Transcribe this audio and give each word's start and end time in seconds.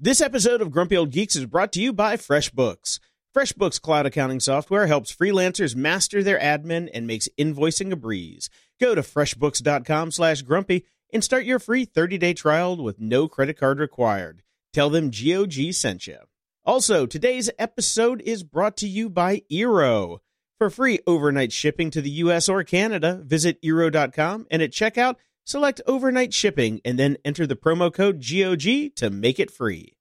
This 0.00 0.20
episode 0.20 0.62
of 0.62 0.70
Grumpy 0.70 0.96
Old 0.96 1.10
Geeks 1.10 1.34
is 1.34 1.46
brought 1.46 1.72
to 1.72 1.82
you 1.82 1.92
by 1.92 2.16
FreshBooks. 2.16 3.00
FreshBooks 3.36 3.80
cloud 3.80 4.06
accounting 4.06 4.38
software 4.38 4.86
helps 4.86 5.12
freelancers 5.12 5.74
master 5.74 6.22
their 6.22 6.38
admin 6.38 6.88
and 6.94 7.04
makes 7.04 7.28
invoicing 7.36 7.90
a 7.90 7.96
breeze. 7.96 8.48
Go 8.80 8.94
to 8.94 9.02
freshbooks.com/grumpy 9.02 10.86
and 11.12 11.24
start 11.24 11.46
your 11.46 11.58
free 11.58 11.84
30-day 11.84 12.34
trial 12.34 12.80
with 12.80 13.00
no 13.00 13.26
credit 13.26 13.58
card 13.58 13.80
required. 13.80 14.44
Tell 14.72 14.88
them 14.88 15.10
GOG 15.10 15.72
sent 15.72 16.06
you. 16.06 16.18
Also, 16.64 17.04
today's 17.04 17.50
episode 17.58 18.22
is 18.22 18.44
brought 18.44 18.76
to 18.76 18.86
you 18.86 19.10
by 19.10 19.42
Eero. 19.50 20.18
For 20.58 20.70
free 20.70 21.00
overnight 21.08 21.50
shipping 21.50 21.90
to 21.90 22.00
the 22.00 22.10
US 22.10 22.48
or 22.48 22.62
Canada, 22.62 23.20
visit 23.24 23.60
Eero.com 23.62 24.46
and 24.48 24.62
at 24.62 24.70
checkout 24.70 25.16
Select 25.48 25.80
overnight 25.86 26.34
shipping 26.34 26.78
and 26.84 26.98
then 26.98 27.16
enter 27.24 27.46
the 27.46 27.56
promo 27.56 27.90
code 27.90 28.16
GOG 28.16 28.94
to 28.96 29.08
make 29.08 29.40
it 29.40 29.50
free. 29.50 29.94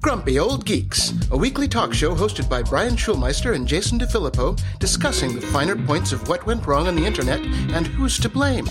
Grumpy 0.00 0.38
Old 0.38 0.64
Geeks, 0.64 1.12
a 1.32 1.36
weekly 1.36 1.66
talk 1.66 1.92
show 1.92 2.14
hosted 2.14 2.48
by 2.48 2.62
Brian 2.62 2.94
Schulmeister 2.94 3.56
and 3.56 3.66
Jason 3.66 3.98
DeFilippo, 3.98 4.56
discussing 4.78 5.34
the 5.34 5.44
finer 5.48 5.74
points 5.74 6.12
of 6.12 6.28
what 6.28 6.46
went 6.46 6.64
wrong 6.64 6.86
on 6.86 6.94
the 6.94 7.04
internet 7.04 7.40
and 7.40 7.88
who's 7.88 8.20
to 8.20 8.28
blame. 8.28 8.66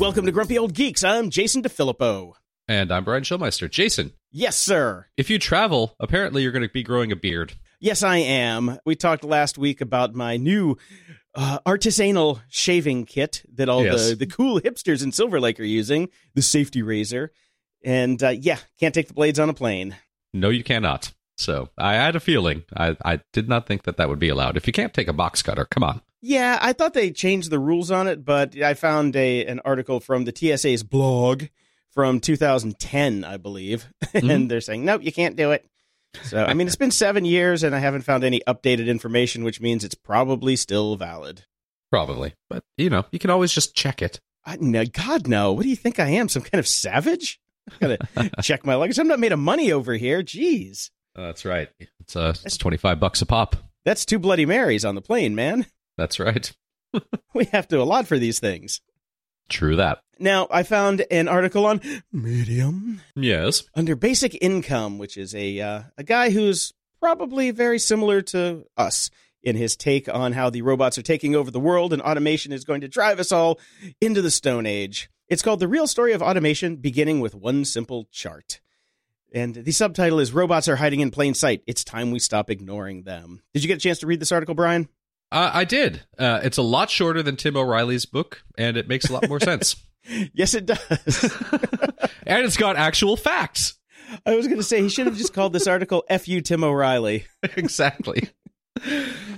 Welcome 0.00 0.24
to 0.24 0.32
Grumpy 0.32 0.56
Old 0.56 0.72
Geeks. 0.72 1.04
I'm 1.04 1.28
Jason 1.28 1.62
DeFilippo. 1.62 2.32
And 2.66 2.90
I'm 2.90 3.04
Brian 3.04 3.24
Schulmeister. 3.24 3.70
Jason. 3.70 4.14
Yes, 4.32 4.56
sir. 4.56 5.08
If 5.18 5.28
you 5.28 5.38
travel, 5.38 5.94
apparently 6.00 6.42
you're 6.42 6.50
going 6.50 6.66
to 6.66 6.72
be 6.72 6.82
growing 6.82 7.12
a 7.12 7.16
beard. 7.16 7.56
Yes, 7.84 8.02
I 8.02 8.16
am. 8.16 8.78
We 8.86 8.94
talked 8.96 9.24
last 9.24 9.58
week 9.58 9.82
about 9.82 10.14
my 10.14 10.38
new 10.38 10.78
uh, 11.34 11.58
artisanal 11.66 12.40
shaving 12.48 13.04
kit 13.04 13.42
that 13.56 13.68
all 13.68 13.84
Yes. 13.84 14.08
the, 14.08 14.14
the 14.14 14.26
cool 14.26 14.58
hipsters 14.58 15.04
in 15.04 15.12
Silver 15.12 15.38
Lake 15.38 15.60
are 15.60 15.64
using, 15.64 16.08
the 16.34 16.40
safety 16.40 16.80
razor. 16.80 17.30
And 17.84 18.22
uh, 18.22 18.30
yeah, 18.30 18.56
can't 18.80 18.94
take 18.94 19.08
the 19.08 19.12
blades 19.12 19.38
on 19.38 19.50
a 19.50 19.52
plane. 19.52 19.96
No, 20.32 20.48
you 20.48 20.64
cannot. 20.64 21.12
So 21.36 21.68
I 21.76 21.92
had 21.92 22.16
a 22.16 22.20
feeling. 22.20 22.64
I, 22.74 22.96
I 23.04 23.20
did 23.34 23.50
not 23.50 23.66
think 23.66 23.82
that 23.82 23.98
that 23.98 24.08
would 24.08 24.18
be 24.18 24.30
allowed. 24.30 24.56
If 24.56 24.66
you 24.66 24.72
can't 24.72 24.94
take 24.94 25.08
a 25.08 25.12
box 25.12 25.42
cutter, 25.42 25.66
come 25.66 25.82
on. 25.84 26.00
Yeah, 26.22 26.58
I 26.62 26.72
thought 26.72 26.94
they 26.94 27.10
changed 27.10 27.50
the 27.50 27.58
rules 27.58 27.90
on 27.90 28.08
it, 28.08 28.24
but 28.24 28.56
I 28.56 28.72
found 28.72 29.14
a 29.14 29.44
an 29.44 29.60
article 29.62 30.00
from 30.00 30.24
the 30.24 30.32
TSA's 30.34 30.82
blog 30.82 31.42
from 31.90 32.18
2010, 32.18 33.24
I 33.24 33.36
believe, 33.36 33.88
Mhm. 34.06 34.30
and 34.34 34.50
they're 34.50 34.62
saying 34.62 34.86
nope, 34.86 35.02
you 35.04 35.12
can't 35.12 35.36
do 35.36 35.50
it. 35.50 35.68
So 36.22 36.44
I 36.44 36.54
mean, 36.54 36.66
it's 36.66 36.76
been 36.76 36.90
seven 36.90 37.24
years, 37.24 37.62
and 37.62 37.74
I 37.74 37.78
haven't 37.78 38.02
found 38.02 38.24
any 38.24 38.40
updated 38.46 38.86
information, 38.86 39.44
which 39.44 39.60
means 39.60 39.84
it's 39.84 39.94
probably 39.94 40.56
still 40.56 40.96
valid. 40.96 41.44
Probably. 41.90 42.34
But, 42.48 42.64
you 42.76 42.90
know, 42.90 43.04
you 43.12 43.18
can 43.18 43.30
always 43.30 43.52
just 43.52 43.74
check 43.74 44.00
it. 44.02 44.20
I, 44.44 44.56
no, 44.60 44.84
God 44.84 45.26
no! 45.28 45.52
What 45.52 45.62
do 45.62 45.68
you 45.68 45.76
think 45.76 45.98
I 45.98 46.08
am? 46.08 46.28
Some 46.28 46.42
kind 46.42 46.58
of 46.58 46.66
savage? 46.66 47.40
Gotta 47.80 47.98
check 48.42 48.66
my 48.66 48.74
luggage. 48.74 48.98
I'm 48.98 49.08
not 49.08 49.20
made 49.20 49.32
of 49.32 49.38
money 49.38 49.72
over 49.72 49.94
here. 49.94 50.22
Jeez, 50.22 50.90
that's 51.14 51.44
right. 51.44 51.68
It's, 52.00 52.14
uh, 52.16 52.34
it's 52.44 52.58
25 52.58 53.00
bucks 53.00 53.22
a 53.22 53.26
pop. 53.26 53.56
that's 53.84 54.04
two 54.04 54.18
Bloody 54.18 54.44
Marys 54.44 54.84
on 54.84 54.94
the 54.94 55.00
plane, 55.00 55.34
man. 55.34 55.66
That's 55.96 56.18
right. 56.20 56.52
We 57.34 57.46
have 57.46 57.66
to 57.68 57.80
allot 57.80 58.06
for 58.06 58.18
these 58.20 58.38
things. 58.38 58.80
True 59.48 59.76
that. 59.76 60.00
Now, 60.18 60.46
I 60.50 60.62
found 60.62 61.04
an 61.10 61.28
article 61.28 61.66
on 61.66 61.80
Medium. 62.12 63.00
Yes. 63.16 63.64
under 63.74 63.96
basic 63.96 64.36
income 64.40 64.98
which 64.98 65.16
is 65.16 65.34
a 65.34 65.60
uh, 65.60 65.82
a 65.98 66.04
guy 66.04 66.30
who's 66.30 66.72
probably 67.00 67.50
very 67.50 67.78
similar 67.78 68.22
to 68.22 68.64
us 68.76 69.10
in 69.42 69.56
his 69.56 69.76
take 69.76 70.08
on 70.08 70.32
how 70.32 70.48
the 70.48 70.62
robots 70.62 70.96
are 70.96 71.02
taking 71.02 71.34
over 71.34 71.50
the 71.50 71.60
world 71.60 71.92
and 71.92 72.00
automation 72.00 72.52
is 72.52 72.64
going 72.64 72.80
to 72.80 72.88
drive 72.88 73.20
us 73.20 73.30
all 73.32 73.58
into 74.00 74.22
the 74.22 74.30
stone 74.30 74.66
age 74.66 75.10
it's 75.28 75.42
called 75.42 75.60
the 75.60 75.68
real 75.68 75.86
story 75.86 76.12
of 76.12 76.22
automation 76.22 76.76
beginning 76.76 77.20
with 77.20 77.34
one 77.34 77.64
simple 77.64 78.08
chart 78.10 78.60
and 79.34 79.54
the 79.54 79.72
subtitle 79.72 80.20
is 80.20 80.32
robots 80.32 80.68
are 80.68 80.76
hiding 80.76 81.00
in 81.00 81.10
plain 81.10 81.34
sight 81.34 81.62
it's 81.66 81.84
time 81.84 82.10
we 82.10 82.18
stop 82.18 82.48
ignoring 82.48 83.02
them 83.02 83.42
did 83.52 83.62
you 83.62 83.68
get 83.68 83.76
a 83.76 83.80
chance 83.80 83.98
to 83.98 84.06
read 84.06 84.20
this 84.20 84.32
article 84.32 84.54
brian 84.54 84.88
Uh, 85.34 85.50
I 85.52 85.64
did. 85.64 86.04
Uh, 86.18 86.40
it's 86.42 86.58
a 86.58 86.62
lot 86.62 86.88
shorter 86.90 87.22
than 87.22 87.36
Tim 87.36 87.56
O'Reilly's 87.56 88.06
book, 88.06 88.44
and 88.56 88.76
it 88.76 88.88
makes 88.88 89.10
a 89.10 89.12
lot 89.12 89.28
more 89.28 89.40
sense. 89.40 89.76
yes 90.34 90.54
it 90.54 90.66
does 90.66 90.78
and 92.26 92.44
it's 92.44 92.56
got 92.56 92.76
actual 92.76 93.16
facts. 93.16 93.74
i 94.26 94.34
was 94.34 94.46
going 94.46 94.58
to 94.58 94.64
say 94.64 94.82
he 94.82 94.88
should 94.88 95.06
have 95.06 95.16
just 95.16 95.32
called 95.32 95.52
this 95.52 95.66
article 95.66 96.04
fu 96.20 96.40
tim 96.40 96.62
o'reilly 96.62 97.24
exactly. 97.56 98.28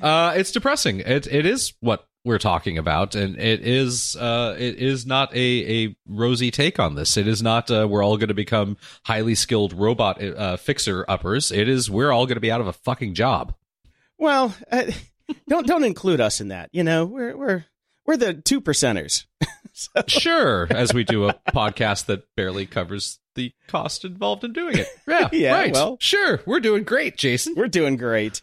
Uh, 0.03 0.33
it's 0.35 0.51
depressing. 0.51 1.01
It 1.01 1.27
it 1.27 1.45
is 1.45 1.75
what 1.81 2.09
we're 2.25 2.39
talking 2.39 2.79
about, 2.79 3.15
and 3.15 3.39
it 3.39 3.61
is 3.61 4.17
uh, 4.17 4.57
it 4.59 4.77
is 4.77 5.07
not 5.07 5.33
a, 5.37 5.85
a 5.85 5.97
rosy 6.09 6.51
take 6.51 6.81
on 6.81 6.95
this. 6.95 7.17
It 7.19 7.29
is 7.29 7.43
not 7.43 7.71
uh, 7.71 7.87
we're 7.89 8.03
all 8.03 8.17
going 8.17 8.29
to 8.29 8.35
become 8.35 8.79
highly 9.05 9.35
skilled 9.35 9.75
robot 9.75 10.23
uh, 10.23 10.57
fixer 10.57 11.05
uppers. 11.07 11.53
It 11.53 11.69
is 11.69 11.91
we're 11.91 12.11
all 12.11 12.25
going 12.27 12.37
to 12.37 12.41
be 12.41 12.51
out 12.51 12.63
of 12.63 12.67
a 12.67 12.73
fucking 12.73 13.15
job. 13.15 13.55
Well, 14.19 14.55
uh, 14.73 14.85
don't 15.49 15.67
don't 15.67 15.85
include 15.85 16.21
us 16.21 16.41
in 16.41 16.49
that. 16.49 16.71
You 16.73 16.85
know, 16.85 17.05
we're 17.07 17.37
we're 17.37 17.65
we're 18.07 18.17
the 18.17 18.35
two 18.35 18.61
percenters. 18.61 19.25
So- 19.79 19.91
Sure, 20.07 20.67
as 20.71 20.95
we 20.95 21.05
do 21.05 21.29
a 21.29 21.35
podcast 21.53 22.07
that 22.07 22.25
barely 22.35 22.65
covers 22.65 23.19
the 23.35 23.53
cost 23.69 24.07
involved 24.07 24.43
in 24.43 24.55
doing 24.55 24.79
it. 24.79 24.87
Yeah, 25.07 25.29
Yeah, 25.33 25.53
right. 25.53 25.73
well. 25.73 25.99
sure, 26.01 26.41
we're 26.47 26.61
doing 26.61 26.83
great, 26.85 27.19
Jason. 27.19 27.53
we're 27.55 27.69
doing 27.69 27.99
great. 27.99 28.41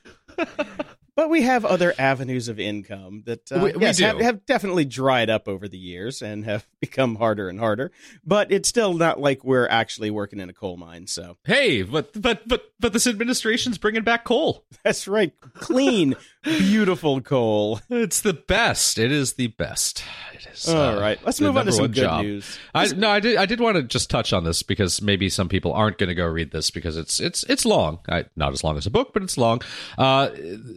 but 1.15 1.29
we 1.31 1.41
have 1.41 1.65
other 1.65 1.93
avenues 1.97 2.49
of 2.49 2.59
income 2.59 3.23
that 3.25 3.51
uh, 3.51 3.61
We- 3.63 3.73
we 3.73 3.81
yes. 3.81 3.97
Have, 3.99 4.19
have 4.19 4.45
definitely 4.45 4.85
dried 4.85 5.31
up 5.31 5.47
over 5.47 5.67
the 5.67 5.77
years 5.77 6.21
and 6.21 6.45
have 6.45 6.67
become 6.79 7.15
harder 7.15 7.49
and 7.49 7.57
harder. 7.59 7.91
But 8.23 8.51
it's 8.51 8.69
still 8.69 8.93
not 8.93 9.19
like 9.19 9.43
we're 9.43 9.67
actually 9.67 10.11
working 10.11 10.39
in 10.39 10.49
a 10.49 10.53
coal 10.53 10.77
mine. 10.77 11.07
So 11.07 11.37
Hey, 11.45 11.81
but 11.81 12.11
but 12.21 12.47
but 12.47 12.63
but 12.79 12.93
this 12.93 13.07
administration's 13.07 13.79
bringing 13.79 14.03
back 14.03 14.23
coal. 14.23 14.65
that's 14.83 15.07
right, 15.07 15.33
clean, 15.55 16.15
beautiful 16.43 17.21
coal. 17.21 17.79
It's 17.89 18.21
the 18.21 18.33
best. 18.33 18.97
It 18.97 19.11
is 19.11 19.33
the 19.33 19.47
best. 19.47 20.03
It 20.33 20.47
is. 20.51 20.67
All 20.67 20.77
uh, 20.77 20.99
right, 20.99 21.19
let's 21.25 21.39
move 21.39 21.57
on 21.57 21.65
to 21.65 21.71
some 21.71 21.87
good 21.87 21.95
job. 21.95 22.23
news. 22.23 22.57
I 22.73 22.87
no, 22.87 23.09
I 23.09 23.19
did. 23.19 23.37
I 23.37 23.45
did 23.45 23.59
want 23.59 23.77
to 23.77 23.83
just 23.83 24.09
touch 24.09 24.33
on 24.33 24.43
this 24.43 24.63
because 24.63 25.01
maybe 25.01 25.29
some 25.29 25.49
people 25.49 25.73
aren't 25.73 25.97
going 25.97 26.09
to 26.09 26.15
go 26.15 26.25
read 26.25 26.51
this 26.51 26.69
because 26.69 26.97
it's 26.97 27.19
it's 27.19 27.43
it's 27.43 27.65
long. 27.65 27.99
I, 28.09 28.25
not 28.35 28.53
as 28.53 28.63
long 28.63 28.77
as 28.77 28.85
a 28.85 28.91
book, 28.91 29.11
but 29.13 29.23
it's 29.23 29.37
long. 29.37 29.61
Uh, 29.97 30.29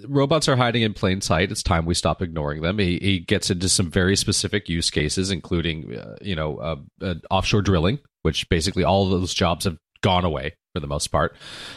robots 0.07 0.49
are 0.49 0.57
hiding 0.57 0.83
in 0.83 0.95
plain 0.95 1.21
sight. 1.21 1.51
It's 1.51 1.63
time 1.63 1.87
we 1.87 1.95
stop 1.95 2.23
ignoring 2.23 2.63
them. 2.63 2.79
He, 2.79 2.99
he 2.99 3.19
gets 3.19 3.51
into 3.51 3.69
some 3.69 3.91
very 3.91 4.17
specific 4.17 4.69
use 4.69 4.91
cases, 4.91 5.31
including 5.31 5.97
uh, 5.97 6.17
you 6.21 6.37
know 6.37 6.59
uh, 6.59 6.77
uh, 7.03 7.15
offshore 7.31 7.63
drilling, 7.63 7.99
which 8.23 8.49
basically 8.49 8.85
all 8.85 9.05
of 9.05 9.21
those 9.21 9.35
jobs 9.35 9.65
have 9.65 9.79
gone 10.07 10.25
away 10.25 10.55
for 10.73 10.79
the 10.79 10.87
most 10.87 11.09
part. 11.09 11.35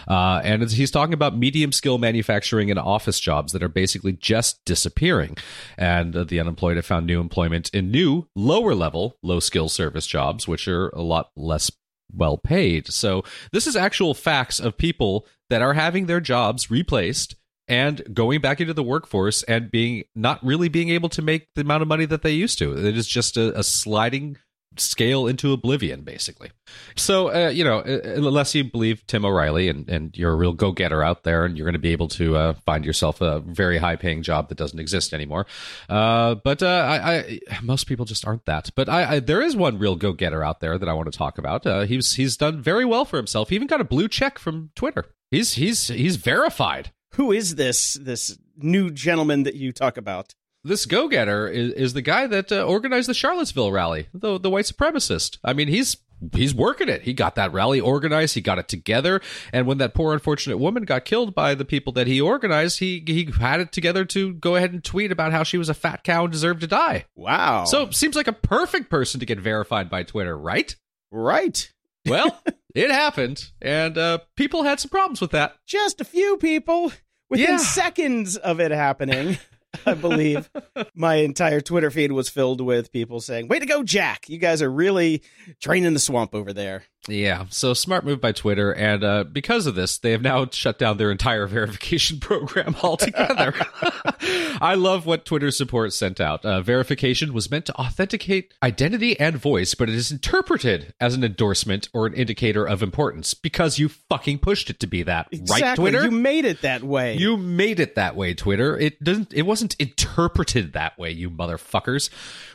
Uh, 0.07 0.39
and 0.43 0.69
he's 0.69 0.91
talking 0.91 1.15
about 1.15 1.35
medium 1.35 1.71
skill 1.71 1.97
manufacturing 1.97 2.69
and 2.69 2.77
office 2.77 3.19
jobs 3.19 3.53
that 3.53 3.63
are 3.63 3.69
basically 3.69 4.13
just 4.13 4.63
disappearing. 4.65 5.35
And 5.79 6.15
uh, 6.15 6.25
the 6.25 6.39
unemployed 6.39 6.75
have 6.75 6.85
found 6.85 7.07
new 7.07 7.19
employment 7.19 7.71
in 7.73 7.89
new, 7.89 8.27
lower 8.35 8.75
level, 8.75 9.17
low 9.23 9.39
skill 9.39 9.67
service 9.67 10.05
jobs, 10.05 10.47
which 10.47 10.67
are 10.67 10.89
a 10.89 11.01
lot 11.01 11.31
less 11.35 11.71
well 12.13 12.37
paid. 12.37 12.93
So 12.93 13.23
this 13.51 13.65
is 13.65 13.75
actual 13.75 14.13
facts 14.13 14.59
of 14.59 14.77
people 14.77 15.25
that 15.49 15.63
are 15.63 15.73
having 15.73 16.05
their 16.05 16.21
jobs 16.21 16.69
replaced 16.69 17.33
and 17.67 18.03
going 18.13 18.41
back 18.41 18.61
into 18.61 18.75
the 18.75 18.83
workforce 18.83 19.41
and 19.43 19.71
being 19.71 20.03
not 20.15 20.43
really 20.45 20.69
being 20.69 20.89
able 20.89 21.09
to 21.09 21.23
make 21.23 21.47
the 21.55 21.61
amount 21.61 21.81
of 21.81 21.87
money 21.87 22.05
that 22.05 22.21
they 22.21 22.33
used 22.33 22.59
to. 22.59 22.77
It 22.77 22.95
is 22.95 23.07
just 23.07 23.37
a, 23.37 23.57
a 23.57 23.63
sliding 23.63 24.37
scale 24.77 25.27
into 25.27 25.51
oblivion 25.51 26.01
basically. 26.01 26.51
So 26.95 27.33
uh, 27.33 27.49
you 27.49 27.63
know 27.63 27.79
uh, 27.79 28.01
unless 28.15 28.53
you 28.55 28.63
believe 28.63 29.05
tim 29.07 29.25
o'reilly 29.25 29.67
and, 29.67 29.89
and 29.89 30.17
you're 30.17 30.31
a 30.31 30.35
real 30.35 30.53
go-getter 30.53 31.03
out 31.03 31.23
there 31.23 31.45
and 31.45 31.57
you're 31.57 31.65
going 31.65 31.73
to 31.73 31.79
be 31.79 31.91
able 31.91 32.07
to 32.09 32.35
uh, 32.35 32.53
find 32.65 32.85
yourself 32.85 33.21
a 33.21 33.39
very 33.39 33.77
high-paying 33.77 34.23
job 34.23 34.49
that 34.49 34.57
doesn't 34.57 34.79
exist 34.79 35.13
anymore. 35.13 35.45
Uh, 35.89 36.35
but 36.35 36.61
uh, 36.63 36.67
I, 36.67 37.17
I 37.17 37.39
most 37.61 37.87
people 37.87 38.05
just 38.05 38.25
aren't 38.25 38.45
that. 38.45 38.69
But 38.75 38.89
I, 38.89 39.15
I 39.15 39.19
there 39.19 39.41
is 39.41 39.55
one 39.55 39.79
real 39.79 39.95
go-getter 39.95 40.43
out 40.43 40.59
there 40.59 40.77
that 40.77 40.89
i 40.89 40.93
want 40.93 41.11
to 41.11 41.17
talk 41.17 41.37
about. 41.37 41.65
Uh, 41.65 41.81
he's 41.81 42.13
he's 42.13 42.37
done 42.37 42.61
very 42.61 42.85
well 42.85 43.05
for 43.05 43.17
himself. 43.17 43.49
He 43.49 43.55
even 43.55 43.67
got 43.67 43.81
a 43.81 43.85
blue 43.85 44.07
check 44.07 44.39
from 44.39 44.71
twitter. 44.75 45.05
He's 45.31 45.53
he's 45.53 45.87
he's 45.87 46.15
verified. 46.15 46.91
Who 47.13 47.31
is 47.31 47.55
this 47.55 47.93
this 47.93 48.37
new 48.57 48.91
gentleman 48.91 49.43
that 49.43 49.55
you 49.55 49.71
talk 49.71 49.97
about? 49.97 50.33
This 50.63 50.85
go-getter 50.85 51.47
is, 51.47 51.73
is 51.73 51.93
the 51.93 52.01
guy 52.01 52.27
that 52.27 52.51
uh, 52.51 52.63
organized 52.63 53.07
the 53.09 53.13
Charlottesville 53.13 53.71
rally, 53.71 54.07
the 54.13 54.39
the 54.39 54.49
white 54.49 54.65
supremacist. 54.65 55.37
I 55.43 55.53
mean, 55.53 55.67
he's 55.67 55.97
he's 56.33 56.53
working 56.53 56.89
it. 56.89 57.03
He 57.03 57.13
got 57.13 57.35
that 57.35 57.53
rally 57.53 57.79
organized. 57.79 58.35
He 58.35 58.41
got 58.41 58.59
it 58.59 58.67
together. 58.67 59.21
And 59.53 59.65
when 59.67 59.77
that 59.77 59.93
poor 59.93 60.11
unfortunate 60.13 60.57
woman 60.57 60.83
got 60.83 61.05
killed 61.05 61.33
by 61.33 61.55
the 61.55 61.63
people 61.63 61.93
that 61.93 62.07
he 62.07 62.19
organized, 62.19 62.79
he 62.79 63.01
he 63.07 63.29
had 63.39 63.61
it 63.61 63.71
together 63.71 64.03
to 64.05 64.33
go 64.33 64.55
ahead 64.57 64.73
and 64.73 64.83
tweet 64.83 65.11
about 65.13 65.31
how 65.31 65.43
she 65.43 65.57
was 65.57 65.69
a 65.69 65.73
fat 65.73 66.03
cow 66.03 66.23
and 66.25 66.31
deserved 66.33 66.59
to 66.61 66.67
die. 66.67 67.05
Wow. 67.15 67.63
So 67.65 67.89
seems 67.91 68.15
like 68.17 68.27
a 68.27 68.33
perfect 68.33 68.89
person 68.89 69.19
to 69.21 69.25
get 69.25 69.39
verified 69.39 69.89
by 69.89 70.03
Twitter, 70.03 70.37
right? 70.37 70.75
right, 71.11 71.71
Well, 72.05 72.39
it 72.75 72.91
happened, 72.91 73.49
and 73.61 73.97
uh, 73.97 74.19
people 74.35 74.63
had 74.63 74.79
some 74.79 74.89
problems 74.89 75.21
with 75.21 75.31
that. 75.31 75.55
just 75.65 76.01
a 76.01 76.05
few 76.05 76.37
people 76.37 76.91
within 77.29 77.51
Yeah. 77.51 77.57
seconds 77.57 78.35
of 78.37 78.59
it 78.59 78.71
happening. 78.71 79.37
I 79.85 79.93
believe 79.93 80.49
my 80.95 81.15
entire 81.15 81.61
Twitter 81.61 81.91
feed 81.91 82.11
was 82.11 82.29
filled 82.29 82.61
with 82.61 82.91
people 82.91 83.21
saying, 83.21 83.47
"Way 83.47 83.59
to 83.59 83.65
go, 83.65 83.83
Jack! 83.83 84.29
You 84.29 84.37
guys 84.37 84.61
are 84.61 84.71
really 84.71 85.21
draining 85.61 85.93
the 85.93 85.99
swamp 85.99 86.33
over 86.33 86.53
there." 86.53 86.83
Yeah, 87.07 87.45
so 87.49 87.73
smart 87.73 88.03
move 88.03 88.19
by 88.19 88.33
Twitter, 88.33 88.71
and 88.73 89.03
uh, 89.03 89.23
because 89.23 89.65
of 89.65 89.73
this, 89.73 89.97
they 89.97 90.11
have 90.11 90.21
now 90.21 90.47
shut 90.51 90.77
down 90.77 90.97
their 90.97 91.09
entire 91.11 91.47
verification 91.47 92.19
program 92.19 92.75
altogether. 92.83 93.53
I 94.61 94.75
love 94.75 95.05
what 95.05 95.25
Twitter 95.25 95.49
support 95.49 95.93
sent 95.93 96.19
out. 96.19 96.43
Uh, 96.45 96.61
verification 96.61 97.33
was 97.33 97.49
meant 97.49 97.65
to 97.67 97.75
authenticate 97.79 98.53
identity 98.61 99.17
and 99.19 99.37
voice, 99.37 99.73
but 99.75 99.87
it 99.87 99.95
is 99.95 100.11
interpreted 100.11 100.93
as 100.99 101.15
an 101.15 101.23
endorsement 101.23 101.87
or 101.93 102.05
an 102.05 102.13
indicator 102.13 102.65
of 102.67 102.83
importance 102.83 103.33
because 103.33 103.79
you 103.79 103.87
fucking 103.89 104.39
pushed 104.39 104.69
it 104.69 104.79
to 104.81 104.87
be 104.87 105.01
that, 105.03 105.29
Exactly. 105.31 105.61
right? 105.63 105.75
Twitter, 105.75 106.03
You 106.03 106.11
made 106.11 106.45
it 106.45 106.61
that 106.61 106.83
way. 106.83 107.15
You 107.15 107.37
made 107.37 107.79
it 107.79 107.95
that 107.95 108.15
way, 108.17 108.33
Twitter. 108.33 108.77
It 108.77 109.01
doesn't 109.03 109.33
it 109.33 109.43
wasn't 109.43 109.75
interpreted 109.79 110.73
that 110.73 110.97
way, 110.99 111.11
you 111.11 111.29
motherfuckers. 111.29 112.09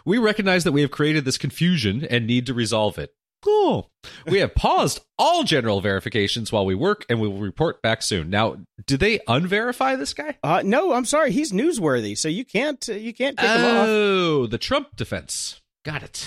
We 0.05 0.19
recognize 0.19 0.65
that 0.65 0.73
we 0.73 0.83
have 0.83 0.91
created 0.91 1.25
this 1.25 1.39
confusion 1.39 2.05
and 2.05 2.27
need 2.27 2.47
to 2.47 2.55
resolve 2.55 2.99
it. 2.99 3.15
Cool. 3.45 3.91
We 4.27 4.39
have 4.39 4.55
paused 4.55 5.01
all 5.19 5.45
general 5.45 5.83
verifications 5.83 6.51
while 6.51 6.65
we 6.65 6.75
work 6.75 7.05
and 7.11 7.21
we 7.21 7.29
will 7.29 7.41
report 7.41 7.83
back 7.83 8.01
soon. 8.01 8.31
Now, 8.31 8.57
did 8.87 9.01
they 9.01 9.19
unverify 9.21 9.99
this 9.99 10.15
guy? 10.15 10.39
uh, 10.43 10.63
no, 10.65 10.95
I'm 10.95 11.05
sorry. 11.05 11.31
He's 11.31 11.53
newsworthy, 11.53 12.17
so 12.17 12.29
you 12.29 12.45
can't 12.47 12.89
uh, 12.89 12.95
you 12.95 13.13
can't 13.13 13.37
kick 13.37 13.47
him 13.47 13.65
off. 13.65 13.87
Oh, 13.87 14.47
the 14.47 14.57
Trump 14.57 14.97
defense. 14.97 15.61
Got 15.85 16.03
it. 16.03 16.27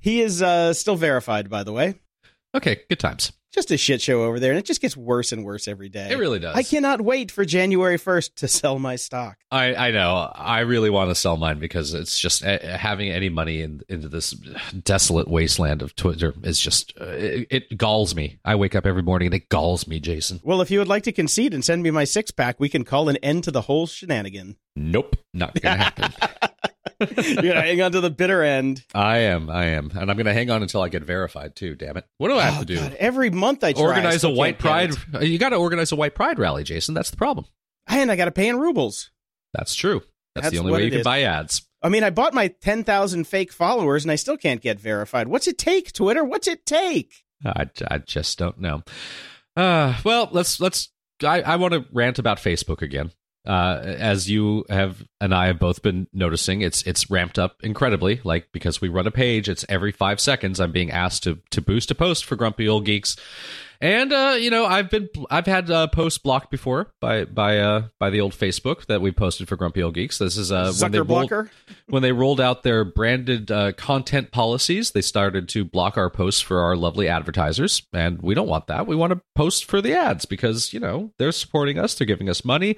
He 0.00 0.22
is 0.22 0.40
uh, 0.40 0.72
still 0.72 0.96
verified, 0.96 1.50
by 1.50 1.62
the 1.62 1.72
way. 1.72 1.96
Okay, 2.54 2.80
good 2.88 2.98
times. 2.98 3.32
Just 3.52 3.72
a 3.72 3.76
shit 3.76 4.00
show 4.00 4.22
over 4.22 4.38
there, 4.38 4.52
and 4.52 4.58
it 4.58 4.64
just 4.64 4.80
gets 4.80 4.96
worse 4.96 5.32
and 5.32 5.44
worse 5.44 5.66
every 5.66 5.88
day. 5.88 6.08
It 6.10 6.18
really 6.18 6.38
does. 6.38 6.54
I 6.54 6.62
cannot 6.62 7.00
wait 7.00 7.32
for 7.32 7.44
January 7.44 7.98
1st 7.98 8.34
to 8.36 8.48
sell 8.48 8.78
my 8.78 8.94
stock. 8.94 9.38
I, 9.50 9.74
I 9.74 9.90
know. 9.90 10.30
I 10.34 10.60
really 10.60 10.90
want 10.90 11.10
to 11.10 11.16
sell 11.16 11.36
mine 11.36 11.58
because 11.58 11.92
it's 11.92 12.16
just 12.16 12.44
uh, 12.44 12.58
having 12.76 13.10
any 13.10 13.28
money 13.28 13.62
in, 13.62 13.80
into 13.88 14.08
this 14.08 14.30
desolate 14.30 15.26
wasteland 15.26 15.82
of 15.82 15.96
Twitter 15.96 16.32
is 16.44 16.60
just 16.60 16.92
uh, 17.00 17.06
it, 17.06 17.46
it 17.50 17.76
galls 17.76 18.14
me. 18.14 18.38
I 18.44 18.54
wake 18.54 18.76
up 18.76 18.86
every 18.86 19.02
morning 19.02 19.26
and 19.26 19.34
it 19.34 19.48
galls 19.48 19.88
me, 19.88 19.98
Jason. 19.98 20.40
Well, 20.44 20.60
if 20.60 20.70
you 20.70 20.78
would 20.78 20.88
like 20.88 21.02
to 21.04 21.12
concede 21.12 21.52
and 21.52 21.64
send 21.64 21.82
me 21.82 21.90
my 21.90 22.04
six 22.04 22.30
pack, 22.30 22.60
we 22.60 22.68
can 22.68 22.84
call 22.84 23.08
an 23.08 23.16
end 23.16 23.42
to 23.44 23.50
the 23.50 23.62
whole 23.62 23.88
shenanigan. 23.88 24.56
Nope, 24.76 25.16
not 25.34 25.60
gonna 25.60 25.76
happen. 25.76 26.12
You're 27.16 27.42
gonna 27.42 27.62
hang 27.62 27.80
on 27.82 27.92
to 27.92 28.00
the 28.00 28.10
bitter 28.10 28.42
end. 28.42 28.84
I 28.94 29.18
am, 29.18 29.48
I 29.50 29.66
am, 29.66 29.90
and 29.94 30.10
I'm 30.10 30.16
gonna 30.16 30.32
hang 30.34 30.50
on 30.50 30.62
until 30.62 30.82
I 30.82 30.88
get 30.88 31.02
verified 31.02 31.56
too. 31.56 31.74
Damn 31.74 31.96
it! 31.96 32.04
What 32.18 32.28
do 32.28 32.36
I 32.36 32.42
have 32.42 32.56
Oh, 32.56 32.60
to 32.60 32.64
do? 32.66 32.76
God, 32.76 32.94
every 32.98 33.30
month 33.30 33.64
I 33.64 33.72
try. 33.72 33.82
Organize 33.82 34.24
a 34.24 34.30
white 34.30 34.58
pride. 34.58 34.92
You 35.20 35.38
got 35.38 35.50
to 35.50 35.56
organize 35.56 35.92
a 35.92 35.96
white 35.96 36.14
pride 36.14 36.38
rally, 36.38 36.62
Jason. 36.64 36.94
That's 36.94 37.10
the 37.10 37.16
problem. 37.16 37.46
and 37.88 38.10
I 38.10 38.16
got 38.16 38.26
to 38.26 38.32
pay 38.32 38.48
in 38.48 38.58
rubles. 38.58 39.10
That's 39.54 39.74
true. 39.74 40.02
That's, 40.34 40.44
That's 40.46 40.52
the 40.52 40.58
only 40.60 40.72
way 40.72 40.84
you 40.84 40.90
can 40.90 41.00
is. 41.00 41.04
buy 41.04 41.22
ads. 41.22 41.62
I 41.82 41.88
mean, 41.88 42.04
I 42.04 42.10
bought 42.10 42.34
my 42.34 42.48
10,000 42.48 43.24
fake 43.26 43.50
followers 43.52 44.04
and 44.04 44.12
I 44.12 44.14
still 44.16 44.36
can't 44.36 44.60
get 44.60 44.78
verified. 44.78 45.26
What's 45.26 45.48
it 45.48 45.58
take, 45.58 45.92
Twitter? 45.92 46.22
What's 46.22 46.46
it 46.46 46.64
take? 46.66 47.24
I, 47.44 47.68
I 47.90 47.98
just 47.98 48.38
don't 48.38 48.60
know. 48.60 48.82
Uh, 49.56 49.96
well, 50.04 50.28
let's 50.30 50.60
let's. 50.60 50.90
I, 51.24 51.42
I 51.42 51.56
want 51.56 51.74
to 51.74 51.84
rant 51.92 52.18
about 52.18 52.38
Facebook 52.38 52.80
again. 52.82 53.10
Uh, 53.46 53.80
as 53.82 54.28
you 54.28 54.64
have 54.68 55.02
and 55.20 55.34
I 55.34 55.46
have 55.46 55.58
both 55.58 55.82
been 55.82 56.06
noticing, 56.12 56.60
it's 56.60 56.82
it's 56.82 57.10
ramped 57.10 57.38
up 57.38 57.56
incredibly. 57.62 58.20
Like 58.22 58.48
because 58.52 58.80
we 58.80 58.88
run 58.88 59.06
a 59.06 59.10
page, 59.10 59.48
it's 59.48 59.64
every 59.68 59.92
five 59.92 60.20
seconds 60.20 60.60
I'm 60.60 60.72
being 60.72 60.90
asked 60.90 61.22
to 61.24 61.38
to 61.50 61.62
boost 61.62 61.90
a 61.90 61.94
post 61.94 62.24
for 62.24 62.36
Grumpy 62.36 62.68
Old 62.68 62.84
Geeks, 62.84 63.16
and 63.80 64.12
uh, 64.12 64.36
you 64.38 64.50
know 64.50 64.66
I've 64.66 64.90
been 64.90 65.08
I've 65.30 65.46
had 65.46 65.70
uh, 65.70 65.86
posts 65.88 66.18
blocked 66.18 66.50
before 66.50 66.92
by 67.00 67.24
by 67.24 67.58
uh 67.58 67.84
by 67.98 68.10
the 68.10 68.20
old 68.20 68.32
Facebook 68.32 68.86
that 68.86 69.00
we 69.00 69.12
posted 69.12 69.48
for 69.48 69.56
Grumpy 69.56 69.82
Old 69.82 69.94
Geeks. 69.94 70.18
This 70.18 70.36
is 70.36 70.52
uh 70.52 70.72
when 70.80 70.92
they 70.92 70.98
Zucker 70.98 71.08
rolled, 71.08 71.28
blocker? 71.28 71.50
when 71.88 72.02
they 72.02 72.12
rolled 72.12 72.40
out 72.40 72.62
their 72.62 72.84
branded 72.84 73.50
uh, 73.50 73.72
content 73.72 74.30
policies, 74.32 74.90
they 74.90 75.02
started 75.02 75.48
to 75.50 75.64
block 75.64 75.96
our 75.96 76.10
posts 76.10 76.40
for 76.40 76.60
our 76.60 76.76
lovely 76.76 77.08
advertisers, 77.08 77.82
and 77.92 78.20
we 78.22 78.34
don't 78.34 78.48
want 78.48 78.66
that. 78.66 78.86
We 78.86 78.96
want 78.96 79.12
to 79.12 79.20
post 79.34 79.64
for 79.64 79.80
the 79.80 79.94
ads 79.94 80.24
because 80.24 80.72
you 80.72 80.80
know 80.80 81.12
they're 81.18 81.32
supporting 81.32 81.78
us, 81.78 81.94
they're 81.94 82.06
giving 82.06 82.28
us 82.28 82.44
money, 82.44 82.76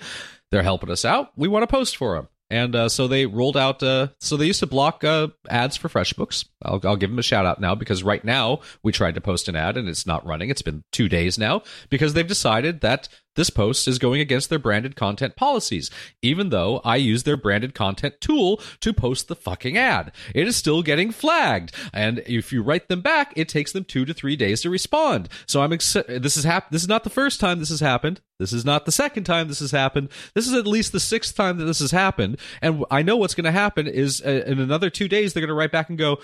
they're 0.50 0.62
helping 0.62 0.90
us 0.90 1.04
out. 1.04 1.32
We 1.36 1.48
want 1.48 1.62
to 1.64 1.66
post 1.66 1.96
for 1.96 2.16
them. 2.16 2.28
And 2.52 2.76
uh, 2.76 2.90
so 2.90 3.08
they 3.08 3.24
rolled 3.24 3.56
out. 3.56 3.82
Uh, 3.82 4.08
so 4.20 4.36
they 4.36 4.44
used 4.44 4.60
to 4.60 4.66
block 4.66 5.02
uh, 5.04 5.28
ads 5.48 5.78
for 5.78 5.88
FreshBooks. 5.88 6.44
I'll, 6.62 6.78
I'll 6.84 6.96
give 6.96 7.08
them 7.08 7.18
a 7.18 7.22
shout 7.22 7.46
out 7.46 7.62
now 7.62 7.74
because 7.74 8.02
right 8.02 8.22
now 8.22 8.60
we 8.82 8.92
tried 8.92 9.14
to 9.14 9.22
post 9.22 9.48
an 9.48 9.56
ad 9.56 9.78
and 9.78 9.88
it's 9.88 10.06
not 10.06 10.26
running. 10.26 10.50
It's 10.50 10.60
been 10.60 10.84
two 10.92 11.08
days 11.08 11.38
now 11.38 11.62
because 11.88 12.12
they've 12.12 12.26
decided 12.26 12.82
that 12.82 13.08
this 13.34 13.50
post 13.50 13.88
is 13.88 13.98
going 13.98 14.20
against 14.20 14.50
their 14.50 14.58
branded 14.58 14.96
content 14.96 15.36
policies, 15.36 15.90
even 16.20 16.50
though 16.50 16.80
I 16.84 16.96
use 16.96 17.22
their 17.22 17.36
branded 17.36 17.74
content 17.74 18.20
tool 18.20 18.60
to 18.80 18.92
post 18.92 19.28
the 19.28 19.36
fucking 19.36 19.76
ad. 19.76 20.12
It 20.34 20.46
is 20.46 20.56
still 20.56 20.82
getting 20.82 21.10
flagged, 21.12 21.74
and 21.92 22.22
if 22.26 22.52
you 22.52 22.62
write 22.62 22.88
them 22.88 23.00
back, 23.00 23.32
it 23.36 23.48
takes 23.48 23.72
them 23.72 23.84
two 23.84 24.04
to 24.04 24.14
three 24.14 24.36
days 24.36 24.62
to 24.62 24.70
respond. 24.70 25.28
So 25.46 25.62
I'm 25.62 25.72
ex- 25.72 25.96
this 26.08 26.36
is 26.36 26.44
hap- 26.44 26.70
This 26.70 26.82
is 26.82 26.88
not 26.88 27.04
the 27.04 27.10
first 27.10 27.40
time 27.40 27.58
this 27.58 27.70
has 27.70 27.80
happened. 27.80 28.20
This 28.38 28.52
is 28.52 28.64
not 28.64 28.86
the 28.86 28.92
second 28.92 29.24
time 29.24 29.48
this 29.48 29.60
has 29.60 29.70
happened. 29.70 30.08
This 30.34 30.46
is 30.46 30.54
at 30.54 30.66
least 30.66 30.92
the 30.92 31.00
sixth 31.00 31.36
time 31.36 31.58
that 31.58 31.64
this 31.64 31.78
has 31.80 31.90
happened, 31.90 32.38
and 32.60 32.84
I 32.90 33.02
know 33.02 33.16
what's 33.16 33.34
going 33.34 33.44
to 33.44 33.52
happen 33.52 33.86
is 33.86 34.22
uh, 34.24 34.44
in 34.46 34.58
another 34.58 34.90
two 34.90 35.08
days 35.08 35.32
they're 35.32 35.40
going 35.40 35.48
to 35.48 35.54
write 35.54 35.72
back 35.72 35.88
and 35.88 35.98
go, 35.98 36.18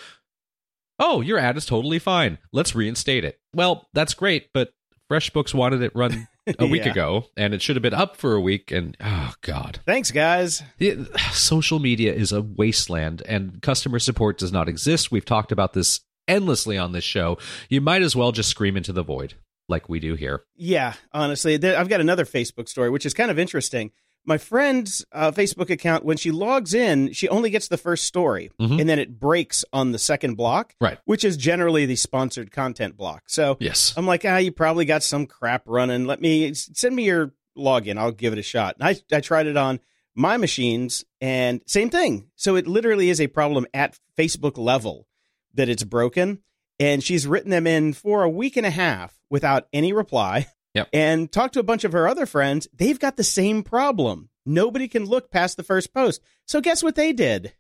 "Oh, 0.99 1.21
your 1.21 1.39
ad 1.39 1.57
is 1.57 1.65
totally 1.67 1.99
fine. 1.99 2.39
Let's 2.53 2.75
reinstate 2.75 3.25
it." 3.25 3.39
Well, 3.55 3.89
that's 3.95 4.15
great, 4.15 4.49
but 4.53 4.73
FreshBooks 5.11 5.55
wanted 5.55 5.83
it 5.83 5.93
run 5.95 6.29
a 6.59 6.67
week 6.67 6.85
Yeah. 6.85 6.93
ago, 6.93 7.27
and 7.37 7.55
it 7.55 7.63
should 7.63 7.77
have 7.77 7.83
been 7.83 7.95
up 7.95 8.17
for 8.17 8.35
a 8.35 8.41
week. 8.41 8.71
And 8.71 8.97
oh 9.01 9.35
god, 9.43 9.81
Thanks, 9.87 10.11
guys. 10.11 10.63
the, 10.79 11.07
social 11.33 11.79
media 11.79 12.13
is 12.13 12.33
a 12.33 12.43
wasteland, 12.43 13.23
and 13.27 13.61
customer 13.63 13.99
support 13.99 14.39
does 14.39 14.53
not 14.53 14.69
exist. 14.69 15.11
We've 15.11 15.25
talked 15.25 15.53
about 15.53 15.73
this 15.73 16.01
endlessly 16.27 16.77
on 16.79 16.93
this 16.93 17.05
show. 17.05 17.39
You 17.69 17.81
might 17.81 18.03
as 18.03 18.15
well 18.15 18.33
just 18.33 18.49
scream 18.51 18.77
into 18.77 18.93
the 18.93 19.03
void, 19.03 19.35
like 19.69 19.89
we 19.89 20.01
do 20.01 20.15
here. 20.15 20.43
Yeah, 20.57 20.95
honestly, 21.13 21.55
I've 21.55 21.89
got 21.89 22.01
another 22.01 22.25
Facebook 22.25 22.69
story, 22.69 22.91
which 22.91 23.07
is 23.07 23.15
kind 23.15 23.31
of 23.31 23.39
interesting. 23.39 23.93
My 24.25 24.37
friend's 24.37 25.05
uh, 25.11 25.31
Facebook 25.33 25.71
account, 25.71 26.05
when 26.05 26.17
she 26.19 26.31
logs 26.31 26.75
in, 26.75 27.13
she 27.13 27.29
only 27.29 27.49
gets 27.49 27.69
the 27.69 27.79
first 27.79 28.05
story, 28.05 28.51
Mhm. 28.61 28.81
and 28.81 28.89
then 28.89 28.99
it 28.99 29.19
breaks 29.19 29.65
on 29.73 29.93
the 29.93 29.99
second 29.99 30.35
block, 30.35 30.75
Right. 30.81 30.99
which 31.07 31.25
is 31.25 31.37
generally 31.39 31.87
the 31.87 31.97
sponsored 31.97 32.51
content 32.51 32.97
block. 32.97 33.25
So 33.29 33.57
Yes. 33.59 33.95
I'm 33.97 34.07
like, 34.07 34.25
ah, 34.27 34.37
you 34.37 34.53
probably 34.53 34.85
got 34.85 35.03
some 35.03 35.27
crap 35.27 35.63
running. 35.67 36.05
Let 36.07 36.21
me 36.21 36.53
send 36.55 36.95
me 36.95 37.05
your 37.05 37.33
login. 37.57 37.97
I'll 37.97 38.13
give 38.13 38.33
it 38.35 38.39
a 38.39 38.43
shot. 38.43 38.77
And 38.79 38.87
I, 38.89 39.17
I 39.17 39.21
tried 39.21 39.47
it 39.47 39.57
on 39.57 39.81
my 40.15 40.37
machines 40.37 41.05
and 41.21 41.61
same 41.67 41.89
thing. 41.91 42.29
So 42.37 42.55
it 42.57 42.67
literally 42.67 43.09
is 43.09 43.21
a 43.21 43.29
problem 43.29 43.67
at 43.73 43.99
Facebook 44.19 44.59
level 44.59 45.07
that 45.55 45.69
it's 45.71 45.85
broken. 45.85 46.41
And 46.81 47.03
she's 47.03 47.27
written 47.27 47.51
them 47.51 47.67
in 47.67 47.93
for 47.95 48.23
a 48.23 48.29
week 48.31 48.57
and 48.57 48.67
a 48.67 48.71
half 48.71 49.19
without 49.31 49.67
any 49.73 49.93
reply. 49.93 50.49
Yep. 50.75 50.89
And 50.93 51.33
talk 51.33 51.53
to 51.53 51.61
a 51.61 51.65
bunch 51.65 51.85
of 51.85 51.93
her 51.93 52.07
other 52.07 52.27
friends. 52.27 52.69
They've 52.75 52.99
got 52.99 53.17
the 53.17 53.25
same 53.25 53.63
problem. 53.63 54.29
Nobody 54.47 54.87
can 54.89 55.05
look 55.05 55.31
past 55.31 55.57
the 55.57 55.63
first 55.63 55.93
post. 55.93 56.21
So 56.47 56.61
guess 56.61 56.83
what 56.83 56.95
they 56.95 57.13
did? 57.13 57.53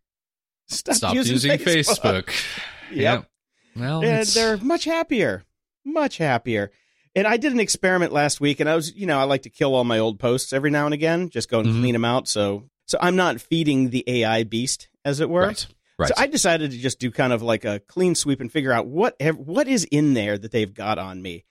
Stopped 0.68 0.96
Stop 0.98 1.14
using, 1.14 1.50
Facebook. 1.58 2.30
Yep. 2.90 3.26
Yeah. 3.74 3.80
Well, 3.82 3.98
and 3.98 4.06
it's- 4.12 4.32
they're 4.34 4.56
much 4.56 4.84
happier, 4.84 5.44
much 5.84 6.16
happier. 6.18 6.70
And 7.14 7.26
I 7.26 7.36
did 7.36 7.52
an 7.52 7.60
experiment 7.60 8.12
last 8.12 8.40
week, 8.40 8.60
and 8.60 8.68
I 8.68 8.74
was, 8.76 8.94
you 8.94 9.06
know, 9.06 9.18
I 9.18 9.24
like 9.24 9.42
to 9.42 9.50
kill 9.50 9.74
all 9.74 9.84
my 9.84 9.98
old 9.98 10.18
posts 10.18 10.52
every 10.52 10.70
now 10.70 10.84
and 10.86 10.94
again, 10.94 11.28
just 11.30 11.50
go 11.50 11.60
and 11.60 11.68
Mhm. 11.68 11.80
clean 11.80 11.92
them 11.94 12.04
out. 12.04 12.28
So, 12.28 12.70
so 12.86 12.96
I'm 13.00 13.16
not 13.16 13.40
feeding 13.40 13.90
the 13.90 14.04
AI 14.06 14.44
beast, 14.44 14.88
as 15.04 15.20
it 15.20 15.28
were. 15.28 15.42
right. 15.48 15.66
Right. 15.98 16.08
So 16.08 16.14
I 16.16 16.28
decided 16.28 16.70
to 16.70 16.78
just 16.78 17.00
do 17.00 17.10
kind 17.10 17.32
of 17.32 17.42
like 17.42 17.64
a 17.64 17.80
clean 17.80 18.14
sweep 18.14 18.40
and 18.40 18.52
figure 18.52 18.70
out 18.72 18.86
what 18.86 19.16
what 19.36 19.66
is 19.66 19.82
in 19.90 20.14
there 20.14 20.38
that 20.38 20.52
they've 20.52 20.72
got 20.72 20.96
on 20.96 21.20
me. 21.20 21.44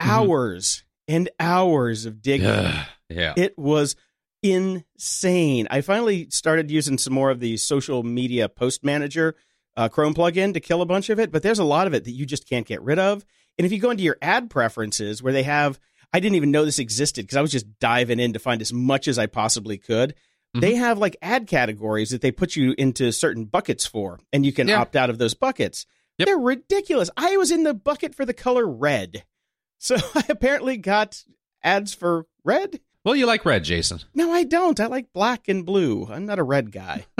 Mhm. 0.00 0.06
Hours 0.08 0.84
and 1.08 1.28
hours 1.40 2.04
of 2.06 2.20
digging. 2.22 2.46
Ugh. 2.46 2.86
yeah. 3.08 3.34
It 3.36 3.58
was 3.58 3.96
insane. 4.42 5.66
I 5.70 5.80
finally 5.80 6.28
started 6.30 6.70
using 6.70 6.98
some 6.98 7.12
more 7.12 7.30
of 7.30 7.40
the 7.40 7.56
social 7.56 8.02
media 8.02 8.48
post 8.48 8.84
manager 8.84 9.34
uh, 9.76 9.88
Chrome 9.88 10.14
plugin 10.14 10.54
to 10.54 10.60
kill 10.60 10.82
a 10.82 10.86
bunch 10.86 11.08
of 11.08 11.18
it, 11.20 11.30
but 11.30 11.42
there's 11.42 11.58
a 11.60 11.64
lot 11.64 11.86
of 11.86 11.94
it 11.94 12.04
that 12.04 12.10
you 12.12 12.26
just 12.26 12.48
can't 12.48 12.66
get 12.66 12.82
rid 12.82 12.98
of. 12.98 13.24
And 13.58 13.64
if 13.64 13.72
you 13.72 13.78
go 13.78 13.90
into 13.90 14.02
your 14.02 14.16
ad 14.20 14.50
preferences 14.50 15.22
where 15.22 15.32
they 15.32 15.44
have, 15.44 15.78
I 16.12 16.20
didn't 16.20 16.36
even 16.36 16.50
know 16.50 16.64
this 16.64 16.78
existed 16.78 17.22
because 17.26 17.36
I 17.36 17.42
was 17.42 17.52
just 17.52 17.78
diving 17.78 18.18
in 18.20 18.32
to 18.32 18.38
find 18.38 18.60
as 18.60 18.72
much 18.72 19.06
as 19.08 19.18
I 19.18 19.26
possibly 19.26 19.78
could. 19.78 20.14
They 20.54 20.72
Mm-hmm. 20.72 20.80
have 20.80 20.98
like 20.98 21.16
ad 21.22 21.46
categories 21.46 22.10
that 22.10 22.22
they 22.22 22.32
put 22.32 22.56
you 22.56 22.74
into 22.78 23.12
certain 23.12 23.44
buckets 23.44 23.86
for, 23.86 24.18
and 24.32 24.44
you 24.46 24.52
can 24.52 24.66
Yeah. 24.68 24.80
opt 24.80 24.96
out 24.96 25.10
of 25.10 25.18
those 25.18 25.34
buckets. 25.34 25.86
Yep. 26.18 26.26
They're 26.26 26.38
ridiculous. 26.38 27.10
I 27.16 27.36
was 27.36 27.50
in 27.52 27.62
the 27.64 27.74
bucket 27.74 28.14
for 28.14 28.24
the 28.24 28.34
color 28.34 28.66
red. 28.66 29.24
So 29.78 29.96
I 30.14 30.24
apparently 30.28 30.76
got 30.76 31.22
ads 31.62 31.94
for 31.94 32.26
red. 32.44 32.80
well, 33.04 33.14
you 33.16 33.26
like 33.26 33.44
red, 33.44 33.64
Jason. 33.64 34.00
No, 34.14 34.32
I 34.32 34.44
don't. 34.44 34.78
I 34.80 34.86
like 34.86 35.12
black 35.12 35.48
and 35.48 35.64
blue. 35.64 36.06
I'm 36.10 36.26
not 36.26 36.38
a 36.38 36.42
red 36.44 36.72
guy. 36.72 37.06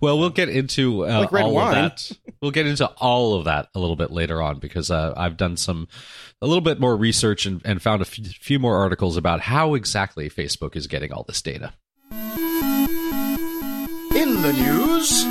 Well, 0.00 0.18
we'll 0.18 0.30
get 0.30 0.48
into 0.50 1.06
uh, 1.06 1.20
Like 1.20 1.32
red 1.32 1.44
all 1.44 1.54
wine. 1.54 1.68
of 1.68 1.74
that. 1.74 2.10
We'll 2.42 2.50
get 2.50 2.66
into 2.66 2.86
all 2.98 3.34
of 3.34 3.44
that 3.46 3.68
a 3.74 3.80
little 3.80 3.96
bit 3.96 4.10
later 4.12 4.42
on 4.42 4.58
because 4.58 4.90
uh, 4.90 5.14
I've 5.16 5.38
done 5.38 5.56
some 5.56 5.88
a 6.42 6.46
little 6.46 6.60
bit 6.60 6.78
more 6.78 6.94
research 6.96 7.46
and, 7.46 7.62
and 7.64 7.80
found 7.80 8.02
a 8.02 8.04
few, 8.04 8.24
few 8.24 8.58
more 8.58 8.76
articles 8.76 9.16
about 9.16 9.40
how 9.40 9.72
exactly 9.74 10.28
Facebook 10.28 10.76
is 10.76 10.86
getting 10.86 11.12
all 11.12 11.22
this 11.24 11.40
data. 11.40 11.72
In 12.12 12.18
the 14.42 14.52
news. 14.52 15.24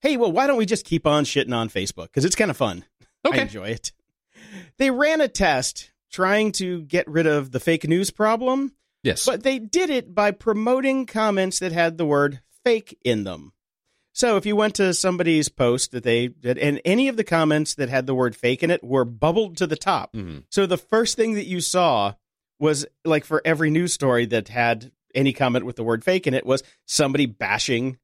Hey, 0.00 0.16
well, 0.16 0.32
why 0.32 0.46
don't 0.46 0.56
we 0.56 0.66
just 0.66 0.84
keep 0.86 1.06
on 1.06 1.24
shitting 1.24 1.54
on 1.54 1.68
Facebook? 1.68 2.04
Because 2.06 2.24
it's 2.24 2.34
kind 2.36 2.50
of 2.50 2.56
fun. 2.56 2.84
Okay. 3.26 3.40
I 3.40 3.42
enjoy 3.42 3.68
it. 3.68 3.92
They 4.78 4.90
ran 4.90 5.20
a 5.20 5.28
test 5.28 5.90
trying 6.10 6.52
to 6.52 6.82
get 6.82 7.06
rid 7.08 7.26
of 7.26 7.52
the 7.52 7.60
fake 7.60 7.86
news 7.86 8.10
problem, 8.10 8.72
Yes. 9.02 9.26
but 9.26 9.42
they 9.42 9.58
did 9.58 9.90
it 9.90 10.14
by 10.14 10.30
promoting 10.30 11.06
comments 11.06 11.58
that 11.60 11.72
had 11.72 11.98
the 11.98 12.06
word 12.06 12.40
fake 12.64 12.98
in 13.04 13.24
them. 13.24 13.52
So 14.12 14.36
if 14.36 14.44
you 14.44 14.56
went 14.56 14.74
to 14.76 14.92
somebody's 14.92 15.48
post 15.48 15.92
that 15.92 16.02
they 16.02 16.28
did, 16.28 16.58
and 16.58 16.80
any 16.84 17.06
of 17.08 17.16
the 17.16 17.22
comments 17.24 17.74
that 17.76 17.88
had 17.88 18.06
the 18.06 18.14
word 18.14 18.34
fake 18.34 18.62
in 18.62 18.70
it 18.70 18.82
were 18.82 19.04
bubbled 19.04 19.56
to 19.58 19.66
the 19.66 19.76
top. 19.76 20.14
Mhm. 20.14 20.44
So 20.50 20.66
the 20.66 20.76
first 20.76 21.16
thing 21.16 21.34
that 21.34 21.46
you 21.46 21.60
saw 21.60 22.14
was 22.58 22.84
like 23.04 23.24
for 23.24 23.40
every 23.44 23.70
news 23.70 23.92
story 23.92 24.26
that 24.26 24.48
had 24.48 24.90
any 25.14 25.32
comment 25.32 25.64
with 25.64 25.76
the 25.76 25.84
word 25.84 26.02
fake 26.04 26.26
in 26.26 26.34
it 26.34 26.44
was 26.44 26.62
somebody 26.86 27.26
bashing 27.26 27.98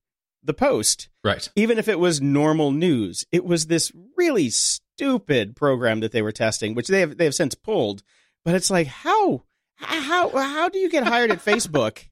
the 0.47 0.55
post 0.55 1.09
Right. 1.25 1.49
even 1.57 1.79
if 1.79 1.89
it 1.89 1.99
was 1.99 2.21
normal 2.23 2.71
news. 2.71 3.25
It 3.33 3.45
was 3.45 3.67
this 3.67 3.93
really 4.17 4.49
stupid 4.51 5.57
program 5.57 6.01
that 6.01 6.13
they 6.13 6.23
were 6.23 6.33
testing, 6.33 6.75
which 6.75 6.89
they 6.89 7.01
have 7.01 7.17
they 7.19 7.25
have 7.25 7.35
since 7.35 7.55
pulled. 7.55 8.03
But 8.45 8.55
it's 8.55 8.71
like 8.71 8.87
how 8.87 9.43
how 9.77 10.31
how 10.31 10.69
do 10.69 10.79
you 10.79 10.89
get 10.89 11.05
hired 11.07 11.31
at 11.31 11.45
Facebook 11.45 12.09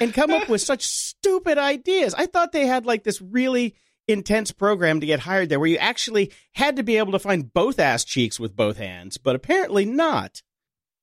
and 0.00 0.14
come 0.14 0.30
up 0.30 0.48
with 0.48 0.60
such 0.62 0.86
stupid 0.86 1.58
ideas? 1.58 2.14
I 2.14 2.26
thought 2.26 2.52
they 2.52 2.66
had 2.66 2.86
like 2.86 3.04
this 3.04 3.20
really 3.20 3.74
intense 4.08 4.50
program 4.50 5.00
to 5.00 5.06
get 5.06 5.20
hired 5.20 5.48
there 5.48 5.60
where 5.60 5.68
you 5.68 5.76
actually 5.78 6.32
had 6.54 6.76
to 6.76 6.82
be 6.82 6.96
able 6.96 7.12
to 7.12 7.18
find 7.18 7.52
both 7.52 7.78
ass 7.78 8.04
cheeks 8.04 8.40
with 8.40 8.56
both 8.56 8.76
hands, 8.76 9.16
but 9.16 9.36
apparently 9.36 9.84
not. 9.84 10.42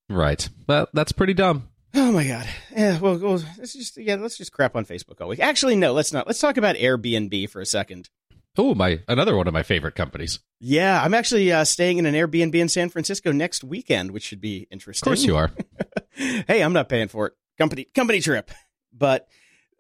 Right. 0.10 0.50
Well, 0.68 0.88
that's 0.94 1.12
pretty 1.14 1.34
dumb. 1.34 1.69
Oh 1.96 2.12
my 2.12 2.26
god. 2.28 2.48
Yeah, 2.76 3.00
well, 3.00 3.18
well 3.18 3.42
let's 3.58 3.74
just 3.74 3.98
yeah, 3.98 4.16
let's 4.16 4.38
just 4.38 4.52
crap 4.52 4.76
on 4.76 4.86
Facebook 4.86 5.22
all 5.22 5.28
week. 5.28 5.40
Actually, 5.40 5.76
no, 5.76 5.94
let's 5.94 6.14
not. 6.14 6.28
Let's 6.28 6.40
talk 6.40 6.58
about 6.58 6.76
Airbnb 6.76 7.50
for 7.50 7.62
a 7.62 7.66
second. 7.66 8.10
Oh, 8.58 8.76
my 8.76 9.00
another 9.08 9.36
one 9.36 9.48
of 9.48 9.54
my 9.54 9.64
favorite 9.64 9.96
companies. 9.96 10.40
Yeah, 10.60 11.02
I'm 11.02 11.14
actually 11.14 11.52
uh, 11.52 11.64
staying 11.64 11.98
in 11.98 12.06
an 12.06 12.14
Airbnb 12.16 12.54
in 12.56 12.70
San 12.70 12.90
Francisco 12.90 13.32
next 13.32 13.64
weekend, 13.64 14.12
which 14.12 14.24
should 14.24 14.42
be 14.42 14.68
interesting. 14.70 15.08
Of 15.08 15.10
course 15.18 15.24
you 15.26 15.38
are. 15.38 15.52
hey, 16.48 16.62
I'm 16.62 16.74
not 16.74 16.90
paying 16.90 17.08
for 17.08 17.28
it. 17.28 17.34
Company 17.58 17.86
company 17.96 18.20
trip. 18.22 18.52
But 18.94 19.28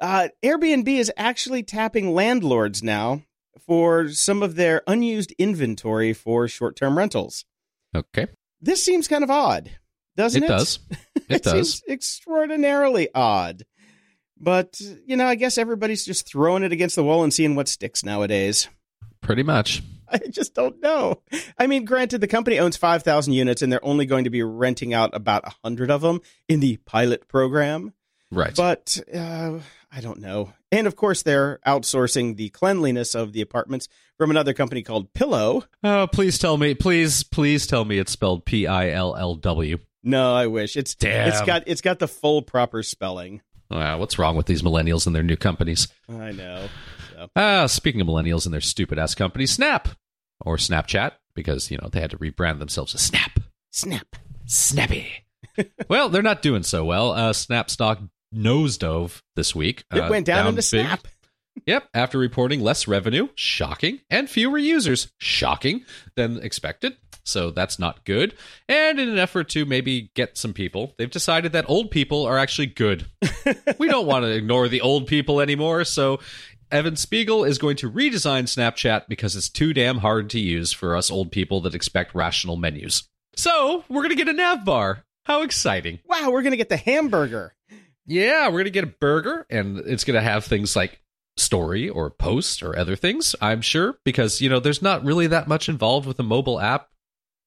uh, 0.01 0.29
Airbnb 0.43 0.87
is 0.87 1.11
actually 1.17 1.63
tapping 1.63 2.13
landlords 2.13 2.81
now 2.81 3.23
for 3.65 4.09
some 4.09 4.41
of 4.41 4.55
their 4.55 4.81
unused 4.87 5.33
inventory 5.37 6.13
for 6.13 6.47
short-term 6.47 6.97
rentals. 6.97 7.45
Okay. 7.95 8.27
This 8.61 8.83
seems 8.83 9.07
kind 9.07 9.23
of 9.23 9.29
odd, 9.29 9.69
doesn't 10.15 10.43
It 10.43 10.45
it? 10.45 10.49
does. 10.49 10.79
It 11.29 11.43
does. 11.43 11.53
seems 11.53 11.83
extraordinarily 11.87 13.09
odd. 13.13 13.63
But, 14.39 14.79
you 15.05 15.17
know, 15.17 15.27
I 15.27 15.35
guess 15.35 15.57
everybody's 15.57 16.05
just 16.05 16.27
throwing 16.27 16.63
it 16.63 16.71
against 16.71 16.95
the 16.95 17.03
wall 17.03 17.23
and 17.23 17.33
seeing 17.33 17.55
what 17.55 17.67
sticks 17.67 18.03
nowadays. 18.03 18.69
Pretty 19.21 19.43
much. 19.43 19.83
I 20.11 20.19
just 20.29 20.55
don't 20.55 20.81
know. 20.81 21.21
I 21.57 21.67
mean, 21.67 21.85
granted, 21.85 22.21
the 22.21 22.27
company 22.27 22.57
owns 22.57 22.77
5,000 22.77 23.33
units 23.33 23.61
and 23.61 23.71
they're 23.71 23.85
only 23.85 24.05
going 24.05 24.23
to 24.23 24.29
be 24.29 24.41
renting 24.41 24.93
out 24.93 25.11
about 25.13 25.43
100 25.43 25.91
of 25.91 26.01
them 26.01 26.21
in 26.47 26.61
the 26.61 26.77
pilot 26.77 27.27
program. 27.27 27.93
Right. 28.31 28.55
But 28.55 28.99
uh, 29.13 29.59
I 29.91 30.01
don't 30.01 30.19
know. 30.19 30.53
And 30.71 30.87
of 30.87 30.95
course, 30.95 31.23
they're 31.23 31.59
outsourcing 31.65 32.37
the 32.37 32.49
cleanliness 32.49 33.15
of 33.15 33.33
the 33.33 33.41
apartments 33.41 33.87
from 34.17 34.29
another 34.29 34.53
company 34.53 34.83
called 34.83 35.13
Pillow. 35.13 35.63
oh, 35.83 36.07
please 36.11 36.37
tell 36.37 36.57
me. 36.57 36.75
Please, 36.75 37.23
please 37.23 37.65
tell 37.65 37.85
me 37.85 37.97
it's 37.97 38.11
spelled 38.11 38.45
P 38.45 38.67
I 38.67 38.91
L 38.91 39.15
L 39.15 39.35
W. 39.35 39.79
No, 40.03 40.33
I 40.33 40.47
wish 40.47 40.77
it's 40.77 40.95
Damn. 40.95 41.27
it's 41.29 41.41
got 41.41 41.63
it's 41.67 41.81
got 41.81 41.99
the 41.99 42.07
full 42.07 42.41
proper 42.41 42.83
spelling. 42.83 43.41
Wow, 43.69 43.99
what's 43.99 44.17
wrong 44.17 44.35
with 44.35 44.45
these 44.47 44.61
millennials 44.61 45.05
and 45.05 45.15
their 45.15 45.23
new 45.23 45.35
companies? 45.37 45.87
I 46.09 46.31
know. 46.31 46.67
So. 47.13 47.29
Ah, 47.35 47.65
speaking 47.67 48.01
of 48.01 48.07
millennials 48.07 48.45
and 48.45 48.53
their 48.53 48.61
stupid 48.61 48.97
ass 48.97 49.13
company, 49.13 49.45
Snap 49.45 49.89
or 50.41 50.57
Snapchat, 50.57 51.11
because 51.35 51.69
you 51.69 51.77
know 51.77 51.89
they 51.91 51.99
had 52.01 52.11
to 52.11 52.17
rebrand 52.17 52.59
themselves 52.59 52.95
as 52.95 53.01
Snap. 53.01 53.39
Snap. 53.71 54.15
Snappy. 54.45 55.25
well, 55.89 56.09
they're 56.09 56.21
not 56.23 56.41
doing 56.41 56.63
so 56.63 56.83
well. 56.85 57.11
Uh, 57.11 57.33
Snap 57.33 57.69
stock 57.69 57.99
nosedove 58.33 59.21
this 59.35 59.53
week. 59.55 59.83
It 59.93 59.99
Uh, 59.99 60.09
went 60.09 60.25
down, 60.25 60.47
into 60.47 60.57
big. 60.57 60.63
Snap. 60.63 61.07
Yep, 61.65 61.89
after 61.93 62.17
reporting 62.17 62.61
less 62.61 62.87
revenue, 62.87 63.27
shocking, 63.35 63.99
and 64.09 64.29
fewer 64.29 64.57
users, 64.57 65.11
shocking, 65.17 65.83
than 66.15 66.41
expected. 66.41 66.95
So 67.29 67.51
that's 67.51 67.79
not 67.79 68.05
good. 68.05 68.35
And 68.67 68.99
in 68.99 69.09
an 69.09 69.17
effort 69.17 69.49
to 69.49 69.65
maybe 69.65 70.11
get 70.15 70.37
some 70.37 70.53
people, 70.53 70.93
they've 70.97 71.09
decided 71.09 71.53
that 71.53 71.69
old 71.69 71.91
people 71.91 72.25
are 72.25 72.37
actually 72.37 72.67
good. 72.67 73.05
we 73.77 73.87
don't 73.87 74.07
want 74.07 74.25
to 74.25 74.31
ignore 74.31 74.67
the 74.67 74.81
old 74.81 75.07
people 75.07 75.39
anymore. 75.39 75.83
So 75.85 76.19
Evan 76.71 76.95
Spiegel 76.95 77.43
is 77.43 77.57
going 77.57 77.77
to 77.77 77.91
redesign 77.91 78.43
Snapchat 78.43 79.07
because 79.07 79.35
it's 79.35 79.49
too 79.49 79.73
damn 79.73 79.99
hard 79.99 80.29
to 80.31 80.39
use 80.39 80.71
for 80.71 80.95
us 80.95 81.09
old 81.09 81.31
people 81.31 81.61
that 81.61 81.75
expect 81.75 82.15
rational 82.15 82.57
menus. 82.57 83.07
So 83.35 83.83
we're 83.87 84.01
going 84.01 84.09
to 84.09 84.15
get 84.15 84.27
a 84.27 84.33
nav 84.33 84.65
bar. 84.65 85.03
How 85.29 85.43
exciting! 85.43 85.99
Wow, 86.05 86.31
we're 86.31 86.41
gonna 86.41 86.57
get 86.57 86.69
the 86.69 86.77
hamburger. 86.77 87.53
Yeah, 88.07 88.49
we're 88.49 88.61
gonna 88.61 88.71
get 88.71 88.83
a 88.83 88.87
burger, 88.87 89.45
and 89.47 89.77
it's 89.77 90.03
gonna 90.03 90.21
have 90.21 90.43
things 90.43 90.75
like 90.75 91.03
story 91.37 91.87
or 91.87 92.09
post 92.09 92.63
or 92.63 92.75
other 92.75 92.95
things. 92.95 93.35
I'm 93.39 93.61
sure 93.61 93.99
because 94.03 94.41
you 94.41 94.49
know 94.49 94.59
there's 94.59 94.81
not 94.81 95.05
really 95.05 95.27
that 95.27 95.47
much 95.47 95.69
involved 95.69 96.07
with 96.07 96.19
a 96.19 96.23
mobile 96.23 96.59
app 96.59 96.89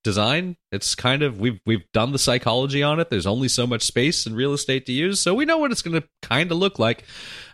design. 0.03 0.57
It's 0.71 0.95
kind 0.95 1.23
of 1.23 1.39
we've 1.41 1.61
we've 1.67 1.85
done 1.93 2.13
the 2.13 2.19
psychology 2.19 2.83
on 2.83 3.01
it. 3.01 3.11
There's 3.11 3.27
only 3.27 3.49
so 3.49 3.67
much 3.67 3.83
space 3.83 4.27
and 4.27 4.35
real 4.37 4.53
estate 4.53 4.87
to 4.87 4.93
use, 4.93 5.21
so 5.21 5.35
we 5.35 5.45
know 5.45 5.59
what 5.59 5.71
it's 5.73 5.83
gonna 5.83 6.03
kind 6.23 6.51
of 6.51 6.59
look 6.59 6.79
like. 6.79 7.05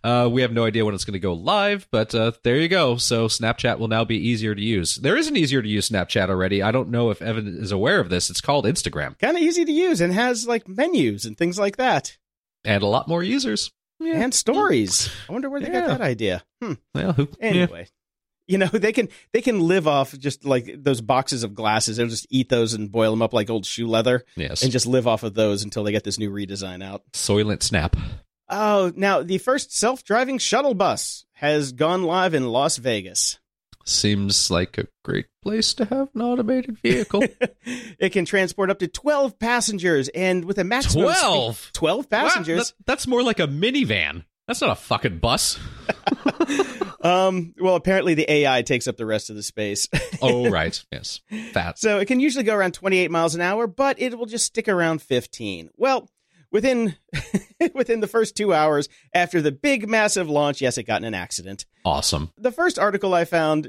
Uh, 0.04 0.28
we 0.30 0.42
have 0.42 0.52
no 0.52 0.64
idea 0.64 0.84
when 0.84 0.94
it's 0.94 1.04
gonna 1.04 1.18
go 1.18 1.32
live, 1.34 1.86
but 1.90 2.14
uh, 2.14 2.32
there 2.44 2.56
you 2.56 2.68
go. 2.68 2.96
So 2.96 3.26
Snapchat 3.28 3.78
will 3.78 3.88
now 3.88 4.04
be 4.04 4.16
easier 4.16 4.54
to 4.54 4.62
use. 4.62 4.96
There 4.96 5.16
is 5.16 5.28
an 5.28 5.36
easier 5.36 5.60
to 5.62 5.68
use 5.68 5.88
Snapchat 5.88 6.28
already. 6.28 6.62
I 6.62 6.70
don't 6.70 6.88
know 6.90 7.10
if 7.10 7.20
Evan 7.22 7.46
is 7.60 7.72
aware 7.72 8.00
of 8.00 8.08
this. 8.08 8.30
It's 8.30 8.40
called 8.40 8.64
Instagram 8.64 9.18
Kind 9.18 9.36
of 9.36 9.42
easy 9.42 9.64
to 9.64 9.72
use 9.72 10.00
and 10.00 10.12
has 10.12 10.46
like 10.46 10.68
menus 10.68 11.24
and 11.24 11.36
things 11.36 11.58
like 11.58 11.76
that. 11.76 12.16
and 12.64 12.82
a 12.82 12.86
lot 12.86 13.08
more 13.08 13.22
users. 13.22 13.70
Yeah. 14.00 14.20
And 14.22 14.32
stories. 14.32 15.10
I 15.28 15.32
wonder 15.32 15.50
where 15.50 15.60
they 15.60 15.66
Yeah. 15.66 15.80
got 15.80 15.98
that 15.98 16.00
idea. 16.02 16.44
Hmm. 16.62 16.74
Well, 16.94 17.12
who, 17.14 17.28
yeah. 17.40 17.66
You 18.48 18.58
know, 18.58 18.66
they 18.72 18.92
can 18.92 19.08
they 19.32 19.40
can 19.42 19.60
live 19.60 19.86
off 19.86 20.18
just 20.18 20.44
like 20.44 20.74
those 20.82 21.00
boxes 21.00 21.44
of 21.44 21.54
glasses. 21.54 21.98
They'll 21.98 22.08
just 22.08 22.26
eat 22.30 22.48
those 22.48 22.72
and 22.74 22.90
boil 22.90 23.10
them 23.12 23.22
up 23.22 23.32
like 23.32 23.48
old 23.50 23.64
shoe 23.66 23.86
leather 23.86 24.24
Yes. 24.36 24.62
and 24.62 24.72
just 24.72 24.86
live 24.86 25.06
off 25.06 25.22
of 25.22 25.34
those 25.34 25.62
until 25.62 25.84
they 25.84 25.92
get 25.92 26.02
this 26.04 26.18
new 26.18 26.30
redesign 26.30 26.82
out. 26.82 27.02
Soylent 27.12 27.62
Snap. 27.62 27.94
Oh, 28.48 28.90
now 28.96 29.22
the 29.22 29.38
first 29.38 29.76
self-driving 29.76 30.38
shuttle 30.38 30.72
bus 30.74 31.26
has 31.34 31.72
gone 31.72 32.02
live 32.04 32.32
in 32.34 32.48
Las 32.48 32.78
Vegas. 32.78 33.38
Seems 33.84 34.50
like 34.50 34.76
a 34.76 34.86
great 35.02 35.26
place 35.42 35.72
to 35.74 35.84
have 35.86 36.08
an 36.14 36.20
automated 36.20 36.78
vehicle. 36.78 37.22
it 37.98 38.10
can 38.12 38.26
transport 38.26 38.70
up 38.70 38.78
to 38.80 38.88
12 38.88 39.38
passengers 39.38 40.08
and 40.10 40.44
with 40.44 40.58
a 40.58 40.64
maximum 40.64 41.08
speed- 41.08 41.20
12? 41.22 41.70
12 41.72 42.10
passengers. 42.10 42.58
Wow, 42.58 42.62
that- 42.64 42.72
that's 42.86 43.06
more 43.06 43.22
like 43.22 43.40
a 43.40 43.46
minivan. 43.46 44.24
That's 44.48 44.60
not 44.60 44.70
a 44.70 44.74
fucking 44.74 45.18
bus. 45.18 45.58
um 47.02 47.54
well 47.60 47.76
apparently 47.76 48.14
the 48.14 48.30
AI 48.30 48.62
takes 48.62 48.88
up 48.88 48.96
the 48.96 49.06
rest 49.06 49.30
of 49.30 49.36
the 49.36 49.42
space. 49.42 49.88
Oh, 50.20 50.50
right. 50.50 50.84
Yes. 50.90 51.20
Fat. 51.52 51.78
So 51.78 52.00
it 52.00 52.06
can 52.06 52.18
usually 52.18 52.42
go 52.42 52.56
around 52.56 52.72
28 52.74 53.08
miles 53.08 53.36
an 53.36 53.40
hour, 53.40 53.68
but 53.68 54.00
it 54.00 54.18
will 54.18 54.26
just 54.26 54.46
stick 54.46 54.66
around 54.66 55.00
15. 55.00 55.70
Well, 55.76 56.10
within 56.50 56.96
within 57.74 58.00
the 58.00 58.08
first 58.08 58.36
2 58.36 58.52
hours 58.52 58.88
after 59.14 59.40
the 59.40 59.52
big 59.52 59.88
massive 59.88 60.28
launch, 60.28 60.60
yes, 60.60 60.76
it 60.76 60.82
got 60.84 61.00
in 61.00 61.04
an 61.04 61.14
accident. 61.14 61.66
Awesome. 61.84 62.32
The 62.36 62.50
first 62.50 62.80
article 62.80 63.14
I 63.14 63.26
found 63.26 63.68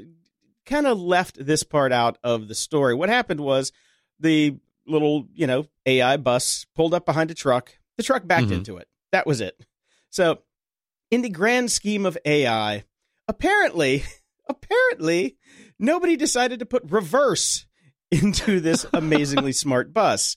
kind 0.66 0.88
of 0.88 0.98
left 0.98 1.36
this 1.44 1.62
part 1.62 1.92
out 1.92 2.18
of 2.24 2.48
the 2.48 2.54
story. 2.56 2.94
What 2.96 3.08
happened 3.10 3.38
was 3.40 3.70
the 4.18 4.56
little, 4.88 5.28
you 5.32 5.46
know, 5.46 5.66
AI 5.86 6.16
bus 6.16 6.66
pulled 6.74 6.94
up 6.94 7.06
behind 7.06 7.30
a 7.30 7.34
truck. 7.34 7.76
The 7.96 8.02
truck 8.02 8.26
backed 8.26 8.48
Mhm. 8.48 8.52
into 8.58 8.76
it. 8.78 8.88
That 9.12 9.24
was 9.26 9.40
it. 9.40 9.56
So, 10.10 10.40
in 11.10 11.22
the 11.22 11.28
grand 11.30 11.70
scheme 11.70 12.06
of 12.06 12.18
AI, 12.24 12.84
apparently, 13.28 14.04
apparently, 14.48 15.36
nobody 15.78 16.16
decided 16.16 16.58
to 16.60 16.66
put 16.66 16.90
reverse 16.90 17.66
into 18.10 18.60
this 18.60 18.86
amazingly 18.92 19.52
smart 19.52 19.92
bus. 19.92 20.36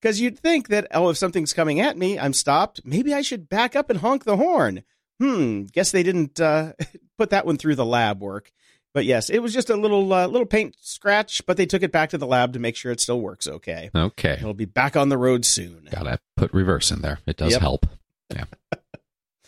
Because 0.00 0.20
you'd 0.20 0.38
think 0.38 0.68
that, 0.68 0.86
oh, 0.92 1.08
if 1.10 1.16
something's 1.16 1.52
coming 1.52 1.80
at 1.80 1.96
me, 1.98 2.18
I'm 2.18 2.32
stopped. 2.32 2.80
Maybe 2.84 3.12
I 3.12 3.20
should 3.22 3.48
back 3.48 3.74
up 3.74 3.90
and 3.90 3.98
honk 3.98 4.24
the 4.24 4.36
horn. 4.36 4.84
Hmm, 5.18 5.64
guess 5.64 5.90
they 5.90 6.04
didn't 6.04 6.38
uh, 6.40 6.74
put 7.18 7.30
that 7.30 7.44
one 7.44 7.56
through 7.56 7.74
the 7.74 7.84
lab 7.84 8.20
work. 8.20 8.52
But 8.94 9.04
yes, 9.04 9.28
it 9.28 9.40
was 9.40 9.52
just 9.52 9.70
a 9.70 9.76
little 9.76 10.12
uh, 10.12 10.26
little 10.28 10.46
paint 10.46 10.76
scratch, 10.80 11.44
but 11.46 11.56
they 11.56 11.66
took 11.66 11.82
it 11.82 11.90
back 11.92 12.10
to 12.10 12.18
the 12.18 12.26
lab 12.26 12.52
to 12.52 12.58
make 12.60 12.74
sure 12.76 12.90
it 12.92 13.00
still 13.00 13.20
works 13.20 13.46
okay. 13.46 13.90
Okay. 13.94 14.32
It'll 14.34 14.54
be 14.54 14.64
back 14.64 14.96
on 14.96 15.08
the 15.08 15.18
road 15.18 15.44
soon. 15.44 15.88
Gotta 15.90 16.18
put 16.36 16.52
reverse 16.54 16.90
in 16.92 17.02
there. 17.02 17.18
It 17.26 17.36
does 17.36 17.52
Yep. 17.52 17.60
help. 17.60 17.86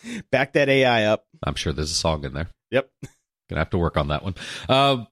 Back 0.30 0.54
that 0.54 0.69
AI 0.69 1.04
up. 1.04 1.25
I'm 1.42 1.54
sure 1.54 1.73
there's 1.73 1.90
a 1.90 1.95
song 1.95 2.25
in 2.25 2.33
there. 2.33 2.49
Yep. 2.71 2.90
Gonna 3.49 3.61
have 3.61 3.71
to 3.71 3.78
work 3.78 3.97
on 3.97 4.09
that 4.09 4.23
one. 4.23 4.35
Uh, 4.69 5.04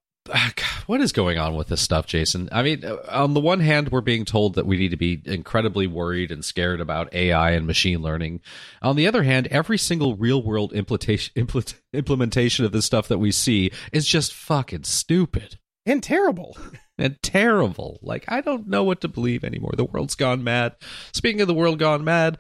what 0.87 1.01
is 1.01 1.13
going 1.13 1.39
on 1.39 1.57
with 1.57 1.69
this 1.69 1.81
stuff, 1.81 2.07
Jason? 2.07 2.49
I 2.53 2.63
mean, 2.63 2.85
uh, 2.85 2.99
on 3.09 3.35
the 3.35 3.41
one 3.41 3.61
hand, 3.61 3.91
we're 3.91 4.01
being 4.01 4.25
told 4.25 4.55
that 4.55 4.67
we 4.67 4.77
need 4.77 4.91
to 4.91 4.97
be 4.97 5.23
incredibly 5.25 5.87
worried 5.87 6.31
and 6.31 6.45
scared 6.45 6.81
about 6.81 7.13
AI 7.15 7.53
and 7.53 7.67
machine 7.67 8.03
learning. 8.03 8.41
On 8.83 8.97
the 8.97 9.07
other 9.07 9.23
hand, 9.23 9.47
every 9.49 9.79
single 9.79 10.17
real 10.17 10.43
world 10.43 10.73
implementation 10.73 11.33
implementation 11.93 12.65
of 12.65 12.73
this 12.73 12.87
stuff 12.87 13.09
that 13.09 13.19
we 13.19 13.33
see 13.33 13.71
is 13.93 14.07
just 14.07 14.33
fucking 14.35 14.85
stupid 14.85 15.59
and 15.87 16.03
terrible. 16.03 16.57
and 16.99 17.17
terrible. 17.23 17.99
Like 18.03 18.25
I 18.29 18.41
don't 18.41 18.69
know 18.69 18.85
what 18.85 19.01
to 19.03 19.09
believe 19.09 19.45
anymore. 19.45 19.73
The 19.77 19.85
world's 19.85 20.15
gone 20.15 20.45
mad. 20.45 20.77
Speaking 21.13 21.41
of 21.41 21.49
the 21.49 21.55
world 21.55 21.79
gone 21.79 22.05
mad, 22.05 22.39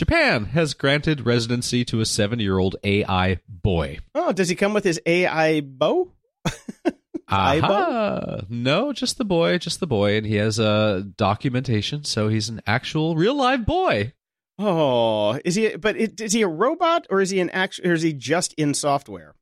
Japan 0.00 0.46
has 0.46 0.72
granted 0.72 1.26
residency 1.26 1.84
to 1.84 2.00
a 2.00 2.04
7-year-old 2.04 2.74
AI 2.84 3.38
boy. 3.46 3.98
Oh, 4.14 4.32
does 4.32 4.48
he 4.48 4.54
come 4.54 4.72
with 4.72 4.82
his 4.82 4.98
AI 5.04 5.60
bow? 5.60 6.10
Aha. 7.28 8.40
No, 8.48 8.94
just 8.94 9.18
the 9.18 9.26
boy, 9.26 9.58
just 9.58 9.78
the 9.78 9.86
boy, 9.86 10.16
and 10.16 10.24
he 10.24 10.36
has 10.36 10.58
a 10.58 10.66
uh, 10.66 11.02
documentation, 11.18 12.04
so 12.04 12.28
he's 12.28 12.48
an 12.48 12.62
actual 12.66 13.14
real 13.14 13.34
live 13.34 13.66
boy. 13.66 14.14
Oh, 14.58 15.38
is 15.44 15.56
he? 15.56 15.76
But 15.76 15.98
it, 15.98 16.18
is 16.18 16.32
he 16.32 16.40
a 16.40 16.48
robot, 16.48 17.06
or 17.10 17.20
is 17.20 17.28
he 17.28 17.38
an 17.38 17.50
actual? 17.50 17.88
Or 17.88 17.92
is 17.92 18.00
he 18.00 18.14
just 18.14 18.54
in 18.54 18.72
software? 18.72 19.34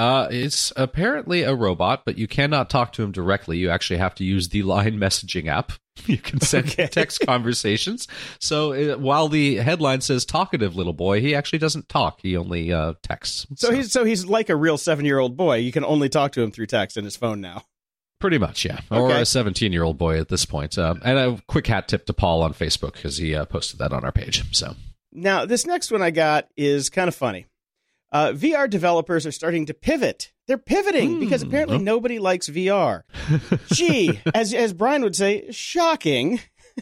Uh, 0.00 0.28
it's 0.30 0.72
apparently 0.76 1.42
a 1.42 1.54
robot, 1.54 2.06
but 2.06 2.16
you 2.16 2.26
cannot 2.26 2.70
talk 2.70 2.90
to 2.90 3.02
him 3.02 3.12
directly. 3.12 3.58
You 3.58 3.68
actually 3.68 3.98
have 3.98 4.14
to 4.14 4.24
use 4.24 4.48
the 4.48 4.62
line 4.62 4.96
messaging 4.98 5.46
app. 5.46 5.72
You 6.06 6.16
can 6.16 6.40
send 6.40 6.68
okay. 6.70 6.86
text 6.86 7.20
conversations. 7.26 8.08
So 8.38 8.72
uh, 8.72 8.96
while 8.96 9.28
the 9.28 9.56
headline 9.56 10.00
says 10.00 10.24
"talkative 10.24 10.74
little 10.74 10.94
boy," 10.94 11.20
he 11.20 11.34
actually 11.34 11.58
doesn't 11.58 11.90
talk. 11.90 12.20
He 12.22 12.38
only 12.38 12.72
uh, 12.72 12.94
texts. 13.02 13.46
So, 13.56 13.68
so, 13.68 13.74
he's 13.74 13.92
so 13.92 14.04
he's 14.04 14.24
like 14.24 14.48
a 14.48 14.56
real 14.56 14.78
seven-year-old 14.78 15.36
boy. 15.36 15.56
You 15.56 15.72
can 15.72 15.84
only 15.84 16.08
talk 16.08 16.32
to 16.32 16.42
him 16.42 16.52
through 16.52 16.66
text 16.66 16.96
in 16.96 17.04
his 17.04 17.16
phone 17.16 17.42
now. 17.42 17.64
Pretty 18.18 18.38
much, 18.38 18.64
yeah. 18.64 18.80
Okay. 18.90 18.98
Or 18.98 19.10
a 19.10 19.26
17 19.26 19.74
year 19.74 19.82
old 19.82 19.98
boy 19.98 20.18
at 20.18 20.28
this 20.28 20.46
point. 20.46 20.78
Um, 20.78 21.02
and 21.04 21.18
a 21.18 21.42
quick 21.48 21.66
hat 21.66 21.86
tip 21.86 22.06
to 22.06 22.14
Paul 22.14 22.40
on 22.42 22.54
Facebook 22.54 22.94
because 22.94 23.18
he 23.18 23.34
uh, 23.34 23.44
posted 23.44 23.78
that 23.80 23.92
on 23.92 24.02
our 24.02 24.12
page. 24.12 24.56
So 24.56 24.76
now 25.12 25.44
this 25.44 25.66
next 25.66 25.90
one 25.90 26.00
I 26.00 26.12
got 26.12 26.48
is 26.56 26.88
kind 26.88 27.08
of 27.08 27.14
funny 27.14 27.44
uh, 28.12 28.32
VR 28.32 28.68
developers 28.68 29.26
are 29.26 29.32
starting 29.32 29.66
to 29.66 29.74
pivot. 29.74 30.32
They're 30.46 30.58
pivoting 30.58 31.16
mm, 31.16 31.20
because 31.20 31.42
apparently 31.42 31.76
oh. 31.76 31.80
nobody 31.80 32.18
likes 32.18 32.48
VR. 32.48 33.02
Gee, 33.72 34.20
as 34.34 34.52
as 34.52 34.72
Brian 34.72 35.02
would 35.02 35.16
say, 35.16 35.50
shocking. 35.50 36.40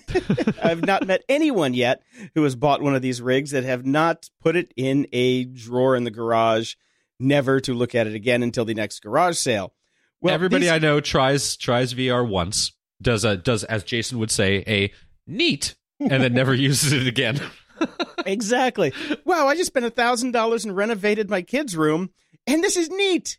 I've 0.63 0.85
not 0.85 1.07
met 1.07 1.25
anyone 1.29 1.75
yet 1.75 2.03
who 2.35 2.45
has 2.45 2.55
bought 2.55 2.83
one 2.83 2.95
of 2.95 3.03
these 3.03 3.21
rigs 3.21 3.51
that 3.51 3.65
have 3.65 3.85
not 3.85 4.31
put 4.41 4.55
it 4.57 4.73
in 4.77 5.07
a 5.13 5.45
drawer 5.45 5.97
in 5.97 6.05
the 6.05 6.11
garage, 6.11 6.75
never 7.19 7.61
to 7.61 7.75
look 7.75 7.95
at 7.95 8.07
it 8.07 8.15
again 8.15 8.43
until 8.43 8.65
the 8.65 8.75
next 8.75 9.01
garage 9.01 9.37
sale. 9.37 9.75
Well, 10.21 10.35
everybody 10.35 10.65
these... 10.65 10.73
I 10.73 10.79
know 10.79 11.01
tries 11.01 11.57
tries 11.57 11.95
VR 11.95 12.27
once, 12.27 12.73
does 13.03 13.25
a 13.25 13.37
does 13.37 13.65
as 13.65 13.83
Jason 13.85 14.19
would 14.19 14.31
say 14.31 14.65
a 14.67 14.93
neat, 15.27 15.75
and 16.01 16.23
then 16.23 16.33
never 16.33 16.55
uses 16.55 16.93
it 16.93 17.07
again 17.07 17.41
exactly. 18.27 18.93
Wow, 19.25 19.47
I 19.47 19.57
just 19.57 19.69
spent 19.69 19.87
a 19.87 19.91
thousand 19.91 20.33
dollars 20.33 20.65
and 20.65 20.77
renovated 20.77 21.31
my 21.31 21.43
kids' 21.43 21.77
room, 21.77 22.11
and 22.47 22.63
this 22.63 22.77
is 22.77 22.91
neat. 22.91 23.39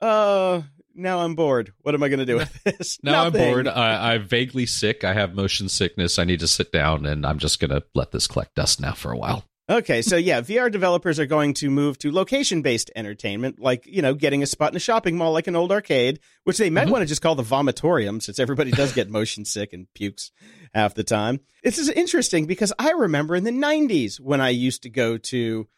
Uh, 0.00 0.62
now 0.94 1.20
I'm 1.20 1.34
bored. 1.34 1.72
What 1.82 1.94
am 1.94 2.02
I 2.02 2.08
going 2.08 2.20
to 2.20 2.26
do 2.26 2.36
with 2.36 2.62
this? 2.64 2.98
now. 3.02 3.24
I'm 3.24 3.32
bored. 3.32 3.68
I, 3.68 4.14
I'm 4.14 4.26
vaguely 4.26 4.66
sick. 4.66 5.04
I 5.04 5.12
have 5.12 5.34
motion 5.34 5.68
sickness. 5.68 6.18
I 6.18 6.24
need 6.24 6.40
to 6.40 6.48
sit 6.48 6.72
down, 6.72 7.06
and 7.06 7.26
I'm 7.26 7.38
just 7.38 7.60
going 7.60 7.70
to 7.70 7.82
let 7.94 8.12
this 8.12 8.26
collect 8.26 8.54
dust 8.54 8.80
now 8.80 8.92
for 8.92 9.12
a 9.12 9.18
while. 9.18 9.44
Okay, 9.68 10.02
so 10.02 10.16
yeah, 10.16 10.40
VR 10.40 10.68
developers 10.68 11.20
are 11.20 11.26
going 11.26 11.54
to 11.54 11.70
move 11.70 11.96
to 11.98 12.10
location-based 12.10 12.90
entertainment, 12.96 13.60
like 13.60 13.86
you 13.86 14.02
know, 14.02 14.14
getting 14.14 14.42
a 14.42 14.46
spot 14.46 14.72
in 14.72 14.76
a 14.76 14.80
shopping 14.80 15.16
mall, 15.16 15.32
like 15.32 15.46
an 15.46 15.54
old 15.54 15.70
arcade, 15.70 16.18
which 16.42 16.58
they 16.58 16.70
might 16.70 16.84
mm-hmm. 16.84 16.90
want 16.90 17.02
to 17.02 17.06
just 17.06 17.22
call 17.22 17.36
the 17.36 17.44
vomitorium, 17.44 18.20
since 18.20 18.40
everybody 18.40 18.72
does 18.72 18.92
get 18.92 19.08
motion 19.08 19.44
sick 19.44 19.72
and 19.72 19.86
pukes 19.94 20.32
half 20.74 20.94
the 20.94 21.04
time. 21.04 21.40
This 21.62 21.78
is 21.78 21.88
interesting 21.88 22.46
because 22.46 22.72
I 22.78 22.90
remember 22.92 23.36
in 23.36 23.44
the 23.44 23.50
'90s 23.50 24.20
when 24.20 24.40
I 24.40 24.50
used 24.50 24.82
to 24.84 24.90
go 24.90 25.18
to 25.18 25.68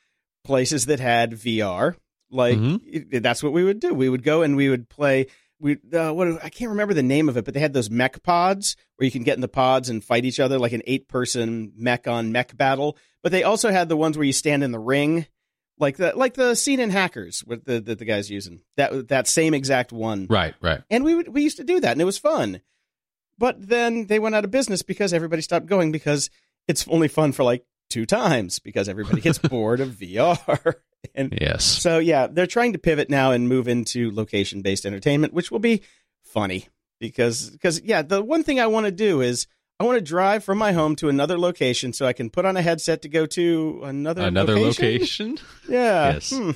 places 0.44 0.86
that 0.86 1.00
had 1.00 1.32
VR, 1.32 1.96
like 2.30 2.58
mm-hmm. 2.58 3.18
that's 3.18 3.42
what 3.42 3.52
we 3.52 3.64
would 3.64 3.80
do. 3.80 3.94
We 3.94 4.08
would 4.08 4.22
go 4.22 4.42
and 4.42 4.56
we 4.56 4.68
would 4.68 4.88
play 4.88 5.26
we 5.62 5.78
uh, 5.94 6.12
what 6.12 6.44
I 6.44 6.50
can't 6.50 6.70
remember 6.70 6.92
the 6.92 7.02
name 7.02 7.28
of 7.28 7.36
it, 7.36 7.44
but 7.44 7.54
they 7.54 7.60
had 7.60 7.72
those 7.72 7.88
mech 7.88 8.22
pods 8.22 8.76
where 8.96 9.04
you 9.04 9.12
can 9.12 9.22
get 9.22 9.36
in 9.36 9.40
the 9.40 9.48
pods 9.48 9.88
and 9.88 10.04
fight 10.04 10.24
each 10.24 10.40
other 10.40 10.58
like 10.58 10.72
an 10.72 10.82
eight 10.86 11.08
person 11.08 11.72
mech 11.76 12.08
on 12.08 12.32
mech 12.32 12.56
battle. 12.56 12.98
But 13.22 13.32
they 13.32 13.44
also 13.44 13.70
had 13.70 13.88
the 13.88 13.96
ones 13.96 14.18
where 14.18 14.26
you 14.26 14.32
stand 14.32 14.64
in 14.64 14.72
the 14.72 14.80
ring, 14.80 15.26
like 15.78 15.96
the 15.96 16.12
like 16.16 16.34
the 16.34 16.56
scene 16.56 16.80
in 16.80 16.90
Hackers 16.90 17.44
with 17.44 17.64
the 17.64 17.80
that 17.80 17.98
the 17.98 18.04
guys 18.04 18.28
using 18.28 18.62
that 18.76 19.08
that 19.08 19.28
same 19.28 19.54
exact 19.54 19.92
one. 19.92 20.26
Right, 20.28 20.54
right. 20.60 20.82
And 20.90 21.04
we 21.04 21.14
would, 21.14 21.28
we 21.28 21.42
used 21.42 21.58
to 21.58 21.64
do 21.64 21.78
that, 21.78 21.92
and 21.92 22.00
it 22.00 22.06
was 22.06 22.18
fun. 22.18 22.60
But 23.38 23.68
then 23.68 24.06
they 24.06 24.18
went 24.18 24.34
out 24.34 24.44
of 24.44 24.50
business 24.50 24.82
because 24.82 25.12
everybody 25.12 25.42
stopped 25.42 25.66
going 25.66 25.92
because 25.92 26.30
it's 26.68 26.86
only 26.88 27.08
fun 27.08 27.32
for 27.32 27.44
like 27.44 27.64
two 27.90 28.06
times 28.06 28.58
because 28.58 28.88
everybody 28.88 29.20
gets 29.20 29.38
bored 29.50 29.80
of 29.80 29.90
VR. 29.90 30.74
And 31.16 31.36
yes. 31.40 31.64
So 31.64 31.98
yeah, 31.98 32.28
they're 32.28 32.46
trying 32.46 32.74
to 32.74 32.78
pivot 32.78 33.10
now 33.10 33.32
and 33.32 33.48
move 33.48 33.66
into 33.66 34.12
location 34.14 34.62
based 34.62 34.86
entertainment, 34.86 35.32
which 35.32 35.50
will 35.50 35.58
be 35.58 35.82
funny 36.22 36.68
because 37.00 37.50
because 37.50 37.82
yeah, 37.82 38.02
the 38.02 38.22
one 38.22 38.44
thing 38.44 38.60
I 38.60 38.68
want 38.68 38.86
to 38.86 38.92
do 38.92 39.20
is 39.20 39.48
I 39.80 39.84
want 39.84 39.98
to 39.98 40.04
drive 40.04 40.44
from 40.44 40.58
my 40.58 40.70
home 40.70 40.94
to 40.96 41.08
another 41.08 41.36
location 41.36 41.92
so 41.92 42.06
I 42.06 42.12
can 42.12 42.30
put 42.30 42.44
on 42.44 42.56
a 42.56 42.62
headset 42.62 43.02
to 43.02 43.08
go 43.08 43.26
to 43.26 43.80
another 43.82 44.22
another 44.22 44.56
location. 44.56 45.30
location? 45.30 45.46
Yeah. 45.68 46.12
Yes. 46.12 46.30
Hmm. 46.30 46.50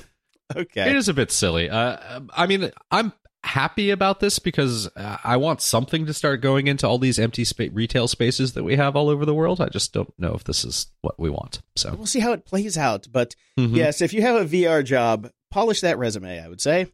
Okay. 0.55 0.89
It 0.89 0.95
is 0.95 1.09
a 1.09 1.13
bit 1.13 1.29
silly. 1.29 1.69
Uh, 1.69 2.21
I 2.33 2.47
mean, 2.47 2.71
I'm 2.89 3.11
happy 3.47 3.89
about 3.89 4.19
this 4.19 4.39
because 4.39 4.89
I 4.95 5.37
want 5.37 5.61
something 5.61 6.05
to 6.05 6.13
start 6.13 6.41
going 6.41 6.67
into 6.67 6.87
all 6.87 6.99
these 6.99 7.17
empty 7.17 7.45
spa- 7.45 7.69
retail 7.71 8.07
spaces 8.07 8.53
that 8.53 8.63
we 8.63 8.75
have 8.75 8.95
all 8.95 9.09
over 9.09 9.25
the 9.25 9.33
world. 9.33 9.61
I 9.61 9.69
just 9.69 9.93
don't 9.93 10.13
know 10.19 10.33
if 10.33 10.43
this 10.43 10.63
is 10.63 10.87
what 11.01 11.19
we 11.19 11.29
want. 11.29 11.61
So 11.75 11.95
we'll 11.95 12.05
see 12.05 12.19
how 12.19 12.33
it 12.33 12.45
plays 12.45 12.77
out. 12.77 13.07
But 13.11 13.35
mm-hmm. 13.57 13.75
yes, 13.75 14.01
if 14.01 14.13
you 14.13 14.21
have 14.21 14.35
a 14.35 14.45
VR 14.45 14.83
job, 14.83 15.31
polish 15.49 15.81
that 15.81 15.97
resume, 15.97 16.43
I 16.43 16.47
would 16.47 16.61
say. 16.61 16.87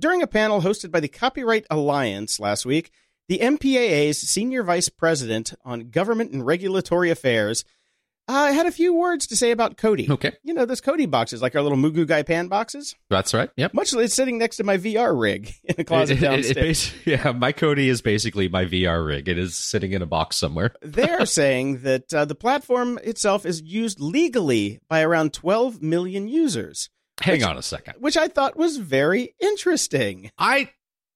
During 0.00 0.22
a 0.22 0.28
panel 0.28 0.62
hosted 0.62 0.90
by 0.92 1.00
the 1.00 1.08
Copyright 1.08 1.66
Alliance 1.70 2.38
last 2.38 2.64
week, 2.64 2.92
the 3.28 3.40
MPAA's 3.40 4.18
senior 4.18 4.62
vice 4.62 4.88
president 4.88 5.52
on 5.64 5.90
government 5.90 6.32
and 6.32 6.46
regulatory 6.46 7.10
affairs 7.10 7.64
I 8.28 8.50
had 8.52 8.66
a 8.66 8.70
few 8.70 8.92
words 8.92 9.26
to 9.28 9.36
say 9.36 9.52
about 9.52 9.78
Kodi. 9.78 10.10
Okay. 10.10 10.32
You 10.42 10.52
know, 10.52 10.66
those 10.66 10.82
Kodi 10.82 11.10
boxes, 11.10 11.40
like 11.40 11.56
our 11.56 11.62
little 11.62 11.78
Moo 11.78 12.04
Guy 12.04 12.22
Pan 12.22 12.48
boxes. 12.48 12.94
That's 13.08 13.32
right. 13.32 13.48
Yep. 13.56 13.72
Much 13.72 13.94
it's 13.94 14.14
sitting 14.14 14.36
next 14.36 14.58
to 14.58 14.64
my 14.64 14.76
VR 14.76 15.18
rig 15.18 15.50
in 15.64 15.76
a 15.78 15.84
closet 15.84 16.18
it, 16.18 16.20
downstairs. 16.20 16.92
It, 17.06 17.12
it, 17.12 17.24
yeah, 17.24 17.32
my 17.32 17.52
Kodi 17.52 17.86
is 17.86 18.02
basically 18.02 18.48
my 18.48 18.66
VR 18.66 19.04
rig. 19.06 19.28
It 19.28 19.38
is 19.38 19.56
sitting 19.56 19.92
in 19.92 20.02
a 20.02 20.06
box 20.06 20.36
somewhere. 20.36 20.74
They're 20.82 21.24
saying 21.24 21.82
that 21.82 22.12
uh, 22.12 22.26
the 22.26 22.34
platform 22.34 22.98
itself 23.02 23.46
is 23.46 23.62
used 23.62 23.98
legally 23.98 24.80
by 24.88 25.00
around 25.00 25.32
12 25.32 25.80
million 25.82 26.28
users. 26.28 26.90
Hang 27.20 27.40
which, 27.40 27.44
on 27.44 27.56
a 27.56 27.62
second. 27.62 27.94
Which 27.98 28.16
I 28.16 28.28
thought 28.28 28.56
was 28.56 28.76
very 28.76 29.34
interesting. 29.40 30.30
I 30.38 30.70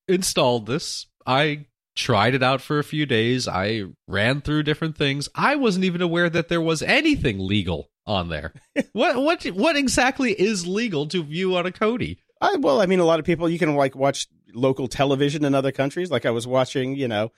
installed 0.09 0.66
this. 0.66 1.07
I 1.27 1.66
tried 1.94 2.35
it 2.35 2.42
out 2.42 2.61
for 2.61 2.78
a 2.78 2.85
few 2.85 3.07
days. 3.07 3.46
I 3.46 3.85
ran 4.07 4.40
through 4.40 4.62
different 4.64 4.96
things. 4.96 5.28
I 5.35 5.57
wasn't 5.57 5.85
even 5.85 6.02
aware 6.02 6.31
that 6.31 6.48
there 6.48 6.61
was 6.61 6.83
anything 6.83 7.38
legal 7.38 7.90
on 8.07 8.28
there. 8.28 8.52
what 8.92 9.16
what 9.16 9.44
what 9.46 9.76
exactly 9.76 10.33
is 10.33 10.66
legal 10.66 11.07
to 11.09 11.22
view 11.22 11.57
on 11.57 11.66
a 11.66 11.70
Kodi? 11.70 12.18
I, 12.40 12.57
well, 12.57 12.81
I 12.81 12.87
mean, 12.87 12.98
a 12.98 13.05
lot 13.05 13.20
of 13.20 13.24
people 13.24 13.48
you 13.48 13.59
can 13.59 13.76
like 13.76 13.94
watch 13.94 14.26
local 14.52 14.88
television 14.88 15.44
in 15.44 15.55
other 15.55 15.72
countries. 15.72 16.11
Like 16.11 16.26
I 16.26 16.31
was 16.31 16.46
watching, 16.46 16.96
you 16.96 17.09
know, 17.09 17.31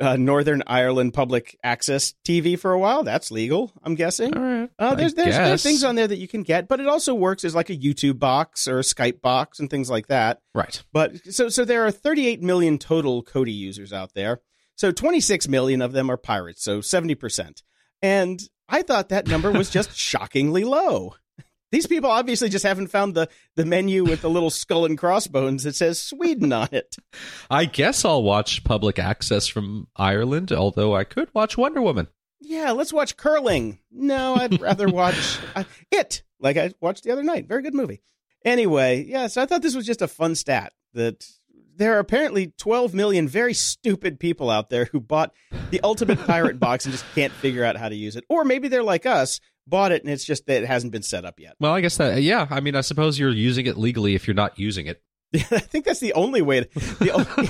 uh, 0.00 0.16
Northern 0.16 0.62
Ireland 0.66 1.14
public 1.14 1.58
access 1.62 2.14
TV 2.26 2.58
for 2.58 2.72
a 2.72 2.78
while. 2.78 3.02
That's 3.02 3.30
legal, 3.30 3.72
I'm 3.82 3.94
guessing. 3.94 4.34
Uh, 4.78 4.94
there's 4.94 5.14
there's, 5.14 5.34
there's, 5.34 5.62
things 5.62 5.84
on 5.84 5.94
there 5.94 6.06
that 6.06 6.18
you 6.18 6.28
can 6.28 6.42
get, 6.42 6.68
but 6.68 6.80
it 6.80 6.86
also 6.86 7.14
works 7.14 7.44
as 7.44 7.54
like 7.54 7.70
a 7.70 7.76
YouTube 7.76 8.18
box 8.18 8.66
or 8.66 8.78
a 8.78 8.82
Skype 8.82 9.20
box 9.20 9.60
and 9.60 9.68
things 9.68 9.90
like 9.90 10.06
that. 10.08 10.40
Right. 10.54 10.82
But 10.92 11.16
so 11.32 11.48
so 11.48 11.64
there 11.64 11.84
are 11.86 11.90
38 11.90 12.42
million 12.42 12.78
total 12.78 13.22
Kodi 13.22 13.54
users 13.54 13.92
out 13.92 14.14
there. 14.14 14.40
So 14.76 14.90
26 14.90 15.46
million 15.48 15.82
of 15.82 15.92
them 15.92 16.10
are 16.10 16.16
pirates, 16.16 16.62
so 16.62 16.80
70%. 16.80 17.62
And 18.00 18.40
I 18.66 18.80
thought 18.80 19.10
that 19.10 19.26
number 19.28 19.52
was 19.52 19.68
just 19.68 19.94
shockingly 19.96 20.64
low. 20.64 21.16
These 21.70 21.86
people 21.86 22.10
obviously 22.10 22.48
just 22.48 22.64
haven't 22.64 22.88
found 22.88 23.14
the, 23.14 23.28
the 23.56 23.64
menu 23.64 24.04
with 24.04 24.22
the 24.22 24.30
little 24.30 24.50
skull 24.50 24.84
and 24.84 24.98
crossbones 24.98 25.62
that 25.62 25.76
says 25.76 26.00
Sweden 26.00 26.52
on 26.52 26.68
it. 26.72 26.96
I 27.50 27.64
guess 27.64 28.04
I'll 28.04 28.22
watch 28.22 28.64
public 28.64 28.98
access 28.98 29.46
from 29.46 29.86
Ireland, 29.96 30.52
although 30.52 30.94
I 30.94 31.04
could 31.04 31.28
watch 31.34 31.56
Wonder 31.56 31.80
Woman. 31.80 32.08
Yeah, 32.40 32.72
let's 32.72 32.92
watch 32.92 33.16
curling. 33.16 33.78
No, 33.90 34.34
I'd 34.34 34.60
rather 34.60 34.88
watch 34.88 35.38
uh, 35.54 35.64
it, 35.90 36.22
like 36.40 36.56
I 36.56 36.72
watched 36.80 37.04
the 37.04 37.12
other 37.12 37.22
night. 37.22 37.46
Very 37.46 37.62
good 37.62 37.74
movie. 37.74 38.02
Anyway, 38.44 39.04
yeah, 39.06 39.26
so 39.26 39.42
I 39.42 39.46
thought 39.46 39.62
this 39.62 39.76
was 39.76 39.86
just 39.86 40.02
a 40.02 40.08
fun 40.08 40.34
stat 40.34 40.72
that 40.94 41.26
there 41.76 41.94
are 41.94 41.98
apparently 41.98 42.52
12 42.58 42.94
million 42.94 43.26
very 43.26 43.54
stupid 43.54 44.20
people 44.20 44.50
out 44.50 44.70
there 44.70 44.86
who 44.86 45.00
bought 45.00 45.32
the 45.70 45.80
ultimate 45.82 46.18
pirate 46.26 46.58
box 46.58 46.84
and 46.84 46.92
just 46.92 47.06
can't 47.14 47.32
figure 47.32 47.64
out 47.64 47.76
how 47.76 47.88
to 47.88 47.94
use 47.94 48.16
it. 48.16 48.24
Or 48.28 48.44
maybe 48.44 48.68
they're 48.68 48.82
like 48.82 49.06
us 49.06 49.40
bought 49.70 49.92
it 49.92 50.02
and 50.02 50.12
it's 50.12 50.24
just 50.24 50.46
that 50.46 50.62
it 50.62 50.66
hasn't 50.66 50.92
been 50.92 51.02
set 51.02 51.24
up 51.24 51.40
yet. 51.40 51.54
Well, 51.60 51.72
I 51.72 51.80
guess 51.80 51.96
that 51.96 52.22
yeah. 52.22 52.46
I 52.50 52.60
mean, 52.60 52.74
I 52.74 52.80
suppose 52.82 53.18
you're 53.18 53.30
using 53.30 53.66
it 53.66 53.76
legally 53.78 54.14
if 54.14 54.26
you're 54.26 54.34
not 54.34 54.58
using 54.58 54.86
it. 54.86 55.00
Yeah, 55.32 55.44
I 55.52 55.60
think 55.60 55.84
that's 55.84 56.00
the 56.00 56.12
only 56.14 56.42
way. 56.42 56.64
To, 56.64 56.68
the 56.98 57.10
only, 57.12 57.48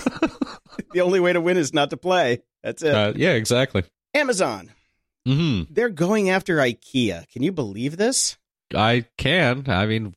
the 0.92 1.00
only 1.00 1.20
way 1.20 1.32
to 1.32 1.40
win 1.40 1.56
is 1.56 1.72
not 1.72 1.90
to 1.90 1.96
play. 1.96 2.42
That's 2.62 2.82
it. 2.82 2.94
Uh, 2.94 3.12
yeah, 3.16 3.30
exactly. 3.32 3.84
Amazon. 4.14 4.70
hmm 5.26 5.62
They're 5.70 5.88
going 5.88 6.30
after 6.30 6.58
IKEA. 6.58 7.28
Can 7.30 7.42
you 7.42 7.52
believe 7.52 7.96
this? 7.96 8.36
I 8.74 9.06
can. 9.18 9.64
I 9.66 9.86
mean, 9.86 10.14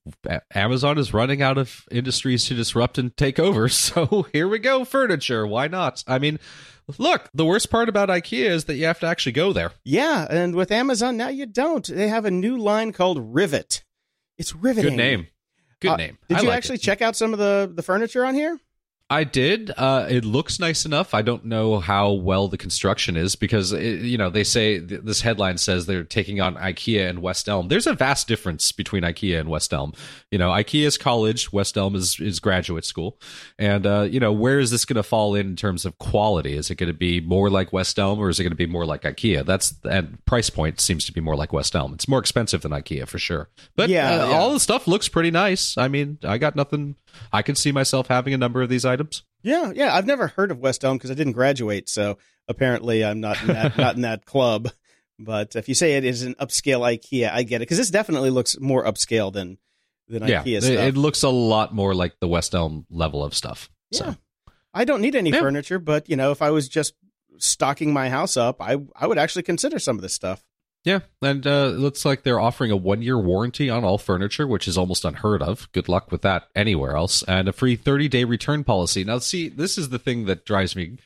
Amazon 0.54 0.98
is 1.00 1.14
running 1.14 1.42
out 1.42 1.58
of 1.58 1.86
industries 1.90 2.46
to 2.46 2.54
disrupt 2.54 2.98
and 2.98 3.16
take 3.18 3.40
over. 3.40 3.68
So 3.70 4.28
here 4.32 4.48
we 4.48 4.60
go, 4.60 4.86
furniture. 4.86 5.48
Why 5.48 5.68
not? 5.68 6.04
I 6.08 6.20
mean, 6.20 6.40
look, 6.98 7.30
the 7.34 7.46
worst 7.46 7.70
part 7.70 7.90
about 7.90 8.10
IKEA 8.10 8.46
is 8.50 8.66
that 8.66 8.76
you 8.76 8.86
have 8.86 9.00
to 9.02 9.06
actually 9.08 9.32
go 9.34 9.54
there. 9.54 9.72
Yeah, 9.84 10.28
and 10.30 10.56
with 10.56 10.72
Amazon 10.72 11.18
now 11.18 11.30
you 11.30 11.46
don't. 11.46 11.86
They 11.88 12.08
have 12.08 12.26
a 12.26 12.32
new 12.32 12.58
line 12.58 12.92
called 12.94 13.34
Rivet. 13.34 13.84
It's 14.38 14.56
riveting. 14.56 14.92
Good 14.92 14.98
name. 14.98 15.28
Good 15.80 15.92
Uh, 15.92 15.96
name. 15.98 16.18
Did 16.30 16.38
I 16.38 16.42
you 16.42 16.48
like 16.48 16.58
actually 16.58 16.76
it. 16.76 16.82
check 16.82 17.02
out 17.02 17.16
some 17.16 17.34
of 17.34 17.40
the 17.40 17.72
the 17.74 17.84
furniture 17.84 18.26
on 18.26 18.34
here? 18.36 18.60
I 19.14 19.24
did. 19.24 19.72
Uh, 19.78 20.08
it 20.10 20.26
looks 20.26 20.60
nice 20.60 20.86
enough. 20.86 21.14
I 21.14 21.22
don't 21.22 21.46
know 21.46 21.80
how 21.80 22.12
well 22.12 22.48
the 22.48 22.58
construction 22.58 23.16
is 23.16 23.36
because 23.36 23.72
it, 23.72 24.02
you 24.02 24.18
know 24.18 24.30
they 24.30 24.44
say 24.44 24.80
th- 24.80 25.02
this 25.04 25.22
headline 25.22 25.58
says 25.58 25.86
they're 25.86 26.04
taking 26.04 26.42
on 26.42 26.56
IKEA 26.56 27.10
and 27.10 27.22
West 27.22 27.48
Elm. 27.48 27.68
There's 27.68 27.86
a 27.88 27.94
vast 27.94 28.28
difference 28.28 28.72
between 28.72 29.04
IKEA 29.04 29.40
and 29.40 29.50
West 29.50 29.72
Elm. 29.74 29.94
You 30.32 30.38
know, 30.40 30.50
IKEA 30.50 30.86
is 30.86 30.98
college, 30.98 31.54
West 31.54 31.78
Elm 31.78 31.96
is 31.96 32.20
is 32.20 32.40
graduate 32.40 32.86
school, 32.86 33.20
and 33.60 33.86
uh, 33.86 34.02
you 34.10 34.20
know 34.20 34.32
where 34.32 34.60
is 34.60 34.72
this 34.72 34.86
going 34.86 34.96
to 34.96 35.04
fall 35.04 35.36
in 35.36 35.48
in 35.48 35.56
terms 35.56 35.86
of 35.86 35.98
quality? 36.00 36.58
Is 36.58 36.72
it 36.72 36.76
going 36.76 36.92
to 36.92 36.98
be 36.98 37.22
more 37.22 37.50
like 37.50 37.72
West 37.72 38.00
Elm 38.00 38.18
or 38.20 38.30
is 38.30 38.40
it 38.40 38.44
going 38.44 38.52
to 38.52 38.56
be 38.56 38.66
more 38.66 38.86
like 38.86 39.04
IKEA? 39.04 39.46
That's 39.46 39.76
and 39.84 40.24
price 40.26 40.50
point 40.50 40.80
seems 40.82 41.06
to 41.06 41.12
be 41.12 41.22
more 41.22 41.36
like 41.36 41.54
West 41.54 41.76
Elm. 41.76 41.94
It's 41.94 42.08
more 42.08 42.20
expensive 42.20 42.62
than 42.62 42.72
IKEA 42.72 43.08
for 43.08 43.20
sure, 43.20 43.50
but 43.76 43.90
Yeah, 43.90 44.10
uh, 44.10 44.30
yeah. 44.30 44.36
all 44.38 44.52
the 44.54 44.60
stuff 44.60 44.88
looks 44.88 45.08
pretty 45.08 45.30
nice. 45.32 45.78
I 45.78 45.88
mean, 45.88 46.18
I 46.24 46.38
got 46.40 46.56
nothing. 46.56 46.96
I 47.32 47.42
can 47.42 47.56
see 47.56 47.72
myself 47.72 48.08
having 48.08 48.34
a 48.34 48.38
number 48.38 48.62
of 48.62 48.70
these 48.70 48.86
items. 48.86 49.24
Yeah, 49.42 49.72
yeah. 49.76 49.94
I've 49.96 50.06
never 50.06 50.28
heard 50.28 50.52
of 50.52 50.60
West 50.60 50.84
Elm 50.84 50.98
because 50.98 51.12
I 51.12 51.16
didn't 51.16 51.34
graduate, 51.34 51.90
so 51.90 52.18
apparently 52.48 53.04
I'm 53.04 53.20
not 53.20 53.42
in 53.42 53.48
that 53.48 53.78
not 53.78 53.96
in 53.96 54.02
that 54.02 54.26
club. 54.26 54.70
But 55.20 55.56
if 55.56 55.70
you 55.70 55.76
say 55.76 55.94
it 55.94 56.04
is 56.06 56.24
an 56.24 56.36
upscale 56.36 56.80
IKEA, 56.82 57.32
I 57.32 57.44
get 57.44 57.58
it 57.58 57.60
because 57.68 57.78
this 57.78 57.90
definitely 57.92 58.30
looks 58.32 58.60
more 58.60 58.84
upscale 58.84 59.32
than 59.32 59.58
than 60.08 60.28
yeah, 60.28 60.44
IKEA 60.44 60.62
stuff. 60.62 60.72
it 60.74 60.98
looks 60.98 61.24
a 61.24 61.30
lot 61.30 61.74
more 61.74 61.94
like 61.94 62.14
the 62.20 62.28
West 62.28 62.54
Elm 62.56 62.86
level 62.90 63.24
of 63.24 63.34
stuff. 63.34 63.70
So 63.94 64.06
Yeah. 64.06 64.14
I 64.74 64.86
don't 64.86 65.02
need 65.02 65.16
any 65.16 65.30
Yeah. 65.30 65.40
furniture, 65.40 65.80
but 65.80 66.10
you 66.10 66.16
know, 66.16 66.32
if 66.32 66.42
I 66.42 66.50
was 66.52 66.68
just 66.68 66.94
stocking 67.38 67.94
my 67.94 68.10
house 68.10 68.38
up, 68.38 68.62
I 68.62 68.78
I 68.96 69.08
would 69.08 69.18
actually 69.18 69.44
consider 69.44 69.78
some 69.80 69.96
of 69.98 70.02
this 70.02 70.14
stuff. 70.14 70.44
Yeah, 70.84 71.00
and 71.22 71.48
uh, 71.48 71.72
it 71.74 71.80
looks 71.80 72.04
like 72.04 72.24
they're 72.24 72.40
offering 72.40 72.72
a 72.72 72.76
one 72.76 73.02
year 73.02 73.18
warranty 73.18 73.70
on 73.70 73.84
all 73.84 73.98
furniture, 73.98 74.46
which 74.46 74.68
is 74.68 74.78
almost 74.78 75.06
unheard 75.06 75.42
of. 75.42 75.72
Good 75.72 75.88
luck 75.88 76.12
with 76.12 76.22
that 76.24 76.50
anywhere 76.56 76.98
else, 76.98 77.24
and 77.24 77.48
a 77.48 77.54
free 77.54 77.76
thirty 77.76 78.10
day 78.10 78.26
return 78.26 78.64
policy. 78.64 79.04
Now, 79.04 79.20
see, 79.20 79.48
this 79.48 79.78
is 79.78 79.90
the 79.90 80.00
thing 80.00 80.26
that 80.26 80.46
drives 80.46 80.76
me 80.76 80.98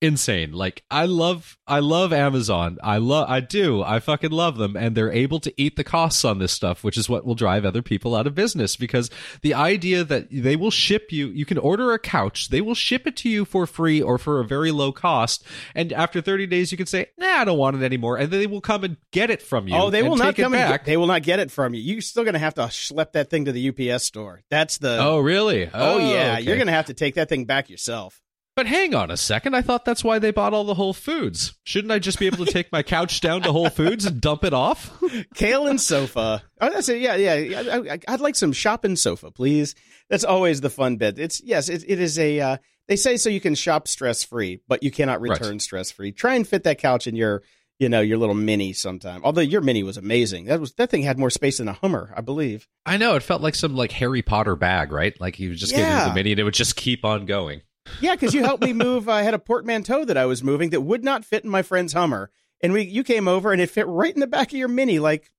insane. 0.00 0.52
Like 0.52 0.84
I 0.90 1.06
love 1.06 1.58
I 1.66 1.80
love 1.80 2.12
Amazon. 2.12 2.78
I 2.82 2.98
love 2.98 3.28
I 3.28 3.40
do. 3.40 3.82
I 3.82 4.00
fucking 4.00 4.30
love 4.30 4.56
them 4.56 4.76
and 4.76 4.96
they're 4.96 5.12
able 5.12 5.40
to 5.40 5.52
eat 5.60 5.76
the 5.76 5.84
costs 5.84 6.24
on 6.24 6.38
this 6.38 6.52
stuff, 6.52 6.84
which 6.84 6.96
is 6.96 7.08
what 7.08 7.26
will 7.26 7.34
drive 7.34 7.64
other 7.64 7.82
people 7.82 8.14
out 8.14 8.26
of 8.26 8.34
business 8.34 8.76
because 8.76 9.10
the 9.42 9.54
idea 9.54 10.04
that 10.04 10.28
they 10.30 10.56
will 10.56 10.70
ship 10.70 11.10
you 11.10 11.28
you 11.28 11.44
can 11.44 11.58
order 11.58 11.92
a 11.92 11.98
couch, 11.98 12.48
they 12.50 12.60
will 12.60 12.74
ship 12.74 13.06
it 13.06 13.16
to 13.16 13.28
you 13.28 13.44
for 13.44 13.66
free 13.66 14.00
or 14.00 14.18
for 14.18 14.40
a 14.40 14.44
very 14.44 14.70
low 14.70 14.92
cost 14.92 15.44
and 15.74 15.92
after 15.92 16.20
30 16.20 16.46
days 16.46 16.70
you 16.70 16.78
can 16.78 16.86
say, 16.86 17.06
"Nah, 17.18 17.26
I 17.40 17.44
don't 17.44 17.58
want 17.58 17.76
it 17.76 17.84
anymore." 17.84 18.16
And 18.16 18.30
they 18.30 18.46
will 18.46 18.60
come 18.60 18.84
and 18.84 18.96
get 19.12 19.30
it 19.30 19.42
from 19.42 19.68
you. 19.68 19.74
oh, 19.74 19.90
they 19.90 20.02
will 20.02 20.16
not 20.16 20.36
come 20.36 20.52
back. 20.52 20.70
get, 20.70 20.84
they 20.84 20.96
will 20.96 21.06
not 21.06 21.22
get 21.22 21.40
it 21.40 21.50
from 21.50 21.74
you. 21.74 21.80
You're 21.80 22.00
still 22.00 22.24
going 22.24 22.34
to 22.34 22.38
have 22.40 22.54
to 22.54 22.62
schlep 22.62 23.12
that 23.12 23.30
thing 23.30 23.46
to 23.46 23.52
the 23.52 23.68
UPS 23.68 24.04
store. 24.04 24.42
That's 24.50 24.78
the 24.78 24.98
Oh, 25.00 25.18
really? 25.18 25.68
Oh, 25.72 25.98
yeah, 25.98 26.04
oh, 26.04 26.32
okay. 26.34 26.40
you're 26.42 26.56
going 26.56 26.66
to 26.66 26.72
have 26.72 26.86
to 26.86 26.94
take 26.94 27.14
that 27.16 27.28
thing 27.28 27.44
back 27.44 27.68
yourself. 27.70 28.20
But 28.58 28.66
hang 28.66 28.92
on 28.92 29.08
a 29.12 29.16
second. 29.16 29.54
I 29.54 29.62
thought 29.62 29.84
that's 29.84 30.02
why 30.02 30.18
they 30.18 30.32
bought 30.32 30.52
all 30.52 30.64
the 30.64 30.74
Whole 30.74 30.92
Foods. 30.92 31.54
Shouldn't 31.62 31.92
I 31.92 32.00
just 32.00 32.18
be 32.18 32.26
able 32.26 32.44
to 32.44 32.52
take 32.52 32.72
my 32.72 32.82
couch 32.82 33.20
down 33.20 33.42
to 33.42 33.52
Whole 33.52 33.70
Foods 33.70 34.04
and 34.04 34.20
dump 34.20 34.42
it 34.42 34.52
off? 34.52 35.00
Kale 35.36 35.68
and 35.68 35.80
sofa. 35.80 36.42
Oh, 36.60 36.68
that's 36.68 36.88
it. 36.88 37.00
Yeah, 37.00 37.14
yeah. 37.14 37.62
I, 37.72 37.98
I'd 38.08 38.20
like 38.20 38.34
some 38.34 38.52
shopping 38.52 38.96
sofa, 38.96 39.30
please. 39.30 39.76
That's 40.10 40.24
always 40.24 40.60
the 40.60 40.70
fun 40.70 40.96
bit. 40.96 41.20
It's 41.20 41.40
yes, 41.40 41.68
it, 41.68 41.84
it 41.86 42.00
is 42.00 42.18
a. 42.18 42.40
Uh, 42.40 42.56
they 42.88 42.96
say 42.96 43.16
so 43.16 43.30
you 43.30 43.40
can 43.40 43.54
shop 43.54 43.86
stress 43.86 44.24
free, 44.24 44.60
but 44.66 44.82
you 44.82 44.90
cannot 44.90 45.20
Right. 45.20 45.30
return 45.38 45.60
stress 45.60 45.92
free. 45.92 46.10
Try 46.10 46.34
and 46.34 46.44
fit 46.44 46.64
that 46.64 46.78
couch 46.78 47.06
in 47.06 47.14
your, 47.14 47.44
you 47.78 47.88
know, 47.88 48.00
your 48.00 48.18
little 48.18 48.34
mini 48.34 48.72
sometime. 48.72 49.20
Although 49.22 49.40
your 49.42 49.60
mini 49.60 49.84
was 49.84 49.96
amazing. 49.96 50.46
That 50.46 50.58
was 50.58 50.72
that 50.74 50.90
thing 50.90 51.02
had 51.02 51.16
more 51.16 51.30
space 51.30 51.58
than 51.58 51.68
a 51.68 51.74
Hummer, 51.74 52.12
I 52.16 52.22
believe. 52.22 52.66
I 52.84 52.96
know 52.96 53.14
it 53.14 53.22
felt 53.22 53.40
like 53.40 53.54
some 53.54 53.76
like 53.76 53.92
Harry 53.92 54.22
Potter 54.22 54.56
bag, 54.56 54.90
right? 54.90 55.14
Like 55.20 55.36
he 55.36 55.46
was 55.46 55.60
just 55.60 55.70
getting 55.70 55.86
Yeah. 55.86 56.08
the 56.08 56.14
mini 56.16 56.32
and 56.32 56.40
it 56.40 56.42
would 56.42 56.54
just 56.54 56.74
keep 56.74 57.04
on 57.04 57.24
going. 57.24 57.60
Yeah, 58.00 58.14
because 58.14 58.34
you 58.34 58.44
helped 58.44 58.64
me 58.64 58.72
move. 58.74 59.08
I 59.08 59.22
had 59.22 59.34
a 59.34 59.38
portmanteau 59.38 60.04
that 60.04 60.16
I 60.16 60.26
was 60.26 60.42
moving 60.42 60.70
that 60.70 60.80
would 60.82 61.04
not 61.04 61.24
fit 61.24 61.44
in 61.44 61.50
my 61.50 61.62
friend's 61.62 61.92
Hummer, 61.92 62.30
and 62.60 62.72
we 62.72 62.82
you 62.82 63.02
came 63.04 63.28
over 63.28 63.52
and 63.52 63.60
it 63.60 63.70
fit 63.70 63.86
right 63.86 64.12
in 64.12 64.20
the 64.20 64.26
back 64.26 64.48
of 64.52 64.58
your 64.58 64.68
mini, 64.68 64.98
like 64.98 65.30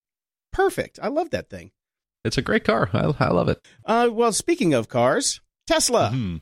perfect. 0.51 0.99
I 1.01 1.07
love 1.07 1.29
that 1.31 1.49
thing. 1.49 1.71
It's 2.25 2.37
a 2.37 2.41
great 2.41 2.63
car. 2.65 2.89
I, 2.93 3.13
I 3.19 3.29
love 3.29 3.47
it. 3.49 3.65
Uh, 3.85 4.09
well, 4.11 4.33
speaking 4.33 4.73
of 4.73 4.89
cars, 4.89 5.39
Tesla. 5.67 6.11
Mhm. 6.13 6.41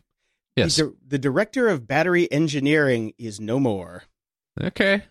Yes. 0.56 0.78
The, 0.78 0.96
the 1.06 1.20
director 1.20 1.68
of 1.68 1.88
battery 1.88 2.32
engineering 2.32 3.14
is 3.20 3.40
no 3.40 3.60
more. 3.60 4.04
Okay. 4.60 5.04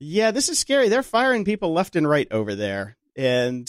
Yeah, 0.00 0.30
this 0.30 0.48
is 0.48 0.58
scary. 0.58 0.88
They're 0.88 1.02
firing 1.02 1.44
people 1.44 1.74
left 1.74 1.94
and 1.94 2.08
right 2.08 2.26
over 2.30 2.54
there. 2.54 2.96
And 3.14 3.68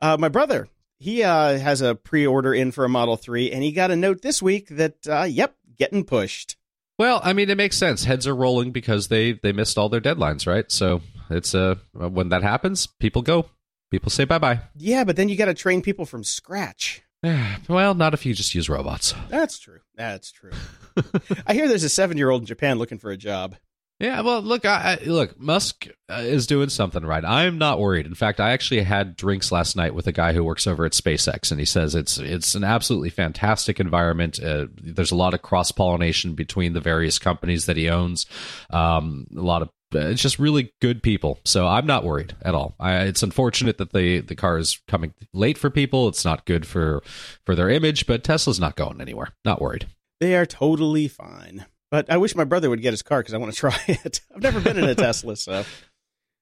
uh, 0.00 0.16
my 0.16 0.28
brother, 0.28 0.68
he 1.00 1.24
uh, 1.24 1.58
has 1.58 1.80
a 1.82 1.96
pre 1.96 2.24
order 2.24 2.54
in 2.54 2.70
for 2.70 2.84
a 2.84 2.88
Model 2.88 3.16
3, 3.16 3.50
and 3.50 3.64
he 3.64 3.72
got 3.72 3.90
a 3.90 3.96
note 3.96 4.22
this 4.22 4.40
week 4.40 4.68
that, 4.68 4.94
uh, 5.08 5.24
yep, 5.24 5.56
getting 5.80 6.04
pushed. 6.04 6.56
Well, 6.98 7.20
I 7.24 7.32
mean, 7.32 7.48
it 7.50 7.56
makes 7.56 7.78
sense. 7.78 8.04
Heads 8.04 8.26
are 8.26 8.36
rolling 8.36 8.70
because 8.70 9.08
they 9.08 9.32
they 9.32 9.52
missed 9.52 9.78
all 9.78 9.88
their 9.88 10.00
deadlines, 10.00 10.46
right? 10.46 10.70
So 10.70 11.00
it's 11.30 11.54
uh 11.54 11.76
when 11.94 12.28
that 12.28 12.42
happens, 12.42 12.86
people 12.86 13.22
go. 13.22 13.46
People 13.90 14.10
say 14.10 14.24
bye 14.24 14.38
bye. 14.38 14.60
Yeah, 14.76 15.04
but 15.04 15.16
then 15.16 15.28
you 15.28 15.36
got 15.36 15.46
to 15.46 15.54
train 15.54 15.82
people 15.82 16.06
from 16.06 16.22
scratch. 16.22 17.02
well, 17.68 17.94
not 17.94 18.14
if 18.14 18.24
you 18.24 18.34
just 18.34 18.54
use 18.54 18.68
robots. 18.68 19.14
That's 19.28 19.58
true. 19.58 19.80
That's 19.96 20.30
true. 20.30 20.52
I 21.46 21.54
hear 21.54 21.66
there's 21.66 21.84
a 21.84 21.88
seven 21.88 22.18
year 22.18 22.30
old 22.30 22.42
in 22.42 22.46
Japan 22.46 22.78
looking 22.78 22.98
for 22.98 23.10
a 23.10 23.16
job. 23.16 23.56
Yeah, 24.00 24.22
well, 24.22 24.40
look, 24.40 24.64
I, 24.64 24.98
I, 24.98 25.04
look, 25.04 25.38
Musk 25.38 25.86
uh, 26.08 26.22
is 26.22 26.46
doing 26.46 26.70
something 26.70 27.04
right. 27.04 27.22
I'm 27.22 27.58
not 27.58 27.78
worried. 27.78 28.06
In 28.06 28.14
fact, 28.14 28.40
I 28.40 28.52
actually 28.52 28.82
had 28.82 29.14
drinks 29.14 29.52
last 29.52 29.76
night 29.76 29.94
with 29.94 30.06
a 30.06 30.12
guy 30.12 30.32
who 30.32 30.42
works 30.42 30.66
over 30.66 30.86
at 30.86 30.92
SpaceX, 30.92 31.50
and 31.50 31.60
he 31.60 31.66
says 31.66 31.94
it's 31.94 32.16
it's 32.16 32.54
an 32.54 32.64
absolutely 32.64 33.10
fantastic 33.10 33.78
environment. 33.78 34.42
Uh, 34.42 34.68
there's 34.82 35.12
a 35.12 35.16
lot 35.16 35.34
of 35.34 35.42
cross 35.42 35.70
pollination 35.70 36.34
between 36.34 36.72
the 36.72 36.80
various 36.80 37.18
companies 37.18 37.66
that 37.66 37.76
he 37.76 37.90
owns. 37.90 38.24
Um, 38.70 39.26
a 39.36 39.42
lot 39.42 39.60
of 39.60 39.68
uh, 39.94 39.98
it's 39.98 40.22
just 40.22 40.38
really 40.38 40.72
good 40.80 41.02
people. 41.02 41.38
So 41.44 41.66
I'm 41.66 41.86
not 41.86 42.04
worried 42.04 42.34
at 42.40 42.54
all. 42.54 42.76
I, 42.80 43.02
it's 43.02 43.22
unfortunate 43.22 43.76
that 43.78 43.92
the 43.92 44.20
the 44.20 44.34
car 44.34 44.56
is 44.56 44.80
coming 44.88 45.12
late 45.34 45.58
for 45.58 45.68
people. 45.68 46.08
It's 46.08 46.24
not 46.24 46.46
good 46.46 46.66
for 46.66 47.02
for 47.44 47.54
their 47.54 47.68
image, 47.68 48.06
but 48.06 48.24
Tesla's 48.24 48.60
not 48.60 48.76
going 48.76 49.02
anywhere. 49.02 49.28
Not 49.44 49.60
worried. 49.60 49.88
They 50.20 50.36
are 50.36 50.46
totally 50.46 51.06
fine. 51.06 51.66
But 51.90 52.10
I 52.10 52.18
wish 52.18 52.34
my 52.36 52.44
brother 52.44 52.70
would 52.70 52.82
get 52.82 52.92
his 52.92 53.02
car 53.02 53.20
because 53.20 53.34
I 53.34 53.38
want 53.38 53.52
to 53.52 53.58
try 53.60 53.76
it. 53.88 54.20
I've 54.34 54.42
never 54.42 54.60
been 54.60 54.78
in 54.78 54.84
a 54.84 54.94
Tesla, 54.94 55.36
so 55.36 55.64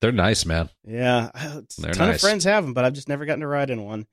They're 0.00 0.12
nice, 0.12 0.44
man. 0.44 0.68
yeah. 0.86 1.30
A 1.34 1.62
They're 1.78 1.92
ton 1.94 2.08
nice. 2.08 2.16
of 2.16 2.20
friends 2.20 2.44
have 2.44 2.64
them, 2.64 2.74
but 2.74 2.84
I've 2.84 2.92
just 2.92 3.08
never 3.08 3.24
gotten 3.24 3.40
to 3.40 3.46
ride 3.48 3.70
in 3.70 3.84
one. 3.84 4.06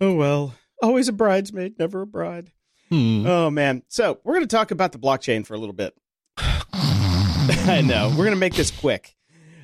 oh 0.00 0.14
well. 0.14 0.54
Always 0.82 1.08
a 1.08 1.12
bridesmaid, 1.12 1.78
never 1.78 2.02
a 2.02 2.06
bride. 2.06 2.50
Hmm. 2.88 3.24
Oh 3.26 3.50
man. 3.50 3.82
So 3.88 4.18
we're 4.24 4.34
going 4.34 4.46
to 4.46 4.54
talk 4.56 4.70
about 4.70 4.92
the 4.92 4.98
blockchain 4.98 5.46
for 5.46 5.54
a 5.54 5.58
little 5.58 5.72
bit. 5.74 5.94
I 6.72 7.82
know. 7.84 8.08
We're 8.10 8.24
going 8.24 8.30
to 8.30 8.36
make 8.36 8.54
this 8.54 8.70
quick. 8.70 9.14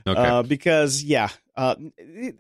Okay. 0.07 0.19
Uh, 0.21 0.43
because 0.43 1.03
yeah, 1.03 1.29
uh, 1.57 1.75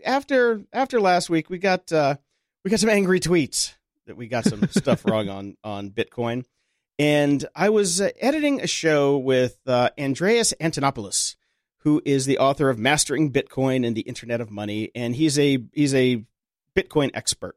after 0.04 0.62
after 0.72 1.00
last 1.00 1.28
week, 1.28 1.50
we 1.50 1.58
got 1.58 1.92
uh, 1.92 2.16
we 2.64 2.70
got 2.70 2.80
some 2.80 2.88
angry 2.88 3.20
tweets 3.20 3.74
that 4.06 4.16
we 4.16 4.26
got 4.28 4.44
some 4.44 4.66
stuff 4.68 5.04
wrong 5.06 5.28
on 5.28 5.56
on 5.62 5.90
Bitcoin, 5.90 6.44
and 6.98 7.44
I 7.54 7.68
was 7.70 8.00
uh, 8.00 8.10
editing 8.20 8.60
a 8.60 8.66
show 8.66 9.16
with 9.18 9.58
uh, 9.66 9.90
Andreas 9.98 10.52
Antonopoulos, 10.60 11.36
who 11.78 12.02
is 12.04 12.26
the 12.26 12.38
author 12.38 12.70
of 12.70 12.78
Mastering 12.78 13.32
Bitcoin 13.32 13.86
and 13.86 13.96
the 13.96 14.02
Internet 14.02 14.40
of 14.40 14.50
Money, 14.50 14.90
and 14.94 15.14
he's 15.16 15.38
a 15.38 15.58
he's 15.72 15.94
a 15.94 16.24
Bitcoin 16.74 17.10
expert. 17.14 17.56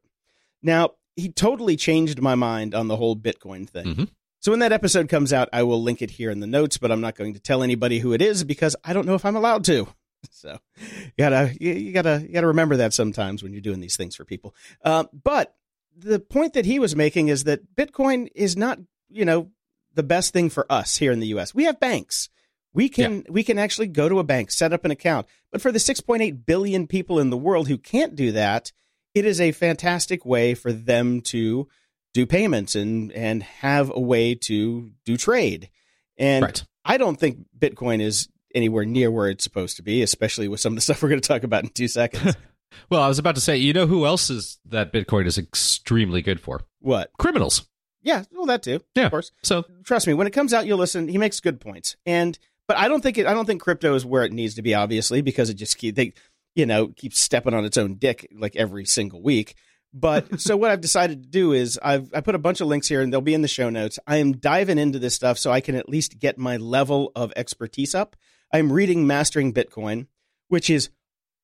Now 0.62 0.92
he 1.16 1.30
totally 1.30 1.76
changed 1.76 2.22
my 2.22 2.36
mind 2.36 2.74
on 2.76 2.88
the 2.88 2.96
whole 2.98 3.16
Bitcoin 3.16 3.68
thing. 3.68 3.86
Mhm. 3.96 4.10
So 4.40 4.52
when 4.52 4.60
that 4.62 4.72
episode 4.72 5.08
comes 5.10 5.32
out, 5.34 5.50
I 5.54 5.62
will 5.64 5.84
link 5.84 6.02
it 6.02 6.12
here 6.12 6.32
in 6.32 6.40
the 6.40 6.48
notes, 6.48 6.78
but 6.80 6.92
I'm 6.92 7.02
not 7.02 7.16
going 7.16 7.36
to 7.36 7.40
tell 7.40 7.62
anybody 7.62 8.00
who 8.00 8.12
it 8.14 8.24
is 8.24 8.44
because 8.44 8.76
I 8.84 8.92
don't 8.94 9.06
know 9.06 9.14
if 9.14 9.26
I'm 9.26 9.36
allowed 9.36 9.64
to. 9.66 9.88
So 10.30 10.60
you 10.86 11.12
gotta 11.18 11.52
you, 11.60 11.74
you 11.74 11.92
gotta 11.92 12.22
you 12.22 12.32
gotta 12.32 12.46
remember 12.48 12.78
that 12.78 12.94
sometimes 12.94 13.42
when 13.42 13.54
you're 13.54 13.62
doing 13.62 13.80
these 13.80 13.98
things 13.98 14.16
for 14.16 14.24
people. 14.24 14.54
Uh, 14.86 15.06
but 15.12 15.56
the 15.98 16.20
point 16.20 16.54
that 16.54 16.66
he 16.66 16.78
was 16.78 16.96
making 16.96 17.30
is 17.30 17.44
that 17.46 17.76
Bitcoin 17.76 18.28
is 18.36 18.56
not 18.56 18.78
you 19.12 19.26
know 19.26 19.52
the 19.94 20.04
best 20.04 20.34
thing 20.34 20.50
for 20.50 20.66
us 20.72 20.98
here 20.98 21.12
in 21.12 21.20
the 21.20 21.28
U.S. 21.28 21.54
We 21.54 21.66
have 21.66 21.80
banks. 21.80 22.30
We 22.74 22.88
can 22.88 23.26
we 23.30 23.44
can 23.44 23.60
actually 23.60 23.88
go 23.88 24.08
to 24.08 24.20
a 24.20 24.24
bank, 24.24 24.52
set 24.52 24.72
up 24.74 24.86
an 24.86 24.92
account. 24.92 25.28
But 25.52 25.62
for 25.62 25.72
the 25.72 25.80
6.8 25.80 26.46
billion 26.46 26.88
people 26.88 27.20
in 27.20 27.30
the 27.30 27.38
world 27.38 27.68
who 27.68 27.78
can't 27.78 28.16
do 28.16 28.32
that, 28.32 28.72
it 29.14 29.26
is 29.26 29.42
a 29.42 29.52
fantastic 29.52 30.26
way 30.26 30.54
for 30.54 30.72
them 30.72 31.20
to 31.22 31.68
do 32.14 32.26
payments 32.26 32.76
and 32.76 33.12
and 33.12 33.44
have 33.44 33.92
a 33.94 34.00
way 34.00 34.36
to 34.36 34.92
do 35.06 35.18
trade. 35.18 35.70
And 36.18 36.44
Right. 36.44 36.64
I 36.86 36.98
don't 36.98 37.20
think 37.20 37.40
Bitcoin 37.60 38.02
is 38.02 38.30
anywhere 38.56 38.86
near 38.86 39.12
where 39.12 39.30
it's 39.30 39.44
supposed 39.44 39.76
to 39.78 39.84
be, 39.84 40.02
especially 40.02 40.48
with 40.48 40.60
some 40.62 40.74
of 40.74 40.78
the 40.78 40.82
stuff 40.88 41.04
we're 41.04 41.10
going 41.10 41.22
to 41.22 41.28
talk 41.28 41.44
about 41.44 41.64
in 41.64 41.70
two 41.70 41.88
seconds. 41.88 42.36
Well, 42.90 43.02
I 43.02 43.10
was 43.10 43.20
about 43.20 43.36
to 43.36 43.42
say, 43.42 43.58
you 43.58 43.74
know 43.74 43.86
who 43.86 44.06
else 44.06 44.30
is 44.30 44.58
that 44.68 44.94
Bitcoin 44.94 45.26
is 45.26 45.38
extremely 45.38 46.22
good 46.22 46.40
for? 46.40 46.62
what? 46.80 47.12
Criminals. 47.20 47.68
Yeah, 48.02 48.24
well, 48.32 48.46
that 48.48 48.64
too. 48.64 48.82
Yeah. 48.96 49.06
of 49.06 49.12
course. 49.12 49.32
So 49.44 49.66
Trust 49.84 50.08
me, 50.08 50.14
when 50.14 50.28
it 50.28 50.32
comes 50.32 50.54
out, 50.54 50.66
you'll 50.66 50.78
listen. 50.78 51.08
He 51.08 51.18
makes 51.18 51.40
good 51.40 51.60
points, 51.62 51.96
and 52.06 52.38
but 52.68 52.78
I 52.78 52.88
don't 52.88 53.02
think 53.02 53.18
it. 53.18 53.28
I 53.28 53.34
don't 53.34 53.46
think 53.46 53.62
crypto 53.62 53.96
is 53.96 54.06
where 54.06 54.24
it 54.24 54.34
needs 54.34 54.56
to 54.56 54.62
be, 54.62 54.74
obviously, 54.74 55.22
because 55.22 55.50
it 55.50 55.56
just 55.56 55.78
keep 55.78 55.96
they, 55.96 56.14
you 56.56 56.66
know, 56.66 56.88
keeps 56.88 57.20
stepping 57.20 57.54
on 57.54 57.66
its 57.66 57.78
own 57.78 57.96
dick 57.96 58.28
like 58.34 58.56
every 58.56 58.86
single 58.86 59.22
week. 59.22 59.56
But 59.94 60.40
so 60.42 60.58
what 60.58 60.72
I've 60.72 60.82
decided 60.82 61.24
to 61.24 61.30
do 61.30 61.54
is 61.54 61.80
I've 61.84 62.10
I 62.14 62.22
put 62.22 62.36
a 62.36 62.40
bunch 62.40 62.62
of 62.62 62.68
links 62.68 62.88
here, 62.88 63.02
and 63.02 63.12
they'll 63.12 63.22
be 63.22 63.34
in 63.34 63.42
the 63.42 63.48
show 63.48 63.70
notes. 63.70 64.00
I 64.08 64.18
am 64.18 64.34
diving 64.34 64.78
into 64.78 65.00
this 65.00 65.16
stuff 65.16 65.38
so 65.38 65.52
I 65.52 65.62
can 65.62 65.76
at 65.76 65.90
least 65.90 66.20
get 66.20 66.38
my 66.38 66.58
level 66.58 67.12
of 67.16 67.34
expertise 67.36 67.94
up. 67.94 68.16
I'm 68.54 68.72
reading 68.72 69.08
Mastering 69.08 69.54
Bitcoin, 69.54 70.08
which 70.48 70.70
is 70.70 70.90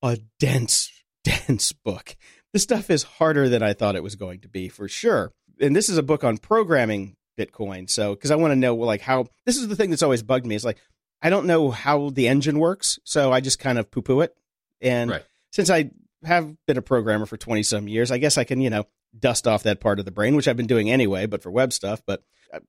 a 0.02 0.18
dense, 0.40 0.92
dense 1.24 1.72
book. 1.72 2.16
This 2.54 2.64
stuff 2.64 2.90
is 2.90 3.04
harder 3.04 3.50
than 3.50 3.62
I 3.62 3.74
thought 3.74 3.96
it 3.96 4.04
was 4.04 4.16
going 4.16 4.40
to 4.42 4.50
be 4.50 4.70
for 4.70 4.88
sure. 4.88 5.34
And 5.60 5.76
this 5.76 5.90
is 5.90 5.98
a 5.98 6.04
book 6.04 6.24
on 6.24 6.38
programming 6.38 7.16
Bitcoin. 7.38 7.90
So, 7.90 8.16
because 8.16 8.32
I 8.32 8.36
want 8.36 8.52
to 8.52 8.56
know, 8.56 8.76
like, 8.76 9.02
how 9.02 9.28
this 9.46 9.58
is 9.58 9.68
the 9.68 9.76
thing 9.76 9.90
that's 9.90 10.04
always 10.04 10.24
bugged 10.24 10.46
me. 10.46 10.56
Is 10.56 10.66
like, 10.66 10.78
I 11.22 11.30
don't 11.30 11.48
know 11.48 11.72
how 11.72 12.10
the 12.10 12.28
engine 12.28 12.60
works. 12.60 13.00
So 13.04 13.32
I 13.32 13.40
just 13.40 13.60
kind 13.60 13.78
of 13.78 13.90
poo 13.90 14.02
poo 14.02 14.22
it. 14.22 14.36
And 14.82 15.12
Right. 15.12 15.24
since 15.52 15.70
I 15.70 15.92
have 16.24 16.56
been 16.66 16.78
a 16.78 16.82
programmer 16.82 17.26
for 17.26 17.38
20 17.38 17.64
some 17.64 17.88
years, 17.88 18.12
I 18.12 18.18
guess 18.18 18.38
I 18.38 18.44
can, 18.44 18.62
you 18.62 18.70
know, 18.70 18.86
dust 19.18 19.48
off 19.48 19.64
that 19.64 19.80
part 19.80 20.00
of 20.00 20.06
the 20.06 20.12
brain, 20.12 20.36
which 20.36 20.48
I've 20.48 20.58
been 20.58 20.68
doing 20.68 20.92
anyway, 20.92 21.26
but 21.26 21.42
for 21.42 21.52
web 21.52 21.74
stuff. 21.74 22.02
But 22.06 22.24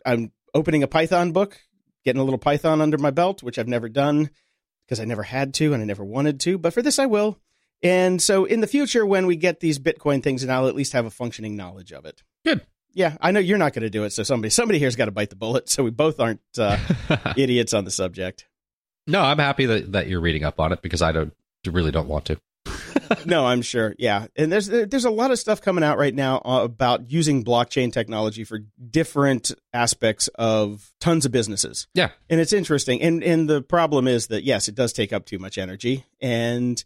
I'm 0.07 0.33
opening 0.55 0.83
a 0.83 0.89
Python 0.89 1.33
book, 1.33 1.61
getting 2.05 2.21
a 2.21 2.25
little 2.25 2.39
Python 2.39 2.81
under 2.81 2.99
my 2.99 3.11
belt, 3.11 3.43
which 3.43 3.59
I've 3.59 3.69
never 3.69 3.89
done 3.89 4.31
because 4.87 5.01
I 5.01 5.05
never 5.05 5.23
had 5.23 5.53
to 5.55 5.75
and 5.75 5.83
I 5.83 5.87
never 5.87 6.05
wanted 6.05 6.41
to. 6.41 6.57
But 6.57 6.73
for 6.73 6.81
this, 6.81 6.99
I 6.99 7.07
will. 7.07 7.39
And 7.83 8.21
so 8.21 8.45
in 8.45 8.61
the 8.61 8.67
future, 8.67 9.05
when 9.05 9.27
we 9.27 9.37
get 9.37 9.61
these 9.61 9.79
Bitcoin 9.79 10.23
things, 10.23 10.43
and 10.43 10.51
I'll 10.51 10.69
at 10.69 10.75
least 10.75 10.95
have 10.95 11.07
a 11.07 11.11
functioning 11.11 11.57
knowledge 11.57 11.93
of 11.93 12.07
it. 12.07 12.23
Good. 12.45 12.67
Yeah, 12.99 13.17
I 13.21 13.31
know 13.31 13.39
you're 13.39 13.59
not 13.59 13.75
going 13.75 13.85
to 13.85 13.91
do 13.91 14.03
it. 14.03 14.11
So 14.11 14.25
somebody, 14.25 14.51
somebody 14.51 14.81
here's 14.81 14.97
got 14.97 15.05
to 15.05 15.13
bite 15.13 15.31
the 15.31 15.37
bullet. 15.37 15.69
So 15.69 15.85
we 15.85 15.91
both 15.91 16.19
aren't 16.19 16.41
uh, 16.59 16.77
idiots 17.37 17.73
on 17.73 17.85
the 17.85 17.93
subject. 17.93 18.49
no, 19.07 19.23
I'm 19.23 19.39
happy 19.39 19.67
that, 19.67 19.93
that 19.93 20.09
you're 20.09 20.21
reading 20.21 20.43
up 20.43 20.59
on 20.59 20.73
it 20.73 20.83
because 20.83 21.01
I 21.01 21.13
don't 21.13 21.33
really 21.65 21.93
don't 21.93 22.09
want 22.09 22.25
to. 22.25 22.41
no, 23.25 23.47
I'm 23.47 23.63
sure. 23.63 23.95
Yeah, 24.01 24.27
and 24.35 24.51
there's 24.51 24.67
there's 24.67 25.05
a 25.05 25.11
lot 25.11 25.31
of 25.31 25.39
stuff 25.39 25.63
coming 25.63 25.85
out 25.85 25.97
right 25.97 26.13
now 26.13 26.43
uh, 26.45 26.63
about 26.65 27.09
using 27.09 27.45
blockchain 27.45 27.93
technology 27.93 28.43
for 28.43 28.65
different 28.91 29.53
aspects 29.73 30.27
of 30.35 30.93
tons 30.99 31.25
of 31.25 31.31
businesses. 31.31 31.87
Yeah. 31.95 32.11
and 32.29 32.41
it's 32.41 32.53
interesting. 32.53 33.01
And 33.01 33.23
and 33.23 33.49
the 33.49 33.63
problem 33.63 34.09
is 34.09 34.27
that 34.27 34.43
yes, 34.43 34.67
it 34.67 34.75
does 34.75 34.93
take 34.93 35.13
up 35.13 35.25
too 35.25 35.39
much 35.39 35.57
energy, 35.57 36.05
and 36.21 36.83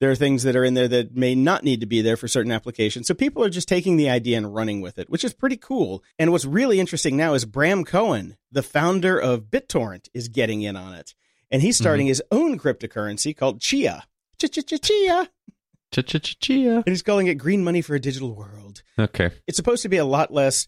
there 0.00 0.10
are 0.10 0.16
things 0.16 0.42
that 0.42 0.56
are 0.56 0.64
in 0.64 0.74
there 0.74 0.88
that 0.88 1.16
may 1.16 1.34
not 1.34 1.64
need 1.64 1.80
to 1.80 1.86
be 1.86 2.02
there 2.02 2.16
for 2.16 2.28
certain 2.28 2.52
applications. 2.52 3.06
So 3.06 3.14
people 3.14 3.42
are 3.42 3.50
just 3.50 3.68
taking 3.68 3.96
the 3.96 4.10
idea 4.10 4.36
and 4.36 4.54
running 4.54 4.80
with 4.80 4.98
it, 4.98 5.08
which 5.08 5.24
is 5.24 5.32
pretty 5.32 5.56
cool. 5.56 6.04
And 6.18 6.32
what's 6.32 6.44
really 6.44 6.80
interesting 6.80 7.16
now 7.16 7.34
is 7.34 7.44
Bram 7.44 7.84
Cohen, 7.84 8.36
the 8.52 8.62
founder 8.62 9.18
of 9.18 9.44
BitTorrent, 9.44 10.08
is 10.12 10.28
getting 10.28 10.62
in 10.62 10.76
on 10.76 10.94
it, 10.94 11.14
and 11.50 11.62
he's 11.62 11.76
starting 11.76 12.06
his 12.06 12.22
own 12.30 12.58
cryptocurrency 12.58 13.36
called 13.36 13.60
Chia. 13.60 14.04
Chia. 14.38 15.28
Ch-ch-ch-chia. 15.92 16.76
And 16.76 16.88
he's 16.88 17.02
calling 17.02 17.28
it 17.28 17.36
green 17.36 17.64
money 17.64 17.80
for 17.80 17.94
a 17.94 18.00
digital 18.00 18.34
world. 18.34 18.82
Okay. 18.98 19.30
It's 19.46 19.56
supposed 19.56 19.82
to 19.82 19.88
be 19.88 19.96
a 19.96 20.04
lot 20.04 20.32
less 20.32 20.66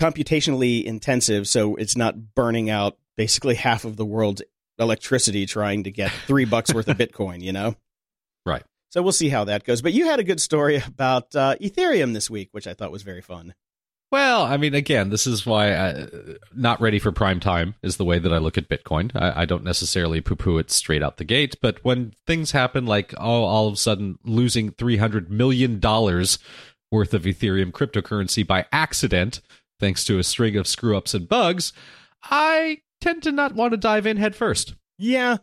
computationally 0.00 0.84
intensive, 0.84 1.48
so 1.48 1.76
it's 1.76 1.96
not 1.96 2.34
burning 2.34 2.70
out 2.70 2.96
basically 3.16 3.56
half 3.56 3.84
of 3.84 3.96
the 3.96 4.06
world's 4.06 4.42
electricity 4.78 5.46
trying 5.46 5.84
to 5.84 5.90
get 5.90 6.10
three 6.26 6.44
bucks 6.44 6.72
worth 6.72 6.88
of 6.88 6.96
Bitcoin, 6.98 7.42
you 7.42 7.52
know? 7.52 7.76
Right. 8.44 8.62
So 8.90 9.02
we'll 9.02 9.12
see 9.12 9.30
how 9.30 9.44
that 9.44 9.64
goes. 9.64 9.80
But 9.80 9.94
you 9.94 10.06
had 10.06 10.20
a 10.20 10.24
good 10.24 10.40
story 10.40 10.82
about 10.86 11.34
uh, 11.34 11.56
Ethereum 11.60 12.12
this 12.12 12.28
week, 12.28 12.50
which 12.52 12.66
I 12.66 12.74
thought 12.74 12.92
was 12.92 13.02
very 13.02 13.22
fun. 13.22 13.54
Well, 14.12 14.42
I 14.42 14.58
mean, 14.58 14.74
again, 14.74 15.08
this 15.08 15.26
is 15.26 15.46
why 15.46 15.74
I, 15.74 16.06
not 16.54 16.82
ready 16.82 16.98
for 16.98 17.10
prime 17.12 17.40
time 17.40 17.76
is 17.82 17.96
the 17.96 18.04
way 18.04 18.18
that 18.18 18.30
I 18.30 18.36
look 18.36 18.58
at 18.58 18.68
Bitcoin. 18.68 19.10
I, 19.14 19.42
I 19.42 19.44
don't 19.46 19.64
necessarily 19.64 20.20
poo 20.20 20.36
poo 20.36 20.58
it 20.58 20.70
straight 20.70 21.02
out 21.02 21.16
the 21.16 21.24
gate, 21.24 21.56
but 21.62 21.82
when 21.82 22.12
things 22.26 22.50
happen 22.50 22.84
like, 22.84 23.14
oh, 23.16 23.44
all 23.44 23.68
of 23.68 23.74
a 23.74 23.78
sudden 23.78 24.18
losing 24.22 24.72
$300 24.72 25.30
million 25.30 25.80
worth 25.80 27.14
of 27.14 27.22
Ethereum 27.22 27.72
cryptocurrency 27.72 28.46
by 28.46 28.66
accident, 28.70 29.40
thanks 29.80 30.04
to 30.04 30.18
a 30.18 30.22
string 30.22 30.58
of 30.58 30.66
screw 30.66 30.94
ups 30.94 31.14
and 31.14 31.26
bugs, 31.26 31.72
I 32.22 32.82
tend 33.00 33.22
to 33.22 33.32
not 33.32 33.54
want 33.54 33.70
to 33.70 33.78
dive 33.78 34.06
in 34.06 34.18
head 34.18 34.36
first. 34.36 34.74
Yeah. 34.98 35.38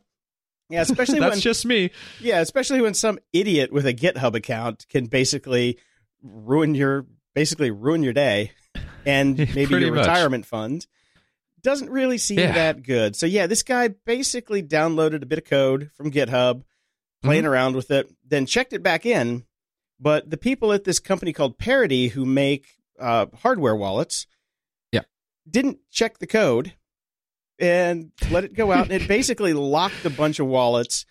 Yeah, 0.69 0.81
especially 0.81 1.19
That's 1.19 1.35
when 1.35 1.41
just 1.41 1.65
me. 1.65 1.91
yeah, 2.19 2.39
especially 2.41 2.81
when 2.81 2.93
some 2.93 3.19
idiot 3.33 3.71
with 3.71 3.85
a 3.85 3.93
GitHub 3.93 4.35
account 4.35 4.85
can 4.89 5.05
basically 5.07 5.77
ruin 6.21 6.75
your 6.75 7.05
basically 7.33 7.71
ruin 7.71 8.03
your 8.03 8.13
day 8.13 8.51
and 9.05 9.37
maybe 9.55 9.75
your 9.79 9.93
much. 9.95 10.05
retirement 10.05 10.45
fund. 10.45 10.85
Doesn't 11.61 11.89
really 11.89 12.17
seem 12.17 12.39
Yeah. 12.39 12.53
that 12.53 12.83
good. 12.83 13.15
So 13.15 13.25
yeah, 13.25 13.47
this 13.47 13.63
guy 13.63 13.89
basically 14.05 14.63
downloaded 14.63 15.23
a 15.23 15.25
bit 15.25 15.39
of 15.39 15.45
code 15.45 15.89
from 15.95 16.11
GitHub, 16.11 16.63
playing 17.21 17.43
Mm-hmm. 17.43 17.51
around 17.51 17.75
with 17.75 17.91
it, 17.91 18.09
then 18.25 18.45
checked 18.45 18.73
it 18.73 18.83
back 18.83 19.05
in. 19.05 19.43
But 19.99 20.29
the 20.29 20.37
people 20.37 20.71
at 20.71 20.85
this 20.85 20.99
company 20.99 21.33
called 21.33 21.57
Parity 21.57 22.07
who 22.09 22.25
make 22.25 22.67
uh, 22.99 23.25
hardware 23.41 23.75
wallets, 23.75 24.27
Yeah. 24.93 25.01
didn't 25.49 25.79
check 25.91 26.19
the 26.19 26.27
code 26.27 26.73
and 27.59 28.11
let 28.29 28.43
it 28.45 28.53
go 28.53 28.71
out. 28.71 28.83
and 28.91 28.93
it 29.01 29.07
basically 29.07 29.53
locked 29.53 30.05
a 30.05 30.09
bunch 30.09 30.39
of 30.39 30.47
wallets 30.47 31.05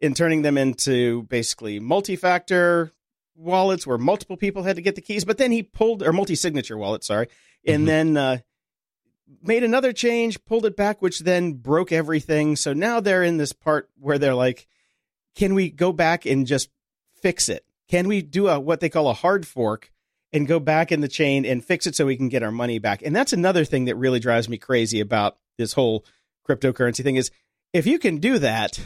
in 0.00 0.14
turning 0.14 0.42
them 0.42 0.58
into 0.58 1.22
basically 1.24 1.78
multi-factor 1.80 2.92
wallets 3.36 3.86
where 3.86 3.98
multiple 3.98 4.36
people 4.36 4.62
had 4.62 4.76
to 4.76 4.82
get 4.82 4.94
the 4.94 5.00
keys. 5.00 5.24
But 5.24 5.38
then 5.38 5.50
he 5.50 5.62
pulled 5.62 6.02
or 6.02 6.12
multi-signature 6.12 6.76
wallet, 6.76 7.02
sorry, 7.04 7.28
and 7.66 7.82
Mhm. 7.84 7.86
then 7.86 8.16
uh, 8.16 8.38
made 9.42 9.64
another 9.64 9.92
change, 9.92 10.44
pulled 10.44 10.66
it 10.66 10.76
back, 10.76 11.00
which 11.02 11.20
then 11.20 11.54
broke 11.54 11.90
everything. 11.92 12.56
So 12.56 12.72
now 12.72 13.00
they're 13.00 13.22
in 13.22 13.36
this 13.38 13.52
part 13.52 13.88
where 13.98 14.18
they're 14.18 14.34
like, 14.34 14.66
"Can 15.34 15.54
we 15.54 15.70
go 15.70 15.92
back 15.92 16.26
and 16.26 16.46
just 16.46 16.68
fix 17.20 17.48
it? 17.48 17.64
Can 17.88 18.06
we 18.08 18.22
do 18.22 18.48
a 18.48 18.60
what 18.60 18.80
they 18.80 18.88
call 18.88 19.08
a 19.08 19.14
hard 19.14 19.46
fork?" 19.46 19.90
And 20.32 20.48
go 20.48 20.58
back 20.58 20.90
in 20.90 21.00
the 21.00 21.06
chain 21.08 21.44
and 21.46 21.64
fix 21.64 21.86
it 21.86 21.94
so 21.94 22.06
we 22.06 22.16
can 22.16 22.28
get 22.28 22.42
our 22.42 22.50
money 22.50 22.80
back. 22.80 23.02
And 23.04 23.14
that's 23.14 23.32
another 23.32 23.64
thing 23.64 23.84
that 23.84 23.94
really 23.94 24.18
drives 24.18 24.48
me 24.48 24.58
crazy 24.58 24.98
about 24.98 25.38
this 25.58 25.72
whole 25.72 26.04
cryptocurrency 26.48 27.02
thing 27.02 27.16
is 27.16 27.30
if 27.72 27.86
you 27.86 27.98
can 27.98 28.18
do 28.18 28.38
that, 28.38 28.78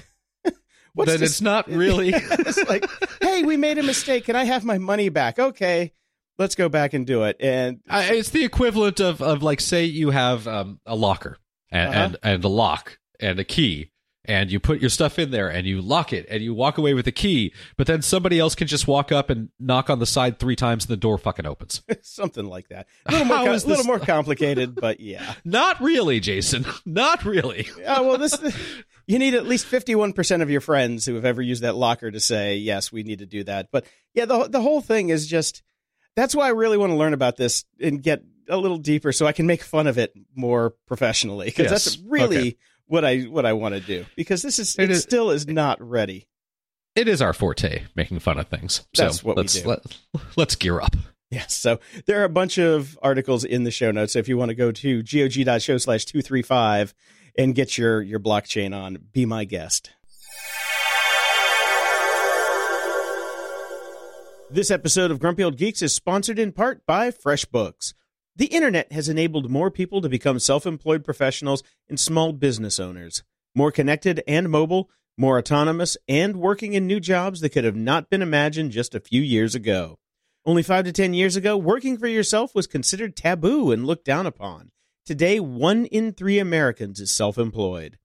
what's 0.95 1.11
then 1.11 1.21
this- 1.21 1.31
it's 1.33 1.41
not 1.41 1.69
really. 1.71 2.11
it's 2.15 2.69
like, 2.69 2.85
hey, 3.21 3.43
we 3.43 3.57
made 3.57 3.79
a 3.79 3.83
mistake. 3.83 4.25
Can 4.25 4.37
I 4.37 4.45
have 4.45 4.65
my 4.65 4.79
money 4.79 5.09
back? 5.09 5.39
Okay, 5.39 5.93
let's 6.39 6.55
go 6.55 6.69
back 6.69 6.95
and 6.95 7.07
do 7.07 7.25
it. 7.25 7.37
And 7.41 7.81
I, 7.89 8.15
it's 8.15 8.31
the 8.31 8.45
equivalent 8.45 9.01
of, 9.01 9.21
of 9.21 9.43
like 9.43 9.61
say 9.61 9.85
you 9.85 10.11
have 10.11 10.47
um, 10.49 10.81
a 10.87 10.95
locker 10.97 11.39
and, 11.71 11.89
Uh-huh. 11.91 12.01
and 12.05 12.17
and 12.23 12.45
a 12.45 12.49
lock 12.49 12.99
and 13.21 13.39
a 13.39 13.45
key 13.45 13.91
and 14.29 14.51
you 14.53 14.61
put 14.61 14.81
your 14.81 14.91
stuff 14.91 15.19
in 15.19 15.31
there 15.33 15.49
and 15.49 15.67
you 15.67 15.81
lock 15.81 16.13
it 16.13 16.27
and 16.31 16.43
you 16.43 16.53
walk 16.55 16.77
away 16.79 16.93
with 16.95 17.07
the 17.07 17.13
key 17.13 17.53
but 17.77 17.87
then 17.87 18.03
somebody 18.03 18.39
else 18.39 18.55
can 18.55 18.69
just 18.69 18.87
walk 18.87 19.11
up 19.11 19.31
and 19.31 19.49
knock 19.59 19.89
on 19.91 19.99
the 19.99 20.07
side 20.07 20.39
three 20.39 20.55
times 20.55 20.85
and 20.85 20.91
the 20.91 20.97
door 20.97 21.17
fucking 21.19 21.47
opens 21.47 21.83
something 22.03 22.45
like 22.47 22.69
that. 22.69 22.87
A 23.07 23.13
little 23.13 23.27
more, 23.27 23.37
com- 23.39 23.49
is 23.49 23.67
little 23.67 23.85
more 23.87 23.99
complicated, 24.15 24.75
but 24.77 25.01
yeah. 25.01 25.35
not 25.45 25.81
really 25.81 26.21
jason 26.21 26.65
not 26.85 27.25
really 27.25 27.69
Oh, 27.87 28.03
well, 28.07 28.19
this 28.19 28.39
you 29.07 29.19
need 29.19 29.33
at 29.35 29.47
least 29.47 29.65
fifty-one 29.65 30.13
percent 30.13 30.43
of 30.43 30.51
your 30.51 30.61
friends 30.61 31.07
who 31.07 31.15
have 31.15 31.25
ever 31.25 31.41
used 31.41 31.63
that 31.63 31.75
locker 31.77 32.11
to 32.11 32.21
say 32.21 32.57
yes, 32.59 32.93
we 32.93 33.03
need 33.03 33.21
to 33.21 33.27
do 33.27 33.43
that. 33.45 33.69
But 33.73 33.87
yeah, 34.13 34.27
the 34.27 34.49
the 34.49 34.61
whole 34.61 34.83
thing 34.83 35.09
is 35.09 35.27
just 35.27 35.63
that's 36.15 36.35
why 36.35 36.47
I 36.47 36.51
really 36.51 36.77
want 36.77 36.91
to 36.91 36.97
learn 36.97 37.15
about 37.15 37.37
this 37.39 37.65
and 37.81 38.03
get 38.03 38.23
a 38.51 38.59
little 38.59 38.77
deeper 38.77 39.13
so 39.13 39.27
I 39.27 39.33
can 39.33 39.47
make 39.47 39.63
fun 39.63 39.87
of 39.87 39.97
it 39.97 40.13
more 40.35 40.75
professionally 40.87 41.47
because 41.47 41.71
Yes. 41.71 41.85
that's 41.85 41.99
really 42.07 42.37
Okay. 42.39 42.57
What 42.89 43.05
I 43.05 43.21
what 43.21 43.47
I 43.47 43.53
want 43.53 43.75
to 43.77 43.81
do 43.81 44.05
because 44.17 44.43
this 44.43 44.59
is 44.59 44.75
it, 44.77 44.85
It 44.85 44.91
is- 44.91 45.03
still 45.03 45.31
is 45.31 45.47
not 45.47 45.81
ready. 45.81 46.27
it 46.97 47.07
is 47.07 47.23
our 47.23 47.33
forte 47.33 47.85
making 47.95 48.19
fun 48.19 48.39
of 48.39 48.49
things 48.49 48.87
That's 48.97 49.21
so 49.21 49.27
what 49.29 49.37
we 49.37 49.43
let's 49.43 49.61
do. 49.61 49.69
Let, 49.69 49.81
let's 50.37 50.57
gear 50.57 50.81
up 50.81 50.97
Yes. 51.31 51.55
So 51.55 51.79
there 52.07 52.23
are 52.23 52.25
a 52.25 52.29
bunch 52.31 52.57
of 52.59 52.99
articles 53.03 53.45
in 53.45 53.65
the 53.65 53.71
show 53.71 53.91
notes. 53.91 54.15
So 54.15 54.19
if 54.19 54.29
you 54.31 54.39
want 54.39 54.49
to 54.49 54.55
go 54.55 54.73
to 54.73 55.03
gog.show 55.03 55.77
slash 55.77 56.07
235 56.07 56.95
and 57.37 57.55
get 57.55 57.77
your, 57.77 58.01
your 58.01 58.19
blockchain 58.19 58.75
on, 58.75 58.97
be 59.13 59.27
my 59.27 59.45
guest. 59.45 59.91
This 64.51 64.71
episode 64.71 65.11
of 65.11 65.21
Grumpy 65.21 65.45
Old 65.45 65.59
Geeks 65.59 65.83
is 65.83 65.95
sponsored 65.95 66.39
in 66.39 66.53
part 66.53 66.87
by 66.87 67.11
FreshBooks. 67.11 67.93
The 68.39 68.47
internet 68.47 68.93
has 68.93 69.09
enabled 69.09 69.51
more 69.51 69.69
people 69.69 70.01
to 70.01 70.09
become 70.09 70.39
self 70.39 70.65
employed 70.65 71.05
professionals 71.05 71.65
and 71.89 71.99
small 71.99 72.33
business 72.33 72.79
owners. 72.79 73.25
More 73.53 73.73
connected 73.73 74.23
and 74.29 74.49
mobile, 74.49 74.89
more 75.17 75.39
autonomous, 75.39 75.97
and 76.07 76.37
working 76.37 76.73
in 76.73 76.87
new 76.87 77.01
jobs 77.01 77.41
that 77.41 77.49
could 77.49 77.65
have 77.65 77.75
not 77.75 78.09
been 78.09 78.23
imagined 78.23 78.71
just 78.71 78.95
a 78.95 79.01
few 79.01 79.21
years 79.21 79.57
ago. 79.57 79.99
Only 80.47 80.63
five 80.63 80.85
to 80.85 80.93
10 80.93 81.15
years 81.15 81.35
ago, 81.35 81.57
working 81.57 81.99
for 81.99 82.07
yourself 82.07 82.55
was 82.55 82.69
considered 82.69 83.17
taboo 83.17 83.73
and 83.73 83.85
looked 83.85 84.05
down 84.05 84.25
upon. 84.25 84.71
Today, 85.05 85.41
one 85.41 85.87
in 85.87 86.13
three 86.13 86.39
Americans 86.39 87.01
is 87.01 87.13
self 87.13 87.39
employed. 87.39 87.99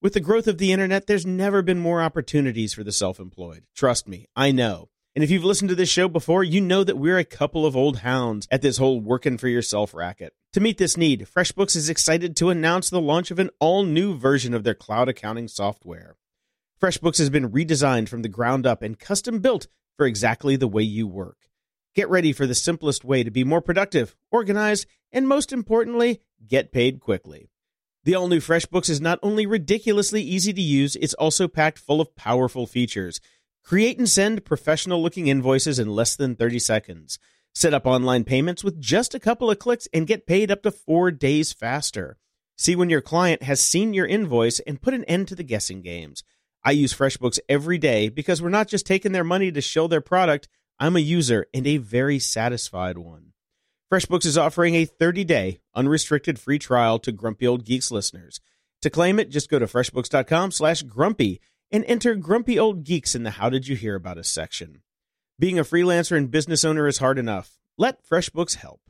With 0.00 0.14
the 0.14 0.20
growth 0.20 0.46
of 0.46 0.56
the 0.56 0.72
internet, 0.72 1.06
there's 1.06 1.26
never 1.26 1.60
been 1.60 1.78
more 1.78 2.00
opportunities 2.00 2.72
for 2.72 2.82
the 2.82 2.92
self 2.92 3.20
employed. 3.20 3.64
Trust 3.74 4.08
me, 4.08 4.24
I 4.34 4.52
know. 4.52 4.88
And 5.16 5.24
if 5.24 5.30
you've 5.30 5.46
listened 5.46 5.70
to 5.70 5.74
this 5.74 5.88
show 5.88 6.08
before, 6.08 6.44
you 6.44 6.60
know 6.60 6.84
that 6.84 6.98
we're 6.98 7.16
a 7.16 7.24
couple 7.24 7.64
of 7.64 7.74
old 7.74 8.00
hounds 8.00 8.46
at 8.50 8.60
this 8.60 8.76
whole 8.76 9.00
working 9.00 9.38
for 9.38 9.48
yourself 9.48 9.94
racket. 9.94 10.34
To 10.52 10.60
meet 10.60 10.76
this 10.76 10.98
need, 10.98 11.26
FreshBooks 11.26 11.74
is 11.74 11.88
excited 11.88 12.36
to 12.36 12.50
announce 12.50 12.90
the 12.90 13.00
launch 13.00 13.30
of 13.30 13.38
an 13.38 13.48
all 13.58 13.82
new 13.82 14.14
version 14.14 14.52
of 14.52 14.62
their 14.62 14.74
cloud 14.74 15.08
accounting 15.08 15.48
software. 15.48 16.16
FreshBooks 16.82 17.16
has 17.16 17.30
been 17.30 17.50
redesigned 17.50 18.10
from 18.10 18.20
the 18.20 18.28
ground 18.28 18.66
up 18.66 18.82
and 18.82 18.98
custom 18.98 19.38
built 19.38 19.68
for 19.96 20.04
exactly 20.04 20.54
the 20.54 20.68
way 20.68 20.82
you 20.82 21.06
work. 21.06 21.48
Get 21.94 22.10
ready 22.10 22.34
for 22.34 22.46
the 22.46 22.54
simplest 22.54 23.02
way 23.02 23.24
to 23.24 23.30
be 23.30 23.42
more 23.42 23.62
productive, 23.62 24.14
organized, 24.30 24.86
and 25.12 25.26
most 25.26 25.50
importantly, 25.50 26.20
get 26.46 26.72
paid 26.72 27.00
quickly. 27.00 27.48
The 28.04 28.14
all 28.14 28.28
new 28.28 28.40
FreshBooks 28.40 28.90
is 28.90 29.00
not 29.00 29.18
only 29.22 29.46
ridiculously 29.46 30.22
easy 30.22 30.52
to 30.52 30.60
use, 30.60 30.94
it's 30.94 31.14
also 31.14 31.48
packed 31.48 31.78
full 31.78 32.02
of 32.02 32.14
powerful 32.16 32.66
features 32.66 33.18
Create 33.66 33.98
and 33.98 34.08
send 34.08 34.44
professional 34.44 35.02
looking 35.02 35.26
invoices 35.26 35.80
in 35.80 35.88
less 35.88 36.14
than 36.14 36.36
30 36.36 36.60
seconds. 36.60 37.18
Set 37.52 37.74
up 37.74 37.84
online 37.84 38.22
payments 38.22 38.62
with 38.62 38.80
just 38.80 39.12
a 39.12 39.18
couple 39.18 39.50
of 39.50 39.58
clicks 39.58 39.88
and 39.92 40.06
get 40.06 40.24
paid 40.24 40.52
up 40.52 40.62
to 40.62 40.70
four 40.70 41.10
days 41.10 41.52
faster. 41.52 42.16
See 42.56 42.76
when 42.76 42.90
your 42.90 43.00
client 43.00 43.42
has 43.42 43.60
seen 43.60 43.92
your 43.92 44.06
invoice 44.06 44.60
and 44.60 44.80
put 44.80 44.94
an 44.94 45.02
end 45.06 45.26
to 45.28 45.34
the 45.34 45.42
guessing 45.42 45.82
games. 45.82 46.22
I 46.62 46.70
use 46.70 46.94
FreshBooks 46.94 47.40
every 47.48 47.76
day 47.76 48.08
because 48.08 48.40
we're 48.40 48.50
not 48.50 48.68
just 48.68 48.86
taking 48.86 49.10
their 49.10 49.24
money 49.24 49.50
to 49.50 49.60
show 49.60 49.88
their 49.88 50.00
product. 50.00 50.46
I'm 50.78 50.94
a 50.94 51.00
user 51.00 51.46
and 51.52 51.66
a 51.66 51.78
very 51.78 52.20
satisfied 52.20 52.98
one. 52.98 53.32
FreshBooks 53.92 54.26
is 54.26 54.38
offering 54.38 54.76
a 54.76 54.84
30 54.84 55.24
day 55.24 55.58
unrestricted 55.74 56.38
free 56.38 56.60
trial 56.60 57.00
to 57.00 57.10
Grumpy 57.10 57.48
Old 57.48 57.64
Geeks 57.64 57.90
listeners. 57.90 58.40
To 58.82 58.90
claim 58.90 59.18
it, 59.18 59.28
just 59.28 59.50
go 59.50 59.58
to 59.58 59.66
freshbooks.com 59.66 60.52
slash 60.52 60.82
grumpy 60.82 61.40
and 61.70 61.84
enter 61.86 62.14
Grumpy 62.14 62.58
Old 62.58 62.84
Geeks 62.84 63.14
in 63.14 63.22
the 63.22 63.30
How 63.30 63.50
Did 63.50 63.68
You 63.68 63.76
Hear 63.76 63.94
About 63.94 64.18
Us 64.18 64.28
section. 64.28 64.82
Being 65.38 65.58
a 65.58 65.64
freelancer 65.64 66.16
and 66.16 66.30
business 66.30 66.64
owner 66.64 66.86
is 66.86 66.98
hard 66.98 67.18
enough. 67.18 67.58
Let 67.76 68.06
FreshBooks 68.06 68.56
help. 68.56 68.80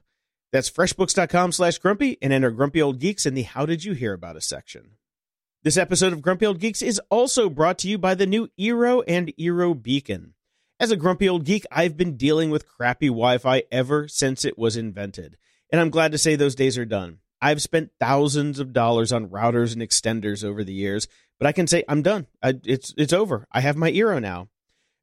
That's 0.52 0.70
freshbooks.com 0.70 1.52
slash 1.52 1.78
grumpy 1.78 2.18
and 2.22 2.32
enter 2.32 2.50
Grumpy 2.50 2.80
Old 2.80 3.00
Geeks 3.00 3.26
in 3.26 3.34
the 3.34 3.42
How 3.42 3.66
Did 3.66 3.84
You 3.84 3.94
Hear 3.94 4.12
About 4.12 4.36
Us 4.36 4.46
section. 4.46 4.92
This 5.62 5.76
episode 5.76 6.12
of 6.12 6.22
Grumpy 6.22 6.46
Old 6.46 6.60
Geeks 6.60 6.82
is 6.82 7.00
also 7.10 7.50
brought 7.50 7.78
to 7.78 7.88
you 7.88 7.98
by 7.98 8.14
the 8.14 8.26
new 8.26 8.48
Eero 8.58 9.02
and 9.08 9.32
Eero 9.36 9.80
Beacon. 9.80 10.34
As 10.78 10.90
a 10.90 10.96
grumpy 10.96 11.26
old 11.26 11.44
geek, 11.44 11.64
I've 11.72 11.96
been 11.96 12.18
dealing 12.18 12.50
with 12.50 12.68
crappy 12.68 13.06
Wi 13.06 13.38
Fi 13.38 13.62
ever 13.72 14.08
since 14.08 14.44
it 14.44 14.58
was 14.58 14.76
invented. 14.76 15.38
And 15.72 15.80
I'm 15.80 15.88
glad 15.88 16.12
to 16.12 16.18
say 16.18 16.36
those 16.36 16.54
days 16.54 16.76
are 16.76 16.84
done. 16.84 17.18
I've 17.40 17.62
spent 17.62 17.92
thousands 17.98 18.58
of 18.58 18.74
dollars 18.74 19.10
on 19.10 19.28
routers 19.28 19.72
and 19.72 19.80
extenders 19.80 20.44
over 20.44 20.62
the 20.62 20.74
years, 20.74 21.08
but 21.38 21.46
I 21.46 21.52
can 21.52 21.66
say 21.66 21.84
I'm 21.88 22.02
done. 22.02 22.26
I, 22.42 22.54
it's 22.64 22.94
it's 22.96 23.12
over. 23.12 23.46
I 23.52 23.60
have 23.60 23.76
my 23.76 23.90
Eero 23.90 24.20
now. 24.20 24.48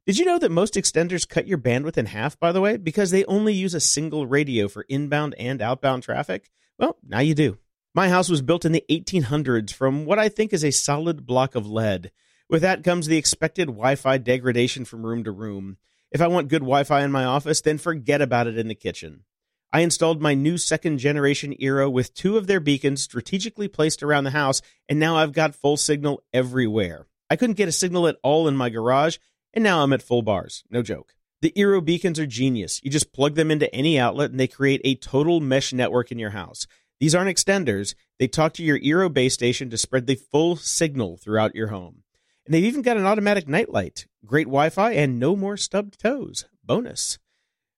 Did 0.06 0.18
you 0.18 0.26
know 0.26 0.38
that 0.38 0.50
most 0.50 0.74
extenders 0.74 1.28
cut 1.28 1.46
your 1.46 1.56
bandwidth 1.56 1.96
in 1.96 2.06
half, 2.06 2.38
by 2.38 2.52
the 2.52 2.60
way, 2.60 2.76
because 2.76 3.10
they 3.10 3.24
only 3.24 3.54
use 3.54 3.72
a 3.72 3.80
single 3.80 4.26
radio 4.26 4.68
for 4.68 4.84
inbound 4.88 5.34
and 5.38 5.62
outbound 5.62 6.02
traffic? 6.02 6.50
Well, 6.78 6.98
now 7.02 7.20
you 7.20 7.34
do. 7.34 7.58
My 7.94 8.08
house 8.08 8.28
was 8.28 8.42
built 8.42 8.64
in 8.64 8.72
the 8.72 8.84
1800s 8.90 9.72
from 9.72 10.04
what 10.04 10.18
I 10.18 10.28
think 10.28 10.52
is 10.52 10.64
a 10.64 10.72
solid 10.72 11.24
block 11.24 11.54
of 11.54 11.66
lead. 11.66 12.10
With 12.50 12.60
that 12.62 12.84
comes 12.84 13.06
the 13.06 13.16
expected 13.16 13.66
Wi 13.66 13.94
Fi 13.94 14.18
degradation 14.18 14.84
from 14.84 15.06
room 15.06 15.24
to 15.24 15.32
room. 15.32 15.78
If 16.10 16.20
I 16.20 16.26
want 16.26 16.48
good 16.48 16.60
Wi 16.60 16.84
Fi 16.84 17.02
in 17.02 17.12
my 17.12 17.24
office, 17.24 17.60
then 17.60 17.78
forget 17.78 18.20
about 18.20 18.46
it 18.46 18.58
in 18.58 18.68
the 18.68 18.74
kitchen. 18.74 19.24
I 19.74 19.80
installed 19.80 20.22
my 20.22 20.34
new 20.34 20.56
second 20.56 20.98
generation 20.98 21.52
Eero 21.60 21.90
with 21.90 22.14
two 22.14 22.36
of 22.36 22.46
their 22.46 22.60
beacons 22.60 23.02
strategically 23.02 23.66
placed 23.66 24.04
around 24.04 24.22
the 24.22 24.30
house, 24.30 24.62
and 24.88 25.00
now 25.00 25.16
I've 25.16 25.32
got 25.32 25.56
full 25.56 25.76
signal 25.76 26.22
everywhere. 26.32 27.08
I 27.28 27.34
couldn't 27.34 27.56
get 27.56 27.66
a 27.66 27.72
signal 27.72 28.06
at 28.06 28.18
all 28.22 28.46
in 28.46 28.56
my 28.56 28.70
garage, 28.70 29.16
and 29.52 29.64
now 29.64 29.82
I'm 29.82 29.92
at 29.92 30.00
full 30.00 30.22
bars. 30.22 30.62
No 30.70 30.80
joke. 30.80 31.16
The 31.42 31.50
Eero 31.56 31.84
beacons 31.84 32.20
are 32.20 32.26
genius. 32.26 32.80
You 32.84 32.90
just 32.92 33.12
plug 33.12 33.34
them 33.34 33.50
into 33.50 33.74
any 33.74 33.98
outlet 33.98 34.30
and 34.30 34.38
they 34.38 34.46
create 34.46 34.80
a 34.84 34.94
total 34.94 35.40
mesh 35.40 35.72
network 35.72 36.12
in 36.12 36.20
your 36.20 36.30
house. 36.30 36.68
These 37.00 37.16
aren't 37.16 37.36
extenders. 37.36 37.96
They 38.20 38.28
talk 38.28 38.52
to 38.54 38.62
your 38.62 38.78
Eero 38.78 39.12
base 39.12 39.34
station 39.34 39.70
to 39.70 39.76
spread 39.76 40.06
the 40.06 40.14
full 40.14 40.54
signal 40.54 41.16
throughout 41.16 41.56
your 41.56 41.66
home. 41.66 42.04
And 42.46 42.54
they've 42.54 42.62
even 42.62 42.82
got 42.82 42.96
an 42.96 43.06
automatic 43.06 43.48
nightlight, 43.48 44.06
great 44.24 44.46
Wi 44.46 44.70
Fi, 44.70 44.92
and 44.92 45.18
no 45.18 45.34
more 45.34 45.56
stubbed 45.56 45.98
toes. 45.98 46.44
Bonus. 46.62 47.18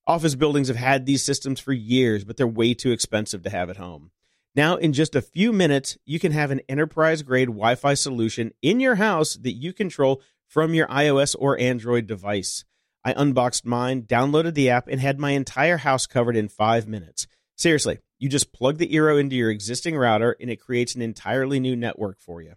Office 0.08 0.36
buildings 0.36 0.68
have 0.68 0.76
had 0.76 1.04
these 1.04 1.24
systems 1.24 1.58
for 1.58 1.72
years, 1.72 2.24
but 2.24 2.36
they're 2.36 2.46
way 2.46 2.74
too 2.74 2.92
expensive 2.92 3.42
to 3.42 3.50
have 3.50 3.68
at 3.68 3.76
home. 3.76 4.12
Now, 4.54 4.76
in 4.76 4.92
just 4.92 5.16
a 5.16 5.22
few 5.22 5.52
minutes, 5.52 5.98
you 6.06 6.20
can 6.20 6.30
have 6.30 6.52
an 6.52 6.60
enterprise 6.68 7.22
grade 7.22 7.48
Wi 7.48 7.74
Fi 7.74 7.94
solution 7.94 8.52
in 8.62 8.78
your 8.78 8.94
house 8.94 9.34
that 9.34 9.52
you 9.52 9.72
control 9.72 10.22
from 10.46 10.74
your 10.74 10.86
iOS 10.86 11.34
or 11.38 11.58
Android 11.58 12.06
device. 12.06 12.64
I 13.04 13.14
unboxed 13.14 13.66
mine, 13.66 14.02
downloaded 14.02 14.54
the 14.54 14.70
app, 14.70 14.86
and 14.86 15.00
had 15.00 15.18
my 15.18 15.32
entire 15.32 15.78
house 15.78 16.06
covered 16.06 16.36
in 16.36 16.48
five 16.48 16.86
minutes. 16.86 17.26
Seriously, 17.56 17.98
you 18.18 18.28
just 18.28 18.52
plug 18.52 18.78
the 18.78 18.88
Eero 18.88 19.18
into 19.18 19.34
your 19.34 19.50
existing 19.50 19.96
router 19.96 20.36
and 20.40 20.50
it 20.50 20.60
creates 20.60 20.94
an 20.94 21.02
entirely 21.02 21.58
new 21.58 21.74
network 21.74 22.20
for 22.20 22.40
you. 22.40 22.54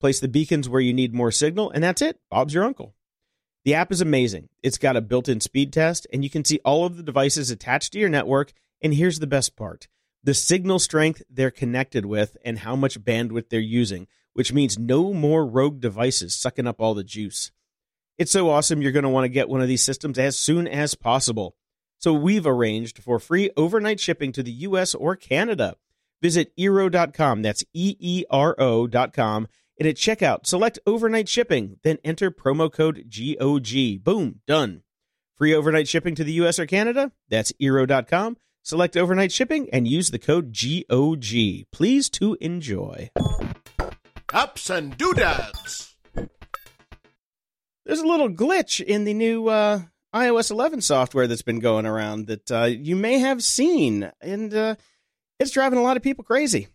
Place 0.00 0.20
the 0.20 0.28
beacons 0.28 0.68
where 0.68 0.80
you 0.80 0.92
need 0.92 1.12
more 1.12 1.32
signal, 1.32 1.70
and 1.70 1.82
that's 1.82 2.02
it. 2.02 2.20
Bob's 2.30 2.54
your 2.54 2.64
uncle. 2.64 2.94
The 3.64 3.74
app 3.74 3.90
is 3.90 4.02
amazing. 4.02 4.50
It's 4.62 4.76
got 4.76 4.96
a 4.96 5.00
built 5.00 5.28
in 5.28 5.40
speed 5.40 5.72
test, 5.72 6.06
and 6.12 6.22
you 6.22 6.28
can 6.28 6.44
see 6.44 6.60
all 6.64 6.84
of 6.84 6.96
the 6.96 7.02
devices 7.02 7.50
attached 7.50 7.92
to 7.94 7.98
your 7.98 8.10
network. 8.10 8.52
And 8.82 8.92
here's 8.92 9.20
the 9.20 9.26
best 9.26 9.56
part 9.56 9.88
the 10.22 10.34
signal 10.34 10.78
strength 10.78 11.22
they're 11.30 11.50
connected 11.50 12.06
with 12.06 12.36
and 12.44 12.58
how 12.58 12.76
much 12.76 13.00
bandwidth 13.00 13.48
they're 13.48 13.60
using, 13.60 14.06
which 14.34 14.52
means 14.52 14.78
no 14.78 15.12
more 15.12 15.46
rogue 15.46 15.80
devices 15.80 16.36
sucking 16.36 16.66
up 16.66 16.80
all 16.80 16.94
the 16.94 17.04
juice. 17.04 17.52
It's 18.18 18.32
so 18.32 18.50
awesome, 18.50 18.80
you're 18.80 18.92
going 18.92 19.04
to 19.04 19.08
want 19.08 19.24
to 19.24 19.28
get 19.30 19.48
one 19.48 19.60
of 19.60 19.68
these 19.68 19.84
systems 19.84 20.18
as 20.18 20.38
soon 20.38 20.68
as 20.68 20.94
possible. 20.94 21.56
So 21.98 22.12
we've 22.12 22.46
arranged 22.46 22.98
for 22.98 23.18
free 23.18 23.50
overnight 23.56 23.98
shipping 23.98 24.30
to 24.32 24.42
the 24.42 24.52
US 24.52 24.94
or 24.94 25.16
Canada. 25.16 25.76
Visit 26.22 26.56
Eero.com, 26.56 27.42
that's 27.42 27.64
E 27.72 27.96
E 27.98 28.24
R 28.30 28.54
O.com 28.58 29.48
and 29.78 29.88
at 29.88 29.96
checkout, 29.96 30.46
select 30.46 30.78
overnight 30.86 31.28
shipping, 31.28 31.78
then 31.82 31.98
enter 32.04 32.30
promo 32.30 32.72
code 32.72 33.04
GOG. 33.08 34.02
Boom, 34.04 34.40
done. 34.46 34.82
Free 35.36 35.54
overnight 35.54 35.88
shipping 35.88 36.14
to 36.14 36.24
the 36.24 36.32
US 36.34 36.58
or 36.58 36.66
Canada? 36.66 37.12
That's 37.28 37.52
Eero.com. 37.60 38.36
Select 38.62 38.96
overnight 38.96 39.32
shipping 39.32 39.68
and 39.72 39.86
use 39.86 40.10
the 40.10 40.18
code 40.18 40.54
GOG. 40.54 41.66
Please 41.72 42.08
to 42.10 42.36
enjoy. 42.40 43.10
Ups 44.32 44.70
and 44.70 44.96
doodads. 44.96 45.96
There's 47.84 48.00
a 48.00 48.06
little 48.06 48.30
glitch 48.30 48.80
in 48.80 49.04
the 49.04 49.12
new 49.12 49.48
uh, 49.48 49.82
iOS 50.14 50.50
11 50.50 50.80
software 50.80 51.26
that's 51.26 51.42
been 51.42 51.58
going 51.58 51.84
around 51.84 52.28
that 52.28 52.50
uh, 52.50 52.64
you 52.64 52.96
may 52.96 53.18
have 53.18 53.42
seen, 53.42 54.10
and 54.20 54.54
uh, 54.54 54.76
it's 55.38 55.50
driving 55.50 55.78
a 55.78 55.82
lot 55.82 55.96
of 55.96 56.02
people 56.02 56.24
crazy. 56.24 56.68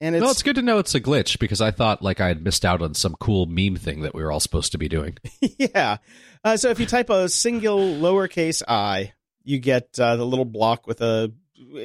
And 0.00 0.14
it's, 0.14 0.22
well, 0.22 0.32
it's 0.32 0.42
good 0.42 0.56
to 0.56 0.62
know 0.62 0.78
it's 0.78 0.94
a 0.94 1.00
glitch 1.00 1.38
because 1.38 1.60
I 1.60 1.70
thought 1.70 2.02
like 2.02 2.20
I 2.20 2.28
had 2.28 2.42
missed 2.42 2.64
out 2.64 2.82
on 2.82 2.94
some 2.94 3.14
cool 3.20 3.46
meme 3.46 3.76
thing 3.76 4.02
that 4.02 4.14
we 4.14 4.22
were 4.22 4.32
all 4.32 4.40
supposed 4.40 4.72
to 4.72 4.78
be 4.78 4.88
doing. 4.88 5.16
yeah. 5.40 5.98
Uh, 6.42 6.56
so 6.56 6.70
if 6.70 6.78
you 6.80 6.86
type 6.86 7.10
a 7.10 7.28
single 7.28 7.78
lowercase 7.78 8.62
i, 8.68 9.12
you 9.44 9.58
get 9.58 9.98
uh, 9.98 10.16
the 10.16 10.26
little 10.26 10.44
block 10.44 10.86
with 10.86 11.00
a 11.00 11.32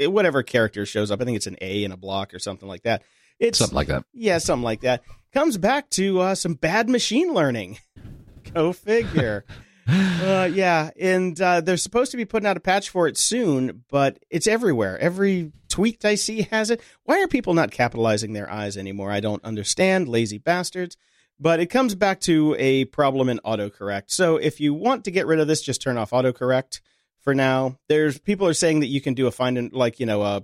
whatever 0.07 0.43
character 0.43 0.85
shows 0.85 1.11
up. 1.11 1.21
I 1.21 1.25
think 1.25 1.37
it's 1.37 1.47
an 1.47 1.57
A 1.61 1.83
in 1.83 1.91
a 1.91 1.97
block 1.97 2.33
or 2.33 2.39
something 2.39 2.67
like 2.67 2.83
that. 2.83 3.03
It's 3.39 3.57
something 3.57 3.75
like 3.75 3.87
that. 3.87 4.05
Yeah, 4.13 4.37
something 4.39 4.63
like 4.63 4.81
that. 4.81 5.03
Comes 5.33 5.57
back 5.57 5.89
to 5.91 6.19
uh, 6.19 6.35
some 6.35 6.55
bad 6.55 6.89
machine 6.89 7.33
learning. 7.33 7.79
Go 8.53 8.73
figure. 8.73 9.45
Uh, 9.89 10.49
yeah, 10.51 10.91
and 10.99 11.39
uh, 11.41 11.61
they're 11.61 11.77
supposed 11.77 12.11
to 12.11 12.17
be 12.17 12.25
putting 12.25 12.47
out 12.47 12.57
a 12.57 12.61
patch 12.61 12.89
for 12.89 13.07
it 13.07 13.17
soon, 13.17 13.83
but 13.89 14.19
it's 14.29 14.47
everywhere. 14.47 14.97
Every 14.99 15.51
tweet 15.69 16.03
I 16.05 16.15
see 16.15 16.43
has 16.43 16.69
it. 16.69 16.81
Why 17.03 17.21
are 17.21 17.27
people 17.27 17.53
not 17.53 17.71
capitalizing 17.71 18.33
their 18.33 18.49
eyes 18.51 18.77
anymore? 18.77 19.11
I 19.11 19.19
don't 19.19 19.43
understand. 19.43 20.07
Lazy 20.07 20.37
bastards. 20.37 20.97
But 21.39 21.61
it 21.61 21.67
comes 21.67 21.95
back 21.95 22.19
to 22.21 22.55
a 22.59 22.85
problem 22.85 23.29
in 23.29 23.39
autocorrect. 23.45 24.05
So 24.07 24.35
if 24.35 24.59
you 24.59 24.73
want 24.73 25.05
to 25.05 25.11
get 25.11 25.25
rid 25.25 25.39
of 25.39 25.47
this, 25.47 25.61
just 25.61 25.81
turn 25.81 25.97
off 25.97 26.11
autocorrect 26.11 26.81
for 27.21 27.33
now. 27.33 27.77
There's 27.87 28.19
people 28.19 28.45
are 28.47 28.53
saying 28.53 28.81
that 28.81 28.87
you 28.87 28.99
can 28.99 29.13
do 29.13 29.27
a 29.27 29.31
find 29.31 29.57
and 29.57 29.71
like 29.71 29.99
you 30.01 30.05
know, 30.05 30.21
uh, 30.21 30.41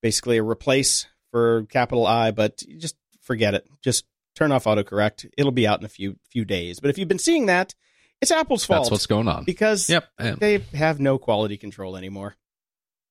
basically 0.00 0.38
a 0.38 0.42
replace 0.42 1.06
for 1.30 1.64
capital 1.64 2.06
I, 2.06 2.30
but 2.30 2.62
just 2.78 2.96
forget 3.20 3.54
it. 3.54 3.66
Just 3.82 4.06
turn 4.34 4.52
off 4.52 4.64
autocorrect. 4.64 5.28
It'll 5.36 5.52
be 5.52 5.66
out 5.66 5.80
in 5.80 5.84
a 5.84 5.90
few 5.90 6.16
few 6.30 6.46
days. 6.46 6.80
But 6.80 6.88
if 6.88 6.96
you've 6.96 7.08
been 7.08 7.18
seeing 7.18 7.46
that, 7.46 7.74
it's 8.22 8.30
Apple's 8.30 8.64
fault. 8.64 8.84
That's 8.84 8.90
what's 8.90 9.06
going 9.06 9.28
on. 9.28 9.44
Because 9.44 9.90
yep, 9.90 10.08
they 10.18 10.58
have 10.72 10.98
no 11.00 11.18
quality 11.18 11.56
control 11.58 11.96
anymore. 11.96 12.36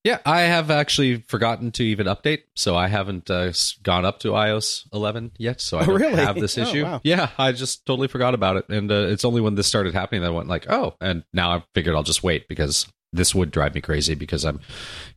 Yeah, 0.04 0.18
I 0.26 0.42
have 0.42 0.72
actually 0.72 1.18
forgotten 1.18 1.70
to 1.74 1.84
even 1.84 2.08
update, 2.08 2.40
so 2.56 2.76
I 2.76 2.88
haven't 2.88 3.30
uh, 3.30 3.52
gone 3.84 4.04
up 4.04 4.20
to 4.22 4.30
iOS 4.30 4.88
11 4.92 5.34
yet. 5.38 5.62
So 5.62 5.78
I 5.78 5.86
don't 5.86 6.02
really? 6.02 6.16
have 6.26 6.40
this 6.40 6.58
Oh, 6.58 6.62
issue. 6.64 6.84
wow. 6.84 7.02
Yeah, 7.04 7.30
I 7.38 7.52
just 7.52 7.86
totally 7.86 8.08
forgot 8.08 8.34
about 8.34 8.58
it, 8.58 8.68
and 8.70 8.92
uh, 8.92 8.96
it's 9.10 9.24
only 9.24 9.42
when 9.42 9.54
this 9.54 9.68
started 9.68 9.94
happening 9.94 10.22
that 10.22 10.30
I 10.30 10.32
went 10.32 10.48
like, 10.50 10.66
oh, 10.72 10.96
and 11.00 11.24
now 11.34 11.52
I 11.52 11.64
figured 11.76 11.96
I'll 11.96 12.02
just 12.02 12.24
wait 12.24 12.48
because 12.48 12.88
this 13.14 13.36
would 13.36 13.52
drive 13.52 13.76
me 13.76 13.82
crazy 13.82 14.16
because 14.16 14.44
I'm 14.44 14.60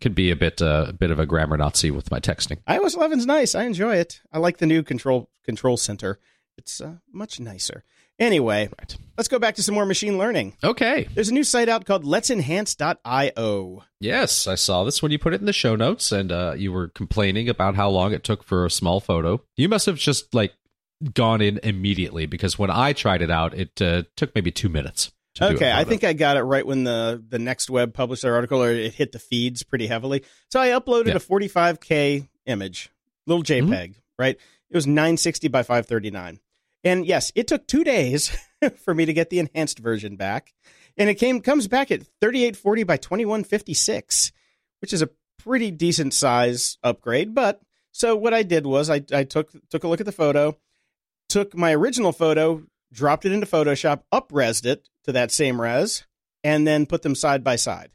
could 0.03 0.15
be 0.15 0.31
a 0.31 0.37
bit 0.37 0.61
uh, 0.61 0.87
a 0.89 0.93
bit 0.93 1.11
of 1.11 1.19
a 1.19 1.25
grammar 1.25 1.57
Nazi 1.57 1.91
with 1.91 2.11
my 2.11 2.21
texting. 2.21 2.59
iOS 2.69 2.95
11's 2.95 3.25
nice. 3.25 3.55
I 3.55 3.65
enjoy 3.65 3.97
it. 3.97 4.21
I 4.33 4.39
like 4.39 4.59
the 4.59 4.67
new 4.67 4.83
control 4.83 5.31
control 5.45 5.79
center. 5.79 6.19
It's 6.59 6.83
uh, 6.83 6.97
much 7.11 7.41
nicer. 7.41 7.85
Anyway, 8.19 8.69
Right. 8.79 8.97
let's 9.19 9.29
go 9.29 9.39
back 9.41 9.57
to 9.57 9.63
some 9.63 9.75
more 9.75 9.85
machine 9.87 10.19
learning. 10.19 10.55
Okay. 10.63 11.09
There's 11.15 11.29
a 11.31 11.35
new 11.35 11.43
site 11.45 11.69
out 11.69 11.85
called 11.85 12.05
Let's 12.05 12.31
letsenhance.io. 12.31 13.85
Yes, 14.01 14.47
I 14.47 14.55
saw 14.55 14.85
this 14.85 15.03
when 15.03 15.11
you 15.13 15.19
put 15.19 15.35
it 15.35 15.41
in 15.41 15.47
the 15.47 15.53
show 15.53 15.75
notes, 15.77 16.13
and 16.13 16.31
uh, 16.31 16.55
you 16.57 16.73
were 16.73 16.89
complaining 16.89 17.49
about 17.49 17.75
how 17.75 17.89
long 17.91 18.13
it 18.13 18.23
took 18.25 18.45
for 18.45 18.65
a 18.65 18.71
small 18.71 19.01
photo. 19.01 19.43
You 19.57 19.69
must 19.69 19.87
have 19.87 19.97
just 19.97 20.33
like 20.35 20.55
gone 21.13 21.41
in 21.41 21.59
immediately 21.63 22.27
because 22.27 22.59
when 22.59 22.71
I 22.71 22.93
tried 22.93 23.21
it 23.23 23.31
out, 23.31 23.55
it 23.55 23.81
uh, 23.83 24.05
took 24.17 24.35
maybe 24.35 24.51
two 24.51 24.69
minutes. 24.69 25.11
to 25.35 25.41
do 25.41 25.47
a 25.47 25.55
Okay, 25.57 25.73
I 25.73 25.83
think 25.85 26.05
I 26.05 26.13
got 26.13 26.37
it 26.37 26.43
right 26.43 26.65
when 26.67 26.85
the 26.85 27.23
the 27.29 27.39
next 27.41 27.69
web 27.69 27.95
published 27.95 28.23
their 28.23 28.35
article, 28.35 28.63
or 28.63 28.71
it 28.71 28.95
hit 28.95 29.11
the 29.13 29.19
feeds 29.19 29.63
pretty 29.65 29.87
heavily. 29.89 30.23
So 30.51 30.61
I 30.61 30.69
uploaded 30.69 31.09
Yeah. 31.09 31.17
a 31.17 31.21
45k 31.21 32.29
image, 32.47 32.91
little 33.27 33.43
JPEG, 33.43 33.97
right? 34.19 34.37
It 34.71 34.77
was 34.77 34.87
960 34.87 35.49
by 35.49 35.63
539, 35.63 36.39
and 36.85 37.07
yes, 37.07 37.33
it 37.35 37.49
took 37.49 37.67
two 37.67 37.83
days 37.83 38.37
for 38.85 38.95
me 38.95 39.07
to 39.07 39.13
get 39.13 39.31
the 39.31 39.39
enhanced 39.39 39.79
version 39.79 40.17
back, 40.17 40.53
and 40.97 41.09
it 41.09 41.15
came 41.15 41.41
comes 41.41 41.67
back 41.67 41.91
at 41.91 42.07
3840 42.21 42.85
by 42.85 42.97
2156, 42.97 44.33
which 44.81 44.93
is 44.93 45.03
a 45.03 45.11
pretty 45.39 45.71
decent 45.71 46.15
size 46.15 46.79
upgrade. 46.83 47.35
But 47.35 47.61
so 47.91 48.17
what 48.17 48.35
I 48.35 48.43
did 48.43 48.67
was 48.67 48.91
I 48.91 49.03
I 49.13 49.25
took 49.25 49.51
took 49.71 49.85
a 49.85 49.89
look 49.89 50.01
at 50.01 50.07
the 50.07 50.13
photo, 50.13 50.57
took 51.29 51.57
my 51.57 51.75
original 51.75 52.13
photo, 52.13 52.63
dropped 52.93 53.25
it 53.25 53.33
into 53.33 53.47
Photoshop, 53.47 54.03
upresed 54.13 54.67
it 54.67 54.89
to 55.05 55.13
that 55.13 55.33
same 55.33 55.61
res, 55.61 56.05
and 56.43 56.67
then 56.67 56.87
put 56.87 57.03
them 57.03 57.15
side 57.15 57.43
by 57.43 57.57
side. 57.57 57.91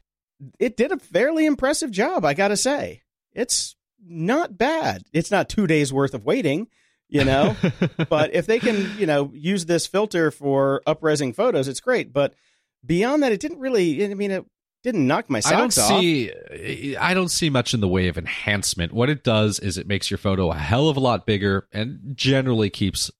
It 0.58 0.76
did 0.76 0.90
a 0.90 0.98
fairly 0.98 1.46
impressive 1.46 1.90
job, 1.90 2.24
I 2.24 2.34
gotta 2.34 2.56
say. 2.56 3.02
It's 3.32 3.76
not 4.04 4.58
bad. 4.58 5.04
It's 5.12 5.30
not 5.30 5.48
two 5.48 5.66
days 5.66 5.92
worth 5.92 6.14
of 6.14 6.24
waiting, 6.24 6.68
you 7.10 7.24
know. 7.24 7.56
but 8.08 8.34
if 8.34 8.46
they 8.46 8.58
can, 8.58 8.90
you 8.98 9.06
know, 9.06 9.30
use 9.34 9.66
this 9.66 9.86
filter 9.86 10.30
for 10.30 10.82
upresing 10.86 11.34
photos, 11.34 11.68
it's 11.68 11.80
great. 11.80 12.12
But 12.12 12.34
beyond 12.84 13.22
that, 13.22 13.32
it 13.32 13.40
didn't 13.40 13.58
really. 13.58 14.04
I 14.04 14.14
mean, 14.14 14.30
it 14.30 14.44
didn't 14.82 15.06
knock 15.06 15.28
my 15.28 15.40
socks 15.40 15.52
I 15.52 15.56
don't 15.56 15.78
off. 15.78 16.00
see 16.00 16.96
I 16.96 17.14
don't 17.14 17.28
see 17.28 17.50
much 17.50 17.74
in 17.74 17.80
the 17.80 17.88
way 17.88 18.08
of 18.08 18.16
enhancement. 18.16 18.92
What 18.92 19.10
it 19.10 19.22
does 19.22 19.58
is 19.58 19.76
it 19.76 19.86
makes 19.86 20.10
your 20.10 20.18
photo 20.18 20.50
a 20.50 20.56
hell 20.56 20.88
of 20.88 20.96
a 20.96 21.00
lot 21.00 21.26
bigger 21.26 21.68
and 21.72 21.98
generally 22.14 22.70
keeps 22.70 23.10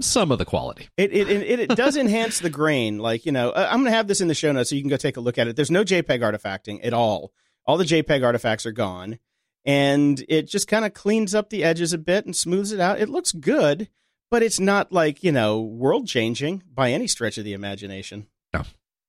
some 0.00 0.30
of 0.30 0.38
the 0.38 0.44
quality. 0.44 0.88
It 0.96 1.12
it, 1.12 1.28
it 1.28 1.60
it 1.60 1.76
does 1.76 1.96
enhance 1.98 2.38
the 2.38 2.50
grain. 2.50 2.98
Like 2.98 3.26
you 3.26 3.32
know, 3.32 3.52
I'm 3.54 3.80
going 3.80 3.90
to 3.90 3.96
have 3.96 4.08
this 4.08 4.20
in 4.20 4.28
the 4.28 4.34
show 4.34 4.52
notes 4.52 4.70
so 4.70 4.76
you 4.76 4.82
can 4.82 4.90
go 4.90 4.96
take 4.96 5.16
a 5.16 5.20
look 5.20 5.38
at 5.38 5.48
it. 5.48 5.56
There's 5.56 5.70
no 5.70 5.84
JPEG 5.84 6.20
artifacting 6.20 6.80
at 6.84 6.94
all. 6.94 7.32
All 7.66 7.76
the 7.76 7.84
JPEG 7.84 8.24
artifacts 8.24 8.66
are 8.66 8.72
gone, 8.72 9.18
and 9.64 10.24
it 10.28 10.42
just 10.42 10.68
kind 10.68 10.84
of 10.84 10.94
cleans 10.94 11.34
up 11.34 11.50
the 11.50 11.64
edges 11.64 11.92
a 11.92 11.98
bit 11.98 12.24
and 12.24 12.34
smooths 12.34 12.72
it 12.72 12.80
out. 12.80 13.00
It 13.00 13.08
looks 13.08 13.32
good, 13.32 13.88
but 14.30 14.42
it's 14.42 14.60
not 14.60 14.92
like 14.92 15.22
you 15.22 15.32
know 15.32 15.60
world 15.60 16.06
changing 16.06 16.62
by 16.72 16.90
any 16.90 17.06
stretch 17.06 17.38
of 17.38 17.44
the 17.44 17.52
imagination. 17.52 18.26
No, 18.52 18.62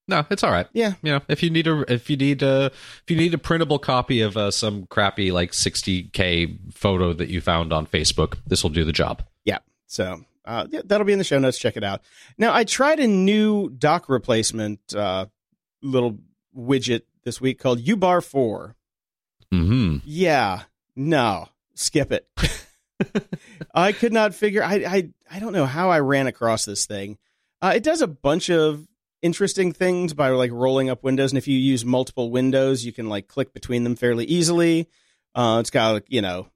no, 0.08 0.26
it's 0.30 0.44
all 0.44 0.52
right. 0.52 0.68
Yeah. 0.74 0.94
You 1.02 1.14
know, 1.14 1.22
if 1.28 1.44
you 1.44 1.50
need 1.50 1.68
a 1.68 1.92
if 1.92 2.10
you 2.10 2.18
need 2.18 2.44
a 2.44 2.66
if 2.68 3.04
you 3.08 3.16
need 3.16 3.34
a 3.34 3.38
printable 3.38 3.80
copy 3.80 4.22
of 4.22 4.36
uh, 4.38 4.52
some 4.52 4.86
crappy 4.88 5.32
like 5.32 5.52
60k 5.52 6.74
photo 6.74 7.14
that 7.14 7.30
you 7.30 7.42
found 7.42 7.72
on 7.72 7.88
Facebook, 7.88 8.38
this 8.46 8.64
will 8.64 8.70
do 8.70 8.84
the 8.84 8.92
job. 8.92 9.24
Yeah. 9.46 9.60
So 9.88 10.26
uh, 10.46 10.68
yeah, 10.70 10.82
that'll 10.84 11.06
be 11.06 11.14
in 11.14 11.20
the 11.20 11.26
show 11.26 11.40
notes. 11.40 11.58
Check 11.58 11.78
it 11.78 11.84
out. 11.84 12.02
Now, 12.38 12.54
I 12.54 12.64
tried 12.64 13.00
a 13.00 13.08
new 13.08 13.70
dock 13.70 14.10
replacement 14.10 14.80
uh, 14.94 15.28
little 15.82 16.20
widget 16.56 17.04
this 17.24 17.40
week 17.40 17.60
called 17.60 17.80
UBAR 17.80 18.24
4. 18.24 18.76
Mm-hmm. 19.54 19.83
Yeah, 20.06 20.64
no, 20.96 21.50
skip 21.76 22.12
it. 22.12 22.28
I 23.74 23.92
could 23.92 24.14
not 24.14 24.36
figure. 24.36 24.64
I, 24.64 24.76
I 24.76 25.10
I 25.32 25.40
don't 25.40 25.54
know 25.54 25.66
how 25.66 25.90
I 25.90 26.00
ran 26.00 26.28
across 26.28 26.66
this 26.66 26.86
thing. 26.86 27.18
Uh, 27.62 27.74
it 27.76 27.84
does 27.84 28.02
a 28.02 28.08
bunch 28.08 28.50
of 28.50 28.88
interesting 29.22 29.72
things 29.72 30.14
by 30.14 30.30
like 30.30 30.52
rolling 30.52 30.90
up 30.90 31.04
windows, 31.04 31.32
and 31.32 31.38
if 31.38 31.48
you 31.48 31.58
use 31.58 31.84
multiple 31.84 32.32
windows, 32.32 32.86
you 32.86 32.94
can 32.94 33.10
like 33.10 33.28
click 33.28 33.54
between 33.54 33.84
them 33.84 33.96
fairly 33.96 34.26
easily. 34.26 34.88
Uh, 35.36 35.58
it's 35.60 35.70
got 35.70 35.94
like, 35.94 36.06
you 36.10 36.22
know 36.22 36.48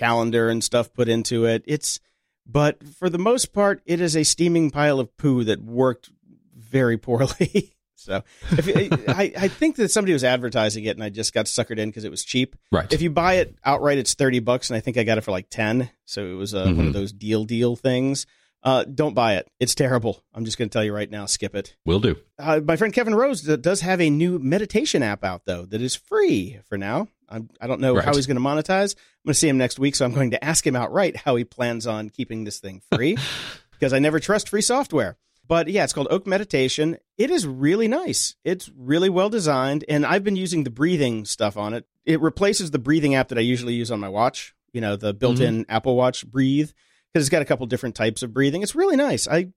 calendar 0.00 0.48
and 0.48 0.64
stuff 0.64 0.92
put 0.94 1.08
into 1.10 1.44
it. 1.44 1.62
It's 1.66 2.00
but 2.46 2.82
for 2.82 3.10
the 3.10 3.18
most 3.18 3.52
part, 3.52 3.82
it 3.84 4.00
is 4.00 4.16
a 4.16 4.24
steaming 4.24 4.70
pile 4.70 4.98
of 4.98 5.14
poo 5.18 5.44
that 5.44 5.62
worked 5.62 6.10
very 6.56 6.96
poorly. 6.96 7.76
so 8.00 8.22
if, 8.52 9.08
I 9.08 9.32
I 9.36 9.48
think 9.48 9.76
that 9.76 9.90
somebody 9.90 10.12
was 10.12 10.24
advertising 10.24 10.84
it, 10.84 10.96
and 10.96 11.02
I 11.04 11.08
just 11.10 11.32
got 11.34 11.46
suckered 11.46 11.78
in 11.78 11.88
because 11.90 12.04
it 12.04 12.10
was 12.10 12.24
cheap. 12.24 12.56
Right. 12.72 12.92
If 12.92 13.02
you 13.02 13.10
buy 13.10 13.34
it 13.34 13.54
outright, 13.64 13.98
it's 13.98 14.14
thirty 14.14 14.40
bucks, 14.40 14.70
and 14.70 14.76
I 14.76 14.80
think 14.80 14.96
I 14.96 15.04
got 15.04 15.18
it 15.18 15.22
for 15.22 15.30
like 15.30 15.48
ten. 15.50 15.90
So 16.04 16.26
it 16.26 16.34
was 16.34 16.54
uh, 16.54 16.64
one 16.64 16.76
Mhm. 16.76 16.86
of 16.88 16.92
those 16.92 17.12
deal 17.12 17.44
deal 17.44 17.76
things. 17.76 18.26
Uh, 18.62 18.84
don't 18.84 19.14
buy 19.14 19.36
it; 19.36 19.48
it's 19.58 19.74
terrible. 19.74 20.22
I'm 20.34 20.44
just 20.44 20.58
going 20.58 20.68
to 20.68 20.72
tell 20.72 20.84
you 20.84 20.92
right 20.94 21.10
now, 21.10 21.24
skip 21.26 21.54
it. 21.54 21.76
Will 21.86 22.00
do. 22.00 22.16
Uh, 22.38 22.60
my 22.62 22.76
friend 22.76 22.92
Kevin 22.92 23.14
Rose 23.14 23.40
does 23.42 23.80
have 23.80 24.00
a 24.02 24.10
new 24.10 24.38
meditation 24.38 25.02
app 25.02 25.24
out 25.24 25.46
though 25.46 25.64
that 25.66 25.80
is 25.80 25.94
free 25.96 26.58
for 26.68 26.76
now. 26.76 27.08
I'm, 27.28 27.48
I 27.60 27.66
don't 27.68 27.80
know 27.80 27.98
how 28.00 28.14
he's 28.14 28.26
going 28.26 28.36
to 28.36 28.42
monetize. 28.42 28.94
I'm 28.96 29.28
going 29.28 29.32
to 29.32 29.34
see 29.34 29.48
him 29.48 29.56
next 29.56 29.78
week, 29.78 29.94
so 29.94 30.04
I'm 30.04 30.12
going 30.12 30.32
to 30.32 30.44
ask 30.44 30.66
him 30.66 30.74
outright 30.76 31.16
how 31.16 31.36
he 31.36 31.44
plans 31.44 31.86
on 31.86 32.10
keeping 32.10 32.44
this 32.44 32.58
thing 32.58 32.82
free 32.92 33.16
because 33.72 33.92
I 33.92 33.98
never 33.98 34.18
trust 34.20 34.48
free 34.48 34.62
software. 34.62 35.16
But 35.50 35.66
yeah, 35.66 35.82
it's 35.82 35.92
called 35.92 36.06
Oak 36.12 36.28
Meditation. 36.28 36.96
It 37.18 37.28
is 37.28 37.44
really 37.44 37.88
nice. 37.88 38.36
It's 38.44 38.70
really 38.76 39.08
well 39.08 39.28
designed, 39.28 39.84
and 39.88 40.06
I've 40.06 40.22
been 40.22 40.36
using 40.36 40.62
the 40.62 40.70
breathing 40.70 41.24
stuff 41.24 41.56
on 41.56 41.74
it. 41.74 41.86
It 42.04 42.20
replaces 42.20 42.70
the 42.70 42.78
breathing 42.78 43.16
app 43.16 43.30
that 43.30 43.38
I 43.38 43.40
usually 43.40 43.74
use 43.74 43.90
on 43.90 43.98
my 43.98 44.08
watch. 44.08 44.54
You 44.72 44.80
know, 44.80 44.94
the 44.94 45.12
built-in 45.12 45.62
mm-hmm. 45.62 45.74
Apple 45.74 45.96
Watch 45.96 46.24
Breathe 46.24 46.70
because 47.12 47.26
it's 47.26 47.32
got 47.32 47.42
a 47.42 47.44
couple 47.44 47.66
different 47.66 47.96
types 47.96 48.22
of 48.22 48.32
breathing. 48.32 48.62
It's 48.62 48.76
really 48.76 48.94
nice. 48.94 49.26
I 49.26 49.48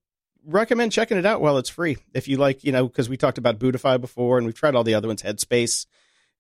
recommend 0.44 0.94
checking 0.94 1.18
it 1.18 1.28
out 1.28 1.42
while 1.42 1.60
it's 1.60 1.70
free. 1.70 1.98
If 2.16 2.28
you 2.28 2.38
like, 2.38 2.64
you 2.64 2.72
know, 2.72 2.88
because 2.88 3.08
we 3.08 3.16
talked 3.16 3.38
about 3.38 3.60
Buddhify 3.60 4.02
before, 4.02 4.40
and 4.40 4.48
we've 4.48 4.56
tried 4.56 4.74
all 4.74 4.84
the 4.84 4.96
other 4.96 5.10
ones, 5.10 5.22
Headspace, 5.22 5.86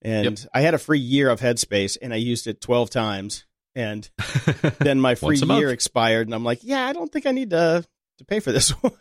and 0.01 0.47
I 0.51 0.61
had 0.61 0.73
a 0.73 0.79
free 0.79 0.97
year 0.97 1.29
of 1.29 1.41
Headspace, 1.41 1.95
and 2.01 2.11
I 2.11 2.17
used 2.17 2.47
it 2.47 2.59
twelve 2.59 2.89
times, 2.89 3.45
and 3.75 4.09
then 4.79 4.99
my 4.99 5.13
free 5.13 5.39
a 5.39 5.45
month. 5.45 5.59
year 5.59 5.69
expired, 5.69 6.25
and 6.25 6.33
I'm 6.33 6.43
like, 6.43 6.61
yeah, 6.63 6.87
I 6.87 6.93
don't 6.93 7.11
think 7.11 7.27
I 7.27 7.31
need 7.31 7.51
to 7.51 7.85
to 8.17 8.25
pay 8.25 8.39
for 8.39 8.51
this 8.51 8.69
one. 8.81 8.93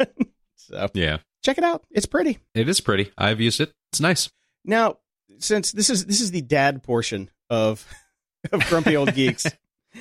So 0.72 0.88
yeah, 0.94 1.18
check 1.42 1.58
it 1.58 1.64
out; 1.64 1.84
it's 1.90 2.06
pretty. 2.06 2.38
it 2.54 2.68
is 2.68 2.80
pretty. 2.80 3.12
I've 3.16 3.40
used 3.40 3.60
it. 3.60 3.72
It's 3.92 4.00
nice. 4.00 4.30
Now, 4.64 4.98
since 5.38 5.72
this 5.72 5.90
is 5.90 6.06
this 6.06 6.20
is 6.20 6.30
the 6.30 6.42
dad 6.42 6.82
portion 6.82 7.30
of 7.50 7.86
of 8.52 8.64
grumpy 8.66 8.96
old 8.96 9.14
geeks, 9.14 9.46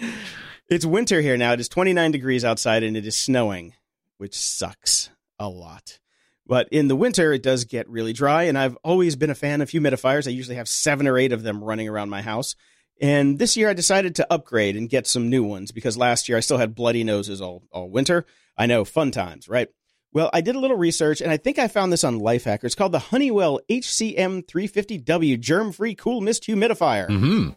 it's 0.69 0.85
winter 0.85 1.21
here 1.21 1.37
now. 1.37 1.53
It 1.53 1.59
is 1.59 1.69
29 1.69 2.11
degrees 2.11 2.45
outside 2.45 2.83
and 2.83 2.95
it 2.95 3.05
is 3.05 3.17
snowing, 3.17 3.73
which 4.17 4.37
sucks 4.37 5.09
a 5.39 5.49
lot. 5.49 5.99
But 6.45 6.67
in 6.69 6.87
the 6.87 6.95
winter, 6.95 7.31
it 7.31 7.43
does 7.43 7.65
get 7.65 7.87
really 7.87 8.13
dry, 8.13 8.43
and 8.43 8.57
I've 8.57 8.75
always 8.83 9.15
been 9.15 9.29
a 9.29 9.35
fan 9.35 9.61
of 9.61 9.69
humidifiers. 9.69 10.27
I 10.27 10.31
usually 10.31 10.57
have 10.57 10.67
seven 10.67 11.07
or 11.07 11.17
eight 11.17 11.31
of 11.31 11.43
them 11.43 11.63
running 11.63 11.87
around 11.87 12.09
my 12.09 12.21
house. 12.21 12.55
And 12.99 13.39
this 13.39 13.55
year, 13.55 13.69
I 13.69 13.73
decided 13.73 14.15
to 14.15 14.31
upgrade 14.31 14.75
and 14.75 14.89
get 14.89 15.07
some 15.07 15.29
new 15.29 15.43
ones 15.43 15.71
because 15.71 15.97
last 15.97 16.27
year 16.27 16.37
I 16.37 16.41
still 16.41 16.57
had 16.57 16.75
bloody 16.75 17.03
noses 17.03 17.41
all, 17.41 17.63
all 17.71 17.89
winter. 17.89 18.25
I 18.57 18.65
know, 18.65 18.83
fun 18.83 19.11
times, 19.11 19.47
right? 19.47 19.69
Well, 20.13 20.29
I 20.33 20.41
did 20.41 20.55
a 20.55 20.59
little 20.59 20.77
research, 20.77 21.21
and 21.21 21.31
I 21.31 21.37
think 21.37 21.57
I 21.57 21.67
found 21.69 21.93
this 21.93 22.03
on 22.03 22.19
Lifehacker. 22.19 22.65
It's 22.65 22.75
called 22.75 22.91
the 22.91 22.99
Honeywell 22.99 23.61
HCM 23.69 24.45
350W 24.45 25.39
Germ 25.39 25.71
Free 25.71 25.95
Cool 25.95 26.19
Mist 26.21 26.43
Humidifier 26.43 27.07
Mm-hmm. 27.07 27.49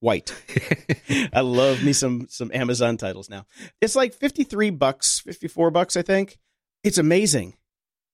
white. 0.00 0.32
I 1.34 1.40
love 1.40 1.82
me 1.84 1.92
some 1.92 2.26
some 2.30 2.50
Amazon 2.54 2.96
titles 2.96 3.28
now. 3.28 3.44
It's 3.80 3.94
like 3.96 4.14
53 4.14 4.70
bucks, 4.70 5.20
54 5.20 5.70
bucks 5.70 5.96
I 5.96 6.02
think. 6.02 6.38
It's 6.82 6.98
amazing. 6.98 7.54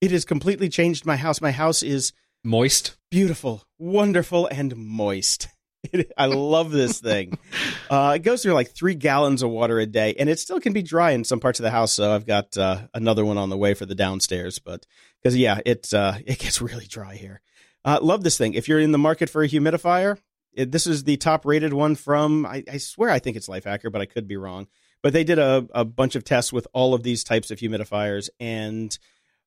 It 0.01 0.11
has 0.11 0.25
completely 0.25 0.69
changed 0.69 1.07
my 1.07 1.17
house. 1.17 1.41
My 1.41 1.51
house 1.53 1.83
is 1.83 2.13
Moist. 2.45 2.97
beautiful, 3.11 3.65
wonderful 3.79 4.47
and 4.49 4.77
moist. 4.77 5.49
It, 5.93 6.13
I 6.19 6.27
love 6.27 6.71
this 6.71 7.01
thing. 7.01 7.39
Uh, 7.91 8.13
it 8.17 8.19
goes 8.19 8.43
through 8.43 8.53
like 8.53 8.71
3 8.73 8.95
gallons 8.97 9.43
of 9.43 9.49
water 9.49 9.79
a 9.79 9.87
day 9.87 10.15
and 10.19 10.29
it 10.29 10.39
still 10.39 10.61
can 10.61 10.75
be 10.75 10.83
dry 10.83 11.13
in 11.13 11.25
some 11.25 11.41
parts 11.41 11.59
of 11.59 11.65
the 11.65 11.71
house, 11.71 11.91
so 11.91 12.15
I've 12.15 12.27
got 12.27 12.55
uh, 12.59 12.83
another 12.93 13.25
one 13.25 13.39
on 13.39 13.49
the 13.49 13.57
way 13.57 13.73
for 13.73 13.87
the 13.87 13.95
downstairs, 13.95 14.59
but 14.59 14.85
cuz 15.25 15.35
yeah, 15.35 15.61
it 15.65 15.95
uh, 15.95 16.19
it 16.27 16.39
gets 16.39 16.61
really 16.61 16.85
dry 16.85 17.15
here. 17.15 17.41
Uh, 17.87 17.99
love 18.03 18.25
this 18.25 18.37
thing. 18.37 18.53
If 18.53 18.69
you're 18.69 18.79
in 18.79 18.93
the 18.93 18.99
market 18.99 19.31
for 19.31 19.43
a 19.43 19.49
humidifier, 19.49 20.19
it, 20.53 20.71
this 20.71 20.87
is 20.87 21.05
the 21.05 21.17
top 21.17 21.47
rated 21.47 21.73
one 21.73 21.95
from 21.95 22.45
I, 22.45 22.63
I 22.71 22.77
swear 22.77 23.09
I 23.09 23.21
think 23.21 23.39
it's 23.39 23.49
Lifehacker, 23.49 23.91
but 23.91 24.03
I 24.03 24.07
could 24.07 24.29
be 24.29 24.37
wrong. 24.37 24.67
But 25.03 25.15
they 25.15 25.25
did 25.25 25.39
a, 25.39 25.67
a 25.73 25.87
bunch 25.87 26.15
of 26.15 26.25
tests 26.25 26.53
with 26.53 26.69
all 26.75 26.93
of 26.93 27.03
these 27.03 27.25
types 27.25 27.51
of 27.51 27.59
humidifiers, 27.59 28.29
and 28.39 28.99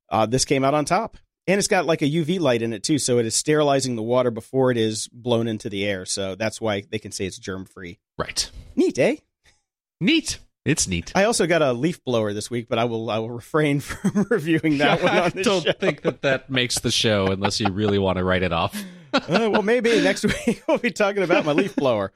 uh, 0.09 0.25
this 0.25 0.45
came 0.45 0.63
out 0.63 0.73
on 0.73 0.85
top. 0.85 1.17
And 1.47 1.57
it's 1.57 1.67
got 1.67 1.85
like 1.85 2.01
a 2.01 2.05
UV 2.05 2.39
light 2.39 2.61
in 2.61 2.71
it 2.71 2.83
too, 2.83 2.99
so 2.99 3.17
it 3.17 3.25
is 3.25 3.35
sterilizing 3.35 3.95
the 3.95 4.03
water 4.03 4.29
before 4.31 4.71
it 4.71 4.77
is 4.77 5.07
blown 5.07 5.47
into 5.47 5.69
the 5.69 5.85
air. 5.85 6.05
So 6.05 6.35
that's 6.35 6.61
why 6.61 6.83
they 6.89 6.99
can 6.99 7.11
say 7.11 7.25
it's 7.25 7.39
germ 7.39 7.65
free. 7.65 7.99
Right. 8.17 8.49
Neat, 8.75 8.99
eh? 8.99 9.15
Neat. 9.99 10.39
It's 10.63 10.87
neat. 10.87 11.11
I 11.15 11.23
also 11.23 11.47
got 11.47 11.63
a 11.63 11.73
leaf 11.73 12.03
blower 12.03 12.33
this 12.33 12.51
week, 12.51 12.67
but 12.69 12.77
I 12.77 12.85
will 12.85 13.09
I 13.09 13.17
will 13.17 13.31
refrain 13.31 13.79
from 13.81 14.27
reviewing 14.29 14.77
that 14.77 15.01
one 15.01 15.11
on 15.17 15.23
I 15.35 15.41
don't 15.41 15.63
show. 15.65 15.73
think 15.73 16.03
that 16.03 16.21
that 16.21 16.51
makes 16.51 16.79
the 16.79 16.91
show 16.91 17.27
unless 17.27 17.59
you 17.59 17.71
really 17.71 17.97
want 17.97 18.19
to 18.19 18.23
write 18.23 18.43
it 18.43 18.53
off. 18.53 18.75
Uh, 19.13 19.49
well, 19.51 19.61
maybe 19.61 19.99
next 19.99 20.23
week 20.23 20.63
we'll 20.69 20.77
be 20.77 20.89
talking 20.89 21.21
about 21.21 21.43
my 21.43 21.51
leaf 21.51 21.75
blower. 21.75 22.13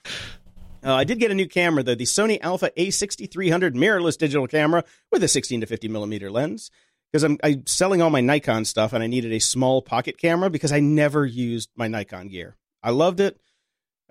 Uh, 0.82 0.94
I 0.94 1.04
did 1.04 1.20
get 1.20 1.30
a 1.30 1.34
new 1.34 1.46
camera 1.46 1.84
though, 1.84 1.94
the 1.94 2.06
Sony 2.06 2.40
Alpha 2.40 2.72
A6300 2.78 3.74
mirrorless 3.74 4.18
digital 4.18 4.48
camera 4.48 4.82
with 5.12 5.22
a 5.22 5.28
16 5.28 5.60
to 5.60 5.68
50 5.68 5.90
millimeter 5.90 6.32
lens. 6.32 6.72
Because 7.12 7.24
I'm, 7.24 7.38
I'm 7.44 7.66
selling 7.66 8.02
all 8.02 8.10
my 8.10 8.22
Nikon 8.22 8.66
stuff 8.66 8.94
and 8.94 9.04
I 9.04 9.08
needed 9.08 9.32
a 9.32 9.40
small 9.40 9.82
pocket 9.82 10.18
camera 10.18 10.50
because 10.50 10.72
I 10.72 10.80
never 10.80 11.26
used 11.26 11.70
my 11.76 11.88
Nikon 11.88 12.28
gear. 12.28 12.58
I 12.84 12.92
loved 12.92 13.20
it. 13.20 13.40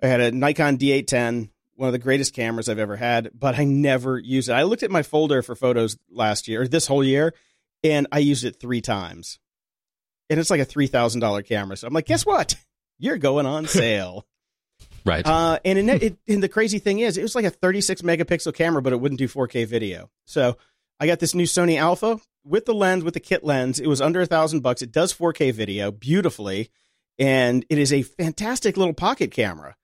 I 0.01 0.07
had 0.07 0.21
a 0.21 0.31
Nikon 0.31 0.77
D810, 0.77 1.49
one 1.75 1.87
of 1.87 1.93
the 1.93 1.99
greatest 1.99 2.33
cameras 2.33 2.67
I've 2.67 2.79
ever 2.79 2.95
had, 2.95 3.31
but 3.33 3.57
I 3.57 3.63
never 3.63 4.17
used 4.17 4.49
it. 4.49 4.53
I 4.53 4.63
looked 4.63 4.83
at 4.83 4.91
my 4.91 5.03
folder 5.03 5.41
for 5.41 5.55
photos 5.55 5.97
last 6.09 6.47
year, 6.47 6.63
or 6.63 6.67
this 6.67 6.87
whole 6.87 7.03
year, 7.03 7.33
and 7.83 8.07
I 8.11 8.19
used 8.19 8.43
it 8.43 8.59
three 8.59 8.81
times. 8.81 9.39
And 10.29 10.39
it's 10.39 10.49
like 10.49 10.61
a 10.61 10.65
$3,000 10.65 11.47
camera. 11.47 11.77
So 11.77 11.87
I'm 11.87 11.93
like, 11.93 12.07
guess 12.07 12.25
what? 12.25 12.55
You're 12.97 13.17
going 13.17 13.45
on 13.45 13.67
sale. 13.67 14.25
Right. 15.05 15.23
Uh, 15.23 15.59
and, 15.63 15.77
in, 15.77 15.89
it, 15.89 16.17
and 16.27 16.41
the 16.41 16.49
crazy 16.49 16.79
thing 16.79 16.97
is, 16.97 17.19
it 17.19 17.21
was 17.21 17.35
like 17.35 17.45
a 17.45 17.51
36 17.51 18.01
megapixel 18.01 18.55
camera, 18.55 18.81
but 18.81 18.91
it 18.91 18.99
wouldn't 18.99 19.19
do 19.19 19.27
4K 19.27 19.67
video. 19.67 20.09
So 20.25 20.57
I 20.99 21.05
got 21.05 21.19
this 21.19 21.35
new 21.35 21.43
Sony 21.43 21.77
Alpha 21.77 22.19
with 22.45 22.65
the 22.65 22.73
lens, 22.73 23.03
with 23.03 23.13
the 23.13 23.19
kit 23.19 23.43
lens. 23.43 23.79
It 23.79 23.87
was 23.87 24.01
under 24.01 24.21
a 24.21 24.25
thousand 24.25 24.61
bucks. 24.61 24.81
It 24.81 24.91
does 24.91 25.13
4K 25.13 25.53
video 25.53 25.91
beautifully, 25.91 26.69
and 27.17 27.65
it 27.69 27.77
is 27.77 27.91
a 27.91 28.03
fantastic 28.03 28.77
little 28.77 28.93
pocket 28.93 29.31
camera. 29.31 29.75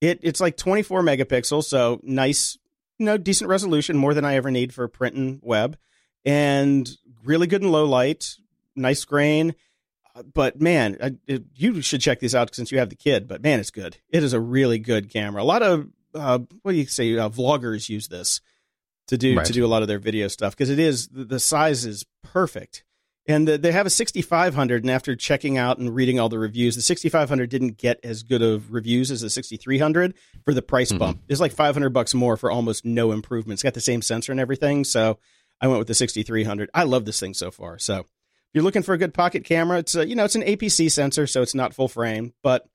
It 0.00 0.20
it's 0.22 0.40
like 0.40 0.56
24 0.56 1.02
megapixels, 1.02 1.64
so 1.64 2.00
nice, 2.02 2.58
you 2.98 3.06
know, 3.06 3.16
decent 3.16 3.48
resolution, 3.48 3.96
more 3.96 4.14
than 4.14 4.24
I 4.24 4.34
ever 4.34 4.50
need 4.50 4.74
for 4.74 4.86
print 4.88 5.16
and 5.16 5.40
web, 5.42 5.78
and 6.24 6.88
really 7.24 7.46
good 7.46 7.62
in 7.62 7.70
low 7.70 7.84
light, 7.84 8.36
nice 8.76 9.04
grain 9.04 9.54
but 10.34 10.60
man, 10.60 10.96
I, 11.02 11.12
it, 11.26 11.44
you 11.54 11.80
should 11.82 12.00
check 12.00 12.20
this 12.20 12.34
out 12.34 12.54
since 12.54 12.72
you 12.72 12.78
have 12.78 12.90
the 12.90 12.96
kid. 12.96 13.28
But 13.28 13.42
man, 13.42 13.60
it's 13.60 13.70
good. 13.70 13.98
It 14.10 14.22
is 14.22 14.32
a 14.32 14.40
really 14.40 14.78
good 14.78 15.10
camera. 15.10 15.42
A 15.42 15.44
lot 15.44 15.62
of 15.62 15.88
uh, 16.14 16.40
what 16.62 16.72
do 16.72 16.78
you 16.78 16.86
say? 16.86 17.16
Uh, 17.16 17.28
vloggers 17.28 17.88
use 17.88 18.08
this 18.08 18.40
to 19.08 19.18
do 19.18 19.36
Right. 19.36 19.46
to 19.46 19.52
do 19.52 19.64
a 19.64 19.68
lot 19.68 19.82
of 19.82 19.88
their 19.88 19.98
video 19.98 20.28
stuff 20.28 20.54
because 20.56 20.70
it 20.70 20.78
is 20.78 21.08
the, 21.08 21.38
size 21.40 21.84
is 21.84 22.04
perfect. 22.22 22.84
And 23.26 23.46
the, 23.46 23.58
they 23.58 23.72
have 23.72 23.84
a 23.84 23.90
6500, 23.90 24.84
and 24.84 24.90
after 24.90 25.14
checking 25.14 25.58
out 25.58 25.76
and 25.76 25.94
reading 25.94 26.18
all 26.18 26.30
the 26.30 26.38
reviews, 26.38 26.76
the 26.76 26.80
6500 26.82 27.50
didn't 27.50 27.76
get 27.76 28.00
as 28.02 28.22
good 28.22 28.40
of 28.40 28.72
reviews 28.72 29.10
as 29.10 29.20
the 29.20 29.28
6300 29.28 30.14
for 30.46 30.54
the 30.54 30.62
price 30.62 30.92
Mhm. 30.92 30.98
bump. 30.98 31.22
It's 31.28 31.40
like 31.40 31.52
500 31.52 31.90
bucks 31.90 32.14
more 32.14 32.38
for 32.38 32.50
almost 32.50 32.86
no 32.86 33.12
improvement. 33.12 33.56
It's 33.58 33.62
got 33.62 33.74
the 33.74 33.82
same 33.82 34.00
sensor 34.00 34.32
and 34.32 34.40
everything, 34.40 34.82
so 34.84 35.18
I 35.60 35.66
went 35.68 35.78
with 35.78 35.88
the 35.88 35.94
6300. 35.94 36.70
I 36.72 36.84
love 36.84 37.04
this 37.04 37.20
thing 37.20 37.34
so 37.34 37.50
far. 37.50 37.78
So 37.78 37.98
if 38.00 38.06
you're 38.54 38.64
looking 38.64 38.82
for 38.82 38.94
a 38.94 38.98
good 38.98 39.12
pocket 39.12 39.44
camera, 39.44 39.78
it's 39.78 39.94
a, 39.94 40.08
you 40.08 40.14
know 40.14 40.24
it's 40.24 40.34
an 40.36 40.42
APC 40.44 40.88
sensor, 40.88 41.26
so 41.26 41.42
it's 41.42 41.54
not 41.54 41.74
full 41.74 41.88
frame, 41.88 42.32
but 42.42 42.66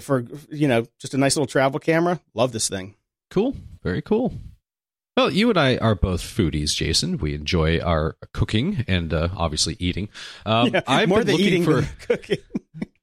for 0.00 0.24
you 0.50 0.68
know 0.68 0.86
just 0.98 1.12
a 1.12 1.18
nice 1.18 1.36
little 1.36 1.46
travel 1.46 1.80
camera, 1.80 2.20
love 2.32 2.52
this 2.52 2.68
thing. 2.70 2.94
Cool. 3.30 3.54
Very 3.82 4.00
cool. 4.00 4.32
Well, 5.16 5.30
you 5.30 5.48
and 5.48 5.58
I 5.58 5.78
are 5.78 5.94
both 5.94 6.20
foodies, 6.20 6.74
Jason. 6.74 7.16
We 7.16 7.34
enjoy 7.34 7.78
our 7.80 8.16
cooking 8.34 8.84
and 8.86 9.14
uh, 9.14 9.28
obviously 9.34 9.74
eating. 9.78 10.10
Um, 10.44 10.74
Yeah, 10.74 10.82
I've 10.86 11.08
more 11.08 11.18
been 11.20 11.28
the 11.28 11.32
looking 11.32 11.46
eating 11.46 11.64
for. 11.64 11.80
than 11.80 11.88
cooking. 12.00 12.38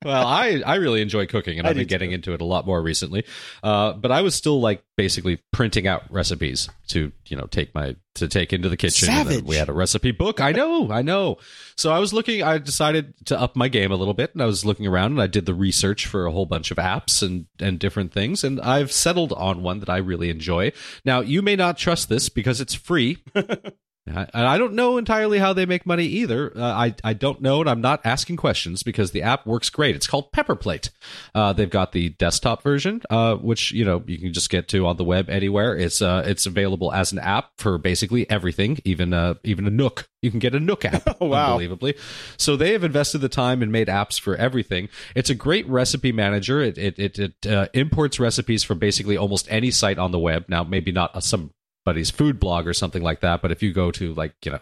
Well, 0.06 0.28
I, 0.28 0.62
I 0.66 0.76
really 0.76 1.01
enjoy 1.01 1.26
cooking, 1.26 1.60
and 1.60 1.68
I 1.68 1.72
I've 1.72 1.76
been 1.76 1.88
getting 1.88 2.12
too. 2.12 2.16
into 2.16 2.34
it 2.34 2.41
a 2.41 2.45
lot 2.45 2.66
more 2.66 2.82
recently. 2.82 3.26
Uh, 3.62 3.93
but 3.93 4.12
I 4.12 4.22
was 4.22 4.36
still 4.36 4.60
like 4.60 4.84
basically 4.95 5.39
printing 5.51 5.88
out 5.88 6.04
recipes 6.12 6.70
to 6.89 7.12
you 7.28 7.38
know 7.38 7.45
take 7.45 7.74
my 7.74 7.95
to 8.16 8.28
take 8.28 8.54
into 8.54 8.70
the 8.70 8.78
kitchen. 8.78 9.43
we 9.45 9.56
had 9.56 9.70
a 9.70 9.74
recipe 9.74 10.12
book. 10.12 10.39
I 10.39 10.51
know, 10.51 10.91
I 10.91 11.01
know. 11.01 11.38
So 11.76 11.91
I 11.91 11.99
was 11.99 12.14
looking. 12.14 12.43
I 12.43 12.58
decided 12.58 13.14
to 13.26 13.39
up 13.39 13.56
my 13.56 13.68
game 13.68 13.91
a 13.91 13.95
little 13.95 14.14
bit, 14.14 14.34
and 14.34 14.41
I 14.41 14.45
was 14.45 14.66
looking 14.66 14.88
around, 14.88 15.14
and 15.14 15.22
I 15.22 15.28
did 15.28 15.45
the 15.45 15.54
research 15.54 16.06
for 16.06 16.26
a 16.26 16.32
whole 16.32 16.45
bunch 16.45 16.72
of 16.72 16.78
apps 16.78 17.24
and 17.24 17.45
and 17.60 17.80
different 17.80 18.12
things, 18.14 18.43
and 18.43 18.62
I've 18.62 18.91
settled 18.91 19.34
on 19.34 19.64
one 19.64 19.80
that 19.80 19.89
I 19.89 19.97
really 19.97 20.30
enjoy. 20.30 20.72
Now, 21.06 21.22
you 21.22 21.41
may 21.41 21.56
not 21.56 21.78
trust 21.78 22.10
this 22.10 22.30
because 22.30 22.62
it's 22.62 22.74
free. 22.74 23.24
I- 24.06 24.28
And 24.34 24.45
I 24.47 24.58
don't 24.58 24.74
know 24.74 24.97
entirely 24.97 25.39
how 25.39 25.54
they 25.54 25.66
make 25.66 25.86
money 25.86 26.06
either. 26.06 26.51
Uh, 26.56 26.62
I 26.62 26.95
I 27.06 27.14
don't 27.14 27.41
know, 27.41 27.62
and 27.62 27.70
I'm 27.70 27.80
not 27.80 28.01
asking 28.06 28.36
questions 28.36 28.84
because 28.84 29.12
the 29.12 29.22
app 29.22 29.45
works 29.45 29.70
great. 29.70 29.95
It's 29.95 30.08
called 30.08 30.32
Pepperplate. 30.34 30.89
Uh, 31.34 31.54
they've 31.54 31.70
got 31.70 31.93
the 31.93 32.10
desktop 32.10 32.64
version, 32.64 33.01
uh, 33.10 33.36
which 33.36 33.72
you 33.72 33.86
know 33.86 34.04
you 34.06 34.18
can 34.20 34.34
just 34.34 34.49
get 34.49 34.68
to 34.70 34.86
on 34.88 34.97
the 34.97 35.06
web 35.06 35.30
anywhere. 35.30 35.76
It's 35.78 36.01
uh 36.01 36.24
it's 36.26 36.45
available 36.45 36.91
as 36.91 37.12
an 37.14 37.20
app 37.20 37.51
for 37.58 37.78
basically 37.78 38.30
everything, 38.30 38.80
even 38.84 39.14
uh 39.14 39.36
even 39.45 39.66
a 39.68 39.70
Nook. 39.72 40.10
You 40.22 40.32
can 40.32 40.39
get 40.39 40.54
a 40.56 40.60
Nook 40.60 40.84
app. 40.86 41.04
Oh, 41.22 41.28
wow. 41.28 41.51
Unbelievably, 41.51 41.95
so 42.38 42.58
they 42.58 42.74
have 42.74 42.84
invested 42.84 43.20
the 43.20 43.30
time 43.30 43.62
and 43.62 43.72
made 43.72 43.88
apps 43.88 44.20
for 44.20 44.36
everything. 44.36 44.89
It's 45.16 45.30
a 45.30 45.36
great 45.36 45.68
recipe 45.70 46.12
manager. 46.12 46.62
It 46.62 46.78
it 46.78 46.99
it, 46.99 47.20
it 47.20 47.47
uh, 47.47 47.68
imports 47.74 48.20
recipes 48.20 48.64
from 48.64 48.80
basically 48.80 49.16
almost 49.16 49.47
any 49.49 49.72
site 49.72 49.97
on 49.97 50.12
the 50.12 50.20
web. 50.20 50.45
Now, 50.49 50.64
maybe 50.66 50.91
not 50.91 51.24
some 51.24 51.51
somebody's 51.84 52.12
food 52.12 52.40
blog 52.40 52.66
or 52.66 52.74
something 52.74 53.02
like 53.02 53.20
that. 53.20 53.42
But 53.42 53.52
if 53.52 53.62
you 53.62 53.74
go 53.74 53.92
to 53.92 54.14
like 54.14 54.34
you 54.46 54.52
know 54.52 54.60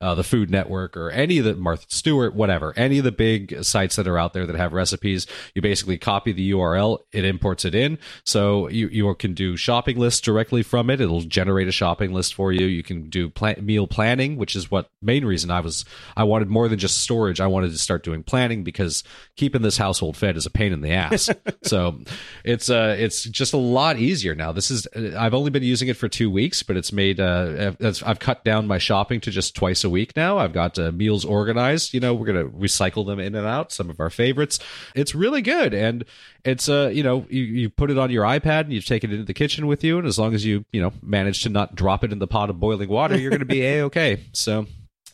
uh, 0.00 0.14
the 0.14 0.24
Food 0.24 0.50
Network 0.50 0.96
or 0.96 1.10
any 1.10 1.38
of 1.38 1.44
the 1.44 1.54
Martha 1.54 1.86
Stewart, 1.88 2.34
whatever, 2.34 2.72
any 2.76 2.98
of 2.98 3.04
the 3.04 3.12
big 3.12 3.62
sites 3.64 3.96
that 3.96 4.08
are 4.08 4.18
out 4.18 4.32
there 4.32 4.46
that 4.46 4.56
have 4.56 4.72
recipes, 4.72 5.26
you 5.54 5.62
basically 5.62 5.98
copy 5.98 6.32
the 6.32 6.50
URL, 6.50 6.98
it 7.12 7.24
imports 7.24 7.64
it 7.64 7.74
in, 7.74 7.98
so 8.24 8.68
you 8.68 8.88
you 8.88 9.14
can 9.14 9.34
do 9.34 9.56
shopping 9.56 9.98
lists 9.98 10.20
directly 10.20 10.62
from 10.62 10.90
it. 10.90 11.00
It'll 11.00 11.20
generate 11.20 11.68
a 11.68 11.72
shopping 11.72 12.12
list 12.12 12.34
for 12.34 12.52
you. 12.52 12.66
You 12.66 12.82
can 12.82 13.08
do 13.08 13.30
pla- 13.30 13.54
meal 13.60 13.86
planning, 13.86 14.36
which 14.36 14.56
is 14.56 14.70
what 14.70 14.90
main 15.00 15.24
reason 15.24 15.50
I 15.50 15.60
was 15.60 15.84
I 16.16 16.24
wanted 16.24 16.48
more 16.48 16.68
than 16.68 16.78
just 16.78 16.98
storage. 16.98 17.40
I 17.40 17.46
wanted 17.46 17.70
to 17.70 17.78
start 17.78 18.02
doing 18.02 18.24
planning 18.24 18.64
because 18.64 19.04
keeping 19.36 19.62
this 19.62 19.76
household 19.76 20.16
fed 20.16 20.36
is 20.36 20.46
a 20.46 20.50
pain 20.50 20.72
in 20.72 20.80
the 20.80 20.92
ass. 20.92 21.30
so 21.62 22.00
it's 22.44 22.68
uh 22.68 22.96
it's 22.98 23.24
just 23.24 23.52
a 23.52 23.58
lot 23.58 23.98
easier 23.98 24.34
now. 24.34 24.50
This 24.50 24.70
is 24.72 24.88
I've 24.96 25.34
only 25.34 25.50
been 25.50 25.62
using 25.62 25.88
it 25.88 25.96
for 25.96 26.08
two 26.08 26.30
weeks, 26.30 26.63
but 26.64 26.76
it's 26.76 26.92
made 26.92 27.20
uh 27.20 27.74
I've, 27.80 28.02
I've 28.04 28.18
cut 28.18 28.44
down 28.44 28.66
my 28.66 28.78
shopping 28.78 29.20
to 29.20 29.30
just 29.30 29.54
twice 29.54 29.84
a 29.84 29.90
week 29.90 30.16
now. 30.16 30.38
I've 30.38 30.52
got 30.52 30.78
uh, 30.78 30.90
meals 30.92 31.24
organized. 31.24 31.94
You 31.94 32.00
know, 32.00 32.14
we're 32.14 32.26
gonna 32.26 32.46
recycle 32.46 33.06
them 33.06 33.20
in 33.20 33.34
and 33.34 33.46
out. 33.46 33.72
Some 33.72 33.90
of 33.90 34.00
our 34.00 34.10
favorites. 34.10 34.58
It's 34.94 35.14
really 35.14 35.42
good, 35.42 35.74
and 35.74 36.04
it's 36.44 36.68
uh 36.68 36.90
you 36.92 37.02
know 37.02 37.26
you, 37.28 37.42
you 37.42 37.70
put 37.70 37.90
it 37.90 37.98
on 37.98 38.10
your 38.10 38.24
iPad 38.24 38.62
and 38.62 38.72
you 38.72 38.80
take 38.80 39.04
it 39.04 39.12
into 39.12 39.24
the 39.24 39.34
kitchen 39.34 39.66
with 39.66 39.84
you, 39.84 39.98
and 39.98 40.06
as 40.06 40.18
long 40.18 40.34
as 40.34 40.44
you 40.44 40.64
you 40.72 40.80
know 40.80 40.92
manage 41.02 41.42
to 41.44 41.48
not 41.48 41.74
drop 41.74 42.04
it 42.04 42.12
in 42.12 42.18
the 42.18 42.26
pot 42.26 42.50
of 42.50 42.58
boiling 42.58 42.88
water, 42.88 43.16
you're 43.16 43.30
gonna 43.30 43.44
be 43.44 43.62
a 43.66 43.82
okay. 43.84 44.20
So. 44.32 44.66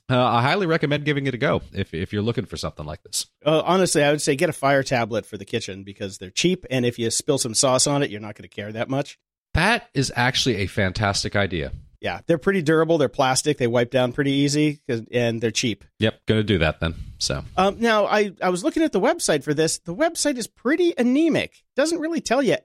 Uh, 0.09 0.21
I 0.21 0.43
highly 0.43 0.67
recommend 0.67 1.05
giving 1.05 1.29
it 1.29 1.35
a 1.35 1.39
go 1.39 1.63
if, 1.73 1.95
if 1.95 2.13
you're 2.13 2.21
looking 2.21 2.45
for 2.45 2.57
something 2.57 2.85
like 2.85 3.01
this. 3.05 3.27
Uh, 3.47 3.63
honestly, 3.65 4.03
I 4.03 4.11
would 4.11 4.21
say 4.21 4.35
get 4.35 4.49
a 4.49 4.53
fire 4.53 4.83
tablet 4.83 5.25
for 5.25 5.37
the 5.39 5.45
kitchen 5.45 5.85
because 5.85 6.19
they're 6.19 6.31
cheap, 6.31 6.67
and 6.69 6.85
if 6.85 6.99
you 6.99 7.09
spill 7.13 7.39
some 7.39 7.55
sauce 7.55 7.87
on 7.87 8.03
it, 8.03 8.11
you're 8.11 8.21
not 8.21 8.35
going 8.35 8.43
to 8.43 8.49
care 8.49 8.73
that 8.73 8.89
much. 8.89 9.21
That 9.55 9.89
is 9.95 10.13
actually 10.15 10.57
a 10.57 10.67
fantastic 10.67 11.35
idea. 11.37 11.73
Yeah, 12.01 12.21
they're 12.27 12.39
pretty 12.39 12.63
durable. 12.63 12.97
They're 12.97 13.09
plastic. 13.11 13.59
They 13.59 13.67
wipe 13.67 13.91
down 13.91 14.13
pretty 14.13 14.31
easy, 14.33 14.81
and 15.13 15.41
they're 15.41 15.51
cheap. 15.51 15.85
Yep, 15.99 16.21
gonna 16.27 16.43
do 16.43 16.59
that 16.59 16.81
then. 16.81 16.95
So 17.19 17.45
Um, 17.59 17.77
now, 17.79 18.07
I, 18.07 18.33
I 18.43 18.49
was 18.49 18.65
looking 18.65 18.83
at 18.83 18.93
the 18.93 19.01
website 19.01 19.45
for 19.45 19.53
this. 19.53 19.79
The 19.79 19.95
website 19.95 20.39
is 20.39 20.47
pretty 20.47 20.95
anemic. 20.97 21.63
Doesn't 21.77 21.99
really 21.99 22.23
tell 22.23 22.43
you 22.43 22.57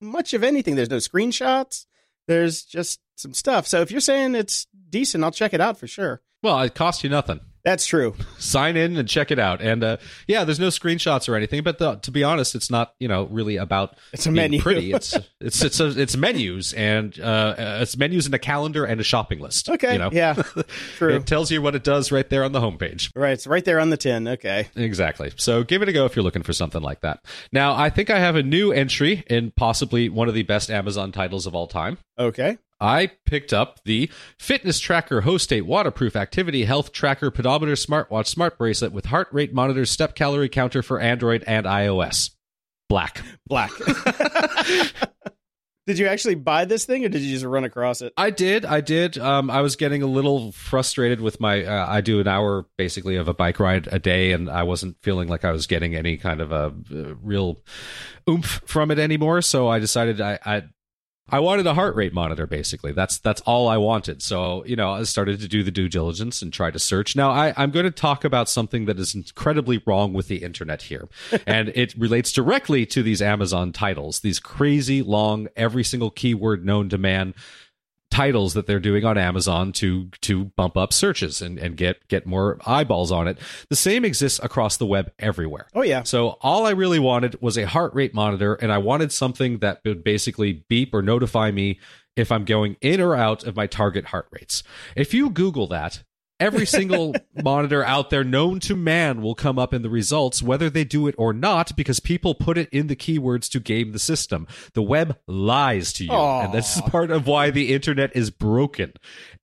much 0.00 0.34
of 0.34 0.42
anything. 0.42 0.74
There's 0.74 0.90
no 0.90 0.96
screenshots. 0.96 1.86
There's 2.26 2.64
just 2.64 2.98
some 3.16 3.32
stuff. 3.34 3.68
So 3.68 3.80
if 3.80 3.92
you're 3.92 4.00
saying 4.00 4.34
it's 4.34 4.66
decent, 4.88 5.22
I'll 5.22 5.30
check 5.30 5.54
it 5.54 5.60
out 5.60 5.78
for 5.78 5.86
sure. 5.86 6.20
well, 6.42 6.58
it 6.60 6.74
costs 6.74 7.04
you 7.04 7.10
nothing. 7.10 7.40
That's 7.64 7.86
true. 7.86 8.14
Sign 8.38 8.76
in 8.76 8.96
and 8.96 9.08
check 9.08 9.30
it 9.30 9.38
out. 9.38 9.60
And 9.60 9.84
uh, 9.84 9.96
yeah, 10.26 10.44
there's 10.44 10.58
no 10.60 10.68
screenshots 10.68 11.28
or 11.28 11.36
anything. 11.36 11.62
But 11.62 11.78
the, 11.78 11.96
to 11.96 12.10
be 12.10 12.24
honest, 12.24 12.54
it's 12.54 12.70
not 12.70 12.94
you 12.98 13.08
know 13.08 13.24
really 13.24 13.56
about 13.56 13.96
It's 14.12 14.24
a 14.26 14.30
being 14.30 14.36
menu. 14.36 14.60
pretty. 14.60 14.92
It's 15.00 15.14
it's 15.40 15.62
it's 15.62 15.80
a, 15.80 15.88
it's 16.00 16.16
menus 16.16 16.72
and 16.72 17.18
uh, 17.20 17.22
uh, 17.22 17.78
it's 17.82 17.96
menus 17.96 18.26
and 18.26 18.34
a 18.34 18.38
calendar 18.38 18.84
and 18.84 19.00
a 19.00 19.04
shopping 19.04 19.40
list. 19.40 19.68
Okay. 19.68 19.92
you 19.94 19.98
know, 19.98 20.10
Yeah. 20.12 20.34
True. 20.96 21.14
it 21.16 21.26
tells 21.26 21.50
you 21.50 21.60
what 21.62 21.74
it 21.74 21.84
does 21.84 22.10
right 22.12 22.28
there 22.28 22.44
on 22.44 22.52
the 22.52 22.60
homepage. 22.60 23.10
right. 23.14 23.32
It's 23.32 23.46
right 23.46 23.64
there 23.64 23.78
on 23.80 23.90
the 23.90 23.96
tin. 23.96 24.26
Okay. 24.28 24.68
Exactly. 24.76 25.32
So 25.36 25.62
give 25.64 25.82
it 25.82 25.88
a 25.88 25.92
go 25.92 26.06
if 26.06 26.16
you're 26.16 26.22
looking 26.22 26.42
for 26.42 26.52
something 26.52 26.82
like 26.82 27.00
that. 27.02 27.24
Now, 27.52 27.74
I 27.74 27.90
think 27.90 28.10
I 28.10 28.18
have 28.18 28.36
a 28.36 28.42
new 28.42 28.72
entry 28.72 29.24
in 29.28 29.50
possibly 29.52 30.08
one 30.08 30.28
of 30.28 30.34
the 30.34 30.42
best 30.42 30.70
Amazon 30.70 31.12
titles 31.12 31.46
of 31.46 31.54
all 31.54 31.66
time. 31.66 31.98
Okay. 32.18 32.58
I 32.80 33.10
picked 33.26 33.52
up 33.52 33.80
the 33.84 34.10
Fitness 34.38 34.80
Tracker 34.80 35.22
Host 35.22 35.52
8 35.52 35.62
Waterproof 35.62 36.16
Activity 36.16 36.64
Health 36.64 36.92
Tracker 36.92 37.30
Pedometer 37.30 37.72
Smartwatch 37.72 38.26
Smart 38.26 38.58
Bracelet 38.58 38.92
with 38.92 39.06
heart 39.06 39.28
rate 39.32 39.52
monitor 39.52 39.84
step 39.84 40.14
calorie 40.14 40.48
counter 40.48 40.82
for 40.82 41.00
Android 41.00 41.44
and 41.46 41.66
iOS. 41.66 42.30
Black. 42.88 43.22
Black. 43.46 43.70
did 45.86 45.98
you 45.98 46.08
actually 46.08 46.34
buy 46.34 46.64
this 46.64 46.84
thing, 46.84 47.04
or 47.04 47.08
did 47.08 47.22
you 47.22 47.32
just 47.32 47.44
run 47.44 47.64
across 47.64 48.02
it? 48.02 48.12
I 48.16 48.30
did. 48.30 48.64
I 48.64 48.80
did. 48.80 49.18
Um, 49.18 49.50
I 49.50 49.60
was 49.60 49.76
getting 49.76 50.02
a 50.02 50.06
little 50.06 50.52
frustrated 50.52 51.20
with 51.20 51.38
my. 51.38 51.64
Uh, 51.64 51.86
I 51.88 52.00
do 52.00 52.20
an 52.20 52.26
hour 52.26 52.66
basically 52.76 53.16
of 53.16 53.28
a 53.28 53.34
bike 53.34 53.60
ride 53.60 53.88
a 53.92 53.98
day, 53.98 54.32
and 54.32 54.50
I 54.50 54.64
wasn't 54.64 54.96
feeling 55.02 55.28
like 55.28 55.44
I 55.44 55.52
was 55.52 55.66
getting 55.66 55.94
any 55.94 56.16
kind 56.16 56.40
of 56.40 56.50
a 56.50 56.74
uh, 56.92 57.14
real 57.22 57.60
oomph 58.28 58.62
from 58.66 58.90
it 58.90 58.98
anymore. 58.98 59.42
So 59.42 59.68
I 59.68 59.78
decided 59.78 60.20
I. 60.20 60.38
I 60.44 60.62
I 61.30 61.40
wanted 61.40 61.66
a 61.66 61.74
heart 61.74 61.94
rate 61.94 62.12
monitor 62.12 62.46
basically. 62.46 62.92
That's 62.92 63.18
that's 63.18 63.40
all 63.42 63.68
I 63.68 63.76
wanted. 63.76 64.22
So, 64.22 64.64
you 64.64 64.76
know, 64.76 64.92
I 64.92 65.02
started 65.04 65.40
to 65.40 65.48
do 65.48 65.62
the 65.62 65.70
due 65.70 65.88
diligence 65.88 66.42
and 66.42 66.52
try 66.52 66.70
to 66.70 66.78
search. 66.78 67.16
Now, 67.16 67.30
I, 67.30 67.54
I'm 67.56 67.70
going 67.70 67.84
to 67.84 67.90
talk 67.90 68.24
about 68.24 68.48
something 68.48 68.86
that 68.86 68.98
is 68.98 69.14
incredibly 69.14 69.82
wrong 69.86 70.12
with 70.12 70.28
the 70.28 70.42
internet 70.42 70.82
here. 70.82 71.08
and 71.46 71.70
it 71.70 71.94
relates 71.96 72.32
directly 72.32 72.86
to 72.86 73.02
these 73.02 73.22
Amazon 73.22 73.72
titles, 73.72 74.20
these 74.20 74.40
crazy 74.40 75.02
long, 75.02 75.48
every 75.56 75.84
single 75.84 76.10
keyword 76.10 76.64
known 76.64 76.88
to 76.88 76.98
man 76.98 77.34
titles 78.10 78.54
that 78.54 78.66
they're 78.66 78.80
doing 78.80 79.04
on 79.04 79.16
Amazon 79.16 79.72
to 79.72 80.08
to 80.20 80.46
bump 80.56 80.76
up 80.76 80.92
searches 80.92 81.40
and, 81.40 81.58
and 81.58 81.76
get 81.76 82.06
get 82.08 82.26
more 82.26 82.58
eyeballs 82.66 83.12
on 83.12 83.28
it. 83.28 83.38
The 83.68 83.76
same 83.76 84.04
exists 84.04 84.40
across 84.42 84.76
the 84.76 84.86
web 84.86 85.12
everywhere. 85.18 85.68
Oh 85.74 85.82
yeah. 85.82 86.02
So 86.02 86.38
all 86.40 86.66
I 86.66 86.70
really 86.70 86.98
wanted 86.98 87.40
was 87.40 87.56
a 87.56 87.66
heart 87.66 87.94
rate 87.94 88.14
monitor 88.14 88.54
and 88.54 88.72
I 88.72 88.78
wanted 88.78 89.12
something 89.12 89.58
that 89.58 89.80
would 89.84 90.02
basically 90.02 90.64
beep 90.68 90.92
or 90.92 91.02
notify 91.02 91.50
me 91.50 91.78
if 92.16 92.32
I'm 92.32 92.44
going 92.44 92.76
in 92.80 93.00
or 93.00 93.14
out 93.14 93.44
of 93.44 93.56
my 93.56 93.66
target 93.66 94.06
heart 94.06 94.26
rates. 94.32 94.62
If 94.96 95.14
you 95.14 95.30
Google 95.30 95.68
that, 95.68 96.02
every 96.40 96.66
single 96.66 97.14
monitor 97.42 97.84
out 97.84 98.10
there 98.10 98.24
known 98.24 98.58
to 98.60 98.74
man 98.74 99.22
will 99.22 99.34
come 99.34 99.58
up 99.58 99.72
in 99.72 99.82
the 99.82 99.90
results, 99.90 100.42
whether 100.42 100.68
they 100.70 100.84
do 100.84 101.06
it 101.06 101.14
or 101.18 101.32
not, 101.32 101.76
because 101.76 102.00
people 102.00 102.34
put 102.34 102.58
it 102.58 102.68
in 102.70 102.86
the 102.88 102.96
keywords 102.96 103.48
to 103.50 103.60
game 103.60 103.92
the 103.92 103.98
system. 103.98 104.46
The 104.74 104.82
web 104.82 105.18
lies 105.26 105.92
to 105.94 106.04
you. 106.04 106.10
Aw. 106.10 106.44
And 106.44 106.54
this 106.54 106.76
is 106.76 106.82
part 106.82 107.10
of 107.10 107.26
why 107.26 107.50
the 107.50 107.72
internet 107.72 108.16
is 108.16 108.30
broken. 108.30 108.94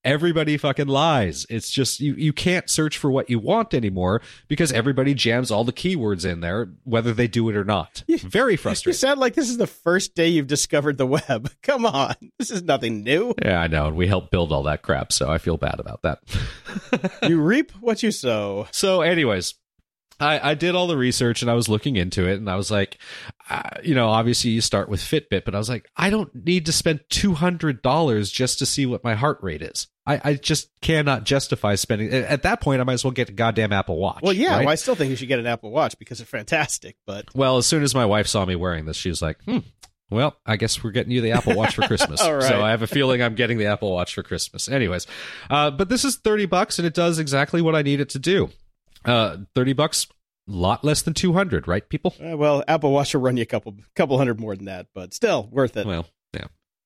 Everybody 0.08 0.56
fucking 0.56 0.88
lies. 0.88 1.46
It's 1.50 1.70
just, 1.70 2.00
you, 2.00 2.14
you 2.14 2.32
can't 2.32 2.70
search 2.70 2.98
for 2.98 3.12
what 3.12 3.30
you 3.30 3.40
want 3.40 3.74
anymore 3.74 4.22
because 4.48 4.72
everybody 4.72 5.14
jams 5.14 5.52
all 5.52 5.66
the 5.66 5.74
keywords 5.74 6.24
in 6.24 6.40
there, 6.40 6.70
whether 6.86 7.14
they 7.14 7.28
do 7.28 7.50
it 7.50 7.58
or 7.58 7.66
not. 7.66 8.06
Very 8.08 8.56
frustrating. 8.56 8.92
You 8.92 8.98
sound 8.98 9.20
like 9.20 9.34
this 9.34 9.50
is 9.50 9.58
the 9.58 9.68
first 9.68 10.16
day 10.16 10.30
you've 10.30 10.48
discovered 10.48 10.98
the 10.98 11.06
web. 11.06 11.52
Come 11.62 11.86
on. 11.86 12.16
This 12.40 12.52
is 12.52 12.64
nothing 12.64 13.04
new. 13.04 13.34
Yeah, 13.44 13.60
I 13.60 13.68
know. 13.68 13.88
And 13.88 13.98
we 13.98 14.08
helped 14.08 14.32
build 14.32 14.54
all 14.54 14.64
that 14.64 14.82
crap, 14.82 15.12
so 15.12 15.30
I 15.30 15.40
feel 15.40 15.58
bad 15.58 15.82
about 15.82 16.04
that. 16.04 16.20
You 17.28 17.42
reap 17.42 17.72
what 17.82 18.02
you 18.02 18.12
sow. 18.12 18.68
So, 18.72 19.02
anyways, 19.02 19.56
I, 20.20 20.52
I 20.52 20.54
did 20.54 20.76
all 20.76 20.88
the 20.88 20.98
research 20.98 21.42
and 21.42 21.52
I 21.52 21.54
was 21.54 21.68
looking 21.68 21.98
into 21.98 22.28
it, 22.28 22.36
and 22.36 22.50
I 22.50 22.56
was 22.56 22.72
like, 22.72 22.98
uh, 23.50 23.62
you 23.84 23.94
know, 23.94 24.08
obviously 24.10 24.52
you 24.52 24.62
start 24.62 24.88
with 24.88 25.02
Fitbit, 25.02 25.44
but 25.44 25.54
I 25.54 25.58
was 25.58 25.70
like, 25.70 25.90
I 25.98 26.10
don't 26.10 26.34
need 26.34 26.66
to 26.68 26.72
spend 26.72 27.02
two 27.10 27.34
hundred 27.34 27.82
dollars 27.82 28.32
just 28.32 28.60
to 28.60 28.66
see 28.66 28.86
what 28.86 29.04
my 29.04 29.16
heart 29.16 29.40
rate 29.42 29.62
is. 29.62 29.88
I, 30.08 30.22
I 30.24 30.34
just 30.36 30.70
cannot 30.80 31.26
justify 31.26 31.76
spending. 31.76 32.14
At 32.14 32.44
that 32.44 32.62
point, 32.62 32.80
I 32.80 32.86
might 32.86 32.94
as 32.94 33.04
well 33.04 33.12
get 33.12 33.28
a 33.28 33.34
goddamn 33.34 33.74
Apple 33.74 33.98
Watch. 33.98 34.22
Well, 34.24 34.32
yeah, 34.32 34.56
right? 34.56 34.60
well, 34.60 34.70
I 34.70 34.76
still 34.76 34.96
think 34.96 35.10
you 35.10 35.18
should 35.18 35.28
get 35.28 35.38
an 35.38 35.46
Apple 35.46 35.70
Watch 35.70 36.00
because 36.00 36.20
they're 36.20 36.26
fantastic. 36.26 36.96
But 37.06 37.26
Well, 37.36 37.58
as 37.58 37.66
soon 37.66 37.84
as 37.84 37.94
my 37.94 38.06
wife 38.06 38.26
saw 38.26 38.46
me 38.46 38.56
wearing 38.56 38.86
this, 38.86 38.96
she 38.96 39.10
was 39.10 39.22
like, 39.22 39.44
hmm. 39.44 39.60
Well, 40.10 40.38
I 40.46 40.56
guess 40.56 40.82
we're 40.82 40.92
getting 40.92 41.12
you 41.12 41.20
the 41.20 41.32
Apple 41.32 41.56
Watch 41.56 41.76
for 41.76 41.82
Christmas. 41.88 42.22
Right. 42.22 42.42
So 42.42 42.62
I 42.62 42.72
have 42.72 42.82
a 42.82 42.88
feeling 42.88 43.22
I'm 43.22 43.36
getting 43.36 43.58
the 43.58 43.66
Apple 43.66 43.92
Watch 43.92 44.14
for 44.14 44.24
Christmas. 44.24 44.70
Anyways, 44.70 45.06
uh, 45.50 45.72
but 45.72 45.90
this 45.90 46.06
is 46.06 46.16
30 46.16 46.46
bucks 46.46 46.80
and 46.80 46.88
it 46.88 46.94
does 46.94 47.20
exactly 47.20 47.62
what 47.62 47.76
I 47.76 47.82
need 47.82 48.00
it 48.00 48.08
to 48.12 48.20
do. 48.20 48.50
Uh, 49.04 49.38
30 49.56 49.74
bucks, 49.74 50.08
a 50.48 50.52
lot 50.52 50.86
less 50.86 51.02
than 51.02 51.14
200, 51.14 51.68
right, 51.68 51.88
people? 51.90 52.16
uh, 52.26 52.38
well, 52.38 52.64
Apple 52.70 52.94
Watch 52.94 53.14
will 53.14 53.22
run 53.22 53.36
you 53.36 53.44
a 53.44 53.46
couple 53.46 53.76
couple 53.94 54.18
hundred 54.18 54.40
more 54.40 54.56
than 54.56 54.66
that, 54.66 54.88
but 54.94 55.14
still 55.14 55.50
worth 55.52 55.76
it. 55.76 55.86
Well. 55.86 56.06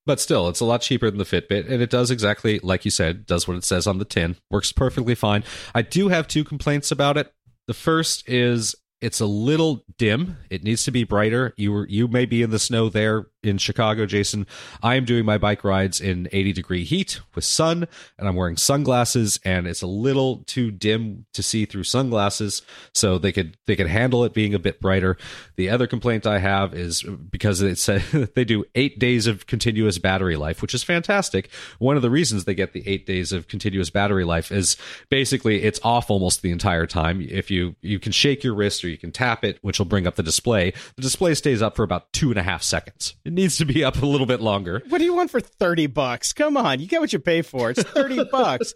But 0.05 0.19
still, 0.19 0.47
it's 0.47 0.59
a 0.59 0.65
lot 0.65 0.81
cheaper 0.81 1.09
than 1.09 1.19
the 1.19 1.25
Fitbit, 1.25 1.71
and 1.71 1.81
it 1.81 1.91
does 1.91 2.09
exactly 2.09 2.59
like 2.63 2.85
you 2.85 2.91
said, 2.91 3.25
does 3.25 3.47
what 3.47 3.57
it 3.57 3.63
says 3.63 3.85
on 3.85 3.99
the 3.99 4.05
tin. 4.05 4.35
Works 4.49 4.71
perfectly 4.71 5.13
fine. 5.13 5.43
I 5.75 5.83
do 5.83 6.07
have 6.07 6.27
two 6.27 6.43
complaints 6.43 6.91
about 6.91 7.17
it. 7.17 7.31
The 7.67 7.73
first 7.75 8.27
is 8.27 8.75
it's 8.99 9.19
a 9.19 9.25
little 9.25 9.83
dim. 9.97 10.37
It 10.49 10.63
needs 10.63 10.83
to 10.85 10.91
be 10.91 11.03
brighter. 11.03 11.53
You 11.57 11.71
were 11.71 11.87
you 11.87 12.07
may 12.07 12.25
be 12.25 12.41
in 12.41 12.49
the 12.49 12.59
snow 12.59 12.89
there 12.89 13.27
in 13.43 13.57
Chicago, 13.57 14.05
Jason. 14.05 14.45
I 14.83 14.95
am 14.95 15.05
doing 15.05 15.25
my 15.25 15.37
bike 15.37 15.63
rides 15.63 15.99
in 15.99 16.27
80 16.31 16.53
degree 16.53 16.83
heat 16.83 17.19
with 17.35 17.43
sun, 17.43 17.87
and 18.17 18.27
I'm 18.27 18.35
wearing 18.35 18.57
sunglasses, 18.57 19.39
and 19.43 19.67
it's 19.67 19.81
a 19.81 19.87
little 19.87 20.43
too 20.45 20.71
dim 20.71 21.25
to 21.33 21.43
see 21.43 21.65
through 21.65 21.83
sunglasses. 21.83 22.61
So 22.93 23.17
they 23.17 23.31
could 23.31 23.57
they 23.67 23.75
could 23.75 23.87
handle 23.87 24.23
it 24.23 24.33
being 24.33 24.53
a 24.53 24.59
bit 24.59 24.79
brighter. 24.79 25.17
The 25.55 25.69
other 25.69 25.87
complaint 25.87 26.25
I 26.27 26.39
have 26.39 26.73
is 26.73 27.03
because 27.03 27.61
it 27.61 27.77
said 27.77 28.01
they 28.35 28.45
do 28.45 28.65
eight 28.75 28.99
days 28.99 29.27
of 29.27 29.47
continuous 29.47 29.97
battery 29.97 30.35
life, 30.35 30.61
which 30.61 30.73
is 30.73 30.83
fantastic. 30.83 31.49
One 31.79 31.95
of 31.95 32.01
the 32.01 32.09
reasons 32.09 32.45
they 32.45 32.55
get 32.55 32.73
the 32.73 32.87
eight 32.87 33.05
days 33.05 33.31
of 33.31 33.47
continuous 33.47 33.89
battery 33.89 34.25
life 34.25 34.51
is 34.51 34.77
basically 35.09 35.63
it's 35.63 35.79
off 35.83 36.09
almost 36.09 36.41
the 36.41 36.51
entire 36.51 36.85
time. 36.85 37.21
If 37.21 37.49
you 37.49 37.75
you 37.81 37.99
can 37.99 38.11
shake 38.11 38.43
your 38.43 38.53
wrist 38.53 38.83
or 38.83 38.89
you 38.89 38.97
can 38.97 39.11
tap 39.11 39.43
it, 39.43 39.57
which 39.61 39.79
will 39.79 39.85
bring 39.85 40.07
up 40.07 40.15
the 40.15 40.23
display. 40.23 40.73
The 40.95 41.01
display 41.01 41.33
stays 41.35 41.61
up 41.61 41.75
for 41.75 41.83
about 41.83 42.11
two 42.13 42.29
and 42.29 42.39
a 42.39 42.43
half 42.43 42.63
seconds. 42.63 43.15
It 43.31 43.35
needs 43.35 43.57
to 43.59 43.65
be 43.65 43.81
up 43.83 44.01
a 44.01 44.05
little 44.05 44.27
bit 44.27 44.41
longer. 44.41 44.83
What 44.89 44.97
do 44.97 45.05
you 45.05 45.13
want 45.13 45.31
for 45.31 45.39
30 45.39 45.87
bucks? 45.87 46.33
Come 46.33 46.57
on, 46.57 46.81
you 46.81 46.87
get 46.87 46.99
what 46.99 47.13
you 47.13 47.19
pay 47.19 47.41
for. 47.41 47.69
It's 47.71 47.81
30 47.81 48.25
bucks. 48.31 48.73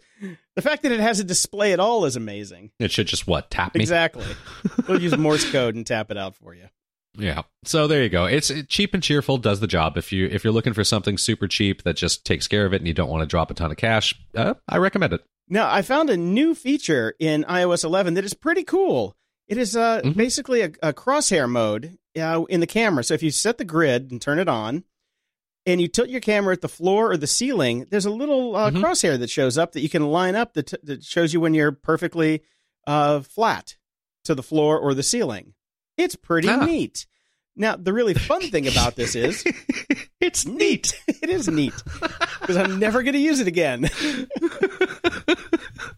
The 0.54 0.62
fact 0.62 0.82
that 0.84 0.92
it 0.92 1.00
has 1.00 1.20
a 1.20 1.24
display 1.24 1.74
at 1.74 1.80
all 1.80 2.06
is 2.06 2.16
amazing. 2.16 2.70
It 2.78 2.90
should 2.90 3.06
just 3.06 3.26
what 3.26 3.50
tap 3.50 3.74
me. 3.74 3.82
Exactly. 3.82 4.24
we'll 4.88 5.02
use 5.02 5.14
Morse 5.16 5.50
code 5.52 5.74
and 5.74 5.86
tap 5.86 6.10
it 6.10 6.16
out 6.16 6.36
for 6.36 6.54
you. 6.54 6.68
Yeah. 7.18 7.42
So 7.64 7.86
there 7.86 8.02
you 8.02 8.08
go. 8.08 8.24
It's 8.24 8.50
it, 8.50 8.68
cheap 8.70 8.94
and 8.94 9.02
cheerful 9.02 9.36
does 9.36 9.60
the 9.60 9.66
job. 9.66 9.98
If 9.98 10.10
you 10.12 10.26
if 10.26 10.42
you're 10.42 10.52
looking 10.54 10.72
for 10.72 10.84
something 10.84 11.18
super 11.18 11.46
cheap 11.48 11.82
that 11.82 11.96
just 11.96 12.24
takes 12.24 12.48
care 12.48 12.64
of 12.64 12.72
it 12.72 12.76
and 12.80 12.88
you 12.88 12.94
don't 12.94 13.10
want 13.10 13.20
to 13.22 13.26
drop 13.26 13.50
a 13.50 13.54
ton 13.54 13.70
of 13.70 13.76
cash, 13.76 14.14
uh, 14.34 14.54
I 14.68 14.78
recommend 14.78 15.12
it. 15.12 15.22
Now, 15.48 15.70
I 15.70 15.82
found 15.82 16.08
a 16.10 16.16
new 16.16 16.54
feature 16.54 17.14
in 17.20 17.44
iOS 17.44 17.84
11 17.84 18.14
that 18.14 18.24
is 18.24 18.32
pretty 18.34 18.64
cool. 18.64 19.16
It 19.48 19.58
is 19.58 19.76
uh, 19.76 20.00
Mhm. 20.02 20.16
basically 20.16 20.62
a, 20.62 20.72
a 20.82 20.92
crosshair 20.94 21.48
mode 21.48 21.98
uh, 22.18 22.42
in 22.48 22.60
the 22.60 22.66
camera. 22.66 23.04
So 23.04 23.14
if 23.14 23.22
you 23.22 23.30
set 23.30 23.58
the 23.58 23.64
grid 23.64 24.10
and 24.10 24.20
turn 24.20 24.38
it 24.38 24.48
on, 24.48 24.84
and 25.66 25.80
you 25.80 25.88
tilt 25.88 26.08
your 26.08 26.20
camera 26.20 26.52
at 26.52 26.60
the 26.60 26.68
floor 26.68 27.10
or 27.10 27.16
the 27.16 27.26
ceiling, 27.26 27.86
there's 27.90 28.06
a 28.06 28.10
little 28.10 28.54
uh, 28.54 28.70
Mhm. 28.70 28.80
crosshair 28.82 29.18
that 29.18 29.30
shows 29.30 29.58
up 29.58 29.72
that 29.72 29.80
you 29.80 29.88
can 29.88 30.06
line 30.06 30.34
up 30.36 30.54
that, 30.54 30.72
that 30.84 31.02
shows 31.02 31.32
you 31.32 31.40
when 31.40 31.54
you're 31.54 31.72
perfectly 31.72 32.42
uh, 32.86 33.20
flat 33.20 33.76
to 34.24 34.34
the 34.34 34.42
floor 34.44 34.78
or 34.78 34.94
the 34.94 35.02
ceiling. 35.02 35.54
It's 35.96 36.14
pretty 36.14 36.48
Ah. 36.48 36.64
neat. 36.64 37.06
Now, 37.56 37.74
the 37.74 37.92
really 37.92 38.14
fun 38.14 38.42
thing 38.50 38.68
about 38.68 38.94
this 38.96 39.16
is 39.16 39.42
it's 40.20 40.46
neat. 40.46 41.00
it 41.08 41.30
is 41.30 41.48
neat 41.48 41.72
because 42.40 42.56
I'm 42.56 42.78
never 42.78 43.02
going 43.02 43.14
to 43.14 43.18
use 43.18 43.40
it 43.40 43.48
again. 43.48 43.80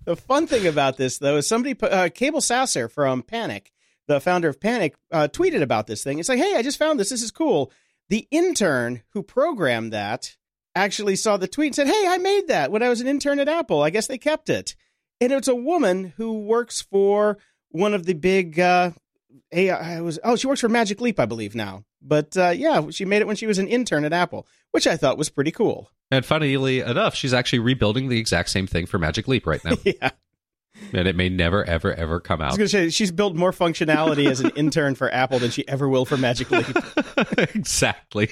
the 0.04 0.16
fun 0.16 0.46
thing 0.46 0.66
about 0.66 0.96
this, 0.96 1.18
though, 1.18 1.36
is 1.36 1.46
somebody, 1.48 1.74
put- 1.74 1.92
uh, 1.92 2.08
Cabel 2.10 2.40
Sasser 2.40 2.88
from 2.88 3.22
Panic, 3.22 3.72
the 4.08 4.20
founder 4.20 4.48
of 4.48 4.60
Panic, 4.60 4.96
uh, 5.12 5.28
tweeted 5.30 5.62
about 5.62 5.86
this 5.86 6.02
thing. 6.02 6.18
It's 6.18 6.28
like, 6.28 6.38
hey, 6.40 6.54
I 6.56 6.62
just 6.62 6.78
found 6.78 6.98
this. 6.98 7.10
This 7.10 7.22
is 7.22 7.30
cool. 7.30 7.70
The 8.08 8.26
intern 8.30 9.02
who 9.12 9.22
programmed 9.22 9.92
that 9.92 10.36
actually 10.74 11.14
saw 11.14 11.36
the 11.36 11.46
tweet 11.46 11.68
and 11.68 11.74
said, 11.76 11.86
hey, 11.86 12.06
I 12.08 12.18
made 12.18 12.48
that 12.48 12.72
when 12.72 12.82
I 12.82 12.88
was 12.88 13.00
an 13.00 13.06
intern 13.06 13.38
at 13.38 13.48
Apple. 13.48 13.82
I 13.82 13.90
guess 13.90 14.06
they 14.06 14.18
kept 14.18 14.48
it. 14.48 14.74
And 15.20 15.32
it's 15.32 15.48
a 15.48 15.54
woman 15.54 16.14
who 16.16 16.40
works 16.40 16.80
for 16.80 17.38
one 17.70 17.94
of 17.94 18.06
the 18.06 18.14
big. 18.14 18.58
Uh, 18.58 18.90
AI 19.52 19.96
I 19.96 20.00
was 20.02 20.18
oh 20.24 20.36
she 20.36 20.46
works 20.46 20.60
for 20.60 20.68
Magic 20.68 21.00
Leap 21.00 21.18
I 21.18 21.24
believe 21.24 21.54
now 21.54 21.84
but 22.02 22.36
uh, 22.36 22.50
yeah 22.50 22.90
she 22.90 23.06
made 23.06 23.22
it 23.22 23.26
when 23.26 23.36
she 23.36 23.46
was 23.46 23.56
an 23.56 23.66
intern 23.66 24.04
at 24.04 24.12
Apple 24.12 24.46
which 24.72 24.86
I 24.86 24.96
thought 24.98 25.16
was 25.16 25.30
pretty 25.30 25.52
cool 25.52 25.90
And 26.10 26.24
funnily 26.24 26.80
enough, 26.80 27.14
she's 27.14 27.32
actually 27.32 27.60
rebuilding 27.60 28.08
the 28.08 28.18
exact 28.18 28.50
same 28.50 28.66
thing 28.66 28.84
for 28.84 28.98
Magic 28.98 29.26
Leap 29.26 29.46
right 29.46 29.64
now, 29.64 29.76
yeah 29.84 30.10
and 30.92 31.06
it 31.08 31.16
may 31.16 31.28
never, 31.28 31.64
ever, 31.64 31.92
ever 31.94 32.20
come 32.20 32.40
I 32.42 32.46
was 32.46 32.54
out. 32.54 32.58
gonna 32.58 32.68
say 32.68 32.90
she's 32.90 33.10
built 33.12 33.34
more 33.34 33.52
functionality 33.52 34.30
as 34.30 34.40
an 34.40 34.50
intern 34.56 34.94
for 34.94 35.12
Apple 35.12 35.38
than 35.38 35.50
she 35.50 35.66
ever 35.68 35.88
will 35.88 36.04
for 36.04 36.16
Magic 36.16 36.50
Leap 36.50 36.66
exactly. 37.54 38.30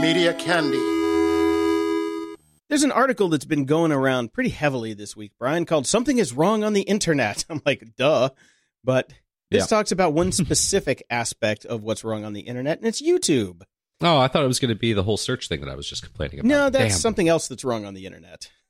Media 0.00 0.34
Candy. 0.34 0.78
There's 2.68 2.82
an 2.82 2.90
article 2.92 3.28
that's 3.28 3.44
been 3.44 3.64
going 3.66 3.92
around 3.92 4.32
pretty 4.32 4.50
heavily 4.50 4.94
this 4.94 5.16
week, 5.16 5.32
Brian, 5.38 5.64
called 5.64 5.86
"Something 5.86 6.18
Is 6.18 6.32
Wrong 6.32 6.64
on 6.64 6.72
the 6.72 6.82
Internet." 6.82 7.44
I'm 7.50 7.62
like, 7.64 7.84
duh, 7.96 8.30
but 8.84 9.12
this 9.50 9.62
Yeah. 9.62 9.66
talks 9.66 9.92
about 9.92 10.12
one 10.14 10.32
specific 10.32 11.02
aspect 11.10 11.64
of 11.64 11.82
what's 11.82 12.04
wrong 12.04 12.24
on 12.24 12.32
the 12.32 12.40
internet, 12.40 12.78
and 12.78 12.86
it's 12.86 13.02
YouTube. 13.02 13.62
Oh, 14.00 14.18
I 14.18 14.28
thought 14.28 14.42
it 14.44 14.48
was 14.48 14.58
going 14.58 14.70
to 14.70 14.78
be 14.78 14.92
the 14.92 15.02
whole 15.02 15.16
search 15.16 15.48
thing 15.48 15.60
that 15.60 15.68
I 15.70 15.74
was 15.76 15.88
just 15.88 16.02
complaining 16.02 16.40
about. 16.40 16.48
No, 16.48 16.70
that's 16.70 16.94
Damn. 16.94 17.00
something 17.00 17.28
else 17.28 17.46
that's 17.48 17.64
wrong 17.64 17.84
on 17.84 17.94
the 17.94 18.06
internet. 18.06 18.50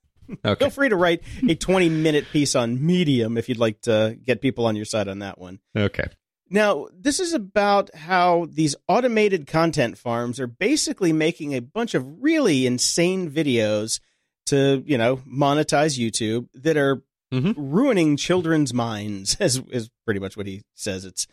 Okay. 0.46 0.64
Feel 0.66 0.70
free 0.70 0.88
to 0.88 0.96
write 0.96 1.22
a 1.46 1.54
20 1.56 1.88
minute 1.88 2.24
piece 2.32 2.54
on 2.54 2.86
Medium 2.86 3.36
if 3.36 3.48
you'd 3.48 3.58
like 3.58 3.80
to 3.82 4.16
get 4.24 4.40
people 4.40 4.66
on 4.66 4.76
your 4.76 4.84
side 4.84 5.08
on 5.08 5.18
that 5.18 5.36
one. 5.36 5.58
Okay. 5.76 6.04
Now, 6.48 6.86
this 6.96 7.18
is 7.18 7.34
about 7.34 7.94
how 7.94 8.46
these 8.50 8.76
automated 8.88 9.46
content 9.48 9.98
farms 9.98 10.38
are 10.38 10.46
basically 10.46 11.12
making 11.12 11.54
a 11.54 11.60
bunch 11.60 11.94
of 11.94 12.22
really 12.22 12.66
insane 12.66 13.30
videos 13.30 14.00
to, 14.46 14.82
you 14.86 14.96
know, 14.96 15.16
monetize 15.28 15.98
YouTube 15.98 16.46
that 16.54 16.76
are 16.76 17.02
Mhm. 17.32 17.54
ruining 17.56 18.16
children's 18.16 18.72
minds, 18.72 19.36
as 19.40 19.60
is 19.70 19.90
pretty 20.04 20.20
much 20.20 20.36
what 20.36 20.46
he 20.46 20.62
says 20.74 21.04
it's 21.04 21.26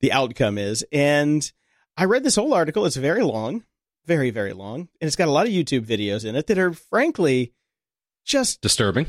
the 0.00 0.10
outcome 0.12 0.58
is. 0.58 0.84
And 0.92 1.50
I 1.96 2.04
read 2.04 2.24
this 2.24 2.36
whole 2.36 2.54
article. 2.54 2.86
It's 2.86 2.96
very 2.96 3.22
long, 3.22 3.64
very, 4.06 4.30
very 4.30 4.52
long. 4.52 4.80
And 5.00 5.06
it's 5.06 5.16
got 5.16 5.28
a 5.28 5.32
lot 5.32 5.46
of 5.46 5.52
YouTube 5.52 5.84
videos 5.86 6.24
in 6.24 6.36
it 6.36 6.46
that 6.46 6.58
are 6.58 6.72
frankly 6.72 7.52
just 8.24 8.60
Disturbing. 8.62 9.06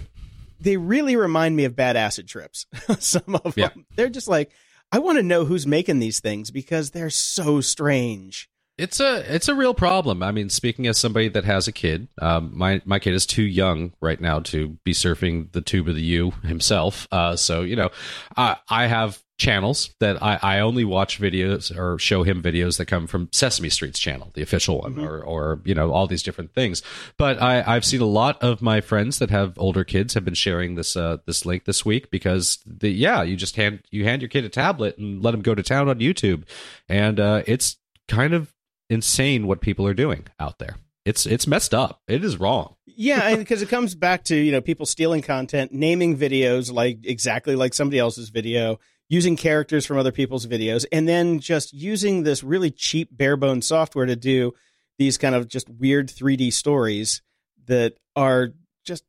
they 0.59 0.77
really 0.77 1.15
remind 1.15 1.55
me 1.55 1.65
of 1.65 1.75
bad 1.75 1.95
acid 1.95 2.27
trips. 2.27 2.65
Some 2.99 3.35
of 3.43 3.55
Yeah. 3.57 3.69
them. 3.69 3.85
They're 3.95 4.09
just 4.09 4.27
like, 4.27 4.51
I 4.91 4.99
want 4.99 5.17
to 5.17 5.23
know 5.23 5.45
who's 5.45 5.65
making 5.65 5.99
these 5.99 6.19
things 6.19 6.51
because 6.51 6.91
they're 6.91 7.09
so 7.09 7.61
strange. 7.61 8.49
It's 8.75 8.99
a 8.99 9.35
it's 9.35 9.47
a 9.47 9.55
real 9.55 9.75
problem. 9.75 10.23
I 10.23 10.31
mean, 10.31 10.49
speaking 10.49 10.87
as 10.87 10.97
somebody 10.97 11.27
that 11.29 11.45
has 11.45 11.67
a 11.67 11.71
kid, 11.71 12.07
um, 12.19 12.51
my 12.55 12.81
my 12.85 12.97
kid 12.97 13.13
is 13.13 13.27
too 13.27 13.43
young 13.43 13.93
right 14.01 14.19
now 14.19 14.39
to 14.39 14.79
be 14.83 14.93
surfing 14.93 15.51
the 15.51 15.61
tube 15.61 15.87
of 15.87 15.95
the 15.95 16.01
U 16.01 16.31
himself. 16.43 17.07
Uh, 17.11 17.35
so 17.35 17.61
you 17.61 17.75
know, 17.75 17.91
I 18.35 18.57
I 18.67 18.87
have 18.87 19.21
channels 19.37 19.93
that 19.99 20.21
I, 20.23 20.39
I 20.41 20.59
only 20.59 20.85
watch 20.85 21.19
videos 21.19 21.75
or 21.75 21.99
show 21.99 22.23
him 22.23 22.41
videos 22.41 22.77
that 22.77 22.85
come 22.85 23.07
from 23.07 23.29
Sesame 23.31 23.69
Street's 23.69 23.99
channel, 23.99 24.31
the 24.33 24.41
official 24.41 24.81
one, 24.81 24.93
mm-hmm. 24.93 25.05
or 25.05 25.21
or 25.21 25.61
you 25.65 25.75
know 25.75 25.91
all 25.91 26.07
these 26.07 26.23
different 26.23 26.53
things. 26.55 26.81
But 27.17 27.39
I 27.39 27.63
I've 27.65 27.85
seen 27.85 28.01
a 28.01 28.05
lot 28.05 28.41
of 28.41 28.63
my 28.63 28.81
friends 28.81 29.19
that 29.19 29.29
have 29.29 29.53
older 29.57 29.83
kids 29.83 30.15
have 30.15 30.25
been 30.25 30.33
sharing 30.33 30.73
this 30.73 30.95
uh 30.95 31.17
this 31.27 31.45
link 31.45 31.65
this 31.65 31.85
week 31.85 32.09
because 32.09 32.57
the 32.65 32.89
yeah 32.89 33.21
you 33.21 33.35
just 33.35 33.55
hand 33.55 33.81
you 33.91 34.03
hand 34.03 34.23
your 34.23 34.29
kid 34.29 34.45
a 34.45 34.49
tablet 34.49 34.97
and 34.97 35.21
let 35.21 35.35
him 35.35 35.43
go 35.43 35.53
to 35.53 35.61
town 35.61 35.89
on 35.89 35.99
YouTube, 35.99 36.43
and 36.89 37.19
uh, 37.19 37.43
it's 37.45 37.77
kind 38.07 38.33
of 38.33 38.51
insane 38.89 39.47
what 39.47 39.61
people 39.61 39.87
are 39.87 39.93
doing 39.93 40.25
out 40.39 40.59
there. 40.59 40.77
It's 41.05 41.25
it's 41.25 41.47
messed 41.47 41.73
up. 41.73 42.01
It 42.07 42.23
is 42.23 42.39
wrong. 42.39 42.75
yeah, 42.85 43.35
because 43.35 43.61
it 43.63 43.69
comes 43.69 43.95
back 43.95 44.23
to 44.25 44.35
you 44.35 44.51
know 44.51 44.61
people 44.61 44.85
stealing 44.85 45.21
content, 45.21 45.73
naming 45.73 46.17
videos 46.17 46.71
like 46.71 46.99
exactly 47.03 47.55
like 47.55 47.73
somebody 47.73 47.99
else's 47.99 48.29
video, 48.29 48.79
using 49.09 49.35
characters 49.35 49.85
from 49.85 49.97
other 49.97 50.11
people's 50.11 50.47
videos, 50.47 50.85
and 50.91 51.07
then 51.07 51.39
just 51.39 51.73
using 51.73 52.23
this 52.23 52.43
really 52.43 52.71
cheap 52.71 53.09
bare 53.11 53.35
bones 53.35 53.67
software 53.67 54.05
to 54.05 54.15
do 54.15 54.53
these 54.97 55.17
kind 55.17 55.35
of 55.35 55.47
just 55.47 55.69
weird 55.69 56.07
3D 56.07 56.53
stories 56.53 57.21
that 57.65 57.95
are 58.15 58.53
just 58.85 59.03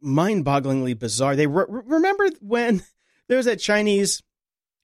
mind-bogglingly 0.00 0.98
bizarre. 0.98 1.34
They 1.36 1.46
re- 1.46 1.64
remember 1.68 2.28
when 2.40 2.82
there 3.28 3.36
was 3.36 3.46
that 3.46 3.58
Chinese 3.58 4.22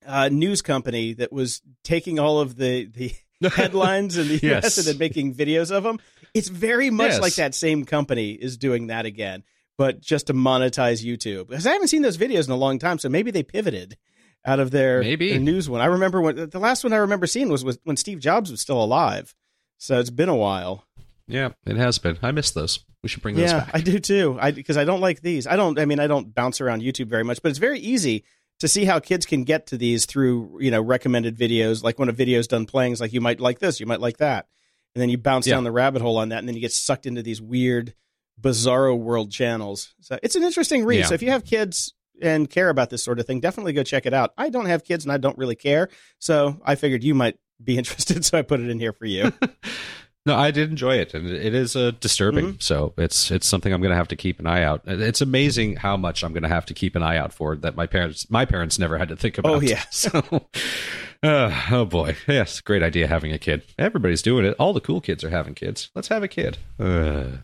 uh, 0.05 0.29
news 0.29 0.61
company 0.61 1.15
that 1.15 1.33
was 1.33 1.63
taking 1.85 2.19
all 2.19 2.41
of 2.41 2.57
the 2.57 2.85
the 2.85 3.13
headlines 3.55 4.19
in 4.19 4.29
the 4.29 4.37
yes. 4.37 4.65
US 4.65 4.79
and 4.79 4.87
then 4.87 4.99
making 4.99 5.35
videos 5.35 5.71
of 5.71 5.83
them. 5.83 5.99
It's 6.35 6.49
very 6.49 6.91
much 6.91 7.13
yes. 7.13 7.21
like 7.21 7.35
that 7.35 7.55
same 7.55 7.85
company 7.85 8.33
is 8.33 8.57
doing 8.57 8.89
that 8.89 9.07
again, 9.07 9.43
but 9.79 10.01
just 10.01 10.29
to 10.29 10.35
monetize 10.35 11.05
YouTube. 11.05 11.49
Because 11.49 11.67
I 11.67 11.73
haven't 11.73 11.89
seen 11.89 12.03
those 12.03 12.19
videos 12.19 12.47
in 12.47 12.53
a 12.53 12.57
long 12.57 12.79
time, 12.79 12.99
so 12.99 13.09
maybe 13.09 13.31
they 13.31 13.43
pivoted 13.43 13.97
out 14.45 14.61
of 14.61 14.71
their, 14.71 15.01
maybe. 15.01 15.31
Their 15.31 15.41
news 15.41 15.69
one. 15.69 15.81
I 15.81 15.87
remember 15.87 16.21
when 16.21 16.49
the 16.49 16.59
last 16.59 16.85
one 16.85 16.93
I 16.93 16.99
remember 16.99 17.27
seeing 17.27 17.49
was, 17.49 17.65
was 17.65 17.79
when 17.85 17.97
Steve 17.97 18.21
Jobs 18.21 18.51
was 18.51 18.61
still 18.61 18.83
alive. 18.83 19.35
So 19.79 19.99
it's 19.99 20.11
been 20.11 20.29
a 20.29 20.37
while. 20.37 20.85
Yeah, 21.27 21.51
it 21.65 21.77
has 21.77 21.99
been. 21.99 22.19
I 22.23 22.33
miss 22.33 22.51
those. 22.51 22.81
We 23.03 23.09
should 23.09 23.23
bring 23.23 23.37
those 23.37 23.51
yeah, 23.51 23.61
back. 23.61 23.71
I 23.73 23.81
do 23.81 23.99
too. 23.99 24.37
I 24.41 24.51
because 24.51 24.77
I 24.77 24.85
don't 24.85 25.01
like 25.01 25.23
these. 25.23 25.47
I 25.47 25.57
don't. 25.57 25.79
I 25.79 25.87
mean, 25.87 26.01
I 26.01 26.07
don't 26.07 26.35
bounce 26.35 26.61
around 26.61 26.83
YouTube 26.83 27.07
very 27.07 27.25
much, 27.25 27.41
but 27.41 27.49
it's 27.49 27.59
very 27.59 27.79
easy 27.79 28.25
to 28.61 28.69
see 28.69 28.85
how 28.85 29.01
kids 29.01 29.27
can 29.27 29.45
get 29.45 29.67
to 29.69 29.77
these 29.77 30.07
through 30.07 30.59
you 30.61 30.71
know 30.71 30.81
recommended 30.81 31.37
videos 31.37 31.83
like 31.83 31.99
when 31.99 32.09
a 32.09 32.13
video's 32.13 32.47
done 32.47 32.67
playing 32.67 32.93
it's 32.93 33.01
like 33.01 33.13
you 33.13 33.21
might 33.21 33.41
like 33.41 33.59
this 33.59 33.81
you 33.81 33.87
might 33.87 34.01
like 34.01 34.19
that. 34.19 34.47
And 34.95 35.01
then 35.01 35.09
you 35.09 35.19
bounce 35.19 35.47
yeah. 35.47 35.55
down 35.55 35.63
the 35.65 35.71
rabbit 35.71 36.03
hole 36.03 36.17
on 36.17 36.31
that 36.31 36.39
and 36.39 36.49
then 36.49 36.57
you 36.57 36.61
get 36.61 36.73
sucked 36.73 37.07
into 37.07 37.23
these 37.23 37.41
weird 37.41 37.95
bizarro 38.41 38.99
world 38.99 39.31
channels. 39.31 39.95
So 40.01 40.19
it's 40.23 40.35
an 40.35 40.43
interesting 40.43 40.85
read. 40.85 41.01
Yeah. 41.01 41.07
so 41.07 41.15
if 41.15 41.23
you 41.23 41.31
have 41.31 41.45
kids 41.45 41.95
and 42.21 42.51
care 42.51 42.69
about 42.71 42.91
this 42.91 43.03
sort 43.03 43.19
of 43.21 43.27
thing 43.27 43.41
definitely 43.41 43.73
go 43.73 43.83
check 43.83 44.05
it 44.05 44.15
out. 44.15 44.33
I 44.37 44.51
don't 44.51 44.67
have 44.67 44.85
kids 44.85 45.05
and 45.05 45.13
i 45.13 45.17
don't 45.17 45.39
really 45.39 45.57
care 45.57 45.89
so 46.19 46.61
i 46.65 46.75
figured 46.75 47.03
you 47.03 47.15
might 47.15 47.37
be 47.63 47.79
interested 47.79 48.25
so 48.25 48.39
i 48.39 48.43
put 48.43 48.61
it 48.61 48.69
in 48.69 48.79
here 48.79 48.93
for 48.93 49.07
you 49.07 49.33
No, 50.31 50.37
I 50.37 50.53
did 50.53 50.71
enjoy 50.71 50.95
it, 50.95 51.13
and 51.13 51.29
it 51.29 51.57
is 51.57 51.75
uh, 51.75 51.91
disturbing. 51.99 52.45
Mm-hmm. 52.47 52.61
So 52.61 52.95
it's 52.97 53.33
it's 53.33 53.49
something 53.49 53.73
I'm 53.73 53.81
going 53.81 53.91
to 53.91 53.97
have 53.97 54.07
to 54.09 54.17
keep 54.17 54.39
an 54.39 54.47
eye 54.47 54.63
out. 54.63 54.83
It's 54.87 55.21
amazing 55.21 55.75
how 55.75 55.97
much 55.97 56.23
I'm 56.23 56.33
going 56.33 56.45
to 56.45 56.49
have 56.49 56.67
to 56.67 56.75
keep 56.75 56.95
an 56.95 57.03
eye 57.03 57.17
out 57.17 57.33
for 57.33 57.57
that 57.57 57.75
my 57.75 57.89
parents 57.89 58.31
my 58.31 58.45
parents 58.45 58.79
never 58.79 58.97
had 58.97 59.09
to 59.09 59.17
think 59.17 59.39
about. 59.39 59.57
Oh 59.57 59.61
yeah. 59.61 59.83
So, 59.91 60.47
uh, 61.25 61.67
oh 61.73 61.85
boy, 61.85 62.17
yes, 62.29 62.61
great 62.61 62.85
idea 62.85 63.09
having 63.09 63.33
a 63.33 63.39
kid. 63.39 63.65
Everybody's 63.77 64.23
doing 64.23 64.45
it. 64.45 64.55
All 64.57 64.73
the 64.73 64.81
cool 64.81 65.01
kids 65.01 65.25
are 65.25 65.31
having 65.31 65.55
kids. 65.55 65.91
Let's 65.97 66.09
have 66.09 66.23
a 66.23 66.29
kid. 66.29 66.59
Uh. 66.79 67.39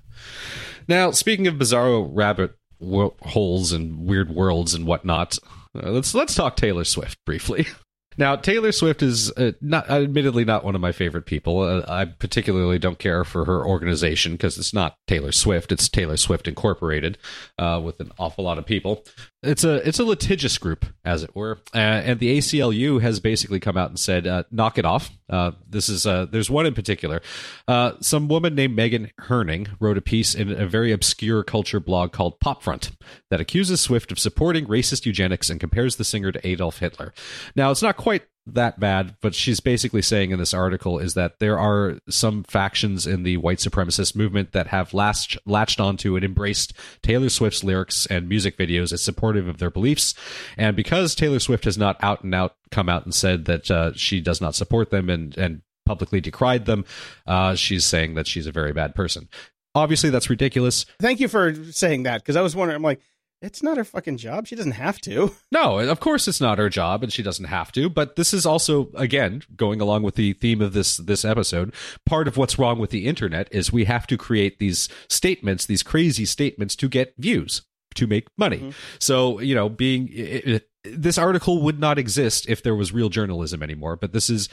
Now, 0.86 1.10
speaking 1.10 1.48
of 1.48 1.56
bizarro 1.56 2.08
rabbit 2.12 2.56
holes 2.80 3.72
and 3.72 4.06
weird 4.06 4.30
worlds 4.30 4.74
and 4.74 4.86
whatnot, 4.86 5.38
uh, 5.74 5.90
let's 5.90 6.14
let's 6.14 6.36
talk 6.36 6.54
Taylor 6.54 6.84
Swift 6.84 7.18
briefly. 7.24 7.66
Now, 8.18 8.36
Taylor 8.36 8.72
Swift 8.72 9.02
is 9.02 9.30
uh, 9.32 9.52
not, 9.60 9.90
admittedly, 9.90 10.44
not 10.44 10.64
one 10.64 10.74
of 10.74 10.80
my 10.80 10.92
favorite 10.92 11.26
people. 11.26 11.60
Uh, 11.60 11.84
I 11.86 12.06
particularly 12.06 12.78
don't 12.78 12.98
care 12.98 13.24
for 13.24 13.44
her 13.44 13.64
organization 13.64 14.32
because 14.32 14.56
it's 14.58 14.72
not 14.72 14.96
Taylor 15.06 15.32
Swift; 15.32 15.72
it's 15.72 15.88
Taylor 15.88 16.16
Swift 16.16 16.48
Incorporated, 16.48 17.18
uh, 17.58 17.80
with 17.82 18.00
an 18.00 18.12
awful 18.18 18.44
lot 18.44 18.58
of 18.58 18.66
people 18.66 19.04
it's 19.46 19.64
a 19.64 19.86
it's 19.86 19.98
a 19.98 20.04
litigious 20.04 20.58
group, 20.58 20.86
as 21.04 21.22
it 21.22 21.34
were, 21.34 21.60
uh, 21.74 21.78
and 21.78 22.20
the 22.20 22.38
ACLU 22.38 23.00
has 23.00 23.20
basically 23.20 23.60
come 23.60 23.76
out 23.76 23.88
and 23.88 23.98
said, 23.98 24.26
uh, 24.26 24.44
"Knock 24.50 24.78
it 24.78 24.84
off." 24.84 25.10
Uh, 25.28 25.52
this 25.68 25.88
is 25.88 26.06
uh, 26.06 26.26
there's 26.26 26.50
one 26.50 26.66
in 26.66 26.74
particular. 26.74 27.20
Uh, 27.66 27.92
some 28.00 28.28
woman 28.28 28.54
named 28.54 28.78
Meghan 28.78 29.10
Herning 29.20 29.68
wrote 29.80 29.98
a 29.98 30.02
piece 30.02 30.34
in 30.34 30.50
a 30.50 30.66
very 30.66 30.92
obscure 30.92 31.42
culture 31.42 31.80
blog 31.80 32.12
called 32.12 32.38
Popfront 32.40 32.92
that 33.30 33.40
accuses 33.40 33.80
Swift 33.80 34.12
of 34.12 34.18
supporting 34.18 34.66
racist 34.66 35.06
eugenics 35.06 35.50
and 35.50 35.60
compares 35.60 35.96
the 35.96 36.04
singer 36.04 36.32
to 36.32 36.46
Adolf 36.46 36.78
Hitler. 36.78 37.12
Now, 37.54 37.70
it's 37.70 37.82
not 37.82 37.96
quite 37.96 38.22
that 38.46 38.78
bad, 38.78 39.16
but 39.20 39.34
she's 39.34 39.60
basically 39.60 40.02
saying 40.02 40.30
in 40.30 40.38
this 40.38 40.54
article 40.54 40.98
is 40.98 41.14
that 41.14 41.38
there 41.40 41.58
are 41.58 41.98
some 42.08 42.44
factions 42.44 43.06
in 43.06 43.24
the 43.24 43.36
white 43.38 43.58
supremacist 43.58 44.14
movement 44.14 44.52
that 44.52 44.68
have 44.68 44.94
latched, 44.94 45.36
latched 45.46 45.80
onto 45.80 46.14
and 46.14 46.24
embraced 46.24 46.72
Taylor 47.02 47.28
Swift's 47.28 47.64
lyrics 47.64 48.06
and 48.06 48.28
music 48.28 48.56
videos 48.56 48.92
as 48.92 49.02
supportive 49.02 49.48
of 49.48 49.58
their 49.58 49.70
beliefs. 49.70 50.14
And 50.56 50.76
because 50.76 51.14
Taylor 51.14 51.40
Swift 51.40 51.64
has 51.64 51.76
not 51.76 51.96
out 52.02 52.22
and 52.22 52.34
out 52.34 52.56
come 52.70 52.88
out 52.88 53.04
and 53.04 53.14
said 53.14 53.46
that 53.46 53.70
uh, 53.70 53.92
she 53.94 54.20
does 54.20 54.40
not 54.40 54.54
support 54.54 54.90
them 54.90 55.10
and, 55.10 55.36
and 55.36 55.62
publicly 55.84 56.20
decried 56.20 56.66
them, 56.66 56.84
uh, 57.26 57.54
she's 57.54 57.84
saying 57.84 58.14
that 58.14 58.26
she's 58.26 58.46
a 58.46 58.52
very 58.52 58.72
bad 58.72 58.94
person. 58.94 59.28
Obviously, 59.74 60.10
that's 60.10 60.30
ridiculous. 60.30 60.86
Thank 61.00 61.20
you 61.20 61.28
for 61.28 61.54
saying 61.72 62.04
that 62.04 62.22
because 62.22 62.36
I 62.36 62.40
was 62.40 62.56
wondering, 62.56 62.76
I'm 62.76 62.82
like, 62.82 63.00
it's 63.42 63.62
not 63.62 63.76
her 63.76 63.84
fucking 63.84 64.16
job. 64.16 64.46
She 64.46 64.56
doesn't 64.56 64.72
have 64.72 65.00
to. 65.02 65.34
No, 65.52 65.78
of 65.78 66.00
course 66.00 66.28
it's 66.28 66.40
not 66.40 66.58
her 66.58 66.68
job 66.68 67.02
and 67.02 67.12
she 67.12 67.22
doesn't 67.22 67.46
have 67.46 67.72
to, 67.72 67.88
but 67.88 68.16
this 68.16 68.34
is 68.34 68.44
also 68.44 68.90
again 68.94 69.42
going 69.56 69.80
along 69.80 70.02
with 70.02 70.16
the 70.16 70.34
theme 70.34 70.60
of 70.60 70.72
this 70.72 70.98
this 70.98 71.24
episode. 71.24 71.72
Part 72.04 72.28
of 72.28 72.36
what's 72.36 72.58
wrong 72.58 72.78
with 72.78 72.90
the 72.90 73.06
internet 73.06 73.48
is 73.50 73.72
we 73.72 73.84
have 73.84 74.06
to 74.08 74.18
create 74.18 74.58
these 74.58 74.88
statements, 75.08 75.64
these 75.64 75.82
crazy 75.82 76.26
statements 76.26 76.76
to 76.76 76.88
get 76.88 77.14
views, 77.16 77.62
to 77.94 78.06
make 78.06 78.28
money. 78.36 78.58
Mm-hmm. 78.58 78.70
So, 78.98 79.40
you 79.40 79.54
know, 79.54 79.68
being 79.68 80.08
it, 80.08 80.46
it, 80.46 80.68
this 80.84 81.16
article 81.16 81.62
would 81.62 81.80
not 81.80 81.98
exist 81.98 82.48
if 82.48 82.62
there 82.62 82.74
was 82.74 82.92
real 82.92 83.08
journalism 83.08 83.62
anymore, 83.62 83.96
but 83.96 84.12
this 84.12 84.28
is 84.28 84.48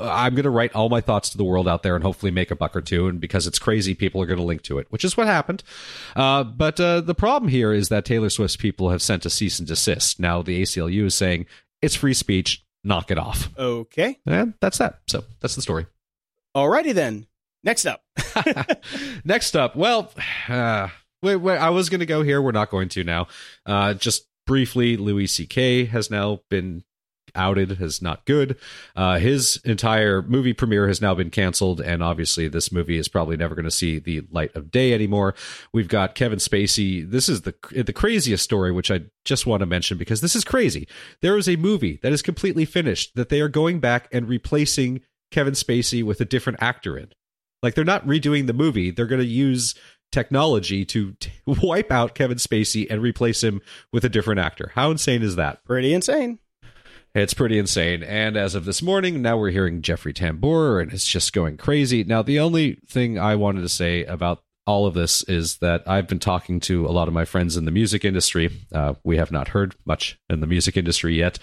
I'm 0.00 0.34
going 0.34 0.44
to 0.44 0.50
write 0.50 0.74
all 0.74 0.88
my 0.88 1.00
thoughts 1.00 1.30
to 1.30 1.38
the 1.38 1.44
world 1.44 1.68
out 1.68 1.82
there 1.82 1.94
and 1.94 2.04
hopefully 2.04 2.30
make 2.30 2.50
a 2.50 2.56
buck 2.56 2.76
or 2.76 2.80
two. 2.80 3.08
And 3.08 3.20
because 3.20 3.46
it's 3.46 3.58
crazy, 3.58 3.94
people 3.94 4.22
are 4.22 4.26
going 4.26 4.38
to 4.38 4.44
link 4.44 4.62
to 4.62 4.78
it, 4.78 4.86
which 4.90 5.04
is 5.04 5.16
what 5.16 5.26
happened. 5.26 5.62
Uh, 6.16 6.44
but 6.44 6.78
uh, 6.80 7.00
the 7.00 7.14
problem 7.14 7.50
here 7.50 7.72
is 7.72 7.88
that 7.88 8.04
Taylor 8.04 8.30
Swift's 8.30 8.56
people 8.56 8.90
have 8.90 9.02
sent 9.02 9.26
a 9.26 9.30
cease 9.30 9.58
and 9.58 9.68
desist. 9.68 10.20
Now 10.20 10.42
the 10.42 10.62
ACLU 10.62 11.04
is 11.04 11.14
saying 11.14 11.46
it's 11.82 11.94
free 11.94 12.14
speech, 12.14 12.64
knock 12.84 13.10
it 13.10 13.18
off. 13.18 13.50
Okay. 13.58 14.18
And 14.26 14.54
that's 14.60 14.78
that. 14.78 15.00
So 15.06 15.24
that's 15.40 15.54
the 15.54 15.62
story. 15.62 15.86
Alrighty 16.56 16.94
then. 16.94 17.26
Next 17.64 17.86
up. 17.86 18.02
Next 19.24 19.56
up. 19.56 19.76
Well, 19.76 20.12
uh, 20.48 20.88
wait, 21.22 21.36
wait, 21.36 21.58
I 21.58 21.70
was 21.70 21.88
going 21.88 22.00
to 22.00 22.06
go 22.06 22.22
here. 22.22 22.40
We're 22.40 22.52
not 22.52 22.70
going 22.70 22.88
to 22.90 23.04
now. 23.04 23.28
Uh, 23.66 23.94
just 23.94 24.26
briefly, 24.46 24.96
Louis 24.96 25.26
C.K. 25.26 25.86
has 25.86 26.10
now 26.10 26.40
been 26.48 26.84
outed 27.38 27.80
as 27.80 28.02
not 28.02 28.26
good. 28.26 28.58
Uh, 28.94 29.18
his 29.18 29.60
entire 29.64 30.20
movie 30.22 30.52
premiere 30.52 30.88
has 30.88 31.00
now 31.00 31.14
been 31.14 31.30
canceled, 31.30 31.80
and 31.80 32.02
obviously, 32.02 32.48
this 32.48 32.70
movie 32.70 32.98
is 32.98 33.08
probably 33.08 33.36
never 33.36 33.54
going 33.54 33.64
to 33.64 33.70
see 33.70 33.98
the 33.98 34.22
light 34.30 34.54
of 34.54 34.70
day 34.70 34.92
anymore. 34.92 35.34
We've 35.72 35.88
got 35.88 36.14
Kevin 36.14 36.38
Spacey. 36.38 37.08
This 37.08 37.28
is 37.28 37.42
the 37.42 37.54
the 37.70 37.92
craziest 37.92 38.44
story, 38.44 38.72
which 38.72 38.90
I 38.90 39.02
just 39.24 39.46
want 39.46 39.60
to 39.60 39.66
mention 39.66 39.96
because 39.96 40.20
this 40.20 40.36
is 40.36 40.44
crazy. 40.44 40.88
There 41.22 41.38
is 41.38 41.48
a 41.48 41.56
movie 41.56 41.98
that 42.02 42.12
is 42.12 42.22
completely 42.22 42.64
finished 42.64 43.14
that 43.14 43.28
they 43.28 43.40
are 43.40 43.48
going 43.48 43.80
back 43.80 44.08
and 44.12 44.28
replacing 44.28 45.00
Kevin 45.30 45.54
Spacey 45.54 46.02
with 46.02 46.20
a 46.20 46.24
different 46.24 46.58
actor 46.60 46.98
in. 46.98 47.08
Like 47.62 47.74
they're 47.74 47.84
not 47.84 48.06
redoing 48.06 48.46
the 48.46 48.52
movie; 48.52 48.90
they're 48.90 49.06
going 49.06 49.20
to 49.20 49.26
use 49.26 49.74
technology 50.10 50.84
to 50.86 51.12
t- 51.12 51.30
wipe 51.46 51.90
out 51.92 52.14
Kevin 52.14 52.38
Spacey 52.38 52.86
and 52.90 53.02
replace 53.02 53.42
him 53.42 53.60
with 53.92 54.04
a 54.04 54.08
different 54.08 54.40
actor. 54.40 54.72
How 54.74 54.90
insane 54.90 55.22
is 55.22 55.36
that? 55.36 55.64
Pretty 55.64 55.92
insane. 55.92 56.38
It's 57.14 57.34
pretty 57.34 57.58
insane. 57.58 58.02
And 58.02 58.36
as 58.36 58.54
of 58.54 58.64
this 58.64 58.82
morning, 58.82 59.22
now 59.22 59.36
we're 59.36 59.50
hearing 59.50 59.82
Jeffrey 59.82 60.12
Tambor, 60.12 60.80
and 60.80 60.92
it's 60.92 61.08
just 61.08 61.32
going 61.32 61.56
crazy. 61.56 62.04
Now, 62.04 62.22
the 62.22 62.38
only 62.40 62.78
thing 62.86 63.18
I 63.18 63.34
wanted 63.34 63.62
to 63.62 63.68
say 63.68 64.04
about 64.04 64.42
all 64.66 64.84
of 64.84 64.92
this 64.92 65.22
is 65.22 65.56
that 65.58 65.82
I've 65.86 66.06
been 66.06 66.18
talking 66.18 66.60
to 66.60 66.86
a 66.86 66.92
lot 66.92 67.08
of 67.08 67.14
my 67.14 67.24
friends 67.24 67.56
in 67.56 67.64
the 67.64 67.70
music 67.70 68.04
industry. 68.04 68.50
Uh, 68.70 68.94
we 69.02 69.16
have 69.16 69.32
not 69.32 69.48
heard 69.48 69.74
much 69.86 70.18
in 70.28 70.40
the 70.40 70.46
music 70.46 70.76
industry 70.76 71.16
yet. 71.16 71.38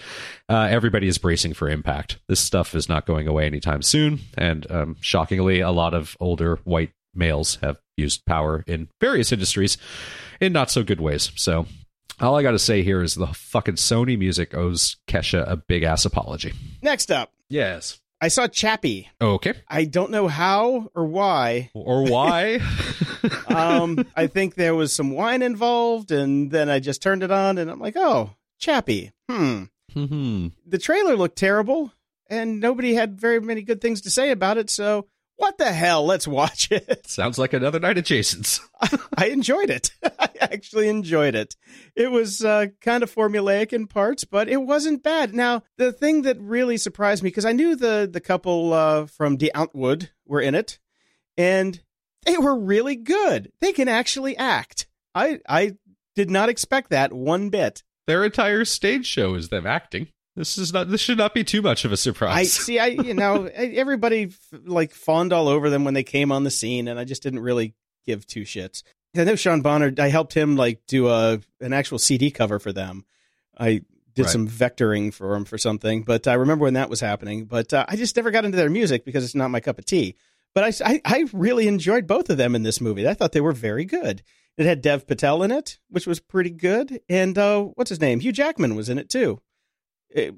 Uh, 0.48 0.68
everybody 0.70 1.08
is 1.08 1.18
bracing 1.18 1.52
for 1.52 1.68
impact. 1.68 2.20
This 2.28 2.38
stuff 2.38 2.72
is 2.76 2.88
not 2.88 3.04
going 3.04 3.26
away 3.26 3.46
anytime 3.46 3.82
soon. 3.82 4.20
And 4.38 4.70
um, 4.70 4.96
shockingly, 5.00 5.58
a 5.58 5.72
lot 5.72 5.92
of 5.92 6.16
older 6.20 6.60
white 6.62 6.92
males 7.16 7.56
have 7.62 7.80
used 7.96 8.24
power 8.26 8.62
in 8.68 8.88
various 9.00 9.32
industries 9.32 9.76
in 10.40 10.52
not 10.52 10.70
so 10.70 10.84
good 10.84 11.00
ways. 11.00 11.32
So 11.34 11.66
All 12.20 12.36
I 12.36 12.42
got 12.42 12.52
to 12.52 12.58
say 12.58 12.82
here 12.82 13.02
is 13.02 13.14
the 13.14 13.26
fucking 13.26 13.74
Sony 13.74 14.18
Music 14.18 14.54
owes 14.54 14.96
Kesha 15.06 15.44
a 15.50 15.56
big 15.56 15.82
ass 15.82 16.04
apology. 16.04 16.52
Next 16.82 17.10
up, 17.10 17.32
Yes. 17.48 18.00
I 18.18 18.28
saw 18.28 18.46
Chappie. 18.46 19.10
Okay. 19.20 19.52
I 19.68 19.84
don't 19.84 20.10
know 20.10 20.26
how 20.26 20.88
or 20.94 21.04
why. 21.04 21.70
Or 21.74 22.04
why? 22.10 22.60
Um, 23.48 24.06
I 24.14 24.26
think 24.28 24.54
there 24.54 24.74
was 24.74 24.92
some 24.92 25.10
wine 25.10 25.42
involved, 25.42 26.12
and 26.12 26.50
then 26.50 26.68
I 26.70 26.78
just 26.78 27.02
turned 27.02 27.22
it 27.24 27.30
on, 27.30 27.58
and 27.58 27.70
I'm 27.70 27.80
like, 27.80 27.96
oh, 27.96 28.30
Chappie. 28.58 29.12
Hmm. 29.30 29.64
hmm 29.92 30.48
The 30.66 30.78
trailer 30.78 31.16
looked 31.16 31.36
terrible, 31.36 31.92
and 32.30 32.60
nobody 32.60 32.94
had 32.94 33.20
very 33.20 33.40
many 33.40 33.62
good 33.62 33.80
things 33.80 34.00
to 34.02 34.10
say 34.10 34.30
about 34.30 34.58
it. 34.58 34.70
So, 34.70 35.06
what 35.36 35.58
the 35.58 35.72
hell? 35.72 36.04
Let's 36.04 36.26
watch 36.26 36.70
it. 36.70 37.06
Sounds 37.10 37.38
like 37.38 37.52
another 37.52 37.78
night 37.78 37.98
at 37.98 38.04
Jason's. 38.04 38.60
I 39.16 39.26
enjoyed 39.26 39.70
it. 39.70 39.90
I 40.18 40.28
actually 40.40 40.88
enjoyed 40.88 41.34
it. 41.34 41.56
It 41.94 42.10
was 42.10 42.44
uh, 42.44 42.66
kind 42.80 43.02
of 43.02 43.14
formulaic 43.14 43.72
in 43.72 43.86
parts, 43.86 44.24
but 44.24 44.48
it 44.48 44.62
wasn't 44.62 45.02
bad. 45.02 45.34
Now, 45.34 45.62
the 45.76 45.92
thing 45.92 46.22
that 46.22 46.40
really 46.40 46.76
surprised 46.76 47.22
me 47.22 47.30
because 47.30 47.44
I 47.44 47.52
knew 47.52 47.76
the 47.76 48.08
the 48.10 48.20
couple 48.20 48.72
uh, 48.72 49.06
from 49.06 49.36
Die 49.36 49.50
Antwoord 49.54 50.10
were 50.26 50.40
in 50.40 50.54
it, 50.54 50.78
and 51.36 51.80
they 52.24 52.38
were 52.38 52.58
really 52.58 52.96
good. 52.96 53.52
They 53.60 53.72
can 53.72 53.88
actually 53.88 54.36
act. 54.36 54.86
I 55.14 55.40
I 55.48 55.76
did 56.14 56.30
not 56.30 56.48
expect 56.48 56.90
that 56.90 57.12
one 57.12 57.50
bit. 57.50 57.82
Their 58.06 58.24
entire 58.24 58.64
stage 58.64 59.06
show 59.06 59.34
is 59.34 59.48
them 59.48 59.66
acting. 59.66 60.08
This 60.36 60.58
is 60.58 60.72
not. 60.72 60.90
This 60.90 61.00
should 61.00 61.18
not 61.18 61.34
be 61.34 61.42
too 61.44 61.62
much 61.62 61.84
of 61.84 61.92
a 61.92 61.96
surprise. 61.96 62.36
I 62.36 62.42
see. 62.44 62.78
I 62.78 62.86
you 62.88 63.14
know 63.14 63.44
everybody 63.54 64.30
like 64.64 64.92
fawned 64.94 65.32
all 65.32 65.48
over 65.48 65.70
them 65.70 65.84
when 65.84 65.94
they 65.94 66.02
came 66.04 66.30
on 66.30 66.44
the 66.44 66.50
scene, 66.50 66.88
and 66.88 66.98
I 66.98 67.04
just 67.04 67.22
didn't 67.22 67.40
really 67.40 67.74
give 68.04 68.26
two 68.26 68.42
shits. 68.42 68.82
I 69.16 69.24
know 69.24 69.34
Sean 69.34 69.62
Bonner. 69.62 69.92
I 69.98 70.08
helped 70.08 70.34
him 70.34 70.56
like 70.56 70.82
do 70.86 71.08
a 71.08 71.40
an 71.60 71.72
actual 71.72 71.98
CD 71.98 72.30
cover 72.30 72.58
for 72.58 72.72
them. 72.72 73.04
I 73.58 73.80
did 74.14 74.22
Right. 74.24 74.30
some 74.30 74.46
vectoring 74.48 75.12
for 75.12 75.34
him 75.34 75.44
for 75.44 75.58
something, 75.58 76.02
but 76.02 76.26
I 76.26 76.34
remember 76.34 76.64
when 76.64 76.74
that 76.74 76.90
was 76.90 77.00
happening. 77.00 77.44
But 77.46 77.72
uh, 77.72 77.84
I 77.88 77.96
just 77.96 78.16
never 78.16 78.30
got 78.30 78.44
into 78.44 78.56
their 78.56 78.70
music 78.70 79.04
because 79.04 79.24
it's 79.24 79.34
not 79.34 79.50
my 79.50 79.60
cup 79.60 79.78
of 79.78 79.84
tea. 79.86 80.16
But 80.54 80.64
I, 80.82 80.92
I 80.92 81.00
I 81.04 81.24
really 81.32 81.66
enjoyed 81.68 82.06
both 82.06 82.28
of 82.30 82.36
them 82.38 82.54
in 82.54 82.62
this 82.62 82.80
movie. 82.80 83.08
I 83.08 83.14
thought 83.14 83.32
they 83.32 83.40
were 83.42 83.52
very 83.52 83.84
good. 83.84 84.22
It 84.58 84.64
had 84.64 84.80
Dev 84.80 85.06
Patel 85.06 85.42
in 85.42 85.50
it, 85.50 85.78
which 85.90 86.06
was 86.06 86.18
pretty 86.20 86.48
good, 86.50 87.00
and 87.10 87.36
uh, 87.36 87.62
what's 87.74 87.90
his 87.90 88.00
name? 88.00 88.20
Hugh 88.20 88.32
Jackman 88.32 88.74
was 88.74 88.88
in 88.88 88.96
it 88.98 89.10
too, 89.10 89.40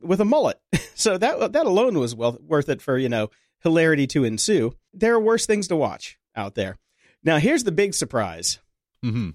with 0.01 0.21
a 0.21 0.25
mullet. 0.25 0.61
So 0.99 1.17
that 1.17 1.53
that 1.53 1.65
alone 1.65 1.97
was 1.97 2.17
well 2.17 2.37
worth 2.43 2.69
it 2.69 2.83
for 2.83 2.99
you 2.99 3.09
know 3.09 3.31
hilarity 3.61 4.09
to 4.09 4.25
ensue. 4.25 4.75
There 4.93 5.15
are 5.15 5.21
worse 5.21 5.47
things 5.47 5.69
to 5.69 5.77
watch 5.77 6.19
out 6.35 6.57
there. 6.57 6.77
Now 7.23 7.39
here's 7.39 7.63
the 7.63 7.71
big 7.71 7.95
surprise: 7.95 8.59
mm-hmm. 9.05 9.31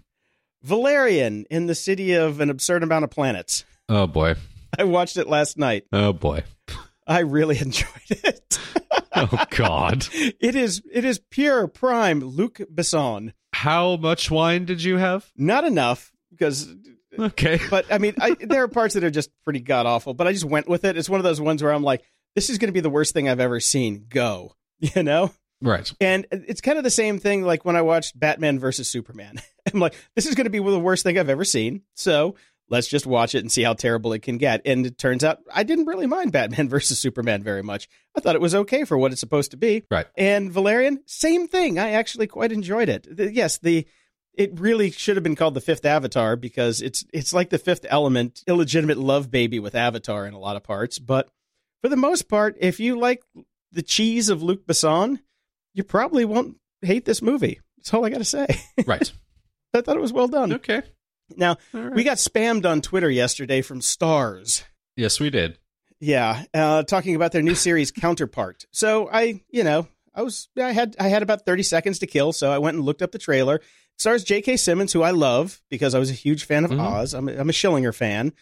Valerian 0.61 1.45
in 1.49 1.67
the 1.67 1.73
city 1.73 2.15
of 2.15 2.41
an 2.41 2.49
absurd 2.49 2.83
amount 2.83 3.05
of 3.05 3.11
planets. 3.11 3.63
Oh 3.87 4.07
boy. 4.07 4.35
I 4.77 4.83
watched 4.83 5.15
it 5.15 5.29
last 5.29 5.57
night. 5.57 5.85
Oh 5.93 6.11
boy. 6.11 6.43
I 7.07 7.19
really 7.19 7.57
enjoyed 7.61 7.87
it. 8.09 8.59
Oh 9.15 9.45
god. 9.51 10.09
it 10.13 10.55
is 10.55 10.81
it 10.91 11.05
is 11.05 11.21
pure 11.29 11.67
prime 11.69 12.19
Luc 12.19 12.57
Besson. 12.73 13.31
How 13.53 13.95
much 13.95 14.29
wine 14.29 14.65
did 14.65 14.83
you 14.83 14.97
have? 14.97 15.31
Not 15.37 15.63
enough 15.63 16.11
because 16.29 16.67
Okay. 17.17 17.59
but 17.69 17.91
I 17.91 17.97
mean, 17.97 18.15
I, 18.19 18.35
there 18.39 18.63
are 18.63 18.67
parts 18.67 18.93
that 18.95 19.03
are 19.03 19.11
just 19.11 19.29
pretty 19.43 19.59
god 19.59 19.85
awful. 19.85 20.13
But 20.13 20.27
I 20.27 20.33
just 20.33 20.45
went 20.45 20.67
with 20.67 20.85
it. 20.85 20.97
It's 20.97 21.09
one 21.09 21.19
of 21.19 21.23
those 21.23 21.41
ones 21.41 21.61
where 21.63 21.73
I'm 21.73 21.83
like, 21.83 22.03
this 22.35 22.49
is 22.49 22.57
going 22.57 22.69
to 22.69 22.73
be 22.73 22.79
the 22.79 22.89
worst 22.89 23.13
thing 23.13 23.29
I've 23.29 23.39
ever 23.39 23.59
seen. 23.59 24.05
Go, 24.09 24.55
you 24.79 25.03
know. 25.03 25.31
Right. 25.61 25.91
And 26.01 26.27
it's 26.31 26.59
kind 26.59 26.77
of 26.77 26.83
the 26.83 26.89
same 26.89 27.19
thing 27.19 27.43
like 27.43 27.63
when 27.63 27.77
I 27.77 27.83
watched 27.83 28.19
Batman 28.19 28.59
versus 28.59 28.89
Superman. 28.89 29.41
I'm 29.73 29.79
like, 29.79 29.95
this 30.15 30.25
is 30.25 30.35
going 30.35 30.45
to 30.45 30.49
be 30.49 30.59
the 30.59 30.79
worst 30.79 31.03
thing 31.03 31.17
I've 31.17 31.29
ever 31.29 31.45
seen. 31.45 31.83
So 31.95 32.35
let's 32.67 32.87
just 32.87 33.05
watch 33.05 33.33
it 33.33 33.39
and 33.39 33.51
see 33.51 33.63
how 33.63 33.73
terrible 33.73 34.11
it 34.11 34.23
can 34.23 34.37
get. 34.37 34.61
And 34.65 34.85
it 34.85 34.97
turns 34.97 35.23
out 35.23 35.39
I 35.53 35.63
didn't 35.63 35.85
really 35.85 36.05
mind 36.05 36.33
Batman 36.33 36.67
versus 36.67 36.99
Superman 36.99 37.43
very 37.43 37.63
much. 37.63 37.87
I 38.15 38.19
thought 38.19 38.35
it 38.35 38.41
was 38.41 38.55
okay 38.55 38.83
for 38.83 38.97
what 38.97 39.13
it's 39.13 39.21
supposed 39.21 39.51
to 39.51 39.57
be. 39.57 39.83
Right. 39.89 40.05
And 40.17 40.51
Valerian, 40.51 41.01
same 41.05 41.47
thing. 41.47 41.79
I 41.79 41.91
actually 41.91 42.27
quite 42.27 42.51
enjoyed 42.51 42.89
it. 42.89 43.07
The- 43.09 43.33
yes, 43.33 43.57
the 43.59 43.87
it 44.33 44.59
really 44.59 44.91
should 44.91 45.15
have 45.15 45.23
been 45.23 45.35
called 45.35 45.53
the 45.53 45.61
fifth 45.61 45.85
Avatar 45.85 46.35
because 46.35 46.81
it's 46.81 47.05
it's 47.13 47.33
like 47.33 47.49
the 47.49 47.57
fifth 47.57 47.85
element, 47.89 48.43
illegitimate 48.47 48.97
love 48.97 49.29
baby 49.29 49.59
with 49.59 49.75
Avatar 49.75 50.25
in 50.25 50.33
a 50.33 50.39
lot 50.39 50.55
of 50.55 50.63
parts. 50.63 50.99
But 50.99 51.29
for 51.81 51.89
the 51.89 51.95
most 51.95 52.27
part, 52.29 52.55
if 52.59 52.79
you 52.79 52.99
like 52.99 53.21
the 53.71 53.81
cheese 53.81 54.29
of 54.29 54.41
Luc 54.41 54.65
Besson, 54.65 55.19
you 55.73 55.83
probably 55.83 56.25
won't 56.25 56.57
hate 56.81 57.05
this 57.05 57.21
movie. 57.21 57.59
That's 57.77 57.93
all 57.93 58.05
I 58.05 58.09
got 58.09 58.19
to 58.19 58.25
say. 58.25 58.47
Right. 58.85 59.11
I 59.75 59.81
thought 59.81 59.97
it 59.97 60.01
was 60.01 60.13
well 60.13 60.27
done. 60.27 60.53
Okay. 60.53 60.83
Now 61.35 61.57
right. 61.71 61.93
we 61.93 62.03
got 62.03 62.17
spammed 62.17 62.65
on 62.65 62.81
Twitter 62.81 63.09
yesterday 63.09 63.61
from 63.61 63.81
Stars. 63.81 64.63
Yes, 64.95 65.19
we 65.19 65.29
did. 65.29 65.57
Yeah, 65.99 66.43
uh, 66.53 66.83
talking 66.83 67.15
about 67.15 67.31
their 67.31 67.41
new 67.41 67.55
series 67.55 67.91
Counterpart. 68.01 68.65
So 68.71 69.09
I, 69.09 69.41
you 69.49 69.63
know, 69.63 69.87
I 70.13 70.21
was 70.21 70.49
I 70.61 70.71
had 70.73 70.95
I 70.99 71.07
had 71.07 71.23
about 71.23 71.45
thirty 71.45 71.63
seconds 71.63 71.99
to 71.99 72.07
kill, 72.07 72.33
so 72.33 72.51
I 72.51 72.57
went 72.57 72.75
and 72.75 72.85
looked 72.85 73.01
up 73.01 73.11
the 73.11 73.17
trailer. 73.17 73.61
Stars 73.97 74.23
J.K. 74.23 74.57
Simmons, 74.57 74.91
who 74.93 75.01
I 75.01 75.11
love 75.11 75.61
because 75.69 75.95
I 75.95 75.99
was 75.99 76.09
a 76.09 76.13
huge 76.13 76.45
fan 76.45 76.65
of 76.65 76.71
Mhm. 76.71 76.79
Oz. 76.79 77.13
I'm 77.13 77.29
a, 77.29 77.33
I'm 77.33 77.49
a 77.49 77.53
Schillinger 77.53 77.93
fan. 77.95 78.33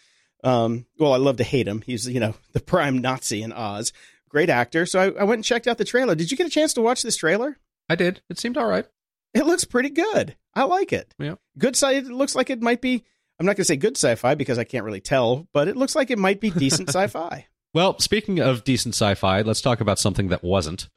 Um, 0.44 0.86
well, 0.98 1.14
I 1.14 1.18
love 1.18 1.38
to 1.38 1.44
hate 1.44 1.68
him. 1.68 1.82
He's 1.86 2.08
you 2.08 2.20
know 2.20 2.34
the 2.54 2.60
prime 2.60 2.98
Nazi 3.00 3.44
in 3.44 3.54
Oz. 3.54 3.94
Great 4.30 4.50
actor. 4.50 4.86
So 4.86 5.00
I, 5.00 5.22
I 5.22 5.24
went 5.26 5.40
and 5.40 5.46
checked 5.46 5.68
out 5.68 5.78
the 5.78 5.86
trailer. 5.86 6.16
Did 6.16 6.32
you 6.32 6.38
get 6.38 6.48
a 6.48 6.52
chance 6.52 6.74
to 6.76 6.82
watch 6.82 7.02
this 7.04 7.18
trailer? 7.18 7.58
I 7.90 7.96
did. 7.96 8.22
It 8.30 8.40
seemed 8.40 8.58
all 8.58 8.68
right. 8.68 8.86
It 9.34 9.46
looks 9.46 9.66
pretty 9.66 9.90
good. 9.90 10.36
I 10.56 10.64
like 10.64 10.94
it. 10.94 11.14
Yeah. 11.20 11.36
Good 11.58 11.76
sci. 11.76 11.92
It 11.94 12.06
looks 12.06 12.36
like 12.36 12.50
it 12.50 12.62
might 12.62 12.82
be. 12.82 13.04
I'm 13.40 13.46
not 13.46 13.56
going 13.56 13.64
to 13.64 13.66
say 13.66 13.76
good 13.76 13.98
sci-fi 13.98 14.36
because 14.36 14.60
I 14.60 14.64
can't 14.66 14.86
really 14.86 15.02
tell, 15.02 15.48
but 15.52 15.68
it 15.68 15.76
looks 15.76 15.96
like 15.96 16.12
it 16.12 16.20
might 16.20 16.40
be 16.40 16.50
decent 16.52 16.90
sci-fi. 16.94 17.48
Well, 17.74 17.98
speaking 18.00 18.40
of 18.40 18.64
decent 18.64 18.94
sci-fi, 18.94 19.42
let's 19.42 19.62
talk 19.62 19.82
about 19.82 19.98
something 20.00 20.28
that 20.30 20.44
wasn't. 20.44 20.90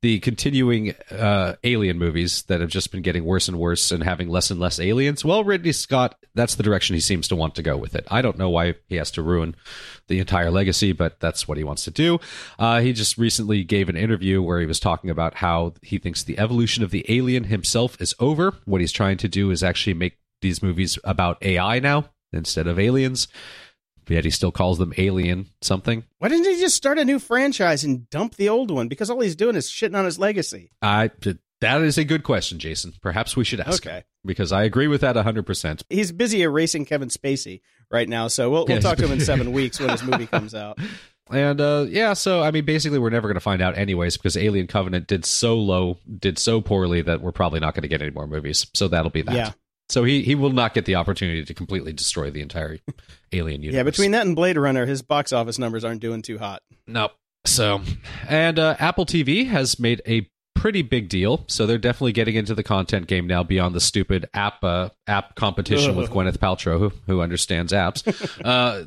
The 0.00 0.20
continuing 0.20 0.94
uh, 1.10 1.56
alien 1.64 1.98
movies 1.98 2.42
that 2.42 2.60
have 2.60 2.70
just 2.70 2.92
been 2.92 3.02
getting 3.02 3.24
worse 3.24 3.48
and 3.48 3.58
worse 3.58 3.90
and 3.90 4.04
having 4.04 4.28
less 4.28 4.50
and 4.50 4.60
less 4.60 4.78
aliens. 4.78 5.24
Well, 5.24 5.42
Ridley 5.42 5.72
Scott, 5.72 6.14
that's 6.34 6.54
the 6.54 6.62
direction 6.62 6.94
he 6.94 7.00
seems 7.00 7.26
to 7.28 7.36
want 7.36 7.56
to 7.56 7.62
go 7.62 7.76
with 7.76 7.96
it. 7.96 8.06
I 8.08 8.22
don't 8.22 8.38
know 8.38 8.48
why 8.48 8.74
he 8.88 8.94
has 8.94 9.10
to 9.12 9.22
ruin 9.22 9.56
the 10.06 10.20
entire 10.20 10.52
legacy, 10.52 10.92
but 10.92 11.18
that's 11.18 11.48
what 11.48 11.58
he 11.58 11.64
wants 11.64 11.82
to 11.84 11.90
do. 11.90 12.20
Uh, 12.60 12.80
he 12.80 12.92
just 12.92 13.18
recently 13.18 13.64
gave 13.64 13.88
an 13.88 13.96
interview 13.96 14.40
where 14.40 14.60
he 14.60 14.66
was 14.66 14.78
talking 14.78 15.10
about 15.10 15.34
how 15.34 15.74
he 15.82 15.98
thinks 15.98 16.22
the 16.22 16.38
evolution 16.38 16.84
of 16.84 16.92
the 16.92 17.04
alien 17.08 17.44
himself 17.44 18.00
is 18.00 18.14
over. 18.20 18.54
What 18.66 18.80
he's 18.80 18.92
trying 18.92 19.16
to 19.18 19.28
do 19.28 19.50
is 19.50 19.64
actually 19.64 19.94
make 19.94 20.18
these 20.40 20.62
movies 20.62 20.96
about 21.02 21.42
AI 21.42 21.80
now 21.80 22.10
instead 22.32 22.66
of 22.66 22.78
aliens. 22.78 23.28
Yet 24.10 24.24
he 24.24 24.30
still 24.30 24.52
calls 24.52 24.78
them 24.78 24.92
alien 24.98 25.46
something. 25.60 26.04
Why 26.18 26.28
didn't 26.28 26.44
he 26.46 26.60
just 26.60 26.76
start 26.76 26.98
a 26.98 27.04
new 27.04 27.18
franchise 27.18 27.84
and 27.84 28.08
dump 28.10 28.36
the 28.36 28.48
old 28.48 28.70
one? 28.70 28.88
Because 28.88 29.10
all 29.10 29.20
he's 29.20 29.36
doing 29.36 29.56
is 29.56 29.68
shitting 29.68 29.96
on 29.98 30.04
his 30.04 30.18
legacy. 30.18 30.70
I 30.82 31.10
that 31.60 31.82
is 31.82 31.98
a 31.98 32.04
good 32.04 32.22
question, 32.22 32.58
Jason. 32.58 32.92
Perhaps 33.02 33.36
we 33.36 33.44
should 33.44 33.60
ask. 33.60 33.84
him, 33.84 33.90
Okay. 33.90 34.04
because 34.24 34.52
I 34.52 34.62
agree 34.64 34.86
with 34.86 35.00
that 35.00 35.16
hundred 35.16 35.44
percent. 35.46 35.82
He's 35.90 36.12
busy 36.12 36.42
erasing 36.42 36.84
Kevin 36.84 37.08
Spacey 37.08 37.60
right 37.90 38.08
now, 38.08 38.28
so 38.28 38.50
we'll, 38.50 38.66
we'll 38.66 38.80
talk 38.80 38.98
to 38.98 39.04
him 39.06 39.12
in 39.12 39.20
seven 39.20 39.52
weeks 39.52 39.80
when 39.80 39.88
his 39.90 40.02
movie 40.02 40.26
comes 40.26 40.54
out. 40.54 40.78
And 41.30 41.60
uh, 41.60 41.84
yeah, 41.88 42.14
so 42.14 42.42
I 42.42 42.52
mean, 42.52 42.64
basically, 42.64 42.98
we're 42.98 43.10
never 43.10 43.28
going 43.28 43.34
to 43.34 43.40
find 43.40 43.60
out 43.60 43.76
anyways 43.76 44.16
because 44.16 44.36
Alien 44.36 44.66
Covenant 44.66 45.08
did 45.08 45.24
so 45.24 45.56
low, 45.58 45.98
did 46.18 46.38
so 46.38 46.60
poorly 46.60 47.02
that 47.02 47.20
we're 47.20 47.32
probably 47.32 47.60
not 47.60 47.74
going 47.74 47.82
to 47.82 47.88
get 47.88 48.00
any 48.02 48.12
more 48.12 48.26
movies. 48.26 48.66
So 48.74 48.88
that'll 48.88 49.10
be 49.10 49.22
that. 49.22 49.34
Yeah. 49.34 49.50
So 49.88 50.04
he 50.04 50.22
he 50.22 50.34
will 50.34 50.52
not 50.52 50.74
get 50.74 50.84
the 50.84 50.96
opportunity 50.96 51.44
to 51.44 51.54
completely 51.54 51.92
destroy 51.92 52.30
the 52.30 52.42
entire 52.42 52.78
Alien 53.32 53.62
universe. 53.62 53.76
Yeah, 53.76 53.82
between 53.84 54.10
that 54.12 54.26
and 54.26 54.36
Blade 54.36 54.56
Runner, 54.56 54.86
his 54.86 55.02
box 55.02 55.32
office 55.32 55.58
numbers 55.58 55.84
aren't 55.84 56.00
doing 56.00 56.22
too 56.22 56.38
hot. 56.38 56.62
Nope. 56.86 57.12
So, 57.46 57.80
and 58.28 58.58
uh, 58.58 58.76
Apple 58.78 59.06
TV 59.06 59.48
has 59.48 59.78
made 59.78 60.02
a 60.06 60.28
pretty 60.58 60.82
big 60.82 61.08
deal. 61.08 61.44
So 61.48 61.66
they're 61.66 61.78
definitely 61.78 62.12
getting 62.12 62.34
into 62.34 62.54
the 62.54 62.62
content 62.62 63.06
game 63.06 63.26
now 63.26 63.42
beyond 63.42 63.74
the 63.74 63.80
stupid 63.80 64.28
app 64.34 64.62
uh, 64.64 64.90
app 65.06 65.34
competition 65.34 65.96
with 65.96 66.10
Gwyneth 66.10 66.38
Paltrow, 66.38 66.78
who, 66.78 66.92
who 67.06 67.20
understands 67.20 67.72
apps. 67.72 68.04
uh, 68.44 68.84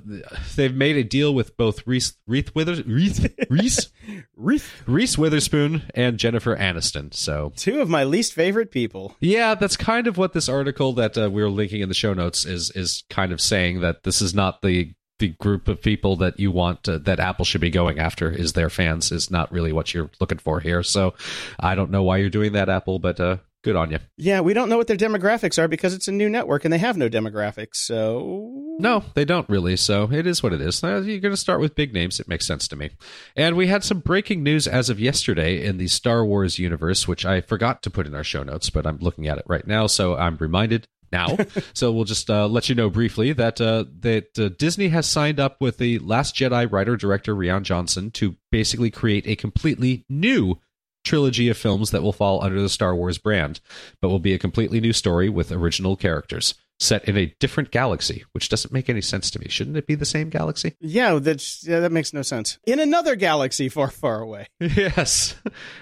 they've 0.55 0.73
made 0.73 0.97
a 0.97 1.03
deal 1.03 1.33
with 1.33 1.55
both 1.57 1.85
Reese 1.87 2.13
Reese 2.27 2.53
Withers 2.53 2.85
Reese 2.85 3.27
Reese 3.49 3.89
Reese. 4.35 4.69
Reese 4.85 5.17
Witherspoon 5.17 5.83
and 5.95 6.17
Jennifer 6.17 6.55
Aniston. 6.55 7.13
So. 7.13 7.53
Two 7.55 7.81
of 7.81 7.89
my 7.89 8.03
least 8.03 8.33
favorite 8.33 8.71
people. 8.71 9.15
Yeah, 9.19 9.55
that's 9.55 9.77
kind 9.77 10.07
of 10.07 10.17
what 10.17 10.33
this 10.33 10.49
article 10.49 10.93
that 10.93 11.17
uh, 11.17 11.29
we 11.29 11.41
are 11.41 11.49
linking 11.49 11.81
in 11.81 11.89
the 11.89 11.95
show 11.95 12.13
notes 12.13 12.45
is 12.45 12.71
is 12.71 13.03
kind 13.09 13.31
of 13.31 13.39
saying 13.41 13.81
that 13.81 14.03
this 14.03 14.21
is 14.21 14.33
not 14.33 14.61
the 14.61 14.93
the 15.21 15.29
group 15.29 15.67
of 15.67 15.81
people 15.81 16.15
that 16.17 16.39
you 16.39 16.51
want 16.51 16.89
uh, 16.89 16.97
that 16.97 17.19
Apple 17.19 17.45
should 17.45 17.61
be 17.61 17.69
going 17.69 17.99
after 17.99 18.29
is 18.29 18.53
their 18.53 18.71
fans 18.71 19.11
is 19.11 19.29
not 19.29 19.51
really 19.51 19.71
what 19.71 19.93
you're 19.93 20.09
looking 20.19 20.39
for 20.39 20.59
here. 20.59 20.81
So 20.81 21.13
I 21.59 21.75
don't 21.75 21.91
know 21.91 22.01
why 22.01 22.17
you're 22.17 22.31
doing 22.31 22.53
that, 22.53 22.69
Apple, 22.69 22.97
but 22.97 23.19
uh, 23.19 23.37
good 23.63 23.75
on 23.75 23.91
you. 23.91 23.99
Yeah, 24.17 24.41
we 24.41 24.55
don't 24.55 24.67
know 24.67 24.77
what 24.77 24.87
their 24.87 24.97
demographics 24.97 25.61
are 25.61 25.67
because 25.67 25.93
it's 25.93 26.07
a 26.07 26.11
new 26.11 26.27
network 26.27 26.65
and 26.65 26.73
they 26.73 26.79
have 26.79 26.97
no 26.97 27.07
demographics. 27.07 27.75
So 27.75 28.75
No, 28.79 29.03
they 29.13 29.23
don't 29.23 29.47
really. 29.47 29.77
So 29.77 30.11
it 30.11 30.25
is 30.25 30.41
what 30.41 30.53
it 30.53 30.61
is. 30.61 30.81
You're 30.81 31.19
going 31.19 31.21
to 31.21 31.37
start 31.37 31.59
with 31.59 31.75
big 31.75 31.93
names. 31.93 32.19
It 32.19 32.27
makes 32.27 32.47
sense 32.47 32.67
to 32.69 32.75
me. 32.75 32.89
And 33.35 33.55
we 33.55 33.67
had 33.67 33.83
some 33.83 33.99
breaking 33.99 34.41
news 34.41 34.67
as 34.67 34.89
of 34.89 34.99
yesterday 34.99 35.63
in 35.63 35.77
the 35.77 35.87
Star 35.87 36.25
Wars 36.25 36.57
universe, 36.57 37.07
which 37.07 37.27
I 37.27 37.41
forgot 37.41 37.83
to 37.83 37.91
put 37.91 38.07
in 38.07 38.15
our 38.15 38.23
show 38.23 38.41
notes, 38.41 38.71
but 38.71 38.87
I'm 38.87 38.97
looking 38.97 39.27
at 39.27 39.37
it 39.37 39.45
right 39.47 39.67
now. 39.67 39.85
So 39.85 40.17
I'm 40.17 40.37
reminded 40.37 40.87
now. 41.11 41.37
so 41.73 41.91
we'll 41.91 42.05
just 42.05 42.29
uh, 42.29 42.47
let 42.47 42.69
you 42.69 42.75
know 42.75 42.89
briefly 42.89 43.33
that 43.33 43.59
uh, 43.61 43.85
that 43.99 44.37
uh, 44.39 44.49
Disney 44.57 44.89
has 44.89 45.07
signed 45.07 45.39
up 45.39 45.61
with 45.61 45.77
the 45.77 45.99
Last 45.99 46.35
Jedi 46.35 46.71
writer 46.71 46.95
director 46.95 47.35
Rian 47.35 47.63
Johnson 47.63 48.11
to 48.11 48.35
basically 48.51 48.91
create 48.91 49.27
a 49.27 49.35
completely 49.35 50.05
new 50.09 50.59
trilogy 51.03 51.49
of 51.49 51.57
films 51.57 51.91
that 51.91 52.03
will 52.03 52.13
fall 52.13 52.43
under 52.43 52.61
the 52.61 52.69
Star 52.69 52.95
Wars 52.95 53.17
brand, 53.17 53.59
but 54.01 54.09
will 54.09 54.19
be 54.19 54.33
a 54.33 54.39
completely 54.39 54.79
new 54.79 54.93
story 54.93 55.29
with 55.29 55.51
original 55.51 55.95
characters 55.95 56.53
set 56.81 57.07
in 57.07 57.15
a 57.15 57.27
different 57.39 57.69
galaxy, 57.71 58.25
which 58.31 58.49
doesn't 58.49 58.73
make 58.73 58.89
any 58.89 59.01
sense 59.01 59.29
to 59.31 59.39
me. 59.39 59.45
Shouldn't 59.47 59.77
it 59.77 59.85
be 59.87 59.95
the 59.95 60.05
same 60.05 60.29
galaxy? 60.29 60.75
Yeah, 60.79 61.19
that's, 61.19 61.65
yeah, 61.67 61.79
that 61.79 61.91
makes 61.91 62.11
no 62.11 62.23
sense. 62.23 62.57
In 62.65 62.79
another 62.79 63.15
galaxy 63.15 63.69
far, 63.69 63.89
far 63.89 64.19
away. 64.19 64.47
yes, 64.59 65.35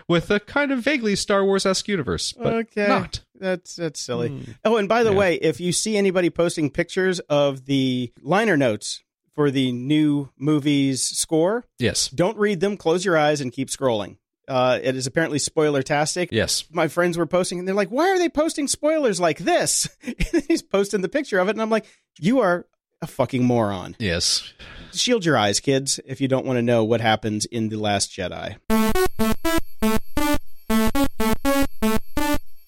with 0.07 0.29
a 0.29 0.39
kind 0.39 0.71
of 0.71 0.79
vaguely 0.79 1.15
Star 1.15 1.43
Wars 1.45 1.65
esque 1.65 1.87
universe, 1.87 2.33
but 2.33 2.53
okay. 2.53 2.87
not. 2.87 3.21
That's 3.39 3.75
that's 3.77 4.01
silly. 4.01 4.27
Hmm. 4.29 4.51
Oh, 4.65 4.75
and 4.77 4.89
by 4.89 5.03
the 5.03 5.11
Yeah. 5.11 5.17
way, 5.17 5.35
if 5.35 5.61
you 5.61 5.71
see 5.71 5.95
anybody 5.95 6.29
posting 6.29 6.69
pictures 6.69 7.19
of 7.21 7.65
the 7.65 8.11
liner 8.21 8.57
notes 8.57 9.01
for 9.33 9.49
the 9.49 9.71
new 9.71 10.29
movie's 10.37 11.01
score, 11.03 11.65
Yes, 11.79 12.09
don't 12.09 12.37
read 12.37 12.59
them. 12.59 12.75
Close 12.75 13.05
your 13.05 13.17
eyes 13.17 13.39
and 13.39 13.53
keep 13.53 13.69
scrolling. 13.69 14.17
Uh, 14.49 14.79
it 14.81 14.95
is 14.95 15.05
apparently 15.05 15.37
spoiler 15.37 15.83
tastic. 15.83 16.29
yes. 16.31 16.63
My 16.71 16.87
friends 16.87 17.17
were 17.17 17.27
posting, 17.27 17.59
and 17.59 17.67
they're 17.67 17.75
like, 17.75 17.89
"Why 17.89 18.09
are 18.09 18.17
they 18.17 18.29
posting 18.29 18.67
spoilers 18.67 19.19
like 19.19 19.37
this?" 19.37 19.87
And 20.33 20.43
he's 20.47 20.63
posting 20.63 21.01
the 21.01 21.09
picture 21.09 21.37
of 21.39 21.47
it, 21.47 21.51
and 21.51 21.61
I'm 21.61 21.69
like, 21.69 21.85
"You 22.19 22.39
are 22.39 22.65
a 23.01 23.07
fucking 23.07 23.43
moron." 23.45 23.95
Yes. 23.99 24.53
Shield 24.91 25.23
your 25.23 25.37
eyes, 25.37 25.59
kids, 25.59 25.99
if 26.05 26.19
you 26.19 26.27
don't 26.27 26.45
want 26.47 26.57
to 26.57 26.63
know 26.63 26.83
what 26.83 26.99
happens 26.99 27.45
in 27.45 27.69
the 27.69 27.77
Last 27.77 28.11
Jedi. 28.11 28.57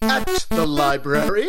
At 0.03 0.45
the 0.49 0.65
library. 0.67 1.47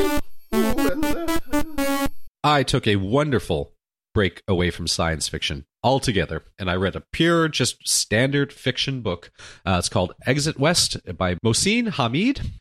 Ooh, 0.55 0.91
and, 0.91 2.11
I 2.45 2.63
took 2.63 2.87
a 2.87 2.97
wonderful 2.97 3.73
break 4.15 4.43
away 4.47 4.71
from 4.71 4.87
science 4.87 5.29
fiction 5.29 5.67
altogether, 5.83 6.43
and 6.59 6.71
I 6.71 6.75
read 6.77 6.97
a 6.97 7.03
pure, 7.13 7.49
just 7.49 7.87
standard 7.89 8.53
fiction 8.53 9.01
book. 9.01 9.31
Uh, 9.67 9.77
it's 9.79 9.89
called 9.89 10.15
Exit 10.27 10.59
West 10.59 10.97
by 11.17 11.37
Mohsin 11.45 11.91
Hamid. 11.91 12.53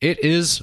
It 0.00 0.22
is 0.24 0.62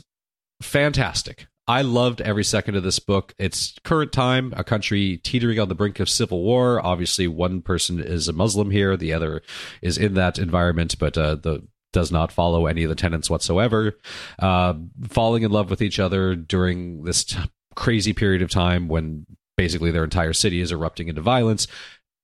fantastic. 0.61 1.47
I 1.67 1.81
loved 1.81 2.21
every 2.21 2.43
second 2.43 2.75
of 2.75 2.83
this 2.83 2.99
book. 2.99 3.33
It's 3.39 3.75
current 3.83 4.11
time, 4.11 4.53
a 4.55 4.63
country 4.63 5.17
teetering 5.17 5.59
on 5.59 5.67
the 5.67 5.75
brink 5.75 5.99
of 5.99 6.09
civil 6.09 6.43
war. 6.43 6.79
Obviously, 6.85 7.27
one 7.27 7.61
person 7.61 7.99
is 7.99 8.27
a 8.27 8.33
Muslim 8.33 8.69
here, 8.69 8.95
the 8.95 9.13
other 9.13 9.41
is 9.81 9.97
in 9.97 10.13
that 10.13 10.37
environment, 10.37 10.97
but 10.99 11.17
uh, 11.17 11.35
the 11.35 11.67
does 11.91 12.11
not 12.11 12.29
follow 12.29 12.65
any 12.65 12.83
of 12.83 12.89
the 12.89 12.95
tenets 12.95 13.29
whatsoever. 13.29 13.97
Uh, 14.37 14.73
falling 15.07 15.43
in 15.43 15.51
love 15.51 15.69
with 15.69 15.81
each 15.81 15.97
other 15.97 16.35
during 16.35 17.03
this 17.03 17.23
t- 17.23 17.39
crazy 17.73 18.11
period 18.11 18.41
of 18.41 18.49
time 18.49 18.89
when 18.89 19.25
basically 19.57 19.91
their 19.91 20.03
entire 20.03 20.33
city 20.33 20.61
is 20.61 20.71
erupting 20.71 21.07
into 21.07 21.21
violence. 21.21 21.67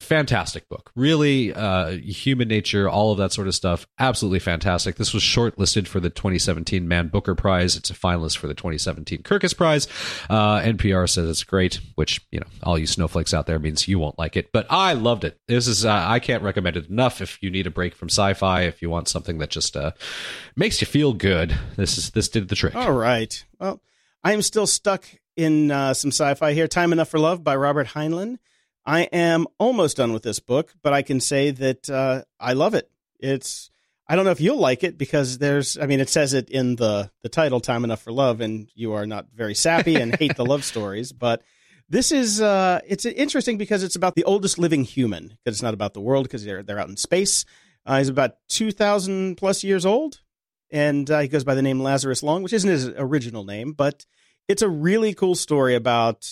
Fantastic 0.02 0.68
book. 0.68 0.92
Really, 0.96 1.54
uh, 1.54 1.92
human 1.92 2.48
nature, 2.48 2.90
all 2.90 3.12
of 3.12 3.20
that 3.20 3.32
sort 3.34 3.48
of 3.48 3.54
stuff. 3.54 3.86
Absolutely 4.00 4.40
fantastic. 4.40 4.96
This 4.96 5.14
was 5.14 5.22
shortlisted 5.22 5.86
for 5.86 6.00
the 6.00 6.10
2017 6.10 6.88
Man 6.88 7.10
Booker 7.10 7.36
Prize. 7.36 7.76
It's 7.76 7.92
a 7.92 7.94
finalist 7.94 8.38
for 8.38 8.48
the 8.48 8.56
2017 8.56 9.22
Kirkus 9.22 9.56
Prize. 9.56 9.88
Uh, 10.28 10.60
NPR 10.62 11.08
says 11.08 11.30
it's 11.30 11.44
great, 11.44 11.80
which, 11.94 12.20
you 12.32 12.40
know, 12.40 12.48
all 12.64 12.80
you 12.80 12.88
snowflakes 12.88 13.32
out 13.32 13.46
there 13.46 13.60
means 13.60 13.88
you 13.88 14.00
won't 14.00 14.18
like 14.18 14.36
it. 14.36 14.52
But 14.52 14.66
I 14.72 14.94
loved 14.94 15.24
it. 15.24 15.40
This 15.48 15.68
is, 15.68 15.86
uh, 15.86 16.04
I 16.08 16.18
can't 16.18 16.42
recommend 16.42 16.78
it 16.78 16.90
enough 16.90 17.22
if 17.22 17.38
you 17.44 17.52
need 17.52 17.68
a 17.68 17.72
break 17.72 17.94
from 17.94 18.10
sci 18.10 18.34
fi, 18.34 18.64
if 18.64 18.82
you 18.82 18.90
want 18.90 19.08
something 19.08 19.38
that 19.38 19.52
just 19.52 19.78
uh, 19.78 19.92
makes 20.56 20.82
you 20.82 20.88
feel 20.88 21.14
good. 21.14 21.56
This 21.76 22.00
is 22.00 22.10
this 22.10 22.28
did 22.28 22.48
the 22.48 22.56
trick. 22.56 22.76
All 22.76 22.92
right. 22.92 23.46
Well, 23.60 23.84
I 24.24 24.34
am 24.34 24.42
still 24.42 24.66
stuck 24.66 25.06
in 25.36 25.72
uh, 25.72 25.94
some 25.94 26.12
sci-fi 26.12 26.54
here. 26.54 26.68
Time 26.68 26.94
Enough 26.94 27.10
for 27.10 27.20
Love 27.20 27.44
by 27.44 27.56
Robert 27.56 27.88
Heinlein. 27.88 28.38
I 28.86 29.02
am 29.04 29.48
almost 29.60 29.98
done 29.98 30.14
with 30.14 30.24
this 30.24 30.40
book, 30.40 30.74
but 30.82 30.94
I 30.94 31.02
can 31.02 31.20
say 31.20 31.52
that 31.52 31.90
uh, 31.90 32.24
I 32.40 32.54
love 32.54 32.74
it. 32.74 32.90
It's 33.20 33.70
I 34.08 34.16
don't 34.16 34.26
know 34.26 34.32
if 34.32 34.42
you'll 34.42 34.58
like 34.58 34.84
it 34.84 34.98
because 34.98 35.38
there's 35.38 35.78
I 35.78 35.86
mean 35.86 36.00
it 36.00 36.10
says 36.10 36.34
it 36.34 36.50
in 36.50 36.76
the 36.76 37.12
the 37.22 37.30
title 37.30 37.60
Time 37.60 37.84
Enough 37.84 38.02
for 38.02 38.12
Love 38.12 38.42
and 38.42 38.70
you 38.74 38.94
are 38.94 39.06
not 39.06 39.28
very 39.34 39.56
sappy 39.56 39.96
and 39.96 40.16
hate 40.16 40.36
the 40.36 40.46
love 40.46 40.64
stories, 40.64 41.12
but 41.14 41.44
this 41.88 42.12
is 42.12 42.42
uh 42.42 42.80
it's 42.88 43.06
interesting 43.06 43.58
because 43.58 43.84
it's 43.84 43.96
about 43.96 44.16
the 44.16 44.24
oldest 44.24 44.58
living 44.58 44.84
human 44.84 45.28
because 45.28 45.58
it's 45.58 45.62
not 45.62 45.74
about 45.74 45.94
the 45.94 46.02
world 46.02 46.24
because 46.24 46.44
they're 46.44 46.64
they're 46.64 46.80
out 46.80 46.90
in 46.90 46.98
space. 46.98 47.46
Uh, 47.86 48.00
he's 48.00 48.10
about 48.10 48.36
2000 48.50 49.38
plus 49.38 49.64
years 49.64 49.86
old 49.86 50.22
and 50.72 51.10
uh, 51.10 51.20
he 51.20 51.28
goes 51.28 51.44
by 51.44 51.56
the 51.56 51.62
name 51.62 51.82
Lazarus 51.82 52.24
Long, 52.24 52.44
which 52.44 52.54
isn't 52.54 52.70
his 52.70 52.88
original 52.90 53.44
name, 53.44 53.74
but 53.74 54.06
it's 54.52 54.62
a 54.62 54.70
really 54.70 55.14
cool 55.14 55.34
story 55.34 55.76
about 55.76 56.30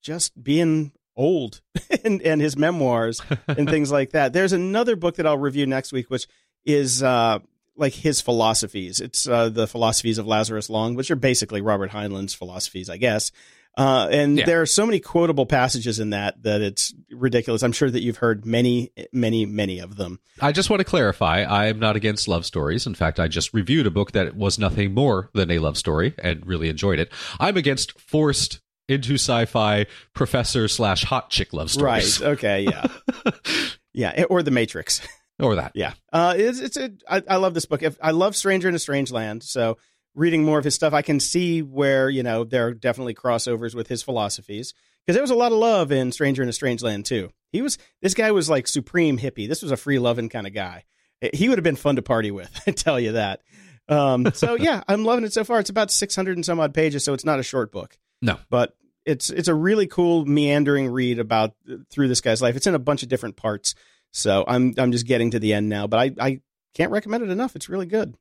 just 0.00 0.42
being 0.42 0.92
old 1.16 1.60
and, 2.04 2.22
and 2.22 2.40
his 2.40 2.56
memoirs 2.56 3.20
and 3.48 3.68
things 3.70 3.90
like 3.90 4.10
that. 4.12 4.32
There's 4.32 4.52
another 4.52 4.94
book 4.94 5.16
that 5.16 5.26
I'll 5.26 5.36
review 5.36 5.66
next 5.66 5.92
week, 5.92 6.08
which 6.08 6.28
is 6.64 7.02
uh, 7.02 7.40
like 7.76 7.92
his 7.92 8.20
philosophies. 8.20 9.00
It's 9.00 9.28
uh, 9.28 9.48
the 9.48 9.66
philosophies 9.66 10.18
of 10.18 10.26
Lazarus 10.26 10.70
Long, 10.70 10.94
which 10.94 11.10
are 11.10 11.16
basically 11.16 11.60
Robert 11.60 11.90
Heinlein's 11.90 12.32
philosophies, 12.32 12.88
I 12.88 12.96
guess. 12.96 13.32
Uh, 13.78 14.08
and 14.10 14.36
Yeah. 14.38 14.44
there 14.44 14.60
are 14.60 14.66
so 14.66 14.84
many 14.84 14.98
quotable 14.98 15.46
passages 15.46 16.00
in 16.00 16.10
that 16.10 16.42
that 16.42 16.60
it's 16.60 16.92
ridiculous. 17.12 17.62
I'm 17.62 17.72
sure 17.72 17.88
that 17.88 18.02
you've 18.02 18.16
heard 18.16 18.44
many, 18.44 18.90
many, 19.12 19.46
many 19.46 19.78
of 19.78 19.96
them. 19.96 20.18
I 20.40 20.50
just 20.50 20.68
want 20.68 20.80
to 20.80 20.84
clarify 20.84 21.42
I 21.42 21.66
am 21.66 21.78
not 21.78 21.94
against 21.94 22.26
love 22.26 22.44
stories. 22.44 22.86
In 22.86 22.94
fact, 22.94 23.20
I 23.20 23.28
just 23.28 23.54
reviewed 23.54 23.86
a 23.86 23.90
book 23.90 24.12
that 24.12 24.34
was 24.36 24.58
nothing 24.58 24.94
more 24.94 25.30
than 25.32 25.50
a 25.52 25.60
love 25.60 25.78
story 25.78 26.14
and 26.18 26.44
really 26.44 26.68
enjoyed 26.68 26.98
it. 26.98 27.12
I'm 27.38 27.56
against 27.56 27.98
forced 28.00 28.60
into 28.88 29.14
sci-fi 29.14 29.86
professor 30.12 30.66
slash 30.66 31.04
hot 31.04 31.30
chick 31.30 31.52
love 31.52 31.70
stories. 31.70 32.20
Right. 32.20 32.30
Okay. 32.30 32.62
Yeah. 32.62 32.86
yeah. 33.94 34.24
Or 34.28 34.42
The 34.42 34.50
Matrix. 34.50 35.00
Or 35.40 35.54
that. 35.54 35.70
Yeah, 35.76 35.92
uh, 36.12 36.34
it's 36.36 36.58
it's 36.58 36.76
a, 36.76 36.90
I, 37.08 37.22
I 37.28 37.36
love 37.36 37.54
this 37.54 37.64
book. 37.64 37.84
If, 37.84 37.96
I 38.02 38.10
love 38.10 38.34
Stranger 38.34 38.68
in 38.68 38.74
a 38.74 38.78
Strange 38.80 39.12
Land, 39.12 39.44
so 39.44 39.78
reading 40.18 40.44
more 40.44 40.58
of 40.58 40.64
his 40.64 40.74
stuff, 40.74 40.92
I 40.92 41.02
can 41.02 41.20
see 41.20 41.62
where 41.62 42.10
you 42.10 42.22
know 42.22 42.44
there 42.44 42.66
are 42.66 42.74
definitely 42.74 43.14
crossovers 43.14 43.74
with 43.74 43.88
his 43.88 44.02
philosophies 44.02 44.74
because 45.06 45.14
there 45.14 45.22
was 45.22 45.30
a 45.30 45.34
lot 45.36 45.52
of 45.52 45.58
love 45.58 45.92
in 45.92 46.12
Stranger 46.12 46.42
in 46.42 46.48
a 46.48 46.52
Strange 46.52 46.82
Land 46.82 47.06
too. 47.06 47.30
He 47.52 47.62
was 47.62 47.78
this 48.02 48.14
guy 48.14 48.30
was 48.32 48.50
like 48.50 48.66
supreme 48.68 49.18
hippie. 49.18 49.48
This 49.48 49.62
was 49.62 49.70
a 49.72 49.76
free 49.76 49.98
loving 49.98 50.28
kind 50.28 50.46
of 50.46 50.52
guy. 50.52 50.84
He 51.32 51.48
would 51.48 51.58
have 51.58 51.64
been 51.64 51.76
fun 51.76 51.96
to 51.96 52.02
party 52.02 52.30
with. 52.30 52.50
I 52.66 52.70
tell 52.72 53.00
you 53.00 53.12
that. 53.12 53.40
Um, 53.88 54.32
so 54.34 54.54
yeah, 54.58 54.82
I'm 54.86 55.04
loving 55.04 55.24
it 55.24 55.32
so 55.32 55.44
far. 55.44 55.60
It's 55.60 55.70
about 55.70 55.90
600 55.90 56.36
and 56.36 56.44
some 56.44 56.60
odd 56.60 56.74
pages, 56.74 57.04
so 57.04 57.14
it's 57.14 57.24
not 57.24 57.40
a 57.40 57.42
short 57.42 57.72
book 57.72 57.96
No. 58.20 58.38
but 58.50 58.74
it's 59.06 59.30
it's 59.30 59.48
a 59.48 59.54
really 59.54 59.86
cool 59.86 60.26
meandering 60.26 60.88
read 60.88 61.18
about 61.18 61.54
through 61.90 62.08
this 62.08 62.20
guy's 62.20 62.42
life. 62.42 62.56
It's 62.56 62.66
in 62.66 62.74
a 62.74 62.78
bunch 62.78 63.02
of 63.02 63.08
different 63.08 63.36
parts. 63.36 63.74
So 64.12 64.44
I'm 64.46 64.74
I'm 64.76 64.92
just 64.92 65.06
getting 65.06 65.30
to 65.30 65.38
the 65.38 65.54
end 65.54 65.68
now, 65.70 65.86
but 65.86 65.98
I 66.00 66.10
I 66.20 66.40
can't 66.74 66.92
recommend 66.92 67.24
it 67.24 67.30
enough. 67.30 67.56
It's 67.56 67.68
really 67.70 67.86
good. 67.86 68.14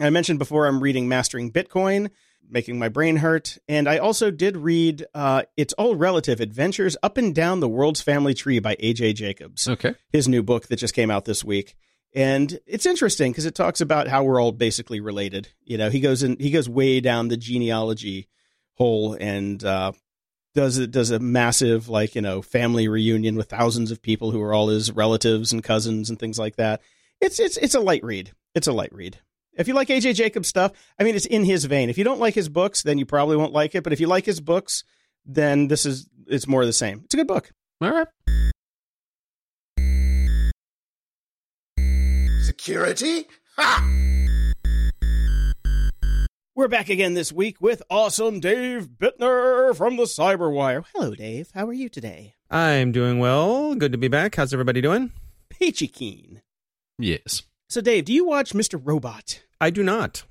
I 0.00 0.10
mentioned 0.10 0.38
before 0.38 0.66
I'm 0.66 0.80
reading 0.80 1.08
Mastering 1.08 1.50
Bitcoin, 1.52 2.10
making 2.48 2.78
my 2.78 2.88
brain 2.88 3.16
hurt, 3.16 3.58
and 3.68 3.88
I 3.88 3.98
also 3.98 4.30
did 4.30 4.56
read 4.56 5.04
uh, 5.14 5.42
It's 5.56 5.72
All 5.74 5.94
Relative: 5.96 6.40
Adventures 6.40 6.96
Up 7.02 7.16
and 7.16 7.34
Down 7.34 7.60
the 7.60 7.68
World's 7.68 8.00
Family 8.02 8.34
Tree 8.34 8.58
by 8.58 8.74
AJ 8.76 9.14
Jacobs 9.14 9.68
Okay. 9.68 9.94
his 10.10 10.26
new 10.28 10.42
book 10.42 10.66
that 10.68 10.76
just 10.76 10.94
came 10.94 11.10
out 11.10 11.24
this 11.24 11.44
week. 11.44 11.74
And 12.16 12.60
it's 12.66 12.86
interesting 12.86 13.32
because 13.32 13.44
it 13.44 13.56
talks 13.56 13.80
about 13.80 14.06
how 14.06 14.22
we're 14.22 14.40
all 14.40 14.52
basically 14.52 15.00
related. 15.00 15.48
You 15.64 15.78
know, 15.78 15.90
he 15.90 15.98
goes 16.00 16.22
in, 16.22 16.36
he 16.38 16.50
goes 16.52 16.68
way 16.68 17.00
down 17.00 17.26
the 17.28 17.36
genealogy 17.36 18.28
hole 18.74 19.16
and 19.18 19.62
uh, 19.64 19.92
does 20.54 20.78
it 20.78 20.90
does 20.92 21.10
a 21.10 21.18
massive 21.18 21.88
like 21.88 22.14
you 22.14 22.20
know 22.20 22.40
family 22.42 22.86
reunion 22.88 23.34
with 23.36 23.48
thousands 23.48 23.90
of 23.90 24.00
people 24.02 24.30
who 24.32 24.40
are 24.42 24.52
all 24.54 24.68
his 24.68 24.92
relatives 24.92 25.52
and 25.52 25.64
cousins 25.64 26.08
and 26.10 26.18
things 26.18 26.38
like 26.38 26.56
that. 26.56 26.80
It's 27.20 27.38
it's 27.40 27.56
it's 27.56 27.74
a 27.74 27.80
light 27.80 28.04
read. 28.04 28.32
It's 28.54 28.66
a 28.68 28.72
light 28.72 28.92
read. 28.92 29.18
If 29.56 29.68
you 29.68 29.74
like 29.74 29.88
AJ 29.88 30.14
Jacobs 30.14 30.48
stuff, 30.48 30.72
I 30.98 31.04
mean, 31.04 31.14
it's 31.14 31.26
in 31.26 31.44
his 31.44 31.64
vein. 31.64 31.88
If 31.88 31.96
you 31.98 32.04
don't 32.04 32.20
like 32.20 32.34
his 32.34 32.48
books, 32.48 32.82
then 32.82 32.98
you 32.98 33.06
probably 33.06 33.36
won't 33.36 33.52
like 33.52 33.74
it. 33.74 33.84
But 33.84 33.92
if 33.92 34.00
you 34.00 34.06
like 34.06 34.26
his 34.26 34.40
books, 34.40 34.84
then 35.24 35.68
this 35.68 35.86
is 35.86 36.08
it's 36.26 36.48
more 36.48 36.62
of 36.62 36.66
the 36.66 36.72
same. 36.72 37.02
It's 37.04 37.14
a 37.14 37.16
good 37.16 37.28
book. 37.28 37.50
All 37.80 37.90
right. 37.90 38.08
security? 42.64 43.26
Ha! 43.56 43.90
We're 46.54 46.68
back 46.68 46.88
again 46.88 47.14
this 47.14 47.32
week 47.32 47.60
with 47.60 47.82
awesome 47.90 48.38
Dave 48.38 48.88
Bittner 48.88 49.76
from 49.76 49.96
the 49.96 50.04
Cyberwire. 50.04 50.84
Hello, 50.94 51.14
Dave. 51.14 51.50
How 51.52 51.66
are 51.66 51.72
you 51.72 51.88
today? 51.88 52.36
I'm 52.50 52.92
doing 52.92 53.18
well. 53.18 53.74
Good 53.74 53.92
to 53.92 53.98
be 53.98 54.08
back. 54.08 54.36
How's 54.36 54.52
everybody 54.52 54.80
doing? 54.80 55.10
Peachy 55.50 55.88
keen. 55.88 56.42
Yes. 56.98 57.42
So, 57.68 57.80
Dave, 57.80 58.04
do 58.04 58.12
you 58.12 58.24
watch 58.26 58.52
Mr. 58.52 58.80
Robot? 58.82 59.42
I 59.60 59.70
do 59.70 59.82
not. 59.82 60.24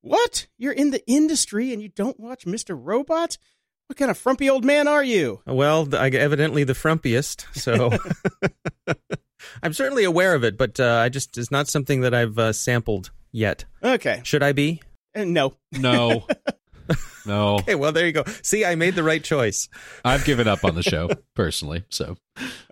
What? 0.00 0.46
You're 0.56 0.72
in 0.72 0.90
the 0.90 1.06
industry 1.06 1.72
and 1.72 1.82
you 1.82 1.88
don't 1.88 2.18
watch 2.18 2.44
Mr. 2.44 2.78
Robot? 2.78 3.36
What 3.88 3.96
kind 3.96 4.10
of 4.10 4.18
frumpy 4.18 4.50
old 4.50 4.64
man 4.64 4.86
are 4.86 5.02
you? 5.02 5.40
Well, 5.46 5.94
I 5.94 6.08
evidently 6.08 6.64
the 6.64 6.74
frumpiest, 6.74 7.46
so 7.56 7.90
I'm 9.62 9.72
certainly 9.72 10.04
aware 10.04 10.34
of 10.34 10.44
it, 10.44 10.58
but 10.58 10.78
uh, 10.78 11.00
I 11.02 11.08
just 11.08 11.38
it's 11.38 11.50
not 11.50 11.68
something 11.68 12.02
that 12.02 12.12
I've 12.12 12.38
uh, 12.38 12.52
sampled 12.52 13.10
yet. 13.32 13.64
Okay. 13.82 14.20
Should 14.24 14.42
I 14.42 14.52
be? 14.52 14.82
Uh, 15.14 15.24
no. 15.24 15.54
No. 15.72 16.26
no. 17.28 17.56
Okay, 17.58 17.74
well 17.74 17.92
there 17.92 18.06
you 18.06 18.12
go. 18.12 18.24
See, 18.42 18.64
I 18.64 18.74
made 18.74 18.94
the 18.94 19.02
right 19.02 19.22
choice. 19.22 19.68
I've 20.04 20.24
given 20.24 20.48
up 20.48 20.64
on 20.64 20.74
the 20.74 20.82
show 20.82 21.08
personally. 21.34 21.84
So 21.90 22.16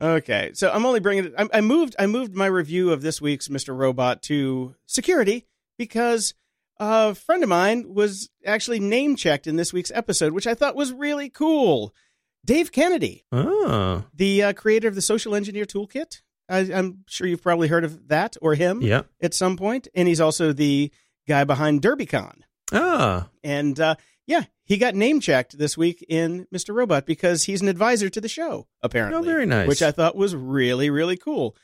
Okay, 0.00 0.50
so 0.54 0.70
I'm 0.72 0.84
only 0.84 1.00
bringing 1.00 1.26
it. 1.26 1.34
I, 1.38 1.48
I 1.54 1.61
moved. 1.61 1.94
I 1.98 2.07
moved 2.07 2.34
my 2.34 2.46
review 2.46 2.90
of 2.90 3.02
this 3.02 3.20
week's 3.20 3.48
Mr. 3.48 3.76
Robot 3.76 4.22
to 4.24 4.74
security 4.86 5.46
because 5.78 6.34
a 6.78 7.14
friend 7.14 7.42
of 7.42 7.48
mine 7.48 7.94
was 7.94 8.28
actually 8.44 8.80
name 8.80 9.16
checked 9.16 9.46
in 9.46 9.57
this 9.57 9.72
week's 9.72 9.92
episode, 9.94 10.32
which 10.32 10.46
I 10.46 10.54
thought 10.54 10.76
was 10.76 10.92
really 10.92 11.30
cool. 11.30 11.94
Dave 12.44 12.70
Kennedy, 12.70 13.24
Oh, 13.32 14.04
the 14.14 14.42
uh, 14.44 14.52
creator 14.52 14.86
of 14.86 14.94
the 14.94 15.02
Social 15.02 15.34
Engineer 15.34 15.64
Toolkit. 15.64 16.22
I, 16.48 16.59
I'm 16.59 17.04
sure 17.09 17.26
you've 17.26 17.42
probably 17.42 17.66
heard 17.66 17.84
of 17.84 18.07
that 18.09 18.36
or 18.40 18.54
him 18.54 18.82
yeah. 18.82 19.02
at 19.20 19.34
some 19.34 19.57
point, 19.57 19.88
and 19.94 20.07
he's 20.07 20.20
also 20.20 20.52
the 20.52 20.92
guy 21.26 21.42
behind 21.42 21.82
DerbyCon. 21.82 22.42
Ah, 22.72 23.28
And 23.42 23.78
uh, 23.80 23.96
yeah, 24.27 24.45
he 24.64 24.77
got 24.77 24.95
name 24.95 25.20
checked 25.20 25.57
this 25.59 25.77
week 25.77 26.05
in 26.09 26.47
Mr. 26.53 26.74
Robot 26.74 27.07
because 27.07 27.45
he's 27.45 27.62
an 27.62 27.68
advisor 27.68 28.09
to 28.09 28.20
the 28.20 28.29
show, 28.29 28.66
apparently. 28.83 29.18
oh, 29.18 29.22
very 29.22 29.47
nice. 29.47 29.68
Which 29.68 29.83
I 29.83 29.93
thought 29.93 30.16
was 30.16 30.35
really, 30.35 30.91
really 30.91 31.16
cool. 31.16 31.57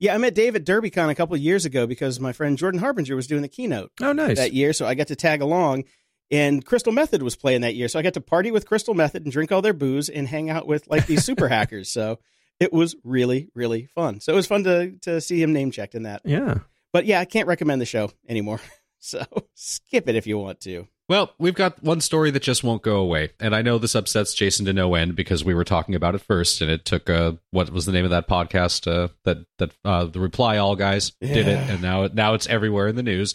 Yeah, 0.00 0.14
I 0.14 0.18
met 0.18 0.34
Dave 0.34 0.54
at 0.56 0.64
DerbyCon 0.64 1.10
a 1.10 1.14
couple 1.14 1.34
of 1.34 1.40
years 1.40 1.64
ago 1.64 1.86
because 1.86 2.20
my 2.20 2.32
friend 2.32 2.56
Jordan 2.56 2.80
Harbinger 2.80 3.16
was 3.16 3.26
doing 3.26 3.42
the 3.42 3.48
keynote 3.48 3.90
oh, 4.00 4.12
nice. 4.12 4.36
that 4.36 4.52
year, 4.52 4.72
so 4.72 4.86
I 4.86 4.94
got 4.94 5.08
to 5.08 5.16
tag 5.16 5.40
along. 5.40 5.84
And 6.30 6.64
Crystal 6.64 6.92
Method 6.92 7.22
was 7.22 7.36
playing 7.36 7.62
that 7.62 7.74
year, 7.74 7.88
so 7.88 7.98
I 7.98 8.02
got 8.02 8.14
to 8.14 8.20
party 8.20 8.50
with 8.50 8.66
Crystal 8.66 8.94
Method 8.94 9.24
and 9.24 9.32
drink 9.32 9.50
all 9.50 9.62
their 9.62 9.72
booze 9.72 10.08
and 10.08 10.28
hang 10.28 10.50
out 10.50 10.66
with 10.66 10.86
like 10.86 11.06
these 11.06 11.24
super 11.24 11.48
hackers. 11.48 11.90
So 11.90 12.18
it 12.60 12.72
was 12.72 12.96
really, 13.02 13.48
really 13.54 13.86
fun. 13.86 14.20
So 14.20 14.32
it 14.32 14.36
was 14.36 14.46
fun 14.46 14.64
to 14.64 14.92
to 15.02 15.20
see 15.20 15.42
him 15.42 15.52
name 15.52 15.70
checked 15.70 15.94
in 15.94 16.04
that. 16.04 16.22
Yeah. 16.24 16.58
But 16.92 17.06
yeah, 17.06 17.20
I 17.20 17.24
can't 17.24 17.48
recommend 17.48 17.80
the 17.80 17.86
show 17.86 18.10
anymore. 18.28 18.60
So 19.00 19.24
skip 19.54 20.08
it 20.08 20.16
if 20.16 20.26
you 20.26 20.38
want 20.38 20.58
to. 20.62 20.88
Well, 21.08 21.32
we've 21.38 21.54
got 21.54 21.82
one 21.82 22.02
story 22.02 22.30
that 22.32 22.42
just 22.42 22.62
won't 22.62 22.82
go 22.82 22.96
away, 22.96 23.30
and 23.40 23.56
I 23.56 23.62
know 23.62 23.78
this 23.78 23.94
upsets 23.94 24.34
Jason 24.34 24.66
to 24.66 24.74
no 24.74 24.94
end 24.94 25.16
because 25.16 25.42
we 25.42 25.54
were 25.54 25.64
talking 25.64 25.94
about 25.94 26.14
it 26.14 26.20
first, 26.20 26.60
and 26.60 26.70
it 26.70 26.84
took 26.84 27.08
uh, 27.08 27.32
what 27.50 27.70
was 27.70 27.86
the 27.86 27.92
name 27.92 28.04
of 28.04 28.10
that 28.10 28.28
podcast 28.28 28.86
uh, 28.86 29.08
that 29.24 29.38
that 29.56 29.72
uh, 29.86 30.04
the 30.04 30.20
Reply 30.20 30.58
All 30.58 30.76
guys 30.76 31.12
did 31.22 31.48
it, 31.48 31.70
and 31.70 31.80
now 31.80 32.08
now 32.12 32.34
it's 32.34 32.46
everywhere 32.46 32.88
in 32.88 32.96
the 32.96 33.02
news. 33.02 33.34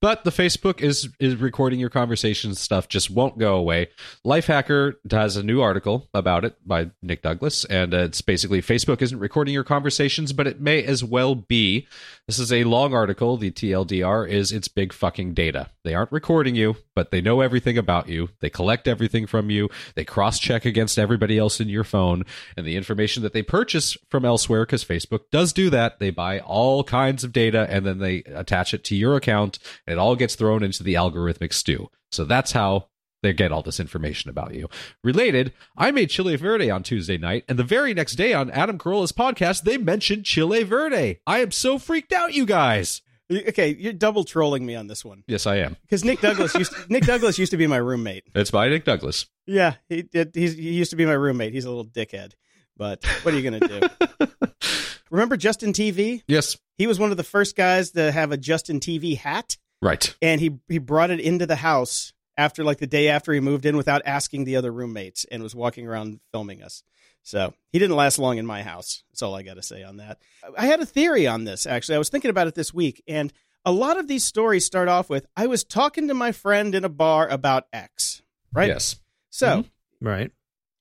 But 0.00 0.24
the 0.24 0.30
Facebook 0.30 0.80
is 0.80 1.10
is 1.18 1.36
recording 1.36 1.78
your 1.78 1.90
conversations 1.90 2.58
stuff 2.58 2.88
just 2.88 3.10
won't 3.10 3.38
go 3.38 3.56
away. 3.56 3.88
Lifehacker 4.24 4.94
has 5.10 5.36
a 5.36 5.42
new 5.42 5.60
article 5.60 6.08
about 6.14 6.44
it 6.44 6.56
by 6.66 6.90
Nick 7.02 7.20
Douglas, 7.20 7.66
and 7.66 7.92
it's 7.92 8.22
basically 8.22 8.62
Facebook 8.62 9.02
isn't 9.02 9.18
recording 9.18 9.52
your 9.52 9.64
conversations, 9.64 10.32
but 10.32 10.46
it 10.46 10.60
may 10.60 10.82
as 10.82 11.04
well 11.04 11.34
be. 11.34 11.86
This 12.26 12.38
is 12.38 12.52
a 12.52 12.64
long 12.64 12.94
article. 12.94 13.36
The 13.36 13.50
TLDR 13.50 14.26
is 14.28 14.52
it's 14.52 14.68
big 14.68 14.92
fucking 14.92 15.34
data. 15.34 15.68
They 15.84 15.94
aren't 15.94 16.12
recording 16.12 16.54
you, 16.54 16.76
but 16.94 17.10
they 17.10 17.20
know 17.20 17.40
everything 17.40 17.76
about 17.76 18.08
you. 18.08 18.28
They 18.40 18.50
collect 18.50 18.86
everything 18.86 19.26
from 19.26 19.50
you. 19.50 19.68
They 19.96 20.04
cross 20.04 20.38
check 20.38 20.64
against 20.64 20.98
everybody 20.98 21.38
else 21.38 21.60
in 21.60 21.68
your 21.68 21.84
phone 21.84 22.24
and 22.56 22.66
the 22.66 22.76
information 22.76 23.22
that 23.22 23.32
they 23.32 23.42
purchase 23.42 23.96
from 24.10 24.24
elsewhere, 24.24 24.64
because 24.64 24.84
Facebook 24.84 25.22
does 25.32 25.52
do 25.52 25.70
that. 25.70 25.98
They 25.98 26.10
buy 26.10 26.38
all 26.40 26.84
kinds 26.84 27.24
of 27.24 27.32
data 27.32 27.66
and 27.68 27.84
then 27.84 27.98
they 27.98 28.18
attach 28.18 28.72
it 28.74 28.84
to 28.84 28.96
your 28.96 29.16
account, 29.16 29.58
it 29.90 29.98
all 29.98 30.16
gets 30.16 30.34
thrown 30.34 30.62
into 30.62 30.82
the 30.82 30.94
algorithmic 30.94 31.52
stew. 31.52 31.88
So 32.12 32.24
that's 32.24 32.52
how 32.52 32.88
they 33.22 33.32
get 33.34 33.52
all 33.52 33.62
this 33.62 33.78
information 33.80 34.30
about 34.30 34.54
you. 34.54 34.68
Related, 35.04 35.52
I 35.76 35.90
made 35.90 36.08
Chile 36.10 36.36
Verde 36.36 36.70
on 36.70 36.82
Tuesday 36.82 37.18
night, 37.18 37.44
and 37.48 37.58
the 37.58 37.64
very 37.64 37.92
next 37.92 38.14
day 38.14 38.32
on 38.32 38.50
Adam 38.50 38.78
Carolla's 38.78 39.12
podcast, 39.12 39.62
they 39.62 39.76
mentioned 39.76 40.24
Chile 40.24 40.62
Verde. 40.62 41.20
I 41.26 41.40
am 41.40 41.50
so 41.50 41.78
freaked 41.78 42.12
out, 42.14 42.32
you 42.34 42.46
guys. 42.46 43.02
Okay, 43.30 43.76
you're 43.78 43.92
double 43.92 44.24
trolling 44.24 44.66
me 44.66 44.74
on 44.74 44.88
this 44.88 45.04
one 45.04 45.22
Yes, 45.28 45.46
I 45.46 45.56
am. 45.58 45.76
because 45.82 46.02
Nick 46.04 46.20
Douglas 46.20 46.52
used 46.54 46.72
Nick 46.90 47.04
Douglas 47.04 47.38
used 47.38 47.52
to 47.52 47.56
be 47.56 47.68
my 47.68 47.76
roommate. 47.76 48.24
It's 48.34 48.50
by 48.50 48.68
Nick 48.68 48.84
Douglas. 48.84 49.26
Yeah, 49.46 49.74
he 49.88 50.02
did. 50.02 50.32
He's, 50.34 50.54
he 50.56 50.72
used 50.72 50.90
to 50.90 50.96
be 50.96 51.06
my 51.06 51.12
roommate. 51.12 51.52
He's 51.52 51.64
a 51.64 51.68
little 51.68 51.84
dickhead, 51.86 52.32
but 52.76 53.04
what 53.22 53.32
are 53.32 53.38
you 53.38 53.48
gonna 53.48 53.60
do? 53.60 54.28
Remember 55.10 55.36
Justin 55.36 55.72
TV? 55.72 56.22
Yes, 56.28 56.56
He 56.78 56.86
was 56.86 56.98
one 56.98 57.10
of 57.10 57.16
the 57.16 57.24
first 57.24 57.56
guys 57.56 57.90
to 57.92 58.10
have 58.12 58.32
a 58.32 58.36
Justin 58.36 58.80
TV 58.80 59.16
hat, 59.16 59.56
right. 59.80 60.14
and 60.20 60.40
he 60.40 60.58
he 60.68 60.78
brought 60.78 61.10
it 61.10 61.20
into 61.20 61.46
the 61.46 61.56
house 61.56 62.12
after 62.36 62.64
like 62.64 62.78
the 62.78 62.86
day 62.86 63.08
after 63.08 63.32
he 63.32 63.40
moved 63.40 63.66
in 63.66 63.76
without 63.76 64.02
asking 64.04 64.44
the 64.44 64.56
other 64.56 64.72
roommates, 64.72 65.24
and 65.30 65.42
was 65.42 65.54
walking 65.54 65.86
around 65.86 66.20
filming 66.32 66.62
us. 66.62 66.82
So 67.22 67.52
he 67.70 67.78
didn't 67.78 67.96
last 67.96 68.18
long 68.18 68.38
in 68.38 68.46
my 68.46 68.62
house. 68.62 69.04
That's 69.10 69.22
all 69.22 69.34
I 69.34 69.42
got 69.42 69.54
to 69.54 69.62
say 69.62 69.82
on 69.82 69.98
that. 69.98 70.18
I 70.56 70.66
had 70.66 70.80
a 70.80 70.86
theory 70.86 71.26
on 71.26 71.44
this 71.44 71.66
actually. 71.66 71.96
I 71.96 71.98
was 71.98 72.08
thinking 72.08 72.30
about 72.30 72.46
it 72.46 72.54
this 72.54 72.72
week, 72.72 73.02
and 73.06 73.32
a 73.64 73.72
lot 73.72 73.98
of 73.98 74.08
these 74.08 74.24
stories 74.24 74.64
start 74.64 74.88
off 74.88 75.10
with 75.10 75.26
I 75.36 75.46
was 75.46 75.64
talking 75.64 76.08
to 76.08 76.14
my 76.14 76.32
friend 76.32 76.74
in 76.74 76.84
a 76.84 76.88
bar 76.88 77.28
about 77.28 77.66
X, 77.72 78.22
right? 78.52 78.68
Yes. 78.68 78.96
So. 79.28 79.46
Mm-hmm. 79.46 79.68
Right. 80.02 80.30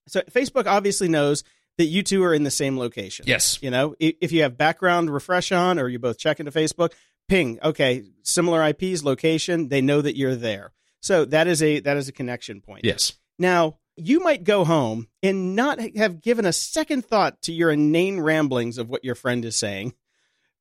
So 0.08 0.22
Facebook 0.22 0.66
obviously 0.66 1.10
knows 1.10 1.44
that 1.78 1.86
you 1.86 2.04
two 2.04 2.24
are 2.24 2.34
in 2.34 2.44
the 2.44 2.52
same 2.52 2.78
location. 2.78 3.26
Yes. 3.28 3.60
You 3.62 3.70
know, 3.70 3.96
if 4.00 4.32
you 4.32 4.42
have 4.44 4.58
background 4.58 5.10
refresh 5.10 5.52
on 5.52 5.80
or 5.80 5.88
you 5.88 6.00
both 6.00 6.18
check 6.18 6.40
into 6.40 6.52
Facebook, 6.52 6.94
ping, 7.30 7.60
okay, 7.64 8.04
similar 8.24 8.68
IPs, 8.68 9.04
location, 9.04 9.70
they 9.70 9.82
know 9.82 10.02
that 10.02 10.18
you're 10.18 10.36
there. 10.36 10.74
So 11.02 11.24
that 11.26 11.48
is 11.48 11.64
a 11.64 11.80
that 11.80 11.96
is 11.96 12.10
a 12.10 12.12
connection 12.12 12.60
point. 12.60 12.84
Yes. 12.84 13.14
Now, 13.38 13.78
you 13.96 14.20
might 14.20 14.44
go 14.44 14.66
home 14.66 15.08
and 15.24 15.56
not 15.56 15.80
have 15.96 16.22
given 16.22 16.46
a 16.46 16.54
second 16.54 17.06
thought 17.06 17.42
to 17.44 17.54
your 17.54 17.72
inane 17.72 18.20
ramblings 18.20 18.78
of 18.78 18.90
what 18.90 19.06
your 19.06 19.16
friend 19.16 19.46
is 19.46 19.58
saying. 19.58 19.94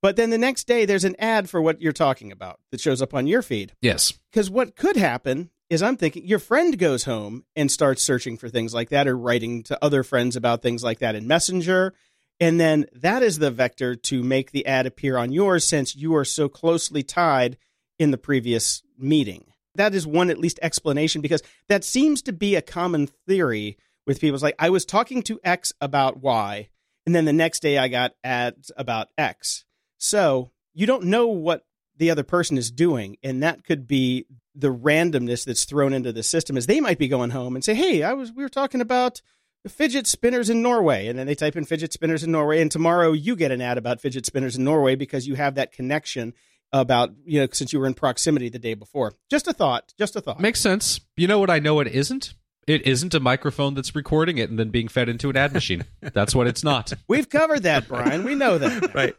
But 0.00 0.14
then 0.14 0.30
the 0.30 0.38
next 0.38 0.68
day 0.68 0.84
there's 0.84 1.04
an 1.04 1.16
ad 1.18 1.50
for 1.50 1.60
what 1.60 1.80
you're 1.80 1.92
talking 1.92 2.30
about 2.30 2.60
that 2.70 2.80
shows 2.80 3.02
up 3.02 3.14
on 3.14 3.26
your 3.26 3.42
feed. 3.42 3.74
Yes. 3.82 4.12
Because 4.30 4.48
what 4.48 4.76
could 4.76 4.96
happen 4.96 5.50
is 5.70 5.82
I'm 5.82 5.96
thinking 5.96 6.26
your 6.26 6.38
friend 6.38 6.78
goes 6.78 7.04
home 7.04 7.44
and 7.56 7.70
starts 7.70 8.02
searching 8.02 8.36
for 8.36 8.48
things 8.48 8.72
like 8.72 8.90
that 8.90 9.06
or 9.08 9.16
writing 9.16 9.62
to 9.64 9.84
other 9.84 10.02
friends 10.02 10.36
about 10.36 10.62
things 10.62 10.82
like 10.82 11.00
that 11.00 11.14
in 11.14 11.26
Messenger. 11.26 11.94
And 12.40 12.60
then 12.60 12.86
that 12.92 13.22
is 13.22 13.38
the 13.38 13.50
vector 13.50 13.96
to 13.96 14.22
make 14.22 14.52
the 14.52 14.66
ad 14.66 14.86
appear 14.86 15.16
on 15.16 15.32
yours 15.32 15.64
since 15.64 15.96
you 15.96 16.14
are 16.14 16.24
so 16.24 16.48
closely 16.48 17.02
tied 17.02 17.56
in 17.98 18.10
the 18.10 18.18
previous 18.18 18.82
meeting. 18.96 19.52
That 19.74 19.94
is 19.94 20.06
one 20.06 20.30
at 20.30 20.38
least 20.38 20.58
explanation 20.62 21.20
because 21.20 21.42
that 21.68 21.84
seems 21.84 22.22
to 22.22 22.32
be 22.32 22.54
a 22.54 22.62
common 22.62 23.08
theory 23.26 23.76
with 24.06 24.20
people. 24.20 24.34
It's 24.34 24.42
like, 24.42 24.54
I 24.58 24.70
was 24.70 24.84
talking 24.84 25.22
to 25.24 25.40
X 25.44 25.72
about 25.80 26.18
Y, 26.18 26.68
and 27.06 27.14
then 27.14 27.24
the 27.24 27.32
next 27.32 27.60
day 27.60 27.78
I 27.78 27.88
got 27.88 28.14
ads 28.22 28.70
about 28.76 29.08
X. 29.16 29.64
So 29.98 30.50
you 30.74 30.86
don't 30.86 31.04
know 31.04 31.26
what 31.26 31.64
the 31.96 32.10
other 32.10 32.22
person 32.22 32.56
is 32.56 32.70
doing, 32.70 33.16
and 33.22 33.42
that 33.42 33.64
could 33.64 33.86
be 33.86 34.26
the 34.54 34.72
randomness 34.72 35.44
that's 35.44 35.64
thrown 35.64 35.92
into 35.92 36.12
the 36.12 36.22
system. 36.22 36.56
Is 36.56 36.66
they 36.66 36.80
might 36.80 36.98
be 36.98 37.08
going 37.08 37.30
home 37.30 37.54
and 37.54 37.64
say, 37.64 37.74
"Hey, 37.74 38.02
I 38.02 38.12
was 38.12 38.32
we 38.32 38.42
were 38.42 38.48
talking 38.48 38.80
about 38.80 39.20
fidget 39.66 40.06
spinners 40.06 40.50
in 40.50 40.62
Norway," 40.62 41.08
and 41.08 41.18
then 41.18 41.26
they 41.26 41.34
type 41.34 41.56
in 41.56 41.64
fidget 41.64 41.92
spinners 41.92 42.22
in 42.22 42.30
Norway, 42.30 42.60
and 42.60 42.70
tomorrow 42.70 43.12
you 43.12 43.36
get 43.36 43.50
an 43.50 43.60
ad 43.60 43.78
about 43.78 44.00
fidget 44.00 44.26
spinners 44.26 44.56
in 44.56 44.64
Norway 44.64 44.94
because 44.94 45.26
you 45.26 45.34
have 45.34 45.54
that 45.56 45.72
connection 45.72 46.34
about 46.72 47.10
you 47.24 47.40
know 47.40 47.48
since 47.52 47.72
you 47.72 47.80
were 47.80 47.86
in 47.86 47.94
proximity 47.94 48.48
the 48.48 48.58
day 48.58 48.74
before. 48.74 49.14
Just 49.30 49.48
a 49.48 49.52
thought. 49.52 49.94
Just 49.98 50.16
a 50.16 50.20
thought. 50.20 50.40
Makes 50.40 50.60
sense. 50.60 51.00
You 51.16 51.26
know 51.26 51.38
what 51.38 51.50
I 51.50 51.58
know 51.58 51.80
it 51.80 51.88
isn't? 51.88 52.34
It 52.68 52.86
isn't 52.86 53.14
a 53.14 53.20
microphone 53.20 53.72
that's 53.72 53.94
recording 53.94 54.36
it 54.36 54.50
and 54.50 54.58
then 54.58 54.68
being 54.68 54.88
fed 54.88 55.08
into 55.08 55.30
an 55.30 55.38
ad 55.38 55.54
machine. 55.54 55.86
That's 56.02 56.34
what 56.34 56.46
it's 56.46 56.62
not. 56.62 56.92
We've 57.08 57.26
covered 57.26 57.62
that, 57.62 57.88
Brian. 57.88 58.24
We 58.24 58.34
know 58.34 58.58
that. 58.58 58.92
Right. 58.94 59.16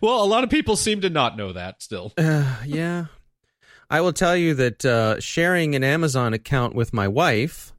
Well, 0.00 0.22
a 0.22 0.26
lot 0.26 0.44
of 0.44 0.50
people 0.50 0.76
seem 0.76 1.00
to 1.00 1.10
not 1.10 1.36
know 1.36 1.52
that 1.52 1.82
still. 1.82 2.12
Uh, 2.16 2.58
yeah. 2.64 3.06
I 3.90 4.00
will 4.02 4.12
tell 4.12 4.36
you 4.36 4.54
that 4.54 4.84
uh, 4.84 5.18
sharing 5.18 5.74
an 5.74 5.82
Amazon 5.82 6.32
account 6.32 6.76
with 6.76 6.92
my 6.92 7.08
wife, 7.08 7.73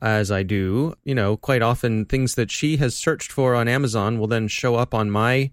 as 0.00 0.30
I 0.30 0.42
do, 0.42 0.94
you 1.04 1.14
know, 1.14 1.36
quite 1.36 1.62
often 1.62 2.04
things 2.04 2.34
that 2.34 2.50
she 2.50 2.76
has 2.76 2.94
searched 2.94 3.32
for 3.32 3.54
on 3.54 3.68
Amazon 3.68 4.18
will 4.18 4.26
then 4.26 4.48
show 4.48 4.74
up 4.74 4.94
on 4.94 5.10
my 5.10 5.50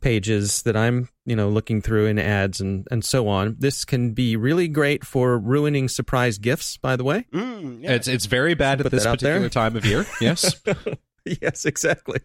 pages 0.00 0.62
that 0.62 0.76
I'm, 0.76 1.08
you 1.24 1.34
know, 1.34 1.48
looking 1.48 1.80
through 1.80 2.06
in 2.06 2.18
ads 2.18 2.60
and, 2.60 2.86
and 2.90 3.04
so 3.04 3.26
on. 3.28 3.56
This 3.58 3.84
can 3.84 4.12
be 4.12 4.36
really 4.36 4.68
great 4.68 5.04
for 5.04 5.38
ruining 5.38 5.88
surprise 5.88 6.38
gifts, 6.38 6.76
by 6.76 6.96
the 6.96 7.04
way. 7.04 7.26
Mm, 7.32 7.82
yeah. 7.82 7.92
It's 7.92 8.08
it's 8.08 8.26
very 8.26 8.54
bad 8.54 8.80
at 8.80 8.90
this 8.90 9.04
particular 9.04 9.40
there. 9.40 9.48
time 9.48 9.76
of 9.76 9.84
year. 9.84 10.06
Yes. 10.20 10.60
yes, 11.42 11.64
exactly. 11.64 12.20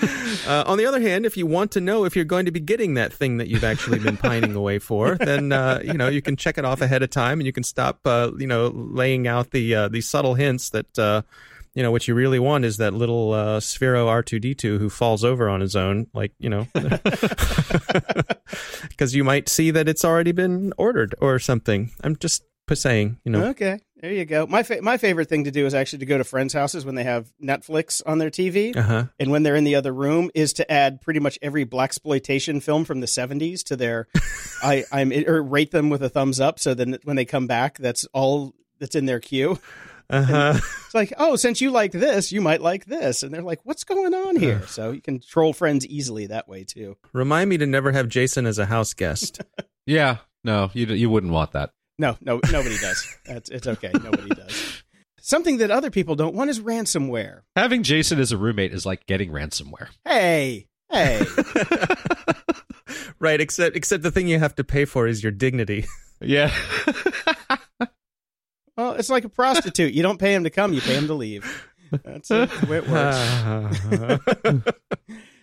Uh, 0.00 0.64
on 0.66 0.78
the 0.78 0.86
other 0.86 1.00
hand, 1.00 1.26
if 1.26 1.36
you 1.36 1.46
want 1.46 1.70
to 1.72 1.80
know 1.80 2.04
if 2.04 2.16
you're 2.16 2.24
going 2.24 2.46
to 2.46 2.50
be 2.50 2.60
getting 2.60 2.94
that 2.94 3.12
thing 3.12 3.36
that 3.36 3.48
you've 3.48 3.64
actually 3.64 3.98
been 3.98 4.16
pining 4.16 4.54
away 4.54 4.78
for, 4.78 5.14
then 5.20 5.52
uh, 5.52 5.80
you 5.84 5.92
know 5.94 6.08
you 6.08 6.22
can 6.22 6.36
check 6.36 6.58
it 6.58 6.64
off 6.64 6.80
ahead 6.80 7.02
of 7.02 7.10
time, 7.10 7.38
and 7.40 7.46
you 7.46 7.52
can 7.52 7.62
stop, 7.62 8.00
uh, 8.06 8.30
you 8.38 8.46
know, 8.46 8.68
laying 8.74 9.28
out 9.28 9.50
the 9.50 9.74
uh, 9.74 9.88
the 9.88 10.00
subtle 10.00 10.34
hints 10.34 10.70
that 10.70 10.98
uh, 10.98 11.22
you 11.74 11.82
know 11.82 11.90
what 11.90 12.08
you 12.08 12.14
really 12.14 12.38
want 12.38 12.64
is 12.64 12.78
that 12.78 12.94
little 12.94 13.32
uh, 13.32 13.60
Sphero 13.60 14.06
R2D2 14.06 14.78
who 14.78 14.88
falls 14.90 15.24
over 15.24 15.48
on 15.48 15.60
his 15.60 15.76
own, 15.76 16.06
like 16.14 16.32
you 16.38 16.48
know, 16.48 16.66
because 18.88 19.14
you 19.14 19.24
might 19.24 19.48
see 19.48 19.70
that 19.70 19.88
it's 19.88 20.04
already 20.04 20.32
been 20.32 20.72
ordered 20.76 21.14
or 21.20 21.38
something. 21.38 21.90
I'm 22.02 22.16
just 22.16 22.44
saying, 22.72 23.18
you 23.24 23.32
know, 23.32 23.44
Okay, 23.48 23.80
there 24.02 24.12
you 24.12 24.24
go. 24.24 24.46
My 24.46 24.64
fa- 24.64 24.82
my 24.82 24.98
favorite 24.98 25.28
thing 25.28 25.44
to 25.44 25.50
do 25.50 25.64
is 25.64 25.74
actually 25.74 26.00
to 26.00 26.06
go 26.06 26.18
to 26.18 26.24
friends' 26.24 26.52
houses 26.52 26.84
when 26.84 26.96
they 26.96 27.04
have 27.04 27.32
Netflix 27.42 28.02
on 28.04 28.18
their 28.18 28.30
TV, 28.30 28.76
uh 28.76 28.82
huh. 28.82 29.04
and 29.18 29.30
when 29.30 29.44
they're 29.44 29.56
in 29.56 29.64
the 29.64 29.76
other 29.76 29.92
room, 29.94 30.30
is 30.34 30.52
to 30.54 30.70
add 30.70 31.00
pretty 31.00 31.20
much 31.20 31.38
every 31.40 31.64
black 31.64 31.90
exploitation 31.90 32.60
film 32.60 32.84
from 32.84 33.00
the 33.00 33.06
'70s 33.06 33.62
to 33.64 33.76
their. 33.76 34.08
I 34.62 34.84
I'm 34.92 35.12
or 35.26 35.40
rate 35.42 35.70
them 35.70 35.88
with 35.88 36.02
a 36.02 36.08
thumbs 36.08 36.40
up, 36.40 36.58
so 36.58 36.74
then 36.74 36.98
when 37.04 37.16
they 37.16 37.24
come 37.24 37.46
back, 37.46 37.78
that's 37.78 38.04
all 38.12 38.54
that's 38.80 38.96
in 38.96 39.06
their 39.06 39.20
queue. 39.20 39.58
Uh-huh. 40.10 40.54
It's 40.56 40.94
like, 40.94 41.12
oh, 41.16 41.36
since 41.36 41.62
you 41.62 41.70
like 41.70 41.92
this, 41.92 42.32
you 42.32 42.42
might 42.42 42.60
like 42.60 42.84
this, 42.84 43.22
and 43.22 43.32
they're 43.32 43.40
like, 43.40 43.60
what's 43.64 43.84
going 43.84 44.12
on 44.12 44.36
here? 44.36 44.66
So 44.66 44.90
you 44.90 45.00
can 45.00 45.20
troll 45.20 45.54
friends 45.54 45.86
easily 45.86 46.26
that 46.26 46.48
way 46.48 46.64
too. 46.64 46.98
Remind 47.14 47.48
me 47.48 47.56
to 47.58 47.66
never 47.66 47.92
have 47.92 48.08
Jason 48.08 48.44
as 48.44 48.58
a 48.58 48.66
house 48.66 48.94
guest. 48.94 49.40
Yeah, 49.84 50.18
no, 50.44 50.70
you 50.74 50.86
you 50.86 51.10
wouldn't 51.10 51.32
want 51.32 51.50
that. 51.52 51.72
No, 52.02 52.16
no, 52.20 52.40
nobody 52.50 52.76
does. 52.78 53.16
That's 53.24 53.48
it's 53.48 53.68
okay. 53.68 53.92
Nobody 53.94 54.30
does. 54.30 54.82
Something 55.20 55.58
that 55.58 55.70
other 55.70 55.88
people 55.88 56.16
don't 56.16 56.34
want 56.34 56.50
is 56.50 56.58
ransomware. 56.58 57.42
Having 57.54 57.84
Jason 57.84 58.18
as 58.18 58.32
a 58.32 58.36
roommate 58.36 58.72
is 58.72 58.84
like 58.84 59.06
getting 59.06 59.30
ransomware. 59.30 59.86
Hey, 60.04 60.66
hey. 60.90 61.24
right, 63.20 63.40
except 63.40 63.76
except 63.76 64.02
the 64.02 64.10
thing 64.10 64.26
you 64.26 64.40
have 64.40 64.56
to 64.56 64.64
pay 64.64 64.84
for 64.84 65.06
is 65.06 65.22
your 65.22 65.30
dignity. 65.30 65.86
Yeah. 66.20 66.52
Well, 68.74 68.92
it's 68.92 69.10
like 69.10 69.24
a 69.24 69.28
prostitute. 69.28 69.92
You 69.92 70.02
don't 70.02 70.18
pay 70.18 70.32
him 70.34 70.44
to 70.44 70.50
come; 70.50 70.72
you 70.72 70.80
pay 70.80 70.94
him 70.94 71.06
to 71.08 71.12
leave. 71.14 71.68
That's 72.04 72.30
uh, 72.30 72.46
the 72.46 72.66
way 72.66 72.78
it 72.78 72.88
works. 74.64 74.76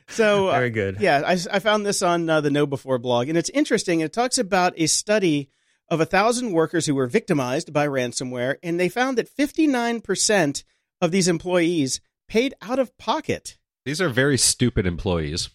So, 0.10 0.48
uh, 0.48 0.54
Very 0.54 0.72
good. 0.72 0.98
yeah, 1.00 1.22
I, 1.24 1.38
I 1.52 1.60
found 1.60 1.86
this 1.86 2.02
on 2.02 2.28
uh, 2.28 2.42
the 2.42 2.50
KnowBe4 2.50 3.00
blog, 3.00 3.30
and 3.30 3.38
it's 3.38 3.52
interesting. 3.52 4.00
It 4.00 4.12
talks 4.12 4.40
about 4.40 4.74
a 4.76 4.88
study 4.88 5.52
of 5.90 6.00
a 6.00 6.06
thousand 6.06 6.52
workers 6.52 6.86
who 6.86 6.96
were 6.96 7.08
victimized 7.08 7.74
by 7.74 7.88
ransomware, 7.88 8.56
and 8.64 8.80
they 8.80 8.90
found 8.90 9.18
that 9.18 9.30
fifty 9.30 9.68
nine 9.68 10.02
percent 10.02 10.64
of 11.02 11.12
these 11.12 11.28
employees 11.28 12.02
paid 12.28 12.54
out 12.62 12.80
of 12.80 12.98
pocket. 12.98 13.58
These 13.86 14.02
are 14.02 14.10
very 14.10 14.38
stupid 14.38 14.86
employees. 14.86 15.50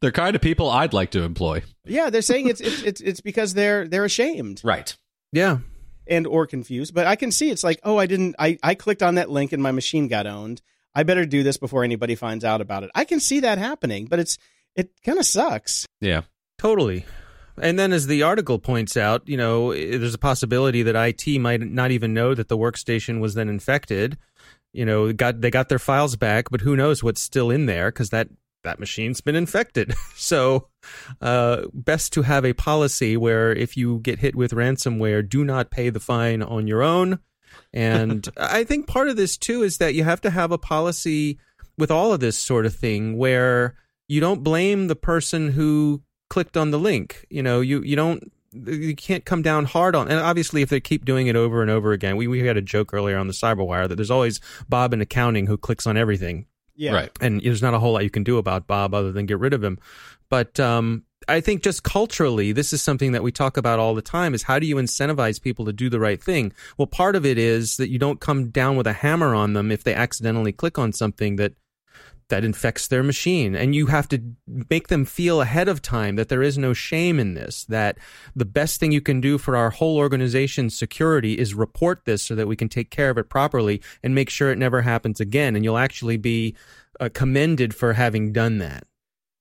They're 0.00 0.12
kind 0.12 0.36
of 0.36 0.42
people 0.42 0.68
I'd 0.70 0.92
like 0.92 1.10
to 1.12 1.22
employ. 1.22 1.62
Yeah, 1.86 2.10
they're 2.10 2.20
saying 2.22 2.48
it's 2.48 2.60
it's 2.60 2.82
it's, 2.82 3.00
it's 3.00 3.20
because 3.20 3.54
they're 3.54 3.88
they're 3.88 4.04
ashamed 4.04 4.60
Right. 4.62 4.94
Yeah. 5.32 5.58
and 6.06 6.26
or 6.26 6.46
confused. 6.46 6.94
But 6.94 7.06
I 7.06 7.16
can 7.16 7.32
see 7.32 7.50
it's 7.50 7.64
like, 7.64 7.80
oh, 7.82 7.96
I 7.96 8.06
didn't. 8.06 8.36
I 8.38 8.58
I 8.62 8.74
clicked 8.74 9.02
on 9.02 9.14
that 9.16 9.30
link 9.30 9.52
and 9.52 9.62
my 9.62 9.72
machine 9.72 10.06
got 10.08 10.26
owned. 10.26 10.60
I 10.94 11.04
better 11.04 11.24
do 11.24 11.42
this 11.42 11.56
before 11.56 11.82
anybody 11.84 12.14
finds 12.14 12.44
out 12.44 12.60
about 12.60 12.82
it. 12.82 12.90
I 12.94 13.04
can 13.04 13.20
see 13.20 13.40
that 13.40 13.58
happening, 13.58 14.06
but 14.06 14.18
it's 14.18 14.36
it 14.76 14.90
kind 15.04 15.18
of 15.18 15.24
sucks. 15.26 15.86
Yeah. 16.00 16.22
Totally. 16.58 17.06
And 17.60 17.78
then, 17.78 17.92
as 17.92 18.06
the 18.06 18.22
article 18.22 18.58
points 18.58 18.96
out, 18.96 19.22
you 19.28 19.36
know, 19.36 19.72
there's 19.72 20.14
a 20.14 20.18
possibility 20.18 20.82
that 20.82 20.96
IT 20.96 21.38
might 21.38 21.60
not 21.60 21.90
even 21.90 22.14
know 22.14 22.34
that 22.34 22.48
the 22.48 22.58
workstation 22.58 23.20
was 23.20 23.34
then 23.34 23.48
infected. 23.48 24.18
You 24.72 24.84
know, 24.84 25.12
got 25.12 25.40
they 25.40 25.50
got 25.50 25.68
their 25.68 25.78
files 25.78 26.16
back, 26.16 26.50
but 26.50 26.60
who 26.60 26.76
knows 26.76 27.02
what's 27.02 27.20
still 27.20 27.50
in 27.50 27.66
there 27.66 27.90
because 27.90 28.10
that 28.10 28.28
that 28.64 28.80
machine's 28.80 29.20
been 29.20 29.36
infected. 29.36 29.94
So, 30.16 30.68
uh, 31.22 31.62
best 31.72 32.12
to 32.12 32.22
have 32.22 32.44
a 32.44 32.52
policy 32.52 33.16
where 33.16 33.52
if 33.52 33.74
you 33.76 34.00
get 34.00 34.18
hit 34.18 34.36
with 34.36 34.52
ransomware, 34.52 35.26
do 35.26 35.44
not 35.44 35.70
pay 35.70 35.88
the 35.88 35.98
fine 35.98 36.42
on 36.42 36.66
your 36.66 36.82
own. 36.82 37.20
And 37.72 38.28
I 38.36 38.64
think 38.64 38.86
part 38.86 39.08
of 39.08 39.16
this 39.16 39.36
too 39.38 39.62
is 39.62 39.78
that 39.78 39.94
you 39.94 40.04
have 40.04 40.20
to 40.20 40.30
have 40.30 40.52
a 40.52 40.58
policy 40.58 41.38
with 41.78 41.90
all 41.90 42.12
of 42.12 42.20
this 42.20 42.38
sort 42.38 42.66
of 42.66 42.74
thing 42.74 43.16
where 43.16 43.74
you 44.08 44.20
don't 44.20 44.44
blame 44.44 44.88
the 44.88 44.96
person 44.96 45.52
who 45.52 46.02
clicked 46.30 46.56
on 46.56 46.70
the 46.70 46.78
link. 46.78 47.26
You 47.28 47.42
know, 47.42 47.60
you 47.60 47.82
you 47.82 47.96
don't 47.96 48.32
you 48.52 48.96
can't 48.96 49.24
come 49.24 49.42
down 49.42 49.64
hard 49.64 49.94
on 49.94 50.08
and 50.08 50.18
obviously 50.18 50.60
if 50.60 50.68
they 50.70 50.80
keep 50.80 51.04
doing 51.04 51.28
it 51.28 51.36
over 51.36 51.62
and 51.62 51.70
over 51.70 51.92
again 51.92 52.16
we, 52.16 52.26
we 52.26 52.40
had 52.40 52.56
a 52.56 52.60
joke 52.60 52.92
earlier 52.92 53.16
on 53.16 53.28
the 53.28 53.32
cyberwire 53.32 53.86
that 53.88 53.94
there's 53.94 54.10
always 54.10 54.40
bob 54.68 54.92
in 54.92 55.00
accounting 55.00 55.46
who 55.46 55.56
clicks 55.56 55.86
on 55.86 55.96
everything 55.96 56.46
Yeah, 56.74 56.94
Right. 56.94 57.10
and 57.20 57.40
there's 57.40 57.62
not 57.62 57.74
a 57.74 57.78
whole 57.78 57.92
lot 57.92 58.02
you 58.02 58.10
can 58.10 58.24
do 58.24 58.38
about 58.38 58.66
Bob 58.66 58.92
other 58.92 59.12
than 59.12 59.26
get 59.26 59.38
rid 59.38 59.52
of 59.52 59.62
him. 59.62 59.78
But 60.30 60.58
um, 60.58 61.04
I 61.28 61.40
think 61.40 61.62
just 61.62 61.84
culturally, 61.84 62.50
this 62.50 62.72
is 62.72 62.82
something 62.82 63.12
that 63.12 63.22
we 63.22 63.30
talk 63.30 63.56
about 63.56 63.78
all 63.78 63.94
the 63.94 64.02
time: 64.02 64.34
is 64.34 64.42
how 64.44 64.58
do 64.58 64.66
you 64.66 64.76
incentivize 64.76 65.40
people 65.40 65.64
to 65.66 65.72
do 65.72 65.88
the 65.90 66.00
right 66.00 66.20
thing? 66.22 66.52
Well, 66.78 66.86
part 66.86 67.14
of 67.16 67.24
it 67.24 67.38
is 67.38 67.76
that 67.76 67.90
you 67.90 67.98
don't 67.98 68.20
come 68.20 68.50
down 68.50 68.76
with 68.76 68.86
a 68.88 68.92
hammer 68.94 69.32
on 69.34 69.52
them 69.52 69.70
if 69.70 69.84
they 69.84 69.94
accidentally 69.94 70.52
click 70.52 70.76
on 70.78 70.92
something 70.92 71.36
that 71.36 71.52
that 72.30 72.44
infects 72.44 72.88
their 72.88 73.02
machine 73.02 73.54
and 73.54 73.74
you 73.74 73.86
have 73.86 74.08
to 74.08 74.20
make 74.46 74.88
them 74.88 75.04
feel 75.04 75.40
ahead 75.40 75.68
of 75.68 75.82
time 75.82 76.16
that 76.16 76.28
there 76.28 76.42
is 76.42 76.56
no 76.56 76.72
shame 76.72 77.20
in 77.20 77.34
this 77.34 77.64
that 77.66 77.98
the 78.34 78.44
best 78.44 78.80
thing 78.80 78.90
you 78.90 79.00
can 79.00 79.20
do 79.20 79.36
for 79.36 79.56
our 79.56 79.70
whole 79.70 79.98
organization's 79.98 80.76
security 80.76 81.38
is 81.38 81.54
report 81.54 82.04
this 82.04 82.22
so 82.22 82.34
that 82.34 82.48
we 82.48 82.56
can 82.56 82.68
take 82.68 82.90
care 82.90 83.10
of 83.10 83.18
it 83.18 83.28
properly 83.28 83.82
and 84.02 84.14
make 84.14 84.30
sure 84.30 84.50
it 84.50 84.58
never 84.58 84.82
happens 84.82 85.20
again 85.20 85.54
and 85.54 85.64
you'll 85.64 85.78
actually 85.78 86.16
be 86.16 86.56
uh, 86.98 87.08
commended 87.12 87.74
for 87.74 87.92
having 87.92 88.32
done 88.32 88.58
that 88.58 88.86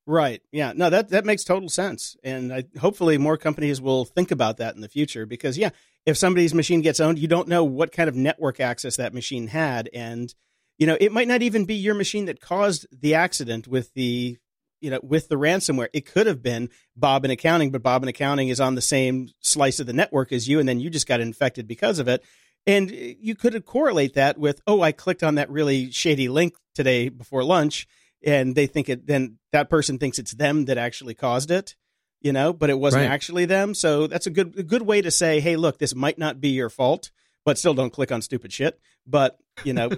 Right. 0.09 0.41
Yeah. 0.51 0.73
No, 0.75 0.89
that 0.89 1.09
that 1.09 1.23
makes 1.23 1.43
total 1.43 1.69
sense, 1.69 2.17
and 2.23 2.51
I, 2.51 2.63
hopefully 2.79 3.19
more 3.19 3.37
companies 3.37 3.79
will 3.79 4.05
think 4.05 4.31
about 4.31 4.57
that 4.57 4.73
in 4.73 4.81
the 4.81 4.89
future. 4.89 5.27
Because 5.27 5.55
yeah, 5.55 5.69
if 6.03 6.17
somebody's 6.17 6.55
machine 6.55 6.81
gets 6.81 6.99
owned, 6.99 7.19
you 7.19 7.27
don't 7.27 7.47
know 7.47 7.63
what 7.63 7.91
kind 7.91 8.09
of 8.09 8.15
network 8.15 8.59
access 8.59 8.97
that 8.97 9.13
machine 9.13 9.45
had, 9.45 9.87
and 9.93 10.33
you 10.79 10.87
know 10.87 10.97
it 10.99 11.11
might 11.11 11.27
not 11.27 11.43
even 11.43 11.65
be 11.65 11.75
your 11.75 11.93
machine 11.93 12.25
that 12.25 12.41
caused 12.41 12.87
the 12.91 13.13
accident 13.13 13.67
with 13.67 13.93
the 13.93 14.37
you 14.81 14.89
know 14.89 14.99
with 15.03 15.27
the 15.27 15.35
ransomware. 15.35 15.89
It 15.93 16.05
could 16.07 16.25
have 16.25 16.41
been 16.41 16.69
Bob 16.95 17.23
in 17.25 17.31
accounting, 17.31 17.69
but 17.71 17.83
Bob 17.83 18.01
in 18.01 18.09
accounting 18.09 18.47
is 18.47 18.59
on 18.59 18.73
the 18.75 18.81
same 18.81 19.29
slice 19.41 19.79
of 19.79 19.85
the 19.85 19.93
network 19.93 20.31
as 20.31 20.47
you, 20.47 20.59
and 20.59 20.67
then 20.67 20.79
you 20.79 20.89
just 20.89 21.07
got 21.07 21.19
infected 21.21 21.67
because 21.67 21.99
of 21.99 22.07
it. 22.07 22.23
And 22.65 22.91
you 22.91 23.35
could 23.35 23.65
correlate 23.65 24.15
that 24.15 24.37
with, 24.37 24.61
oh, 24.67 24.81
I 24.81 24.91
clicked 24.91 25.23
on 25.23 25.35
that 25.35 25.49
really 25.49 25.91
shady 25.91 26.27
link 26.27 26.55
today 26.75 27.09
before 27.09 27.43
lunch 27.43 27.87
and 28.23 28.55
they 28.55 28.67
think 28.67 28.89
it 28.89 29.07
then 29.07 29.37
that 29.51 29.69
person 29.69 29.97
thinks 29.97 30.19
it's 30.19 30.33
them 30.33 30.65
that 30.65 30.77
actually 30.77 31.13
caused 31.13 31.51
it 31.51 31.75
you 32.21 32.33
know 32.33 32.51
but 32.53 32.69
it 32.69 32.77
wasn't 32.77 33.01
Right. 33.03 33.11
actually 33.11 33.45
them 33.45 33.73
so 33.73 34.07
that's 34.07 34.27
a 34.27 34.29
good 34.29 34.57
a 34.57 34.63
good 34.63 34.81
way 34.81 35.01
to 35.01 35.11
say 35.11 35.39
hey 35.39 35.55
look 35.55 35.77
this 35.77 35.95
might 35.95 36.17
not 36.17 36.41
be 36.41 36.49
your 36.49 36.69
fault 36.69 37.11
but 37.45 37.57
still 37.57 37.73
don't 37.73 37.91
click 37.91 38.11
on 38.11 38.21
stupid 38.21 38.51
shit 38.51 38.79
but 39.07 39.37
you 39.63 39.73
know 39.73 39.89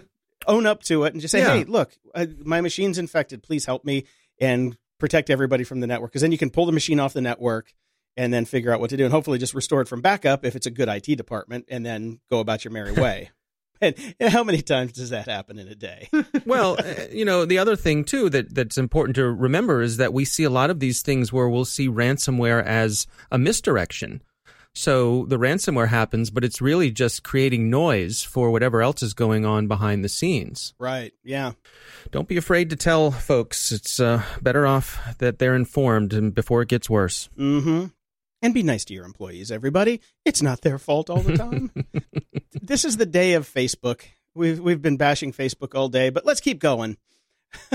own 0.48 0.66
up 0.66 0.84
to 0.84 1.04
it 1.04 1.14
and 1.14 1.22
just 1.22 1.32
say 1.32 1.40
Yeah. 1.40 1.56
hey 1.56 1.64
look 1.66 1.92
uh, 2.16 2.26
my 2.44 2.62
machine's 2.62 2.98
infected 2.98 3.44
please 3.44 3.66
help 3.66 3.86
me 3.86 4.06
and 4.40 4.78
protect 5.00 5.30
everybody 5.30 5.64
from 5.64 5.80
the 5.80 5.88
network 5.88 6.12
because 6.12 6.22
then 6.22 6.32
you 6.32 6.38
can 6.38 6.50
pull 6.50 6.66
the 6.66 6.72
machine 6.72 7.00
off 7.00 7.14
the 7.14 7.22
network 7.22 7.74
and 8.18 8.34
then 8.34 8.46
figure 8.46 8.74
out 8.74 8.80
what 8.80 8.90
to 8.90 8.98
do 8.98 9.04
and 9.06 9.14
hopefully 9.14 9.38
just 9.40 9.54
restore 9.54 9.82
it 9.82 9.88
from 9.88 10.02
backup 10.02 10.46
if 10.46 10.56
it's 10.56 10.66
a 10.66 10.72
good 10.72 10.88
IT 10.90 11.16
department 11.18 11.66
and 11.70 11.86
then 11.86 12.20
go 12.30 12.40
about 12.40 12.64
your 12.66 12.72
merry 12.72 12.92
way 13.02 13.30
and, 13.82 13.96
and 14.20 14.30
how 14.32 14.44
many 14.44 14.62
times 14.62 14.92
does 14.92 15.10
that 15.10 15.28
happen 15.28 15.58
in 15.58 15.68
a 15.68 15.74
day 15.76 16.08
well, 16.46 16.76
uh, 16.80 17.06
you 17.12 17.26
know, 17.26 17.46
the 17.46 17.58
other 17.58 17.76
thing 17.76 18.04
too 18.04 18.30
that 18.30 18.54
that's 18.54 18.78
important 18.78 19.16
to 19.16 19.26
remember 19.26 19.82
is 19.82 19.98
that 19.98 20.14
we 20.14 20.24
see 20.24 20.44
a 20.44 20.52
lot 20.52 20.70
of 20.70 20.80
these 20.80 21.02
things 21.02 21.34
where 21.34 21.50
we'll 21.50 21.66
see 21.66 21.88
ransomware 21.90 22.64
as 22.64 23.08
a 23.32 23.40
misdirection. 23.40 24.22
So 24.74 25.26
the 25.26 25.38
ransomware 25.38 25.90
happens, 25.90 26.30
but 26.30 26.44
it's 26.44 26.62
really 26.62 26.92
just 26.92 27.24
creating 27.24 27.70
noise 27.70 28.24
for 28.24 28.52
whatever 28.52 28.82
else 28.82 29.04
is 29.04 29.14
going 29.14 29.46
on 29.46 29.68
behind 29.68 30.04
the 30.04 30.10
scenes. 30.10 30.74
right 30.80 31.12
yeah 31.24 31.54
Don't 32.12 32.28
be 32.28 32.38
afraid 32.38 32.70
to 32.70 32.76
tell 32.76 33.12
folks. 33.12 33.72
It's 33.72 34.00
uh, 34.00 34.24
better 34.42 34.66
off 34.66 35.00
that 35.18 35.40
they're 35.40 35.56
informed 35.56 36.14
and 36.14 36.34
before 36.34 36.62
it 36.62 36.70
gets 36.70 36.90
worse. 36.90 37.30
Mm-hmm. 37.38 37.88
And 38.44 38.54
be 38.54 38.64
nice 38.64 38.86
to 38.86 38.94
your 38.94 39.06
employees, 39.06 39.52
everybody. 39.52 40.02
It's 40.26 40.42
not 40.42 40.62
their 40.62 40.80
fault 40.80 41.10
all 41.10 41.22
the 41.22 41.38
time. 41.38 41.72
this 42.62 42.86
is 42.86 42.98
the 42.98 43.06
day 43.06 43.34
of 43.34 43.48
Facebook. 43.48 44.02
We've 44.34 44.60
we've 44.60 44.82
been 44.82 44.98
bashing 44.98 45.34
Facebook 45.34 45.76
all 45.76 45.90
day, 45.90 46.10
but 46.10 46.26
let's 46.26 46.42
keep 46.42 46.60
going. 46.60 46.98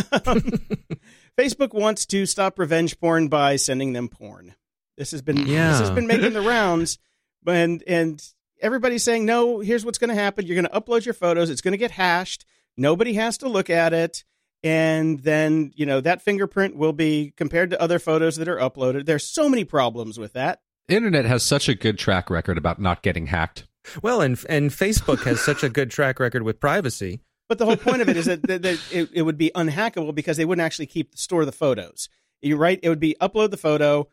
Facebook 1.39 1.73
wants 1.73 2.07
to 2.07 2.27
stop 2.27 2.59
revenge 2.59 2.99
porn 2.99 3.29
by 3.29 3.57
sending 3.57 3.93
them 3.93 4.09
porn. 4.09 4.55
This 4.97 5.11
has 5.11 5.23
been 5.23 5.47
yeah. 5.47 5.71
this 5.71 5.81
has 5.81 5.91
been 5.91 6.07
making 6.07 6.33
the 6.33 6.41
rounds, 6.41 6.99
and 7.47 7.83
and 7.87 8.23
everybody's 8.61 9.05
saying 9.05 9.27
no. 9.27 9.61
Here's 9.61 9.85
what's 9.85 9.99
going 9.99 10.09
to 10.09 10.15
happen: 10.15 10.47
you're 10.47 10.61
going 10.61 10.73
to 10.73 10.81
upload 10.81 11.05
your 11.05 11.15
photos. 11.15 11.51
It's 11.51 11.61
going 11.61 11.73
to 11.73 11.79
get 11.79 11.93
hashed. 11.93 12.45
Nobody 12.77 13.15
has 13.15 13.39
to 13.39 13.49
look 13.49 13.71
at 13.71 13.93
it, 13.93 14.25
and 14.63 15.21
then 15.21 15.73
you 15.77 15.87
know 15.87 16.01
that 16.01 16.23
fingerprint 16.23 16.77
will 16.77 16.93
be 16.93 17.33
compared 17.37 17.71
to 17.71 17.81
other 17.81 17.99
photos 17.99 18.37
that 18.37 18.49
are 18.49 18.57
uploaded. 18.57 19.07
There's 19.07 19.27
so 19.27 19.49
many 19.49 19.65
problems 19.65 20.19
with 20.19 20.33
that. 20.33 20.61
Internet 20.89 21.25
has 21.25 21.43
such 21.43 21.69
a 21.69 21.75
good 21.75 21.99
track 21.99 22.31
record 22.31 22.57
about 22.57 22.81
not 22.81 23.03
getting 23.03 23.27
hacked. 23.27 23.67
Well, 24.03 24.21
and 24.21 24.43
and 24.49 24.71
Facebook 24.71 25.25
has 25.25 25.41
such 25.41 25.63
a 25.63 25.69
good 25.69 25.91
track 25.91 26.19
record 26.19 26.43
with 26.43 26.61
privacy. 26.61 27.21
But 27.49 27.59
the 27.59 27.67
whole 27.67 27.77
point 27.77 28.03
of 28.03 28.09
it 28.09 28.17
is 28.17 28.25
that, 28.25 28.43
that, 28.43 28.63
that 28.63 28.81
it, 28.91 29.09
it 29.13 29.23
would 29.23 29.39
be 29.39 29.53
unhackable 29.55 30.15
because 30.15 30.37
they 30.37 30.45
wouldn't 30.45 30.65
actually 30.65 30.87
keep 30.87 31.17
store 31.17 31.45
the 31.45 31.53
photos. 31.53 32.09
You're 32.43 32.59
right. 32.59 32.81
It 32.83 32.89
would 32.89 33.01
be 33.01 33.17
upload 33.21 33.51
the 33.51 33.57
photo, 33.57 34.09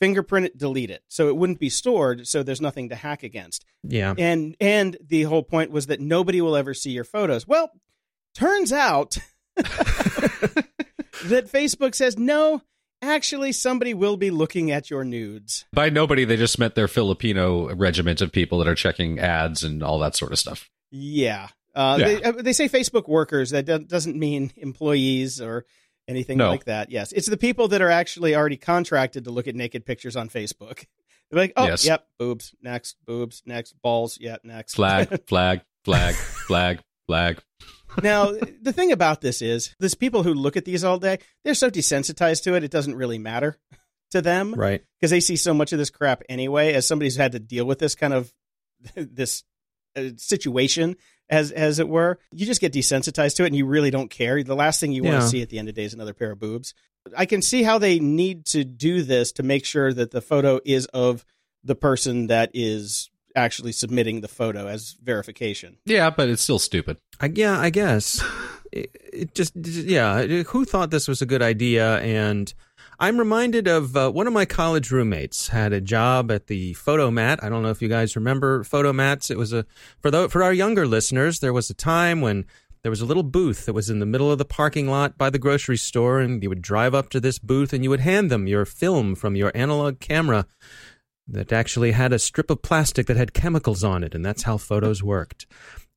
fingerprint 0.00 0.46
it, 0.46 0.58
delete 0.58 0.90
it. 0.90 1.02
So 1.08 1.28
it 1.28 1.36
wouldn't 1.36 1.58
be 1.60 1.68
stored. 1.70 2.26
So 2.26 2.42
there's 2.42 2.60
nothing 2.60 2.88
to 2.90 2.94
hack 2.94 3.22
against. 3.22 3.64
Yeah. 3.82 4.14
And 4.16 4.56
and 4.60 4.96
the 5.04 5.22
whole 5.24 5.42
point 5.42 5.70
was 5.70 5.86
that 5.86 6.00
nobody 6.00 6.40
will 6.40 6.56
ever 6.56 6.74
see 6.74 6.90
your 6.90 7.04
photos. 7.04 7.46
Well, 7.46 7.70
turns 8.34 8.72
out 8.72 9.18
that 9.56 11.48
Facebook 11.50 11.94
says 11.94 12.18
no. 12.18 12.62
Actually, 13.02 13.52
somebody 13.52 13.92
will 13.92 14.16
be 14.16 14.30
looking 14.30 14.70
at 14.70 14.88
your 14.90 15.04
nudes. 15.04 15.66
By 15.72 15.90
nobody, 15.90 16.24
they 16.24 16.36
just 16.36 16.58
meant 16.58 16.74
their 16.74 16.88
Filipino 16.88 17.74
regiment 17.74 18.22
of 18.22 18.32
people 18.32 18.58
that 18.58 18.68
are 18.68 18.74
checking 18.74 19.18
ads 19.18 19.62
and 19.62 19.82
all 19.82 19.98
that 19.98 20.16
sort 20.16 20.32
of 20.32 20.38
stuff. 20.38 20.70
Yeah. 20.90 21.48
Uh, 21.74 21.98
Yeah. 22.00 22.06
They, 22.06 22.22
uh, 22.22 22.32
they 22.32 22.52
say 22.54 22.68
Facebook 22.70 23.06
workers. 23.06 23.50
That 23.50 23.86
doesn't 23.86 24.16
mean 24.18 24.50
employees 24.56 25.42
or 25.42 25.66
anything 26.08 26.38
No. 26.38 26.50
like 26.50 26.64
that. 26.64 26.90
Yes, 26.90 27.12
it's 27.12 27.28
the 27.28 27.36
people 27.36 27.68
that 27.68 27.82
are 27.82 27.90
actually 27.90 28.34
already 28.34 28.56
contracted 28.56 29.24
to 29.24 29.30
look 29.30 29.48
at 29.48 29.54
naked 29.54 29.84
pictures 29.84 30.16
on 30.16 30.28
Facebook. 30.28 30.84
They're 31.30 31.40
like, 31.40 31.52
oh, 31.56 31.66
Yes. 31.66 31.84
yep, 31.84 32.06
boobs, 32.18 32.54
next, 32.62 32.96
boobs, 33.04 33.42
next, 33.46 33.74
balls, 33.82 34.16
yeah, 34.20 34.36
next. 34.44 34.74
Flag, 34.74 35.08
flag, 35.26 35.62
flag, 35.84 36.14
flag, 36.14 36.80
flag. 37.06 37.40
now, 38.02 38.30
the 38.62 38.72
thing 38.72 38.92
about 38.92 39.20
this 39.20 39.42
is, 39.42 39.74
there's 39.80 39.94
people 39.96 40.22
who 40.22 40.34
look 40.34 40.56
at 40.56 40.64
these 40.64 40.84
all 40.84 40.98
day. 40.98 41.18
They're 41.44 41.54
so 41.54 41.68
desensitized 41.70 42.44
to 42.44 42.54
it, 42.54 42.62
it 42.62 42.70
doesn't 42.70 42.94
really 42.94 43.18
matter 43.18 43.56
to 44.12 44.22
them 44.22 44.54
Right. 44.54 44.84
because 45.00 45.10
they 45.10 45.18
see 45.20 45.34
so 45.36 45.52
much 45.52 45.72
of 45.72 45.78
this 45.80 45.90
crap 45.90 46.22
anyway. 46.28 46.74
As 46.74 46.86
somebody 46.86 47.06
who's 47.06 47.16
had 47.16 47.32
to 47.32 47.40
deal 47.40 47.64
with 47.64 47.80
this 47.80 47.96
kind 47.96 48.14
of 48.14 48.32
this 48.94 49.42
uh, 49.96 50.10
situation, 50.16 50.96
as 51.28 51.52
as 51.52 51.78
it 51.78 51.88
were, 51.88 52.18
you 52.32 52.46
just 52.46 52.60
get 52.60 52.72
desensitized 52.72 53.36
to 53.36 53.44
it, 53.44 53.46
and 53.46 53.56
you 53.56 53.66
really 53.66 53.90
don't 53.90 54.10
care. 54.10 54.42
The 54.42 54.54
last 54.56 54.80
thing 54.80 54.92
you 54.92 55.02
want 55.02 55.20
to 55.20 55.28
see 55.28 55.42
at 55.42 55.48
the 55.48 55.58
end 55.58 55.68
of 55.68 55.74
the 55.74 55.80
day 55.80 55.86
is 55.86 55.94
another 55.94 56.14
pair 56.14 56.32
of 56.32 56.38
boobs. 56.38 56.74
I 57.16 57.26
can 57.26 57.42
see 57.42 57.62
how 57.62 57.78
they 57.78 57.98
need 57.98 58.46
to 58.46 58.64
do 58.64 59.02
this 59.02 59.32
to 59.32 59.42
make 59.42 59.64
sure 59.64 59.92
that 59.92 60.10
the 60.10 60.20
photo 60.20 60.60
is 60.64 60.86
of 60.86 61.24
the 61.62 61.74
person 61.74 62.28
that 62.28 62.50
is 62.54 63.10
actually 63.36 63.72
submitting 63.72 64.22
the 64.22 64.28
photo 64.28 64.66
as 64.66 64.96
verification. 65.02 65.76
Yeah, 65.84 66.10
but 66.10 66.28
it's 66.28 66.42
still 66.42 66.58
stupid. 66.58 66.96
I, 67.20 67.30
yeah, 67.34 67.58
I 67.58 67.70
guess. 67.70 68.22
It, 68.72 68.90
it 69.12 69.34
just, 69.34 69.52
yeah. 69.56 70.42
Who 70.42 70.64
thought 70.64 70.90
this 70.90 71.06
was 71.06 71.22
a 71.22 71.26
good 71.26 71.40
idea? 71.40 71.98
And 72.00 72.52
I'm 72.98 73.18
reminded 73.18 73.68
of 73.68 73.94
uh, 73.94 74.10
one 74.10 74.26
of 74.26 74.32
my 74.32 74.46
college 74.46 74.90
roommates 74.90 75.48
had 75.48 75.72
a 75.74 75.82
job 75.82 76.30
at 76.30 76.46
the 76.46 76.74
Fotomat. 76.74 77.42
I 77.42 77.50
don't 77.50 77.62
know 77.62 77.70
if 77.70 77.82
you 77.82 77.88
guys 77.88 78.16
remember 78.16 78.64
Fotomats. 78.64 79.30
It 79.30 79.36
was 79.36 79.52
a 79.52 79.66
for 80.00 80.10
the, 80.10 80.30
for 80.30 80.42
our 80.42 80.52
younger 80.52 80.86
listeners. 80.86 81.40
There 81.40 81.52
was 81.52 81.68
a 81.68 81.74
time 81.74 82.22
when 82.22 82.46
there 82.82 82.90
was 82.90 83.02
a 83.02 83.06
little 83.06 83.22
booth 83.22 83.66
that 83.66 83.74
was 83.74 83.90
in 83.90 83.98
the 83.98 84.06
middle 84.06 84.30
of 84.30 84.38
the 84.38 84.44
parking 84.46 84.88
lot 84.88 85.18
by 85.18 85.28
the 85.28 85.38
grocery 85.38 85.76
store, 85.76 86.20
and 86.20 86.42
you 86.42 86.48
would 86.48 86.62
drive 86.62 86.94
up 86.94 87.10
to 87.10 87.20
this 87.20 87.38
booth 87.38 87.74
and 87.74 87.84
you 87.84 87.90
would 87.90 88.00
hand 88.00 88.30
them 88.30 88.46
your 88.46 88.64
film 88.64 89.14
from 89.14 89.36
your 89.36 89.52
analog 89.54 90.00
camera 90.00 90.46
that 91.28 91.52
actually 91.52 91.92
had 91.92 92.12
a 92.12 92.18
strip 92.18 92.48
of 92.48 92.62
plastic 92.62 93.06
that 93.08 93.16
had 93.16 93.34
chemicals 93.34 93.84
on 93.84 94.04
it, 94.04 94.14
and 94.14 94.24
that's 94.24 94.44
how 94.44 94.56
photos 94.56 95.02
worked. 95.02 95.46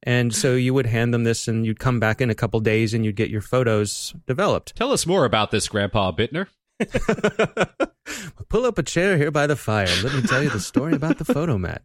And 0.03 0.33
so 0.33 0.55
you 0.55 0.73
would 0.73 0.87
hand 0.87 1.13
them 1.13 1.23
this, 1.23 1.47
and 1.47 1.65
you'd 1.65 1.79
come 1.79 1.99
back 1.99 2.19
in 2.19 2.29
a 2.29 2.35
couple 2.35 2.59
days, 2.59 2.93
and 2.93 3.05
you'd 3.05 3.15
get 3.15 3.29
your 3.29 3.41
photos 3.41 4.13
developed. 4.25 4.75
Tell 4.75 4.91
us 4.91 5.05
more 5.05 5.25
about 5.25 5.51
this, 5.51 5.67
Grandpa 5.67 6.11
Bittner. 6.11 6.47
Pull 8.49 8.65
up 8.65 8.77
a 8.77 8.83
chair 8.83 9.17
here 9.17 9.31
by 9.31 9.47
the 9.47 9.55
fire. 9.55 9.89
Let 10.03 10.13
me 10.13 10.21
tell 10.21 10.41
you 10.43 10.49
the 10.49 10.59
story 10.59 10.93
about 10.93 11.17
the 11.17 11.25
Fotomat. 11.25 11.79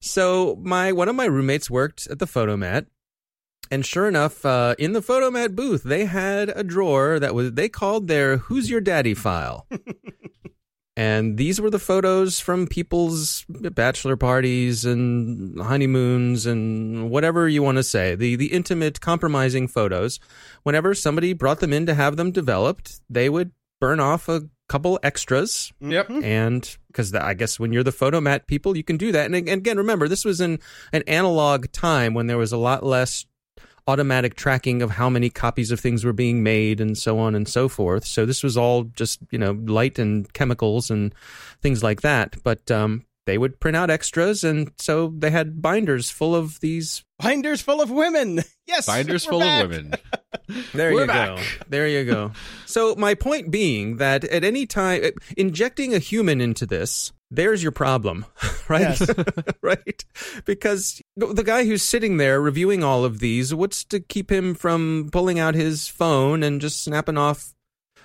So 0.00 0.58
my 0.62 0.92
one 0.92 1.08
of 1.08 1.14
my 1.14 1.24
roommates 1.24 1.70
worked 1.70 2.06
at 2.08 2.18
the 2.18 2.26
Fotomat, 2.26 2.86
and 3.70 3.84
sure 3.86 4.06
enough, 4.06 4.44
uh, 4.44 4.74
in 4.78 4.92
the 4.92 5.00
Fotomat 5.00 5.54
booth, 5.54 5.82
they 5.82 6.04
had 6.04 6.50
a 6.50 6.62
drawer 6.62 7.18
that 7.18 7.34
was 7.34 7.52
they 7.52 7.68
called 7.68 8.08
their 8.08 8.36
"Who's 8.36 8.68
Your 8.70 8.80
Daddy" 8.80 9.14
file. 9.14 9.66
And 10.96 11.36
these 11.36 11.60
were 11.60 11.70
the 11.70 11.80
photos 11.80 12.38
from 12.38 12.68
people's 12.68 13.44
bachelor 13.48 14.16
parties 14.16 14.84
and 14.84 15.60
honeymoons 15.60 16.46
and 16.46 17.10
whatever 17.10 17.48
you 17.48 17.64
want 17.64 17.78
to 17.78 17.82
say. 17.82 18.14
The 18.14 18.36
the 18.36 18.52
intimate 18.52 19.00
compromising 19.00 19.66
photos. 19.66 20.20
Whenever 20.62 20.94
somebody 20.94 21.32
brought 21.32 21.58
them 21.58 21.72
in 21.72 21.86
to 21.86 21.94
have 21.94 22.16
them 22.16 22.30
developed, 22.30 23.00
they 23.10 23.28
would 23.28 23.50
burn 23.84 24.00
off 24.00 24.28
a 24.28 24.42
couple 24.68 24.98
extras 25.02 25.72
Yep. 25.80 26.10
and 26.22 26.76
because 26.88 27.12
I 27.14 27.34
guess 27.34 27.60
when 27.60 27.72
you're 27.72 27.82
the 27.82 27.90
Fotomat 27.92 28.46
people, 28.46 28.76
you 28.76 28.82
can 28.84 28.96
do 28.96 29.12
that. 29.12 29.26
And, 29.26 29.34
and 29.34 29.48
again, 29.48 29.76
remember 29.76 30.08
this 30.08 30.24
was 30.24 30.40
in 30.40 30.58
an 30.92 31.02
analog 31.06 31.70
time 31.72 32.14
when 32.14 32.26
there 32.28 32.38
was 32.38 32.52
a 32.52 32.56
lot 32.56 32.82
less 32.82 33.26
automatic 33.86 34.34
tracking 34.36 34.80
of 34.80 34.92
how 34.92 35.10
many 35.10 35.28
copies 35.28 35.70
of 35.70 35.78
things 35.80 36.04
were 36.04 36.14
being 36.14 36.42
made 36.42 36.80
and 36.80 36.96
so 36.96 37.18
on 37.18 37.34
and 37.34 37.46
so 37.46 37.68
forth. 37.68 38.06
So 38.06 38.24
this 38.24 38.42
was 38.42 38.56
all 38.56 38.84
just 38.84 39.18
you 39.30 39.38
know 39.38 39.52
light 39.66 39.98
and 39.98 40.32
chemicals 40.32 40.90
and 40.90 41.14
things 41.60 41.82
like 41.82 42.00
that. 42.00 42.36
But 42.42 42.70
um, 42.70 43.04
they 43.26 43.36
would 43.36 43.60
print 43.60 43.76
out 43.76 43.90
extras, 43.90 44.44
and 44.44 44.70
so 44.78 45.12
they 45.18 45.30
had 45.30 45.60
binders 45.60 46.10
full 46.10 46.34
of 46.34 46.60
these. 46.60 47.04
Binders 47.18 47.60
full 47.60 47.80
of 47.82 47.90
women. 47.90 48.42
Yes, 48.66 48.86
Binders 48.86 49.26
full 49.26 49.40
back. 49.40 49.62
of 49.64 49.68
women. 49.70 49.92
There 50.72 50.92
We're 50.92 51.02
you 51.02 51.06
back. 51.06 51.36
go. 51.36 51.42
There 51.68 51.88
you 51.88 52.04
go. 52.04 52.32
So 52.66 52.94
my 52.96 53.14
point 53.14 53.50
being 53.50 53.96
that 53.98 54.24
at 54.24 54.44
any 54.44 54.66
time 54.66 55.00
eh, 55.04 55.10
injecting 55.36 55.94
a 55.94 55.98
human 55.98 56.40
into 56.40 56.66
this, 56.66 57.12
there's 57.30 57.62
your 57.62 57.72
problem, 57.72 58.26
right? 58.68 58.98
Yes. 59.00 59.10
right? 59.62 60.04
Because 60.44 61.00
the 61.16 61.42
guy 61.44 61.64
who's 61.64 61.82
sitting 61.82 62.16
there 62.16 62.40
reviewing 62.40 62.84
all 62.84 63.04
of 63.04 63.18
these, 63.20 63.54
what's 63.54 63.84
to 63.84 64.00
keep 64.00 64.30
him 64.30 64.54
from 64.54 65.08
pulling 65.12 65.38
out 65.38 65.54
his 65.54 65.88
phone 65.88 66.42
and 66.42 66.60
just 66.60 66.82
snapping 66.82 67.18
off 67.18 67.54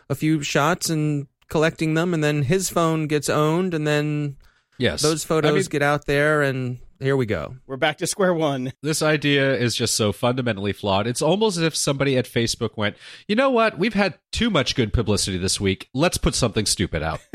a 0.09 0.15
few 0.15 0.41
shots 0.41 0.89
and 0.89 1.27
collecting 1.49 1.93
them 1.95 2.13
and 2.13 2.23
then 2.23 2.43
his 2.43 2.69
phone 2.69 3.07
gets 3.07 3.29
owned 3.29 3.73
and 3.73 3.85
then 3.87 4.37
Yes. 4.77 5.01
those 5.01 5.23
photos 5.23 5.51
I 5.51 5.55
mean, 5.55 5.63
get 5.65 5.81
out 5.81 6.05
there 6.05 6.41
and 6.41 6.79
here 6.99 7.15
we 7.17 7.25
go. 7.25 7.55
We're 7.67 7.77
back 7.77 7.97
to 7.99 8.07
square 8.07 8.33
one. 8.33 8.73
this 8.83 9.01
idea 9.01 9.55
is 9.55 9.75
just 9.75 9.95
so 9.95 10.11
fundamentally 10.11 10.73
flawed. 10.73 11.07
It's 11.07 11.21
almost 11.21 11.57
as 11.57 11.63
if 11.63 11.75
somebody 11.75 12.17
at 12.17 12.25
Facebook 12.25 12.71
went, 12.75 12.95
you 13.27 13.35
know 13.35 13.49
what? 13.49 13.77
We've 13.77 13.93
had 13.93 14.19
too 14.31 14.49
much 14.49 14.75
good 14.75 14.93
publicity 14.93 15.37
this 15.37 15.59
week. 15.59 15.89
Let's 15.93 16.17
put 16.17 16.35
something 16.35 16.65
stupid 16.65 17.03
out. 17.03 17.21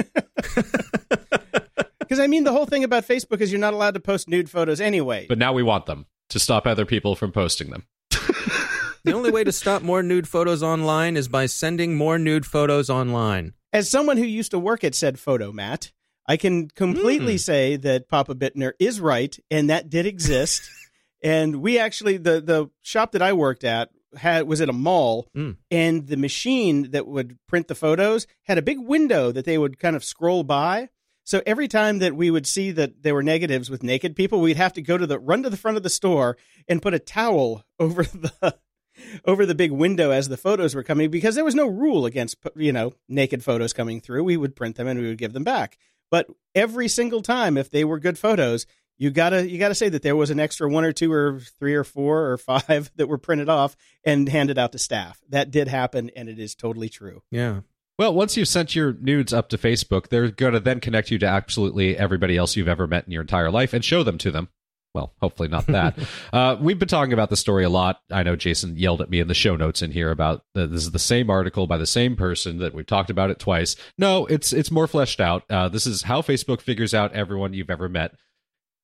Because 2.01 2.23
I 2.23 2.27
mean, 2.27 2.45
the 2.45 2.53
whole 2.53 2.67
thing 2.67 2.85
about 2.85 3.09
Facebook 3.09 3.41
is 3.41 3.51
you're 3.51 3.61
not 3.61 3.73
allowed 3.73 3.95
to 3.95 4.01
post 4.01 4.29
nude 4.29 4.51
photos 4.51 4.79
anyway. 4.81 5.27
but 5.27 5.39
now 5.39 5.53
we 5.55 5.63
want 5.63 5.87
them 5.87 6.05
to 6.29 6.39
stop 6.39 6.67
other 6.67 6.85
people 6.85 7.17
from 7.17 7.33
posting 7.33 7.71
them. 7.71 7.87
The 8.11 9.13
only 9.13 9.31
way 9.31 9.43
to 9.43 9.51
stop 9.53 9.83
more 9.83 10.03
nude 10.03 10.29
photos 10.29 10.63
online 10.63 11.17
is 11.17 11.29
by 11.29 11.47
sending 11.47 11.97
more 11.97 12.19
nude 12.19 12.47
photos 12.47 12.89
online. 12.89 13.55
As 13.73 13.91
someone 13.91 14.17
who 14.17 14.25
used 14.25 14.51
to 14.53 14.59
work 14.59 14.85
at 14.85 14.95
said 14.95 15.17
Fotomat, 15.17 15.93
I 16.27 16.37
can 16.37 16.69
completely 16.69 17.37
say 17.39 17.77
that 17.77 18.09
Papa 18.09 18.35
Bittner 18.35 18.73
is 18.79 19.01
right, 19.01 19.37
and 19.51 19.69
that 19.71 19.91
did 19.91 20.07
exist. 20.07 20.63
and 21.23 21.57
we 21.57 21.79
actually 21.79 22.17
the 22.17 22.41
the 22.41 22.71
shop 22.83 23.13
that 23.13 23.23
I 23.23 23.33
worked 23.33 23.65
at 23.65 23.91
had 24.17 24.47
was 24.47 24.61
at 24.61 24.69
a 24.69 24.73
mall, 24.73 25.29
Mm. 25.37 25.57
and 25.71 26.07
the 26.07 26.17
machine 26.17 26.91
that 26.93 27.07
would 27.07 27.37
print 27.49 27.69
the 27.69 27.75
photos 27.75 28.27
had 28.45 28.59
a 28.59 28.63
big 28.63 28.79
window 28.79 29.33
that 29.33 29.45
they 29.45 29.59
would 29.59 29.79
kind 29.79 29.97
of 29.97 30.05
scroll 30.05 30.45
by. 30.45 30.89
So 31.27 31.43
every 31.47 31.69
time 31.69 31.99
that 32.01 32.15
we 32.15 32.31
would 32.31 32.47
see 32.47 32.71
that 32.73 33.03
there 33.03 33.15
were 33.15 33.23
negatives 33.23 33.71
with 33.71 33.83
naked 33.83 34.15
people, 34.15 34.41
we'd 34.41 34.59
have 34.59 34.75
to 34.75 34.83
go 34.83 34.99
to 34.99 35.07
the 35.07 35.19
run 35.19 35.43
to 35.43 35.51
the 35.51 35.57
front 35.57 35.77
of 35.79 35.83
the 35.83 35.89
store 35.91 36.37
and 36.69 36.83
put 36.83 36.93
a 36.95 36.99
towel 36.99 37.65
over 37.81 38.03
the 38.05 38.57
over 39.25 39.45
the 39.45 39.55
big 39.55 39.73
window 39.73 40.11
as 40.11 40.29
the 40.29 40.37
photos 40.37 40.75
were 40.75 40.83
coming 40.85 41.11
because 41.11 41.35
there 41.35 41.45
was 41.45 41.55
no 41.55 41.67
rule 41.67 42.07
against 42.07 42.37
you 42.57 42.73
know 42.73 42.93
naked 43.09 43.43
photos 43.43 43.73
coming 43.73 44.01
through. 44.01 44.23
We 44.25 44.37
would 44.37 44.55
print 44.55 44.77
them 44.77 44.87
and 44.87 45.01
we 45.01 45.09
would 45.09 45.19
give 45.19 45.33
them 45.33 45.45
back. 45.45 45.77
But 46.15 46.29
every 46.55 46.87
single 46.87 47.23
time, 47.23 47.59
if 47.59 47.73
they 47.73 47.85
were 47.85 47.99
good 47.99 48.17
photos, 48.17 48.67
you 48.97 49.11
gotta 49.11 49.51
you 49.51 49.59
gotta 49.59 49.75
say 49.75 49.89
that 49.89 50.03
there 50.03 50.15
was 50.15 50.31
an 50.31 50.39
extra 50.39 50.71
one 50.71 50.85
or 50.85 50.93
two 50.93 51.13
or 51.13 51.41
three 51.59 51.75
or 51.75 51.83
four 51.83 52.31
or 52.31 52.39
five 52.39 52.93
that 52.95 53.09
were 53.09 53.19
printed 53.19 53.49
off 53.49 53.75
and 54.05 54.29
handed 54.29 54.57
out 54.57 54.71
to 54.71 54.79
staff. 54.79 55.21
That 55.31 55.51
did 55.51 55.67
happen, 55.67 56.13
and 56.15 56.29
it 56.29 56.39
is 56.39 56.55
totally 56.55 56.89
true. 56.89 57.25
Yeah. 57.33 57.63
Well, 57.99 58.15
once 58.15 58.37
you've 58.37 58.47
sent 58.47 58.77
your 58.77 58.93
nudes 58.93 59.33
up 59.33 59.49
to 59.49 59.59
Facebook, 59.59 60.07
they're 60.07 60.31
going 60.31 60.53
to 60.53 60.61
then 60.61 60.79
connect 60.79 61.11
you 61.11 61.19
to 61.19 61.27
absolutely 61.27 61.99
everybody 61.99 62.37
else 62.37 62.55
you've 62.55 62.69
ever 62.69 62.87
met 62.87 63.07
in 63.07 63.11
your 63.11 63.23
entire 63.23 63.51
life 63.51 63.75
and 63.75 63.85
show 63.85 64.05
them 64.05 64.19
to 64.19 64.31
them. 64.31 64.51
Well, 64.95 65.13
hopefully 65.21 65.49
not 65.49 65.67
that. 65.67 65.99
uh, 66.33 66.57
we've 66.61 66.79
been 66.79 66.89
talking 66.89 67.13
about 67.13 67.29
the 67.29 67.37
story 67.37 67.65
a 67.65 67.69
lot. 67.69 68.01
I 68.13 68.23
know 68.23 68.37
Jason 68.37 68.77
yelled 68.77 69.01
at 69.01 69.11
me 69.11 69.19
in 69.19 69.27
the 69.27 69.35
show 69.35 69.57
notes 69.57 69.83
in 69.83 69.91
here 69.91 70.11
about 70.11 70.45
this 70.55 70.71
is 70.71 70.93
the 70.93 70.99
same 71.01 71.31
article 71.31 71.67
by 71.67 71.79
the 71.79 71.87
same 71.87 72.15
person 72.15 72.59
that 72.59 72.75
we've 72.75 72.87
talked 72.87 73.11
about 73.11 73.31
it 73.31 73.41
twice. 73.41 73.75
No, 73.99 74.27
it's 74.27 74.53
it's 74.53 74.71
more 74.71 74.87
fleshed 74.87 75.21
out. 75.21 75.43
Uh, 75.51 75.69
this 75.69 75.87
is 75.87 76.03
how 76.03 76.23
Facebook 76.23 76.61
figures 76.61 76.95
out 76.95 77.13
everyone 77.13 77.55
you've 77.55 77.71
ever 77.71 77.89
met. 77.89 78.15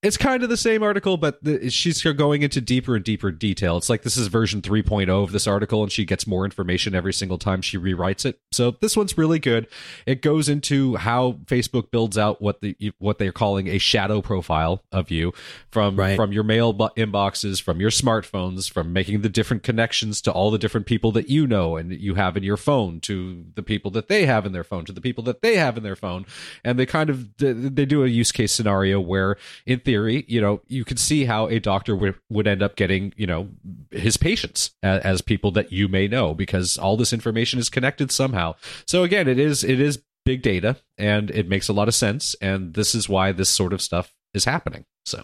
It's 0.02 0.16
kind 0.16 0.42
of 0.42 0.48
the 0.48 0.56
same 0.56 0.82
article, 0.82 1.18
but 1.18 1.44
the, 1.44 1.68
she's 1.68 2.02
going 2.02 2.40
into 2.40 2.62
deeper 2.62 2.96
and 2.96 3.04
deeper 3.04 3.30
detail. 3.30 3.76
It's 3.76 3.90
like 3.90 4.00
this 4.02 4.16
is 4.16 4.28
version 4.28 4.62
3.0 4.62 5.10
of 5.10 5.32
this 5.32 5.46
article, 5.46 5.82
and 5.82 5.92
she 5.92 6.06
gets 6.06 6.26
more 6.26 6.46
information 6.46 6.94
every 6.94 7.12
single 7.12 7.36
time 7.36 7.60
she 7.60 7.76
rewrites 7.76 8.24
it. 8.24 8.38
So 8.50 8.70
this 8.80 8.96
one's 8.96 9.18
really 9.18 9.38
good. 9.38 9.66
It 10.06 10.22
goes 10.22 10.48
into 10.48 10.96
how 10.96 11.32
Facebook 11.44 11.90
builds 11.90 12.16
out 12.16 12.40
what 12.40 12.62
the 12.62 12.76
what 12.98 13.18
they're 13.18 13.30
calling 13.30 13.68
a 13.68 13.76
shadow 13.76 14.22
profile 14.22 14.82
of 14.90 15.10
you 15.10 15.34
from 15.70 15.96
Right. 15.96 16.16
from 16.16 16.32
your 16.32 16.44
mail 16.44 16.72
inboxes, 16.72 17.60
from 17.60 17.78
your 17.78 17.90
smartphones, 17.90 18.72
from 18.72 18.94
making 18.94 19.20
the 19.20 19.28
different 19.28 19.62
connections 19.62 20.22
to 20.22 20.32
all 20.32 20.50
the 20.50 20.58
different 20.58 20.86
people 20.86 21.12
that 21.12 21.28
you 21.28 21.46
know 21.46 21.76
and 21.76 21.90
that 21.90 22.00
you 22.00 22.14
have 22.14 22.38
in 22.38 22.42
your 22.42 22.56
phone, 22.56 23.00
to 23.00 23.44
the 23.54 23.62
people 23.62 23.90
that 23.90 24.08
they 24.08 24.24
have 24.24 24.46
in 24.46 24.52
their 24.52 24.64
phone, 24.64 24.86
to 24.86 24.92
the 24.92 25.00
people 25.02 25.24
that 25.24 25.42
they 25.42 25.56
have 25.56 25.76
in 25.76 25.82
their 25.82 25.96
phone, 25.96 26.24
and 26.64 26.78
they 26.78 26.86
kind 26.86 27.10
of 27.10 27.36
they 27.36 27.84
do 27.84 28.02
a 28.02 28.08
use 28.08 28.32
case 28.32 28.52
scenario 28.52 28.98
where, 28.98 29.36
in 29.66 29.78
theory, 29.90 30.24
you 30.28 30.40
know, 30.40 30.60
you 30.68 30.84
could 30.84 30.98
see 30.98 31.24
how 31.24 31.48
a 31.48 31.58
doctor 31.58 31.96
would 31.96 32.14
would 32.30 32.46
end 32.46 32.62
up 32.62 32.76
getting 32.76 33.12
you 33.16 33.26
know 33.26 33.48
his 33.90 34.16
patients 34.16 34.70
as, 34.82 35.02
as 35.02 35.20
people 35.22 35.50
that 35.52 35.72
you 35.72 35.88
may 35.88 36.06
know 36.06 36.34
because 36.34 36.78
all 36.78 36.96
this 36.96 37.12
information 37.12 37.58
is 37.58 37.68
connected 37.68 38.10
somehow. 38.12 38.54
So 38.86 39.02
again, 39.02 39.26
it 39.28 39.38
is 39.38 39.64
it 39.64 39.80
is 39.80 40.02
big 40.24 40.42
data 40.42 40.76
and 40.98 41.30
it 41.30 41.48
makes 41.48 41.68
a 41.68 41.72
lot 41.72 41.88
of 41.88 41.94
sense, 41.94 42.36
and 42.40 42.74
this 42.74 42.94
is 42.94 43.08
why 43.08 43.32
this 43.32 43.48
sort 43.48 43.72
of 43.72 43.82
stuff 43.82 44.12
is 44.34 44.44
happening. 44.44 44.84
So. 45.04 45.22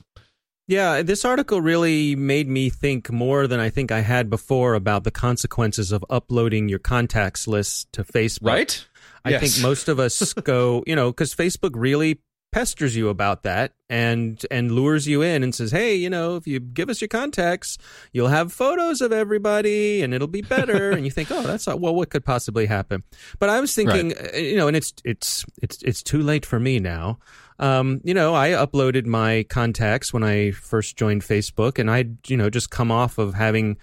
Yeah, 0.68 1.02
this 1.02 1.24
article 1.24 1.60
really 1.60 2.16
made 2.16 2.48
me 2.48 2.70
think 2.70 3.12
more 3.12 3.46
than 3.46 3.60
I 3.60 3.70
think 3.70 3.92
I 3.92 4.00
had 4.00 4.28
before 4.28 4.74
about 4.74 5.04
the 5.04 5.12
consequences 5.12 5.92
of 5.92 6.04
uploading 6.10 6.68
your 6.68 6.80
contacts 6.80 7.46
list 7.46 7.92
to 7.92 8.02
Facebook. 8.02 8.48
Right? 8.48 8.84
I 9.24 9.30
Yes. 9.30 9.40
think 9.40 9.62
most 9.62 9.88
of 9.88 10.00
us 10.00 10.32
go, 10.44 10.82
you 10.84 10.96
know, 10.96 11.12
because 11.12 11.34
Facebook 11.36 11.70
really 11.74 12.18
pesters 12.56 12.96
you 12.96 13.10
about 13.10 13.42
that 13.42 13.72
and 13.90 14.46
and 14.50 14.70
lures 14.70 15.06
you 15.06 15.20
in 15.20 15.42
and 15.42 15.54
says, 15.54 15.72
"Hey, 15.72 15.94
you 15.94 16.08
know, 16.08 16.36
if 16.36 16.46
you 16.46 16.58
give 16.58 16.88
us 16.88 17.02
your 17.02 17.08
contacts, 17.08 17.76
you'll 18.12 18.28
have 18.28 18.50
photos 18.50 19.02
of 19.02 19.12
everybody 19.12 20.00
and 20.02 20.14
it'll 20.14 20.26
be 20.26 20.40
better." 20.40 20.90
and 20.90 21.04
you 21.04 21.10
think, 21.10 21.30
"Oh, 21.30 21.42
that's 21.42 21.66
not, 21.66 21.80
well, 21.80 21.94
what 21.94 22.08
could 22.08 22.24
possibly 22.24 22.64
happen?" 22.64 23.02
But 23.38 23.50
I 23.50 23.60
was 23.60 23.74
thinking, 23.74 24.08
right. 24.08 24.34
Uh, 24.34 24.38
you 24.38 24.56
know, 24.56 24.68
and 24.68 24.76
it's 24.76 24.94
it's 25.04 25.44
it's 25.62 25.82
it's 25.82 26.02
too 26.02 26.22
late 26.22 26.46
for 26.46 26.58
me 26.58 26.80
now. 26.80 27.18
Um, 27.58 28.00
you 28.04 28.14
know, 28.14 28.34
I 28.34 28.50
uploaded 28.50 29.04
my 29.04 29.44
contacts 29.50 30.14
when 30.14 30.22
I 30.22 30.52
first 30.52 30.96
joined 30.96 31.22
Facebook, 31.22 31.78
and 31.78 31.90
I'd 31.90 32.16
you 32.26 32.38
know 32.38 32.48
just 32.48 32.70
come 32.70 32.90
off 32.90 33.18
of 33.18 33.34
having 33.34 33.76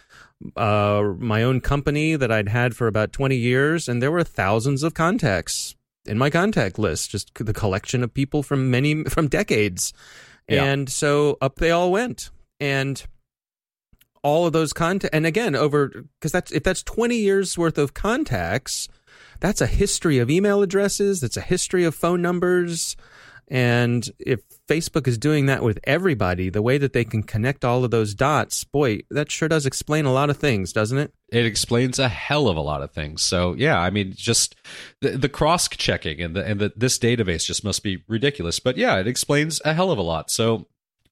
uh, 0.58 1.14
my 1.20 1.44
own 1.44 1.62
company 1.62 2.16
that 2.16 2.32
I'd 2.32 2.50
had 2.50 2.76
for 2.76 2.88
about 2.88 3.14
20 3.14 3.36
years, 3.36 3.88
and 3.88 4.02
there 4.02 4.12
were 4.12 4.24
thousands 4.24 4.82
of 4.82 4.96
contacts 4.96 5.76
in 6.06 6.18
my 6.18 6.30
contact 6.30 6.78
list, 6.78 7.12
just 7.12 7.34
the 7.36 7.54
collection 7.54 8.04
of 8.04 8.14
people 8.14 8.44
from 8.44 8.72
many 8.72 9.04
from 9.10 9.28
decades. 9.28 9.94
Yeah. 10.48 10.66
And 10.66 10.90
so 10.90 11.38
up 11.42 11.56
they 11.58 11.72
all 11.72 11.92
went. 11.92 12.30
And 12.60 13.04
all 14.24 14.46
of 14.46 14.54
those 14.54 14.72
contact 14.72 15.14
and 15.14 15.26
again 15.26 15.54
over 15.54 16.06
because 16.20 16.32
that's 16.32 16.52
if 16.52 16.64
that's 16.64 16.82
20 16.84 17.16
years 17.18 17.58
worth 17.58 17.78
of 17.78 17.94
contacts, 17.94 18.88
that's 19.40 19.62
a 19.62 19.68
history 19.68 20.20
of 20.20 20.30
email 20.30 20.62
addresses, 20.62 21.22
that's 21.22 21.38
a 21.38 21.42
history 21.42 21.84
of 21.84 21.94
phone 21.94 22.22
numbers. 22.22 22.96
And 23.50 24.10
if 24.20 24.42
Facebook 24.70 25.08
is 25.08 25.18
doing 25.18 25.48
that 25.48 25.64
with 25.64 25.78
everybody, 25.84 26.50
the 26.50 26.62
way 26.62 26.78
that 26.78 26.94
they 26.94 27.04
can 27.04 27.24
connect 27.24 27.66
all 27.66 27.84
of 27.84 27.92
those 27.92 28.16
dots, 28.16 28.64
boy, 28.64 29.02
that 29.12 29.30
sure 29.30 29.50
does 29.50 29.66
explain 29.66 30.06
a 30.06 30.14
lot 30.14 30.30
of 30.30 30.38
things, 30.38 30.72
doesn't 30.72 30.98
it? 30.98 31.14
It 31.34 31.46
explains 31.48 31.98
a 31.98 32.08
hell 32.08 32.48
of 32.48 32.58
a 32.58 32.62
lot 32.62 32.84
of 32.84 32.92
things. 32.92 33.24
So 33.24 33.54
yeah, 33.54 33.80
I 33.80 33.90
mean, 33.90 34.14
just 34.16 34.56
the, 35.02 35.12
the 35.18 35.30
cross 35.30 35.68
checking 35.68 36.22
and 36.22 36.36
the 36.36 36.46
and 36.46 36.60
the, 36.60 36.74
this 36.76 37.00
database 37.00 37.46
just 37.46 37.64
must 37.64 37.82
be 37.82 38.04
ridiculous. 38.08 38.60
But 38.60 38.78
yeah, 38.78 39.00
it 39.00 39.08
explains 39.08 39.60
a 39.66 39.74
hell 39.74 39.92
of 39.92 39.98
a 39.98 40.04
lot. 40.04 40.30
So 40.30 40.68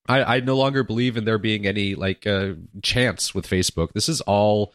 I, 0.08 0.38
I 0.38 0.40
no 0.40 0.56
longer 0.56 0.84
believe 0.84 1.18
in 1.18 1.26
there 1.26 1.38
being 1.38 1.66
any 1.66 1.96
like 1.96 2.28
uh, 2.28 2.54
chance 2.84 3.34
with 3.34 3.48
Facebook. 3.48 3.94
This 3.94 4.10
is 4.10 4.22
all 4.22 4.74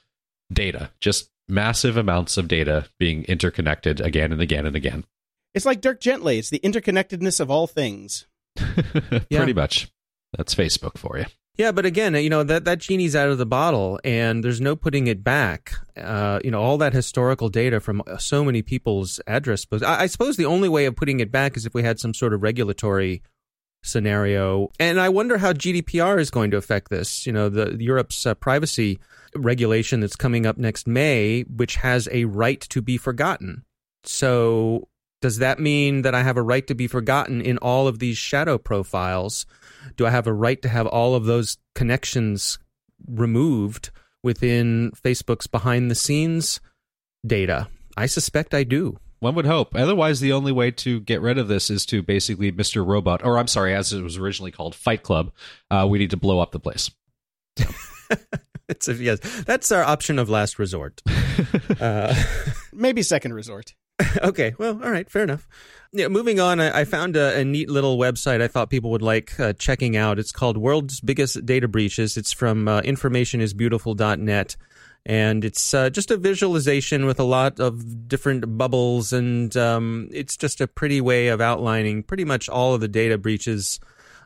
data, 0.53 0.91
just 1.01 1.31
massive 1.49 1.97
amounts 1.97 2.37
of 2.37 2.49
data 2.49 2.89
being 2.99 3.25
interconnected 3.25 4.01
again 4.01 4.33
and 4.33 4.41
again 4.41 4.67
and 4.67 4.75
again. 4.75 5.05
It's 5.55 5.67
like 5.67 5.81
Dirk 5.81 6.01
Gently. 6.01 6.39
It's 6.39 6.51
the 6.51 6.59
interconnectedness 6.59 7.41
of 7.41 7.51
all 7.51 7.67
things. 7.67 8.27
Pretty 9.31 9.53
much. 9.53 9.91
That's 10.37 10.55
Facebook 10.55 10.99
for 10.99 11.19
you. 11.19 11.27
Yeah, 11.57 11.73
but 11.73 11.87
again, 11.87 12.15
you 12.15 12.29
know 12.29 12.43
that 12.43 12.67
that 12.67 12.79
genie's 12.79 13.17
out 13.17 13.31
of 13.31 13.39
the 13.39 13.47
bottle, 13.47 13.99
and 14.05 14.45
there's 14.45 14.61
no 14.61 14.77
putting 14.77 15.07
it 15.07 15.25
back. 15.25 15.73
Uh, 15.97 16.39
you 16.45 16.51
know, 16.51 16.61
all 16.61 16.77
that 16.79 16.93
historical 16.93 17.49
data 17.49 17.81
from 17.81 18.03
so 18.19 18.45
many 18.45 18.61
people's 18.61 19.21
address 19.27 19.65
books. 19.65 19.83
I, 19.83 20.03
I, 20.03 20.07
suppose 20.07 20.37
the 20.37 20.45
only 20.45 20.69
way 20.69 20.85
of 20.85 20.97
putting 20.97 21.21
it 21.21 21.33
back 21.33 21.57
is 21.57 21.65
if 21.65 21.73
we 21.73 21.83
had 21.83 21.99
some 21.99 22.13
sort 22.13 22.35
of 22.35 22.43
regulatory 22.43 23.23
scenario. 23.83 24.71
And 24.79 25.01
I 25.01 25.09
wonder 25.09 25.39
how 25.39 25.53
GDPR 25.53 26.21
is 26.21 26.31
going 26.31 26.51
to 26.51 26.57
affect 26.57 26.91
this. 26.91 27.27
You 27.27 27.33
know, 27.33 27.49
the 27.49 27.77
Europe's 27.83 28.27
uh, 28.27 28.35
privacy 28.35 28.99
regulation 29.35 30.01
that's 30.01 30.17
coming 30.17 30.45
up 30.45 30.59
next 30.59 30.87
May, 30.87 31.43
which 31.43 31.77
has 31.77 32.09
a 32.13 32.25
right 32.27 32.61
to 32.61 32.83
be 32.83 32.99
forgotten. 32.99 33.65
So 34.05 34.89
does 35.23 35.39
that 35.39 35.59
mean 35.59 36.03
that 36.03 36.15
I 36.15 36.23
have 36.23 36.37
a 36.37 36.43
right 36.43 36.67
to 36.67 36.75
be 36.75 36.87
forgotten 36.87 37.41
in 37.41 37.59
all 37.59 37.89
of 37.89 37.99
these 37.99 38.19
shadow 38.19 38.59
profiles? 38.59 39.47
Do 39.97 40.07
I 40.07 40.11
have 40.11 40.27
a 40.27 40.33
right 40.33 40.61
to 40.63 40.69
have 40.69 40.87
all 40.87 41.15
of 41.15 41.25
those 41.25 41.59
connections 41.75 42.59
removed 43.07 43.91
within 44.23 44.93
Facebook's 45.03 45.47
behind 45.47 45.91
the 45.91 45.95
scenes 45.95 46.61
data? 47.27 47.69
I 47.97 48.07
suspect 48.07 48.55
I 48.55 48.65
do. 48.65 48.99
One 49.21 49.35
would 49.35 49.47
hope. 49.47 49.75
Otherwise, 49.75 50.21
the 50.21 50.33
only 50.33 50.53
way 50.53 50.71
to 50.73 51.01
get 51.01 51.23
rid 51.23 51.39
of 51.39 51.49
this 51.49 51.71
is 51.71 51.87
to 51.87 52.03
basically 52.03 52.53
Mr. 52.53 52.87
Robot, 52.87 53.25
or 53.25 53.39
I'm 53.39 53.47
sorry, 53.47 53.75
as 53.75 53.93
it 53.93 54.03
was 54.03 54.19
originally 54.19 54.51
called, 54.51 54.75
Fight 54.75 55.03
Club. 55.03 55.33
Uh, 55.71 55.87
we 55.89 55.99
need 55.99 56.11
to 56.11 56.19
blow 56.19 56.41
up 56.41 56.53
the 56.53 56.61
place. 56.61 56.91
it's 58.69 58.89
a, 58.89 58.95
yes, 58.95 59.21
that's 59.47 59.73
our 59.73 59.83
option 59.83 60.19
of 60.19 60.29
last 60.29 60.59
resort. 60.59 61.03
Uh, 61.81 62.15
Maybe 62.73 63.03
second 63.03 63.35
resort. 63.35 63.75
okay, 64.23 64.55
well, 64.59 64.83
all 64.83 64.91
right, 64.91 65.11
fair 65.11 65.23
enough. 65.23 65.49
Yeah, 65.93 66.09
moving 66.09 66.41
on, 66.41 66.61
I, 66.61 66.81
I 66.81 66.85
found 66.85 67.17
a, 67.17 67.39
a, 67.39 67.45
neat 67.45 67.71
little 67.71 67.97
website 67.97 68.43
I 68.43 68.49
thought 68.49 68.69
people 68.69 68.91
would 68.91 69.03
like 69.03 69.39
uh, 69.41 69.55
checking 69.55 69.97
out. 69.97 70.19
It's 70.19 70.33
called 70.33 70.59
World's 70.59 71.01
Biggest 71.01 71.47
Data 71.47 71.69
Breaches. 71.69 72.17
It's 72.17 72.33
from 72.33 72.69
uh, 72.69 72.83
informationisbeautiful.net. 72.83 74.57
And 75.07 75.45
it's 75.45 75.73
uh, 75.73 75.89
just 75.89 76.11
a 76.11 76.17
visualization 76.17 77.07
with 77.07 77.21
a 77.21 77.25
lot 77.25 77.61
of 77.61 78.09
different 78.09 78.59
bubbles, 78.59 79.13
and 79.13 79.57
um, 79.57 80.09
it's 80.13 80.37
just 80.37 80.61
a 80.61 80.67
pretty 80.67 81.01
way 81.01 81.29
of 81.29 81.41
outlining 81.41 82.03
pretty 82.03 82.25
much 82.25 82.49
all 82.49 82.75
of 82.75 82.81
the 82.81 82.89
data 82.89 83.17
breaches, 83.17 83.79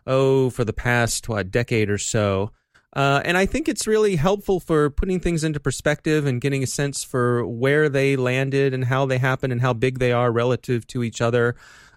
oh, 0.06 0.48
for 0.48 0.64
the 0.64 0.72
past, 0.72 1.28
what, 1.28 1.50
decade 1.50 1.90
or 1.90 1.98
so. 1.98 2.50
Uh, 2.94 3.22
and 3.24 3.38
I 3.38 3.46
think 3.46 3.68
it's 3.68 3.86
really 3.86 4.16
helpful 4.16 4.58
for 4.58 4.90
putting 4.90 5.20
things 5.20 5.44
into 5.44 5.60
perspective 5.60 6.26
and 6.26 6.40
getting 6.40 6.62
a 6.62 6.66
sense 6.66 7.04
for 7.04 7.46
where 7.46 7.88
they 7.88 8.16
landed 8.16 8.74
and 8.74 8.84
how 8.84 9.06
they 9.06 9.18
happen 9.18 9.52
and 9.52 9.60
how 9.60 9.72
big 9.72 9.98
they 10.00 10.12
are 10.12 10.32
relative 10.32 10.86
to 10.88 11.04
each 11.04 11.20
other. 11.20 11.54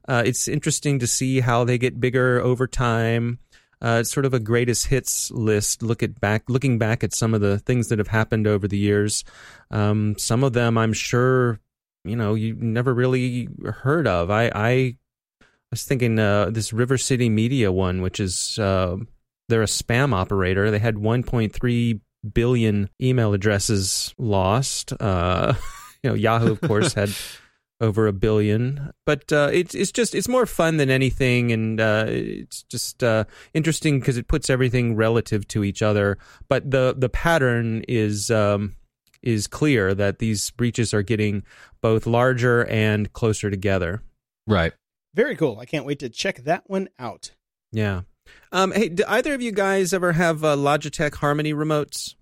Uh, 0.08 0.22
it's 0.26 0.48
interesting 0.48 1.00
to 1.00 1.08
see 1.08 1.40
how 1.40 1.64
they 1.64 1.78
get 1.78 2.00
bigger 2.00 2.40
over 2.42 2.68
time. 2.68 3.40
Uh, 3.82 3.98
it's 4.02 4.12
sort 4.12 4.26
of 4.26 4.34
a 4.34 4.40
greatest 4.40 4.88
hits 4.88 5.32
list. 5.32 5.82
Look 5.82 6.04
at 6.04 6.20
back, 6.22 6.44
looking 6.48 6.78
back 6.78 7.04
at 7.04 7.14
some 7.14 7.34
of 7.34 7.42
the 7.42 7.60
things 7.60 7.90
that 7.90 8.00
have 8.00 8.08
happened 8.08 8.48
over 8.48 8.68
the 8.68 8.78
years. 8.78 9.24
Um, 9.72 10.16
some 10.18 10.44
of 10.44 10.54
them, 10.54 10.78
I'm 10.78 10.94
sure, 10.94 11.60
you 12.06 12.16
know, 12.16 12.36
you 12.36 12.56
never 12.56 12.94
really 12.94 13.50
heard 13.82 14.08
of. 14.08 14.30
I, 14.30 14.52
I 14.54 14.98
was 15.72 15.84
thinking 15.84 16.20
uh, 16.20 16.50
this 16.52 16.72
River 16.72 16.98
City 16.98 17.30
Media 17.30 17.72
one, 17.72 18.02
which 18.02 18.20
is 18.20 18.58
uh, 18.60 18.98
they're 19.50 19.64
a 19.64 19.68
spam 19.68 20.14
operator. 20.14 20.72
They 20.72 20.80
had 20.80 20.96
1.3 20.96 22.00
billion 22.34 22.90
email 23.02 23.34
addresses 23.34 24.14
lost. 24.18 24.94
Uh, 25.00 25.54
you 26.04 26.10
know, 26.10 26.16
Yahoo, 26.16 26.52
of 26.52 26.62
course, 26.62 26.94
had 26.94 27.10
over 27.82 28.08
a 28.08 28.14
billion. 28.14 28.92
But 29.06 29.32
uh, 29.32 29.50
it's 29.52 29.76
it's 29.76 29.92
just 29.92 30.16
it's 30.16 30.28
more 30.28 30.46
fun 30.46 30.78
than 30.78 30.90
anything, 30.90 31.52
and 31.52 31.80
uh, 31.80 32.06
it's 32.08 32.64
just 32.64 33.04
uh, 33.04 33.26
interesting 33.54 34.00
because 34.00 34.18
it 34.18 34.28
puts 34.28 34.50
everything 34.50 34.96
relative 34.96 35.48
to 35.50 35.64
each 35.64 35.82
other. 35.82 36.18
But 36.48 36.72
the 36.72 36.96
the 36.98 37.10
pattern 37.10 37.84
is 37.88 38.32
um, 38.32 38.76
is 39.22 39.48
clear 39.48 39.94
that 39.94 40.20
these 40.20 40.52
breaches 40.52 40.94
are 40.94 41.04
getting 41.04 41.44
both 41.82 42.06
larger 42.06 42.66
and 42.66 43.12
closer 43.14 43.50
together. 43.50 44.02
Right. 44.48 44.74
Very 45.14 45.36
cool. 45.36 45.60
I 45.60 45.66
can't 45.66 45.86
wait 45.86 46.00
to 46.00 46.10
check 46.10 46.44
that 46.44 46.64
one 46.68 46.90
out. 46.98 47.32
Yeah. 47.72 48.02
Um, 48.52 48.72
hey, 48.72 48.90
do 48.90 49.04
either 49.08 49.34
of 49.34 49.42
you 49.42 49.52
guys 49.52 49.94
ever 49.94 50.14
have 50.14 50.44
uh, 50.44 50.56
Logitech 50.56 51.16
Harmony 51.16 51.54
remotes? 51.54 52.16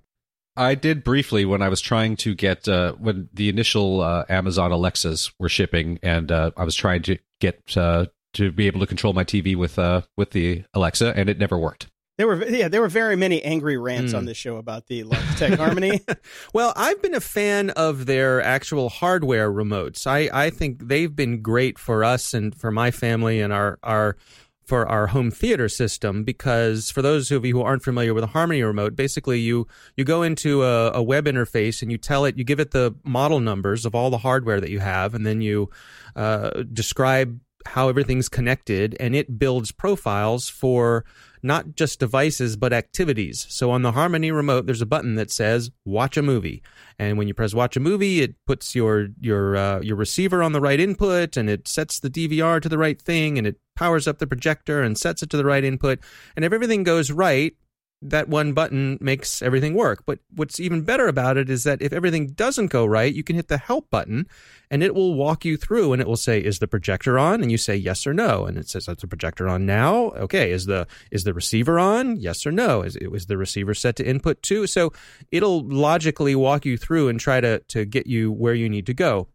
I 0.56 0.76
did 0.76 1.04
briefly 1.04 1.46
when 1.46 1.62
I 1.62 1.70
was 1.70 1.82
trying 1.82 2.18
to 2.18 2.36
get 2.36 2.68
uh, 2.68 2.94
when 2.94 3.30
the 3.34 3.50
initial 3.50 4.02
uh, 4.02 4.26
Amazon 4.30 4.72
Alexas 4.72 5.32
were 5.40 5.50
shipping, 5.50 6.00
and 6.04 6.32
uh, 6.32 6.52
I 6.58 6.64
was 6.66 6.76
trying 6.76 7.04
to 7.04 7.18
get 7.40 7.78
uh, 7.78 8.08
to 8.34 8.52
be 8.52 8.68
able 8.68 8.80
to 8.82 8.88
control 8.88 9.14
my 9.14 9.24
TV 9.24 9.56
with 9.56 9.80
uh, 9.80 10.02
with 10.18 10.32
the 10.32 10.64
Alexa, 10.74 11.14
and 11.16 11.30
it 11.30 11.40
never 11.40 11.58
worked. 11.58 11.88
There 12.18 12.28
were 12.28 12.46
yeah, 12.48 12.68
there 12.68 12.82
were 12.82 12.90
very 12.90 13.16
many 13.16 13.42
angry 13.42 13.78
rants 13.78 14.14
mm. 14.14 14.18
on 14.18 14.26
this 14.26 14.38
show 14.38 14.58
about 14.58 14.88
the 14.88 15.04
Logitech 15.06 15.58
Harmony. 15.58 16.02
well, 16.54 16.74
I've 16.76 17.02
been 17.02 17.16
a 17.16 17.22
fan 17.22 17.70
of 17.72 18.06
their 18.06 18.42
actual 18.42 18.90
hardware 18.90 19.52
remotes. 19.52 20.06
I 20.06 20.30
I 20.32 20.50
think 20.50 20.88
they've 20.88 21.16
been 21.16 21.42
great 21.42 21.80
for 21.80 22.04
us 22.04 22.34
and 22.34 22.54
for 22.54 22.72
my 22.72 22.92
family 22.92 23.40
and 23.40 23.54
our 23.54 23.80
our 23.84 24.18
for 24.64 24.88
our 24.88 25.08
home 25.08 25.32
theater 25.32 25.68
system 25.68 26.24
because 26.24 26.92
for 26.92 27.02
those 27.02 27.32
of 27.32 27.46
you 27.46 27.56
who 27.56 27.62
aren't 27.62 27.84
familiar 27.84 28.14
with 28.14 28.24
a 28.24 28.28
Harmony 28.28 28.62
remote, 28.64 28.96
basically 28.96 29.40
you 29.40 29.68
you 29.96 30.04
go 30.04 30.24
into 30.24 30.64
a, 30.64 30.92
a, 30.92 31.04
web 31.04 31.26
interface 31.26 31.82
and 31.82 31.92
you 31.92 31.98
tell 31.98 32.26
it, 32.26 32.38
you 32.38 32.44
give 32.44 32.60
it 32.60 32.72
the 32.72 32.96
model 33.04 33.40
numbers 33.40 33.86
of 33.86 33.96
all 33.96 34.10
the 34.10 34.20
hardware 34.20 34.62
that 34.62 34.70
you 34.70 34.80
have, 34.80 35.14
and 35.14 35.26
then 35.26 35.42
you 35.42 35.70
uh, 36.16 36.64
describe 36.72 37.40
how 37.68 37.90
everything's 37.90 38.30
connected, 38.30 38.96
and 39.00 39.16
it 39.16 39.40
builds 39.40 39.72
profiles 39.72 40.50
for 40.50 41.06
not 41.44 41.76
just 41.76 42.00
devices 42.00 42.56
but 42.56 42.74
activities. 42.74 43.48
So 43.50 43.72
on 43.72 43.82
the 43.82 43.94
Harmony 43.94 44.32
remote, 44.32 44.66
there's 44.66 44.82
a 44.82 44.86
button 44.86 45.16
that 45.16 45.32
says 45.32 45.72
"Watch 45.86 46.18
a 46.18 46.22
movie," 46.22 46.62
and 47.00 47.18
when 47.18 47.28
you 47.28 47.34
press 47.34 47.54
"Watch 47.54 47.76
a 47.76 47.80
movie," 47.80 48.22
it 48.22 48.36
puts 48.46 48.76
your 48.76 49.10
your 49.20 49.56
uh, 49.56 49.82
your 49.82 49.96
receiver 49.96 50.44
on 50.44 50.52
the 50.52 50.62
right 50.62 50.80
input, 50.80 51.38
and 51.38 51.50
it 51.50 51.68
sets 51.68 52.00
the 52.00 52.10
DVR 52.10 52.62
to 52.62 52.70
the 52.70 52.78
right 52.78 53.02
thing, 53.02 53.38
and 53.38 53.48
it 53.48 53.58
powers 53.76 54.08
up 54.08 54.20
the 54.20 54.28
projector 54.28 54.82
and 54.82 54.98
sets 54.98 55.24
it 55.24 55.30
to 55.30 55.38
the 55.38 55.46
right 55.46 55.64
input. 55.64 56.00
And 56.36 56.46
if 56.46 56.54
everything 56.54 56.84
goes 56.84 57.12
right, 57.12 57.56
that 58.02 58.28
one 58.28 58.54
button 58.54 58.98
makes 59.00 59.42
everything 59.42 59.76
work. 59.76 60.04
But 60.06 60.20
what's 60.34 60.60
even 60.60 60.82
better 60.82 61.08
about 61.08 61.38
it 61.38 61.50
is 61.50 61.64
that 61.66 61.82
if 61.82 61.94
everything 61.94 62.28
doesn't 62.28 62.68
go 62.68 62.86
right, 62.86 63.14
you 63.14 63.24
can 63.24 63.36
hit 63.36 63.48
the 63.48 63.58
help 63.58 63.90
button 63.90 64.28
and 64.72 64.82
it 64.82 64.96
will 64.96 65.14
walk 65.14 65.46
you 65.46 65.58
through 65.58 65.94
and 65.94 66.02
it 66.02 66.08
will 66.08 66.18
say, 66.18 66.40
is 66.40 66.60
the 66.60 66.68
projector 66.68 67.20
on? 67.20 67.42
And 67.42 67.52
you 67.52 67.58
say 67.58 67.76
yes 67.76 68.08
or 68.08 68.14
no. 68.14 68.46
And 68.46 68.58
it 68.58 68.68
says, 68.70 68.88
is 68.88 68.98
the 68.98 69.08
projector 69.08 69.48
on 69.48 69.66
now? 69.66 70.12
Okay. 70.12 70.52
Is 70.52 70.66
the, 70.66 70.88
is 71.12 71.26
the 71.26 71.34
receiver 71.34 71.78
on? 71.78 72.16
Yes 72.16 72.46
or 72.46 72.52
no? 72.52 72.82
Is, 72.82 72.96
is 72.96 73.28
the 73.28 73.38
receiver 73.38 73.74
set 73.74 73.96
to 73.98 74.06
input 74.06 74.42
two? 74.42 74.66
So 74.66 74.94
it'll 75.32 75.64
logically 75.68 76.36
walk 76.36 76.66
you 76.66 76.78
through 76.78 77.10
and 77.10 77.20
try 77.20 77.40
to, 77.42 77.60
to 77.60 77.86
get 77.86 78.08
you 78.08 78.32
where 78.32 78.56
you 78.56 78.68
need 78.70 78.88
to 78.88 78.94
go. 78.94 79.28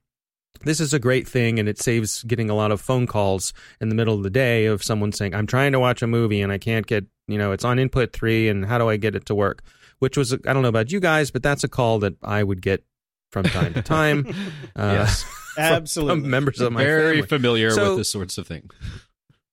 This 0.64 0.80
is 0.80 0.92
a 0.92 0.98
great 0.98 1.28
thing 1.28 1.58
and 1.58 1.68
it 1.68 1.78
saves 1.78 2.22
getting 2.24 2.50
a 2.50 2.54
lot 2.54 2.70
of 2.70 2.80
phone 2.80 3.06
calls 3.06 3.52
in 3.80 3.88
the 3.88 3.94
middle 3.94 4.14
of 4.14 4.22
the 4.22 4.30
day 4.30 4.66
of 4.66 4.82
someone 4.82 5.12
saying 5.12 5.34
i'm 5.34 5.46
trying 5.46 5.72
to 5.72 5.80
watch 5.80 6.02
a 6.02 6.06
movie 6.06 6.40
and 6.40 6.52
i 6.52 6.58
can't 6.58 6.86
get 6.86 7.04
you 7.28 7.38
know 7.38 7.52
it's 7.52 7.64
on 7.64 7.78
input 7.78 8.12
3 8.12 8.48
and 8.48 8.66
how 8.66 8.78
do 8.78 8.88
i 8.88 8.96
get 8.96 9.14
it 9.14 9.26
to 9.26 9.34
work? 9.34 9.62
Which 9.98 10.16
was 10.16 10.32
i 10.32 10.52
don't 10.52 10.62
know 10.62 10.68
about 10.68 10.92
you 10.92 11.00
guys 11.00 11.30
but 11.30 11.42
that's 11.42 11.64
a 11.64 11.68
call 11.68 11.98
that 12.00 12.14
i 12.22 12.42
would 12.42 12.60
get 12.60 12.84
from 13.32 13.44
time 13.44 13.74
to 13.74 13.82
time 13.82 14.26
uh, 14.76 14.92
yes. 14.98 15.24
absolutely. 15.58 16.28
members 16.28 16.60
of 16.60 16.72
my 16.72 16.84
very 16.84 17.16
family. 17.16 17.28
familiar 17.28 17.70
so, 17.70 17.90
with 17.90 17.98
this 17.98 18.10
sorts 18.10 18.38
of 18.38 18.46
thing. 18.46 18.70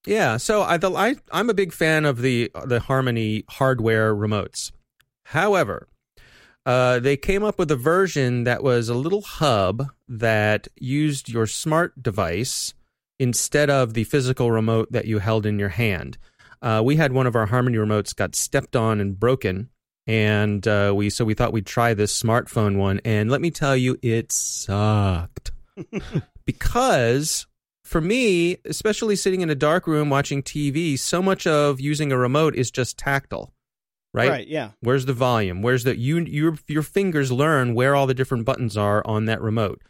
Yeah 0.06 0.38
so 0.38 0.64
I, 0.64 0.78
the, 0.78 0.92
I 0.92 1.16
i'm 1.32 1.50
a 1.50 1.54
big 1.54 1.72
fan 1.72 2.06
of 2.06 2.22
the 2.22 2.52
the 2.66 2.82
harmony 2.82 3.46
hardware 3.50 4.14
remotes. 4.14 4.72
However 5.28 5.88
uh, 6.66 7.00
they 7.00 7.18
came 7.18 7.44
up 7.44 7.60
with 7.60 7.70
a 7.72 7.76
version 7.76 8.46
that 8.46 8.64
was 8.64 8.90
a 8.90 8.94
little 8.94 9.22
hub 9.22 9.88
that 10.08 10.68
used 10.78 11.30
your 11.30 11.46
smart 11.46 12.02
device 12.02 12.74
instead 13.20 13.70
of 13.70 13.94
the 13.94 14.06
physical 14.06 14.52
remote 14.52 14.92
that 14.92 15.06
you 15.06 15.20
held 15.20 15.46
in 15.46 15.60
your 15.60 15.70
hand. 15.70 16.18
Uh, 16.62 16.82
we 16.84 16.96
had 16.96 17.12
one 17.12 17.28
of 17.28 17.36
our 17.36 17.46
Harmony 17.48 17.78
remotes 17.78 18.16
got 18.16 18.36
stepped 18.36 18.76
on 18.76 19.02
and 19.02 19.20
broken, 19.20 19.70
and 20.08 20.66
uh, 20.66 20.94
we 20.96 21.10
so 21.10 21.26
we 21.26 21.34
thought 21.34 21.52
we'd 21.52 21.66
try 21.66 21.94
this 21.94 22.22
smartphone 22.22 22.78
one. 22.78 23.02
And 23.04 23.30
let 23.30 23.42
me 23.42 23.52
tell 23.52 23.76
you, 23.76 23.98
it 24.02 24.32
sucked 24.32 25.52
because 26.46 27.46
for 27.84 28.00
me, 28.00 28.58
especially 28.64 29.18
sitting 29.18 29.42
in 29.42 29.50
a 29.50 29.56
dark 29.56 29.86
room 29.86 30.10
watching 30.10 30.42
TV, 30.42 30.98
so 30.98 31.22
much 31.22 31.46
of 31.46 31.82
using 31.82 32.14
a 32.14 32.18
remote 32.18 32.56
is 32.56 32.72
just 32.72 32.98
tactile 32.98 33.54
right? 34.14 34.30
Right. 34.30 34.48
Yeah. 34.48 34.72
Where's 34.82 35.06
the 35.06 35.14
volume? 35.14 35.62
Where's 35.62 35.84
the 35.84 35.98
you 35.98 36.20
your 36.20 36.58
your 36.68 36.84
fingers 36.84 37.32
learn 37.32 37.74
where 37.74 37.96
all 37.96 38.08
the 38.08 38.14
different 38.14 38.46
buttons 38.46 38.78
are 38.78 39.02
on 39.06 39.26
that 39.26 39.42
remote, 39.42 39.82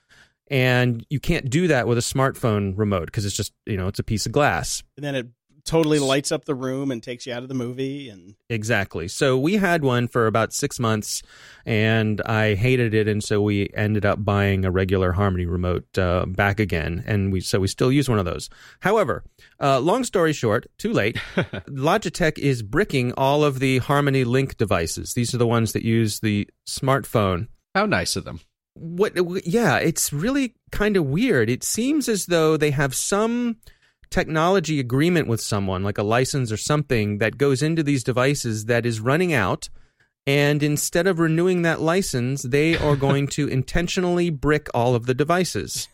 and 0.47 1.05
you 1.09 1.19
can't 1.19 1.49
do 1.49 1.67
that 1.67 1.87
with 1.87 1.97
a 1.97 2.01
smartphone 2.01 2.73
remote 2.77 3.05
because 3.05 3.25
it's 3.25 3.35
just 3.35 3.53
you 3.65 3.77
know 3.77 3.87
it's 3.87 3.99
a 3.99 4.03
piece 4.03 4.25
of 4.25 4.31
glass. 4.31 4.83
And 4.97 5.03
then 5.03 5.15
it 5.15 5.27
totally 5.65 5.99
lights 5.99 6.31
up 6.31 6.45
the 6.45 6.55
room 6.55 6.91
and 6.91 7.01
takes 7.01 7.25
you 7.25 7.33
out 7.33 7.43
of 7.43 7.49
the 7.49 7.55
movie 7.55 8.09
and 8.09 8.35
exactly. 8.49 9.07
So 9.07 9.37
we 9.37 9.55
had 9.55 9.83
one 9.83 10.07
for 10.07 10.27
about 10.27 10.53
six 10.53 10.79
months 10.79 11.21
and 11.65 12.21
i 12.25 12.55
hated 12.55 12.93
it 12.93 13.07
and 13.07 13.23
so 13.23 13.41
we 13.41 13.69
ended 13.73 14.05
up 14.05 14.23
buying 14.23 14.65
a 14.65 14.71
regular 14.71 15.13
harmony 15.13 15.45
remote 15.45 15.97
uh, 15.97 16.25
back 16.25 16.59
again 16.59 17.03
and 17.07 17.31
we 17.31 17.39
so 17.39 17.59
we 17.59 17.67
still 17.67 17.91
use 17.91 18.09
one 18.09 18.19
of 18.19 18.25
those. 18.25 18.49
However 18.81 19.23
uh, 19.61 19.79
long 19.79 20.03
story 20.03 20.33
short 20.33 20.67
too 20.77 20.91
late 20.91 21.15
logitech 21.67 22.37
is 22.37 22.61
bricking 22.61 23.13
all 23.13 23.43
of 23.43 23.59
the 23.59 23.77
harmony 23.79 24.23
link 24.23 24.57
devices. 24.57 25.13
These 25.13 25.33
are 25.33 25.37
the 25.37 25.47
ones 25.47 25.73
that 25.73 25.83
use 25.83 26.19
the 26.19 26.47
smartphone. 26.67 27.47
How 27.73 27.85
nice 27.85 28.15
of 28.15 28.25
them. 28.25 28.41
What 28.75 29.13
yeah 29.45 29.77
it's 29.77 30.11
really 30.11 30.55
kind 30.71 30.97
of 30.97 31.05
weird. 31.05 31.49
It 31.49 31.63
seems 31.63 32.09
as 32.09 32.25
though 32.25 32.57
they 32.57 32.71
have 32.71 32.93
some 32.95 33.57
technology 34.13 34.79
agreement 34.79 35.27
with 35.27 35.41
someone, 35.41 35.83
like 35.83 35.97
a 35.97 36.03
license 36.03 36.51
or 36.51 36.57
something, 36.57 37.17
that 37.17 37.39
goes 37.39 37.63
into 37.63 37.81
these 37.81 38.03
devices 38.03 38.65
that 38.65 38.85
is 38.85 38.99
running 38.99 39.33
out. 39.33 39.69
And 40.27 40.61
instead 40.61 41.07
of 41.07 41.17
renewing 41.17 41.63
that 41.63 41.81
license, 41.81 42.43
they 42.43 42.77
are 42.77 42.95
going 42.95 43.27
to 43.29 43.47
intentionally 43.59 44.29
brick 44.29 44.67
all 44.71 44.93
of 44.93 45.07
the 45.07 45.15
devices. 45.15 45.87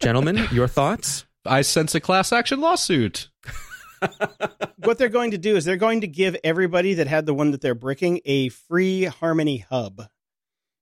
Gentlemen, 0.00 0.48
your 0.50 0.66
thoughts? 0.66 1.26
I 1.44 1.60
sense 1.60 1.94
a 1.94 2.00
class 2.00 2.32
action 2.32 2.62
lawsuit. 2.62 3.28
what 4.78 4.96
they're 4.96 5.10
going 5.10 5.32
to 5.32 5.38
do 5.38 5.54
is 5.54 5.66
they're 5.66 5.76
going 5.76 6.00
to 6.00 6.08
give 6.08 6.34
everybody 6.42 6.94
that 6.94 7.06
had 7.06 7.26
the 7.26 7.34
one 7.34 7.50
that 7.50 7.60
they're 7.60 7.74
bricking 7.74 8.20
a 8.24 8.48
free 8.48 9.04
Harmony 9.04 9.58
hub. 9.58 10.08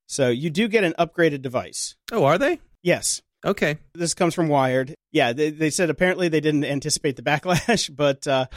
So 0.06 0.28
you 0.28 0.48
do 0.48 0.68
get 0.68 0.84
an 0.84 0.94
upgraded 0.96 1.42
device. 1.42 1.96
Oh, 2.12 2.24
are 2.24 2.38
they? 2.38 2.60
Yes. 2.82 3.20
Okay. 3.44 3.78
This 3.94 4.14
comes 4.14 4.34
from 4.34 4.48
Wired. 4.48 4.94
Yeah, 5.12 5.32
they, 5.32 5.50
they 5.50 5.70
said 5.70 5.90
apparently 5.90 6.28
they 6.28 6.40
didn't 6.40 6.64
anticipate 6.64 7.16
the 7.16 7.22
backlash, 7.22 7.88
but 7.94 8.26
uh... 8.26 8.46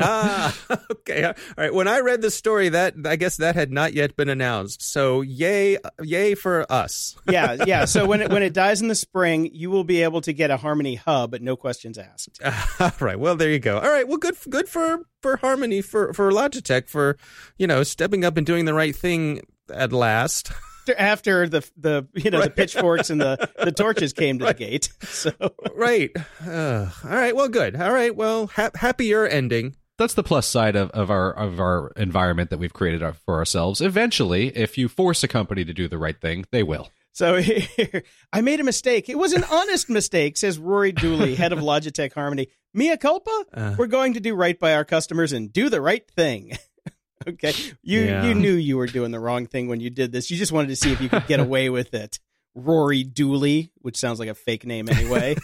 ah, 0.00 0.56
okay. 0.90 1.24
All 1.24 1.34
right. 1.56 1.72
When 1.72 1.88
I 1.88 2.00
read 2.00 2.20
the 2.20 2.30
story, 2.30 2.68
that 2.68 2.94
I 3.06 3.16
guess 3.16 3.38
that 3.38 3.54
had 3.54 3.72
not 3.72 3.94
yet 3.94 4.16
been 4.16 4.28
announced. 4.28 4.82
So 4.82 5.22
yay, 5.22 5.78
yay 6.02 6.34
for 6.34 6.70
us. 6.70 7.16
yeah, 7.30 7.64
yeah. 7.66 7.86
So 7.86 8.06
when 8.06 8.20
it 8.20 8.30
when 8.30 8.42
it 8.42 8.52
dies 8.52 8.82
in 8.82 8.88
the 8.88 8.94
spring, 8.94 9.50
you 9.52 9.70
will 9.70 9.84
be 9.84 10.02
able 10.02 10.20
to 10.22 10.32
get 10.32 10.50
a 10.50 10.56
Harmony 10.56 10.96
hub, 10.96 11.30
but 11.30 11.42
no 11.42 11.56
questions 11.56 11.98
asked. 11.98 12.40
All 12.78 12.92
right. 13.00 13.18
Well, 13.18 13.36
there 13.36 13.50
you 13.50 13.58
go. 13.58 13.78
All 13.78 13.90
right. 13.90 14.06
Well, 14.06 14.18
good 14.18 14.36
good 14.48 14.68
for 14.68 15.06
for 15.22 15.38
Harmony 15.38 15.80
for 15.80 16.12
for 16.12 16.30
Logitech 16.30 16.88
for 16.88 17.16
you 17.58 17.66
know 17.66 17.82
stepping 17.82 18.24
up 18.24 18.36
and 18.36 18.46
doing 18.46 18.64
the 18.64 18.74
right 18.74 18.94
thing 18.94 19.40
at 19.72 19.92
last 19.92 20.52
after 20.98 21.48
the 21.48 21.68
the 21.76 22.06
you 22.14 22.30
know 22.30 22.38
right. 22.38 22.44
the 22.44 22.50
pitchforks 22.50 23.10
and 23.10 23.20
the 23.20 23.50
the 23.62 23.72
torches 23.72 24.12
came 24.12 24.38
to 24.38 24.44
right. 24.44 24.56
the 24.56 24.64
gate. 24.64 24.92
So 25.10 25.32
right, 25.74 26.10
uh, 26.46 26.88
all 27.04 27.10
right, 27.10 27.36
well, 27.36 27.48
good, 27.48 27.76
all 27.76 27.92
right, 27.92 28.14
well, 28.14 28.46
ha- 28.46 28.70
happier 28.74 29.26
ending. 29.26 29.76
That's 29.98 30.14
the 30.14 30.22
plus 30.22 30.46
side 30.46 30.76
of, 30.76 30.90
of 30.90 31.10
our 31.10 31.32
of 31.32 31.60
our 31.60 31.92
environment 31.96 32.48
that 32.50 32.58
we've 32.58 32.72
created 32.72 33.02
for 33.26 33.36
ourselves. 33.36 33.80
Eventually, 33.82 34.48
if 34.56 34.78
you 34.78 34.88
force 34.88 35.22
a 35.22 35.28
company 35.28 35.64
to 35.64 35.74
do 35.74 35.88
the 35.88 35.98
right 35.98 36.18
thing, 36.18 36.46
they 36.52 36.62
will. 36.62 36.90
So 37.12 37.36
here, 37.36 38.02
I 38.32 38.40
made 38.40 38.60
a 38.60 38.64
mistake. 38.64 39.08
It 39.08 39.18
was 39.18 39.32
an 39.32 39.44
honest 39.50 39.90
mistake, 39.90 40.36
says 40.36 40.58
Rory 40.58 40.92
Dooley, 40.92 41.34
head 41.34 41.52
of 41.52 41.58
Logitech 41.58 42.14
Harmony. 42.14 42.48
Mia 42.72 42.96
culpa? 42.96 43.44
Uh, 43.52 43.74
We're 43.76 43.88
going 43.88 44.14
to 44.14 44.20
do 44.20 44.34
right 44.34 44.58
by 44.58 44.74
our 44.74 44.84
customers 44.84 45.32
and 45.32 45.52
do 45.52 45.68
the 45.68 45.80
right 45.80 46.08
thing. 46.12 46.56
okay. 47.28 47.52
You 47.82 48.00
yeah. 48.00 48.24
you 48.24 48.34
knew 48.34 48.52
you 48.52 48.76
were 48.76 48.86
doing 48.86 49.10
the 49.10 49.20
wrong 49.20 49.46
thing 49.46 49.68
when 49.68 49.80
you 49.80 49.90
did 49.90 50.12
this. 50.12 50.30
You 50.30 50.36
just 50.36 50.52
wanted 50.52 50.68
to 50.68 50.76
see 50.76 50.92
if 50.92 51.00
you 51.00 51.08
could 51.08 51.26
get 51.26 51.40
away 51.40 51.68
with 51.70 51.94
it. 51.94 52.18
Rory 52.54 53.04
Dooley, 53.04 53.70
which 53.76 53.96
sounds 53.96 54.18
like 54.18 54.28
a 54.28 54.34
fake 54.34 54.66
name 54.66 54.88
anyway. 54.88 55.36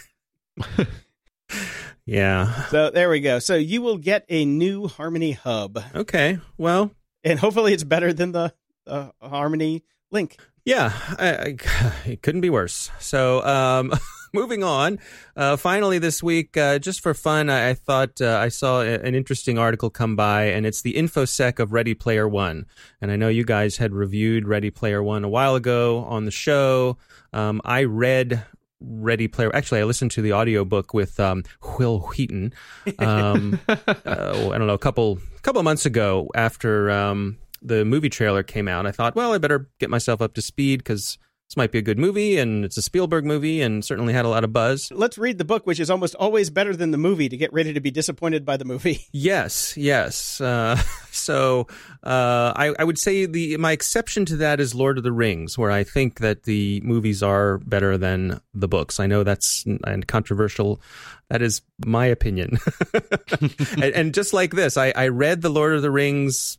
yeah. 2.05 2.65
So 2.65 2.89
there 2.89 3.09
we 3.09 3.21
go. 3.21 3.39
So 3.39 3.55
you 3.55 3.81
will 3.81 3.97
get 3.97 4.25
a 4.27 4.43
new 4.43 4.87
Harmony 4.87 5.31
hub. 5.31 5.81
Okay. 5.95 6.39
Well, 6.57 6.91
and 7.23 7.39
hopefully 7.39 7.73
it's 7.73 7.85
better 7.85 8.11
than 8.11 8.33
the 8.33 8.53
uh, 8.85 9.11
Harmony 9.21 9.83
Link. 10.11 10.37
Yeah, 10.65 10.91
I, 11.17 11.29
I, 11.29 11.93
it 12.05 12.21
couldn't 12.21 12.41
be 12.41 12.49
worse. 12.49 12.91
So, 12.99 13.41
um, 13.45 13.93
moving 14.37 14.63
on. 14.63 14.99
Uh, 15.35 15.57
finally, 15.57 15.97
this 15.97 16.21
week, 16.21 16.55
uh, 16.55 16.77
just 16.77 17.01
for 17.01 17.13
fun, 17.13 17.49
I, 17.49 17.69
I 17.69 17.73
thought 17.73 18.21
uh, 18.21 18.37
I 18.37 18.49
saw 18.49 18.81
a, 18.81 18.99
an 18.99 19.15
interesting 19.15 19.57
article 19.57 19.89
come 19.89 20.15
by, 20.15 20.43
and 20.43 20.65
it's 20.65 20.83
the 20.83 20.93
infosec 20.93 21.59
of 21.59 21.73
Ready 21.73 21.95
Player 21.95 22.27
One. 22.27 22.67
And 23.01 23.11
I 23.11 23.15
know 23.15 23.29
you 23.29 23.43
guys 23.43 23.77
had 23.77 23.93
reviewed 23.93 24.47
Ready 24.47 24.69
Player 24.69 25.01
One 25.01 25.23
a 25.23 25.29
while 25.29 25.55
ago 25.55 26.05
on 26.05 26.25
the 26.25 26.31
show. 26.31 26.97
Um, 27.33 27.61
I 27.65 27.85
read 27.85 28.43
Ready 28.79 29.27
Player. 29.27 29.53
Actually, 29.55 29.81
I 29.81 29.85
listened 29.85 30.11
to 30.11 30.21
the 30.21 30.33
audiobook 30.33 30.93
with 30.93 31.19
um, 31.19 31.43
Wil 31.79 32.01
Wheaton. 32.01 32.53
Um, 32.99 33.59
uh, 33.67 33.75
I 34.05 34.57
don't 34.57 34.67
know, 34.67 34.73
a 34.73 34.77
couple 34.77 35.19
couple 35.41 35.63
months 35.63 35.85
ago 35.85 36.29
after 36.35 36.91
um, 36.91 37.37
the 37.61 37.85
movie 37.85 38.09
trailer 38.09 38.43
came 38.43 38.67
out, 38.67 38.85
I 38.85 38.91
thought, 38.91 39.15
well, 39.15 39.33
I 39.33 39.37
better 39.37 39.69
get 39.79 39.89
myself 39.89 40.21
up 40.21 40.33
to 40.35 40.41
speed 40.41 40.79
because 40.79 41.17
this 41.47 41.55
might 41.55 41.71
be 41.71 41.77
a 41.77 41.81
good 41.81 41.97
movie 41.97 42.37
and 42.37 42.65
it's 42.65 42.75
a 42.75 42.81
Spielberg 42.81 43.23
movie 43.23 43.61
and 43.61 43.83
certainly 43.83 44.11
had 44.11 44.25
a 44.25 44.27
lot 44.27 44.43
of 44.43 44.51
buzz. 44.51 44.91
Let's 44.91 45.17
read 45.17 45.37
the 45.37 45.45
book, 45.45 45.65
which 45.65 45.79
is 45.79 45.89
almost 45.89 46.13
always 46.15 46.49
better 46.49 46.75
than 46.75 46.91
the 46.91 46.97
movie 46.97 47.29
to 47.29 47.37
get 47.37 47.53
ready 47.53 47.71
to 47.71 47.79
be 47.79 47.89
disappointed 47.89 48.45
by 48.45 48.57
the 48.57 48.65
movie. 48.65 49.05
Yes, 49.11 49.75
yes. 49.77 50.39
Uh, 50.39 50.75
so 51.11 51.67
uh, 52.03 52.53
I, 52.55 52.73
I, 52.77 52.83
would 52.83 52.99
say 52.99 53.25
the 53.25 53.57
my 53.57 53.71
exception 53.71 54.25
to 54.25 54.37
that 54.37 54.59
is 54.59 54.75
Lord 54.75 54.97
of 54.97 55.03
the 55.03 55.11
Rings, 55.11 55.57
where 55.57 55.71
I 55.71 55.83
think 55.83 56.19
that 56.19 56.43
the 56.43 56.81
movies 56.81 57.23
are 57.23 57.57
better 57.59 57.97
than 57.97 58.39
the 58.53 58.67
books. 58.67 58.99
I 58.99 59.07
know 59.07 59.23
that's 59.23 59.65
and 59.65 60.07
controversial. 60.07 60.81
That 61.29 61.41
is 61.41 61.61
my 61.85 62.05
opinion. 62.05 62.59
and, 63.73 63.83
and, 63.83 64.13
just 64.13 64.33
like 64.33 64.53
this, 64.53 64.77
I, 64.77 64.93
I 64.95 65.07
read 65.07 65.41
the 65.41 65.49
Lord 65.49 65.73
of 65.73 65.81
the 65.81 65.91
Rings 65.91 66.57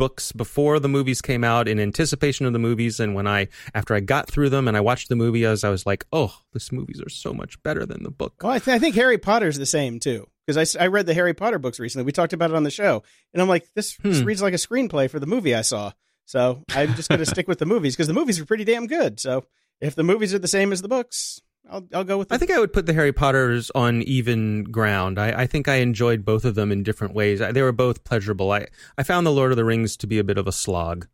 books 0.00 0.32
before 0.32 0.80
the 0.80 0.88
movies 0.88 1.20
came 1.20 1.44
out 1.44 1.68
in 1.68 1.78
anticipation 1.78 2.46
of 2.46 2.54
the 2.54 2.58
movies 2.58 2.98
and 2.98 3.14
when 3.14 3.26
i 3.26 3.46
after 3.74 3.94
i 3.94 4.00
got 4.00 4.26
through 4.26 4.48
them 4.48 4.66
and 4.66 4.74
i 4.74 4.80
watched 4.80 5.10
the 5.10 5.14
movie 5.14 5.44
as 5.44 5.62
i 5.62 5.68
was 5.68 5.84
like 5.84 6.06
oh 6.10 6.34
these 6.54 6.72
movies 6.72 7.02
are 7.04 7.10
so 7.10 7.34
much 7.34 7.62
better 7.62 7.84
than 7.84 8.02
the 8.02 8.10
book. 8.10 8.32
Well 8.42 8.52
i, 8.52 8.58
th- 8.58 8.74
I 8.74 8.78
think 8.78 8.94
harry 8.94 9.18
potter's 9.18 9.58
the 9.58 9.66
same 9.66 10.00
too 10.00 10.26
because 10.46 10.74
I, 10.74 10.84
I 10.84 10.86
read 10.86 11.04
the 11.04 11.12
harry 11.12 11.34
potter 11.34 11.58
books 11.58 11.78
recently. 11.78 12.06
We 12.06 12.12
talked 12.12 12.32
about 12.32 12.48
it 12.48 12.56
on 12.56 12.62
the 12.62 12.70
show 12.70 13.02
and 13.34 13.42
i'm 13.42 13.48
like 13.48 13.68
this, 13.74 13.94
hmm. 13.96 14.08
this 14.08 14.22
reads 14.22 14.40
like 14.40 14.54
a 14.54 14.56
screenplay 14.56 15.10
for 15.10 15.20
the 15.20 15.26
movie 15.26 15.54
i 15.54 15.60
saw. 15.60 15.92
So 16.24 16.62
i'm 16.70 16.94
just 16.94 17.10
going 17.10 17.18
to 17.24 17.26
stick 17.26 17.46
with 17.46 17.58
the 17.58 17.66
movies 17.66 17.94
because 17.94 18.08
the 18.08 18.14
movies 18.14 18.40
are 18.40 18.46
pretty 18.46 18.64
damn 18.64 18.86
good. 18.86 19.20
So 19.20 19.44
if 19.82 19.94
the 19.94 20.02
movies 20.02 20.32
are 20.32 20.38
the 20.38 20.48
same 20.48 20.72
as 20.72 20.80
the 20.80 20.88
books 20.88 21.42
I'll, 21.68 21.86
I'll 21.92 22.04
go 22.04 22.18
with. 22.18 22.32
I 22.32 22.38
think 22.38 22.50
I 22.50 22.58
would 22.58 22.72
put 22.72 22.86
the 22.86 22.92
Harry 22.92 23.12
Potters 23.12 23.70
on 23.74 24.02
even 24.02 24.64
ground. 24.64 25.18
I, 25.18 25.42
I 25.42 25.46
think 25.46 25.68
I 25.68 25.76
enjoyed 25.76 26.24
both 26.24 26.44
of 26.44 26.54
them 26.54 26.72
in 26.72 26.82
different 26.82 27.14
ways. 27.14 27.40
I, 27.40 27.52
they 27.52 27.62
were 27.62 27.72
both 27.72 28.04
pleasurable. 28.04 28.50
I 28.50 28.66
I 28.96 29.02
found 29.02 29.26
the 29.26 29.32
Lord 29.32 29.52
of 29.52 29.56
the 29.56 29.64
Rings 29.64 29.96
to 29.98 30.06
be 30.06 30.18
a 30.18 30.24
bit 30.24 30.38
of 30.38 30.46
a 30.46 30.52
slog. 30.52 31.06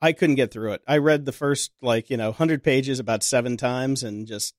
I 0.00 0.12
couldn't 0.12 0.36
get 0.36 0.52
through 0.52 0.72
it. 0.72 0.82
I 0.86 0.98
read 0.98 1.24
the 1.24 1.32
first 1.32 1.72
like 1.82 2.10
you 2.10 2.16
know 2.16 2.32
hundred 2.32 2.62
pages 2.62 2.98
about 2.98 3.22
seven 3.22 3.56
times 3.56 4.02
and 4.02 4.26
just 4.26 4.54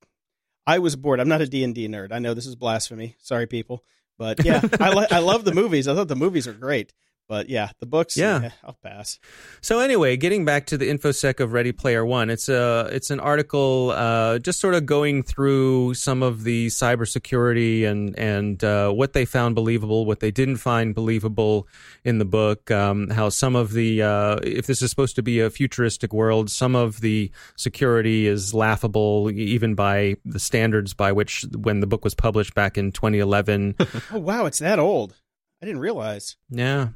I 0.67 0.79
was 0.79 0.95
bored. 0.95 1.19
I'm 1.19 1.29
not 1.29 1.41
a 1.41 1.47
D 1.47 1.63
and 1.63 1.73
D 1.73 1.87
nerd. 1.87 2.11
I 2.11 2.19
know 2.19 2.33
this 2.33 2.45
is 2.45 2.55
blasphemy. 2.55 3.15
Sorry, 3.19 3.47
people, 3.47 3.83
but 4.17 4.43
yeah, 4.45 4.61
I 4.79 5.07
I 5.09 5.19
love 5.19 5.45
the 5.45 5.53
movies. 5.53 5.87
I 5.87 5.95
thought 5.95 6.09
the 6.09 6.15
movies 6.15 6.47
are 6.47 6.53
great, 6.53 6.93
But 7.29 7.47
yeah, 7.47 7.69
the 7.79 7.85
books. 7.85 8.17
Yeah. 8.17 8.49
I'll 8.63 8.79
pass. 8.83 9.19
So 9.61 9.79
anyway, 9.79 10.17
getting 10.17 10.45
back 10.45 10.65
to 10.65 10.79
the 10.79 10.89
infosec 10.89 11.39
of 11.39 11.53
Ready 11.53 11.71
Player 11.71 12.03
One, 12.03 12.31
it's 12.31 12.49
a 12.49 12.89
it's 12.91 13.11
an 13.11 13.19
article 13.19 13.91
uh, 13.91 14.39
just 14.39 14.59
sort 14.59 14.73
of 14.73 14.87
going 14.87 15.21
through 15.21 15.93
some 15.93 16.23
of 16.23 16.43
the 16.43 16.67
cybersecurity 16.67 17.85
and 17.85 18.17
and 18.17 18.63
uh, 18.63 18.89
what 18.89 19.13
they 19.13 19.25
found 19.25 19.53
believable, 19.53 20.07
what 20.07 20.21
they 20.21 20.31
didn't 20.31 20.57
find 20.57 20.95
believable 20.95 21.67
in 22.03 22.17
the 22.17 22.25
book. 22.25 22.71
Um, 22.71 23.11
how 23.11 23.29
some 23.29 23.55
of 23.55 23.73
the 23.73 24.01
uh, 24.01 24.39
if 24.41 24.65
this 24.65 24.81
is 24.81 24.89
supposed 24.89 25.15
to 25.17 25.21
be 25.21 25.39
a 25.39 25.51
futuristic 25.51 26.11
world, 26.11 26.49
some 26.49 26.75
of 26.75 27.01
the 27.01 27.31
security 27.55 28.25
is 28.25 28.55
laughable 28.55 29.29
even 29.29 29.75
by 29.75 30.15
the 30.25 30.39
standards 30.39 30.95
by 30.95 31.11
which 31.11 31.45
when 31.55 31.79
the 31.79 31.87
book 31.87 32.03
was 32.03 32.15
published 32.15 32.55
back 32.55 32.75
in 32.75 32.91
2011. 32.91 33.75
Oh 34.11 34.17
wow, 34.19 34.45
it's 34.45 34.59
that 34.59 34.79
old. 34.79 35.15
I 35.61 35.65
didn't 35.65 35.81
realize. 35.81 36.37
Yeah. 36.49 36.89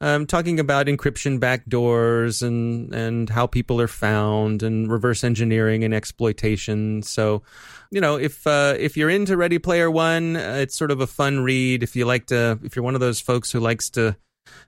Um, 0.00 0.26
talking 0.26 0.60
about 0.60 0.86
encryption 0.86 1.40
backdoors 1.40 2.42
and, 2.42 2.94
and 2.94 3.28
how 3.28 3.46
people 3.46 3.80
are 3.80 3.88
found 3.88 4.62
and 4.62 4.90
reverse 4.90 5.24
engineering 5.24 5.82
and 5.82 5.92
exploitation. 5.92 7.02
So, 7.02 7.42
you 7.90 8.00
know, 8.00 8.16
if 8.16 8.46
uh, 8.46 8.74
if 8.78 8.96
you're 8.96 9.10
into 9.10 9.36
Ready 9.36 9.58
Player 9.58 9.90
One, 9.90 10.36
uh, 10.36 10.58
it's 10.60 10.76
sort 10.76 10.90
of 10.90 11.00
a 11.00 11.06
fun 11.06 11.40
read. 11.40 11.82
If 11.82 11.96
you 11.96 12.04
like 12.04 12.26
to, 12.26 12.58
if 12.62 12.76
you're 12.76 12.84
one 12.84 12.94
of 12.94 13.00
those 13.00 13.20
folks 13.20 13.50
who 13.50 13.60
likes 13.60 13.90
to 13.90 14.16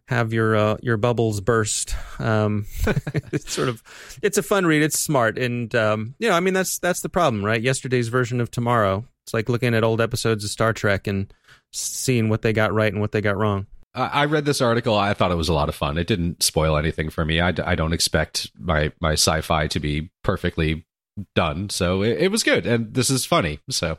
have 0.07 0.33
your 0.33 0.57
uh, 0.57 0.77
your 0.83 0.97
bubbles 0.97 1.41
burst, 1.41 1.95
um, 2.19 2.67
it's 3.33 3.53
sort 3.53 3.69
of 3.69 3.83
it's 4.23 4.39
a 4.39 4.43
fun 4.43 4.67
read. 4.67 4.83
It's 4.83 4.99
smart, 4.99 5.39
and 5.39 5.73
um, 5.75 6.15
you 6.19 6.29
know, 6.29 6.35
I 6.35 6.41
mean, 6.41 6.55
that's 6.55 6.79
that's 6.79 7.01
the 7.01 7.09
problem, 7.09 7.45
right? 7.45 7.61
Yesterday's 7.61 8.09
version 8.09 8.41
of 8.41 8.51
tomorrow. 8.51 9.05
It's 9.25 9.35
like 9.35 9.49
looking 9.49 9.75
at 9.75 9.85
old 9.85 10.01
episodes 10.01 10.45
of 10.45 10.51
Star 10.51 10.73
Trek 10.73 11.07
and 11.07 11.33
seeing 11.73 12.29
what 12.29 12.43
they 12.43 12.53
got 12.53 12.73
right 12.73 12.93
and 12.93 13.01
what 13.01 13.13
they 13.13 13.21
got 13.21 13.37
wrong. 13.37 13.67
I 13.95 14.27
read 14.27 14.45
this 14.45 14.61
article. 14.61 14.95
I 14.95 15.15
thought 15.15 15.33
it 15.33 15.37
was 15.37 15.49
a 15.49 15.53
lot 15.53 15.69
of 15.69 15.75
fun. 15.75 15.99
It 15.99 16.07
didn't 16.07 16.43
spoil 16.43 16.77
anything 16.77 17.11
for 17.11 17.25
me. 17.25 17.41
I, 17.41 17.53
I 17.65 17.75
don't 17.75 17.93
expect 17.93 18.51
my, 18.57 18.93
my 19.01 19.15
sci 19.15 19.41
fi 19.41 19.67
to 19.67 19.81
be 19.81 20.11
perfectly 20.23 20.87
done. 21.35 21.71
So 21.71 22.03
it, 22.03 22.19
it, 22.23 22.31
was 22.31 22.43
good. 22.45 22.67
And 22.67 22.95
this 22.95 23.11
is 23.11 23.25
funny. 23.25 23.59
So 23.69 23.99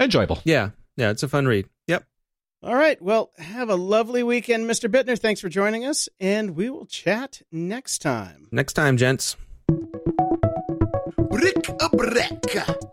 enjoyable. 0.00 0.40
Yeah. 0.44 0.70
Yeah. 0.96 1.10
It's 1.10 1.22
a 1.22 1.28
fun 1.28 1.46
read. 1.46 1.68
Yep. 1.86 2.04
All 2.62 2.74
right. 2.74 3.00
Well, 3.00 3.30
have 3.38 3.68
a 3.68 3.76
lovely 3.76 4.22
weekend, 4.22 4.68
Mr. 4.68 4.90
Bittner. 4.90 5.18
Thanks 5.18 5.40
for 5.40 5.48
joining 5.48 5.84
us. 5.84 6.08
And 6.18 6.56
we 6.56 6.68
will 6.68 6.86
chat 6.86 7.42
next 7.52 7.98
time. 7.98 8.48
Next 8.50 8.72
time, 8.72 8.96
gents. 8.96 9.36
Brick 11.30 11.68
a 11.80 11.88
brick. 11.90 12.90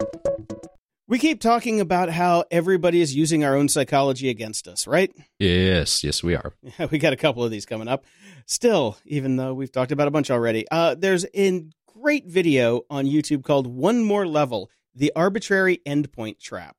We 1.11 1.19
keep 1.19 1.41
talking 1.41 1.81
about 1.81 2.09
how 2.09 2.45
everybody 2.51 3.01
is 3.01 3.13
using 3.13 3.43
our 3.43 3.57
own 3.57 3.67
psychology 3.67 4.29
against 4.29 4.65
us, 4.65 4.87
right? 4.87 5.13
Yes, 5.39 6.05
yes, 6.05 6.23
we 6.23 6.35
are. 6.35 6.53
we 6.89 6.99
got 6.99 7.11
a 7.11 7.17
couple 7.17 7.43
of 7.43 7.51
these 7.51 7.65
coming 7.65 7.89
up. 7.89 8.05
Still, 8.45 8.97
even 9.03 9.35
though 9.35 9.53
we've 9.53 9.73
talked 9.73 9.91
about 9.91 10.07
a 10.07 10.11
bunch 10.11 10.31
already, 10.31 10.65
uh, 10.71 10.95
there's 10.95 11.25
a 11.35 11.65
great 11.85 12.27
video 12.27 12.83
on 12.89 13.07
YouTube 13.07 13.43
called 13.43 13.67
One 13.67 14.05
More 14.05 14.25
Level 14.25 14.69
The 14.95 15.11
Arbitrary 15.13 15.81
Endpoint 15.85 16.39
Trap. 16.39 16.77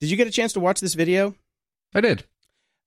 Did 0.00 0.12
you 0.12 0.16
get 0.16 0.28
a 0.28 0.30
chance 0.30 0.52
to 0.52 0.60
watch 0.60 0.78
this 0.78 0.94
video? 0.94 1.34
I 1.92 2.02
did. 2.02 2.22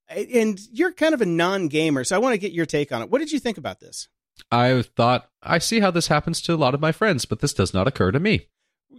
And 0.08 0.58
you're 0.72 0.94
kind 0.94 1.14
of 1.14 1.20
a 1.20 1.26
non 1.26 1.68
gamer, 1.68 2.06
so 2.06 2.16
I 2.16 2.20
want 2.20 2.36
to 2.36 2.40
get 2.40 2.54
your 2.54 2.66
take 2.66 2.94
on 2.94 3.02
it. 3.02 3.10
What 3.10 3.20
did 3.20 3.34
you 3.34 3.40
think 3.40 3.58
about 3.58 3.82
this? 3.82 4.08
I 4.50 4.82
thought, 4.96 5.30
I 5.44 5.58
see 5.58 5.82
how 5.82 5.92
this 5.92 6.08
happens 6.08 6.42
to 6.44 6.54
a 6.54 6.56
lot 6.56 6.74
of 6.74 6.80
my 6.80 6.94
friends, 6.94 7.26
but 7.26 7.42
this 7.42 7.52
does 7.52 7.74
not 7.74 7.86
occur 7.86 8.14
to 8.14 8.20
me 8.22 8.48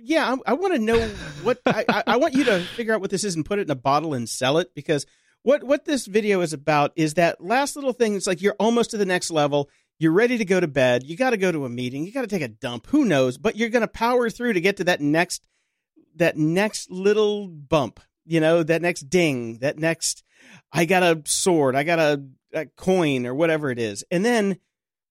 yeah, 0.02 0.35
I, 0.47 0.51
I 0.51 0.52
want 0.55 0.74
to 0.74 0.81
know 0.81 1.09
what 1.43 1.60
I, 1.66 2.02
I, 2.06 2.16
want 2.16 2.35
you 2.35 2.44
to 2.44 2.60
figure 2.60 2.94
out 2.94 3.01
what 3.01 3.10
this 3.10 3.24
is 3.24 3.36
and 3.36 3.44
put 3.44 3.59
it 3.59 3.62
in 3.62 3.70
a 3.70 3.77
bottle 3.77 4.14
and 4.14 4.28
sell 4.28 4.59
it 4.59 4.74
because 4.74 5.06
what 5.43 5.64
what 5.64 5.85
this 5.85 6.06
video 6.06 6.40
is 6.40 6.52
about 6.52 6.93
is 6.97 7.14
that 7.14 7.43
last 7.43 7.77
little 7.77 7.93
thing. 7.93 8.14
It's 8.14 8.27
like 8.27 8.43
you're 8.43 8.56
almost 8.59 8.90
to 8.90 8.97
the 8.97 9.06
next 9.06 9.31
level. 9.31 9.70
You're 9.98 10.12
ready 10.12 10.39
to 10.39 10.44
go 10.44 10.60
to 10.60 10.68
bed. 10.68 11.05
You 11.05 11.16
got 11.16 11.31
to 11.31 11.36
go 11.36 11.52
to 11.52 11.66
a 11.66 11.68
meeting. 11.68 12.05
You 12.05 12.12
got 12.12 12.22
to 12.22 12.27
take 12.27 12.43
a 12.43 12.48
dump. 12.48 12.86
Who 12.89 13.05
knows? 13.05 13.36
But 13.36 13.56
you're 13.56 13.68
going 13.68 13.82
to 13.82 13.89
power 13.89 14.31
through 14.31 14.55
to 14.55 14.60
get 14.60 14.78
to 14.78 14.85
that 14.85 15.01
next 15.01 15.47
that 16.16 16.36
next 16.36 16.90
little 16.90 17.48
bump. 17.48 18.01
You 18.24 18.40
know, 18.40 18.62
that 18.62 18.82
next 18.82 19.10
ding. 19.10 19.59
That 19.59 19.78
next. 19.78 20.22
I 20.72 20.85
got 20.85 21.02
a 21.02 21.22
sword. 21.27 21.77
I 21.77 21.82
got 21.82 21.98
a, 21.98 22.24
a 22.52 22.66
coin 22.66 23.27
or 23.27 23.35
whatever 23.35 23.70
it 23.70 23.78
is. 23.78 24.05
And 24.10 24.24
then 24.24 24.59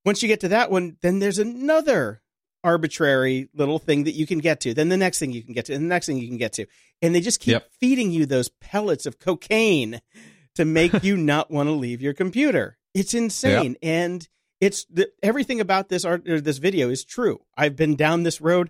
once 0.05 0.21
you 0.21 0.27
get 0.27 0.39
to 0.41 0.47
that 0.49 0.71
one, 0.71 0.97
then 1.01 1.19
there's 1.19 1.39
another 1.39 2.21
arbitrary 2.63 3.49
little 3.53 3.79
thing 3.79 4.03
that 4.03 4.13
you 4.13 4.27
can 4.27 4.39
get 4.39 4.59
to, 4.61 4.73
then 4.73 4.89
the 4.89 4.97
next 4.97 5.19
thing 5.19 5.31
you 5.31 5.43
can 5.43 5.53
get 5.53 5.65
to, 5.65 5.73
and 5.73 5.85
the 5.85 5.89
next 5.89 6.07
thing 6.07 6.17
you 6.17 6.27
can 6.27 6.37
get 6.37 6.53
to. 6.53 6.65
And 7.01 7.15
they 7.15 7.21
just 7.21 7.39
keep 7.39 7.53
yep. 7.53 7.69
feeding 7.79 8.11
you 8.11 8.25
those 8.25 8.49
pellets 8.49 9.05
of 9.05 9.19
cocaine 9.19 10.01
to 10.55 10.65
make 10.65 11.03
you 11.03 11.17
not 11.17 11.49
want 11.51 11.67
to 11.67 11.73
leave 11.73 12.01
your 12.01 12.13
computer. 12.13 12.77
It's 12.93 13.13
insane. 13.13 13.71
Yep. 13.71 13.77
And 13.81 14.27
it's 14.59 14.85
the, 14.85 15.09
everything 15.23 15.61
about 15.61 15.89
this 15.89 16.03
art 16.03 16.27
or 16.27 16.41
this 16.41 16.57
video 16.57 16.89
is 16.89 17.05
true. 17.05 17.39
I've 17.55 17.75
been 17.75 17.95
down 17.95 18.23
this 18.23 18.41
road 18.41 18.69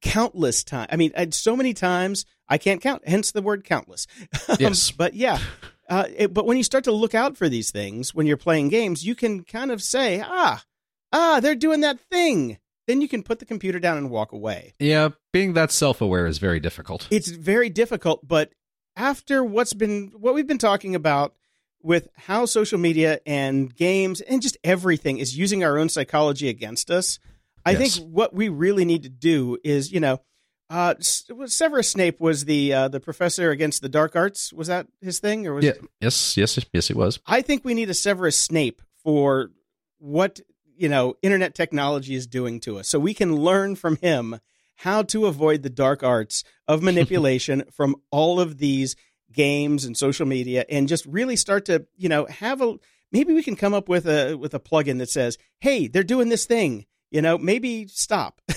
countless 0.00 0.64
times. 0.64 0.88
I 0.90 0.96
mean, 0.96 1.12
so 1.32 1.56
many 1.56 1.74
times 1.74 2.24
I 2.48 2.58
can't 2.58 2.80
count. 2.80 3.06
Hence 3.06 3.32
the 3.32 3.42
word 3.42 3.64
countless. 3.64 4.06
Yes. 4.58 4.90
but 4.90 5.14
yeah. 5.14 5.38
Uh, 5.88 6.06
it, 6.16 6.32
but 6.32 6.46
when 6.46 6.56
you 6.56 6.62
start 6.62 6.84
to 6.84 6.92
look 6.92 7.16
out 7.16 7.36
for 7.36 7.48
these 7.48 7.72
things 7.72 8.14
when 8.14 8.24
you're 8.24 8.36
playing 8.36 8.68
games, 8.68 9.04
you 9.04 9.16
can 9.16 9.42
kind 9.42 9.72
of 9.72 9.82
say, 9.82 10.22
ah, 10.24 10.64
ah, 11.12 11.40
they're 11.42 11.56
doing 11.56 11.80
that 11.80 11.98
thing 11.98 12.58
then 12.90 13.00
you 13.00 13.08
can 13.08 13.22
put 13.22 13.38
the 13.38 13.44
computer 13.44 13.78
down 13.78 13.96
and 13.96 14.10
walk 14.10 14.32
away. 14.32 14.74
Yeah, 14.80 15.10
being 15.32 15.54
that 15.54 15.70
self-aware 15.70 16.26
is 16.26 16.38
very 16.38 16.58
difficult. 16.58 17.06
It's 17.10 17.30
very 17.30 17.70
difficult, 17.70 18.26
but 18.26 18.52
after 18.96 19.44
what's 19.44 19.72
been 19.72 20.12
what 20.18 20.34
we've 20.34 20.46
been 20.46 20.58
talking 20.58 20.96
about 20.96 21.34
with 21.82 22.08
how 22.16 22.44
social 22.44 22.78
media 22.78 23.20
and 23.24 23.74
games 23.74 24.20
and 24.20 24.42
just 24.42 24.58
everything 24.64 25.18
is 25.18 25.38
using 25.38 25.62
our 25.64 25.78
own 25.78 25.88
psychology 25.88 26.48
against 26.48 26.90
us, 26.90 27.18
I 27.64 27.70
yes. 27.70 27.96
think 27.96 28.12
what 28.12 28.34
we 28.34 28.48
really 28.48 28.84
need 28.84 29.04
to 29.04 29.08
do 29.08 29.56
is, 29.62 29.92
you 29.92 30.00
know, 30.00 30.20
uh, 30.68 30.94
Severus 31.00 31.88
Snape 31.88 32.20
was 32.20 32.44
the 32.44 32.72
uh, 32.72 32.88
the 32.88 33.00
professor 33.00 33.50
against 33.50 33.82
the 33.82 33.88
dark 33.88 34.16
arts. 34.16 34.52
Was 34.52 34.68
that 34.68 34.86
his 35.00 35.18
thing, 35.20 35.46
or 35.46 35.54
was 35.54 35.64
yeah. 35.64 35.72
Yes, 36.00 36.36
yes, 36.36 36.58
yes, 36.72 36.90
it 36.90 36.96
was. 36.96 37.20
I 37.26 37.42
think 37.42 37.64
we 37.64 37.74
need 37.74 37.90
a 37.90 37.94
Severus 37.94 38.36
Snape 38.36 38.82
for 39.02 39.50
what 39.98 40.40
you 40.80 40.88
know 40.88 41.14
internet 41.22 41.54
technology 41.54 42.14
is 42.14 42.26
doing 42.26 42.60
to 42.60 42.78
us. 42.78 42.88
So 42.88 42.98
we 42.98 43.14
can 43.14 43.36
learn 43.36 43.76
from 43.76 43.96
him 43.96 44.40
how 44.76 45.02
to 45.02 45.26
avoid 45.26 45.62
the 45.62 45.70
dark 45.70 46.02
arts 46.02 46.42
of 46.66 46.82
manipulation 46.90 47.64
from 47.72 47.96
all 48.10 48.40
of 48.40 48.58
these 48.58 48.96
games 49.32 49.84
and 49.84 49.96
social 49.96 50.26
media 50.26 50.64
and 50.68 50.88
just 50.88 51.06
really 51.06 51.36
start 51.36 51.66
to 51.66 51.86
you 51.96 52.08
know 52.08 52.26
have 52.26 52.60
a 52.60 52.76
maybe 53.12 53.32
we 53.32 53.42
can 53.42 53.54
come 53.54 53.74
up 53.74 53.88
with 53.88 54.06
a 54.06 54.34
with 54.34 54.54
a 54.54 54.60
plugin 54.60 54.98
that 54.98 55.08
says 55.08 55.38
hey 55.60 55.86
they're 55.86 56.02
doing 56.02 56.30
this 56.30 56.46
thing 56.46 56.84
you 57.12 57.22
know 57.22 57.38
maybe 57.38 57.86
stop 57.86 58.40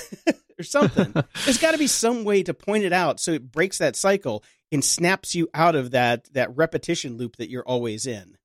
or 0.59 0.63
something. 0.63 1.13
There's 1.45 1.57
got 1.57 1.71
to 1.71 1.77
be 1.77 1.87
some 1.87 2.23
way 2.23 2.43
to 2.43 2.53
point 2.53 2.83
it 2.83 2.93
out 2.93 3.19
so 3.19 3.31
it 3.31 3.51
breaks 3.51 3.77
that 3.77 3.95
cycle 3.95 4.43
and 4.71 4.83
snaps 4.83 5.35
you 5.35 5.49
out 5.53 5.75
of 5.75 5.91
that 5.91 6.33
that 6.33 6.55
repetition 6.55 7.17
loop 7.17 7.37
that 7.37 7.49
you're 7.49 7.63
always 7.63 8.05
in. 8.05 8.37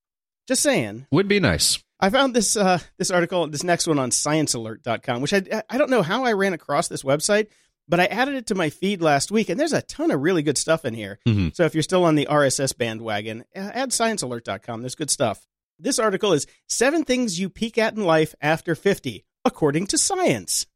Just 0.46 0.62
saying. 0.62 1.06
Would 1.10 1.28
be 1.28 1.40
nice 1.40 1.78
I 2.00 2.10
found 2.10 2.34
this 2.34 2.56
uh, 2.56 2.78
this 2.96 3.10
article, 3.10 3.46
this 3.48 3.64
next 3.64 3.86
one 3.86 3.98
on 3.98 4.10
ScienceAlert.com, 4.10 5.20
which 5.20 5.32
I 5.32 5.62
I 5.68 5.78
don't 5.78 5.90
know 5.90 6.02
how 6.02 6.24
I 6.24 6.32
ran 6.32 6.52
across 6.52 6.88
this 6.88 7.02
website, 7.02 7.48
but 7.88 8.00
I 8.00 8.06
added 8.06 8.34
it 8.34 8.46
to 8.48 8.54
my 8.54 8.70
feed 8.70 9.02
last 9.02 9.30
week, 9.30 9.48
and 9.48 9.58
there's 9.58 9.72
a 9.72 9.82
ton 9.82 10.10
of 10.10 10.20
really 10.20 10.42
good 10.42 10.58
stuff 10.58 10.84
in 10.84 10.94
here. 10.94 11.18
Mm-hmm. 11.26 11.48
So 11.54 11.64
if 11.64 11.74
you're 11.74 11.82
still 11.82 12.04
on 12.04 12.14
the 12.14 12.26
RSS 12.26 12.76
bandwagon, 12.76 13.44
add 13.54 13.90
ScienceAlert.com. 13.90 14.82
There's 14.82 14.94
good 14.94 15.10
stuff. 15.10 15.46
This 15.78 15.98
article 15.98 16.32
is 16.32 16.46
seven 16.66 17.04
things 17.04 17.38
you 17.40 17.48
peak 17.48 17.78
at 17.78 17.94
in 17.94 18.04
life 18.04 18.34
after 18.40 18.74
50, 18.74 19.24
according 19.44 19.86
to 19.88 19.98
science. 19.98 20.66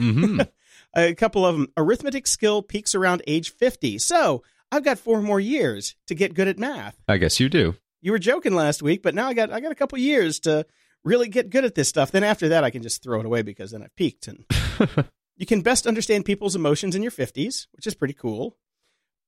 Mm-hmm. 0.00 0.40
a 0.94 1.14
couple 1.14 1.44
of 1.44 1.56
them. 1.56 1.68
Arithmetic 1.76 2.26
skill 2.26 2.62
peaks 2.62 2.94
around 2.94 3.22
age 3.26 3.50
50. 3.50 3.98
So 3.98 4.42
I've 4.70 4.84
got 4.84 4.98
four 4.98 5.20
more 5.22 5.40
years 5.40 5.94
to 6.06 6.14
get 6.14 6.34
good 6.34 6.48
at 6.48 6.58
math. 6.58 6.96
I 7.08 7.16
guess 7.16 7.40
you 7.40 7.48
do 7.48 7.74
you 8.00 8.12
were 8.12 8.18
joking 8.18 8.54
last 8.54 8.82
week, 8.82 9.02
but 9.02 9.14
now 9.14 9.28
I 9.28 9.34
got 9.34 9.52
I 9.52 9.60
got 9.60 9.72
a 9.72 9.76
couple 9.76 9.98
years 9.98 10.40
to 10.40 10.66
really 11.04 11.28
get 11.28 11.50
good 11.50 11.64
at 11.64 11.74
this 11.74 11.88
stuff. 11.88 12.10
Then 12.10 12.24
after 12.24 12.48
that, 12.48 12.64
I 12.64 12.70
can 12.70 12.82
just 12.82 13.02
throw 13.02 13.20
it 13.20 13.26
away 13.26 13.42
because 13.42 13.70
then 13.70 13.82
I've 13.82 13.94
peaked. 13.96 14.28
And 14.28 14.44
you 15.36 15.46
can 15.46 15.62
best 15.62 15.86
understand 15.86 16.24
people's 16.24 16.56
emotions 16.56 16.94
in 16.94 17.02
your 17.02 17.10
fifties, 17.10 17.68
which 17.72 17.86
is 17.86 17.94
pretty 17.94 18.14
cool. 18.14 18.56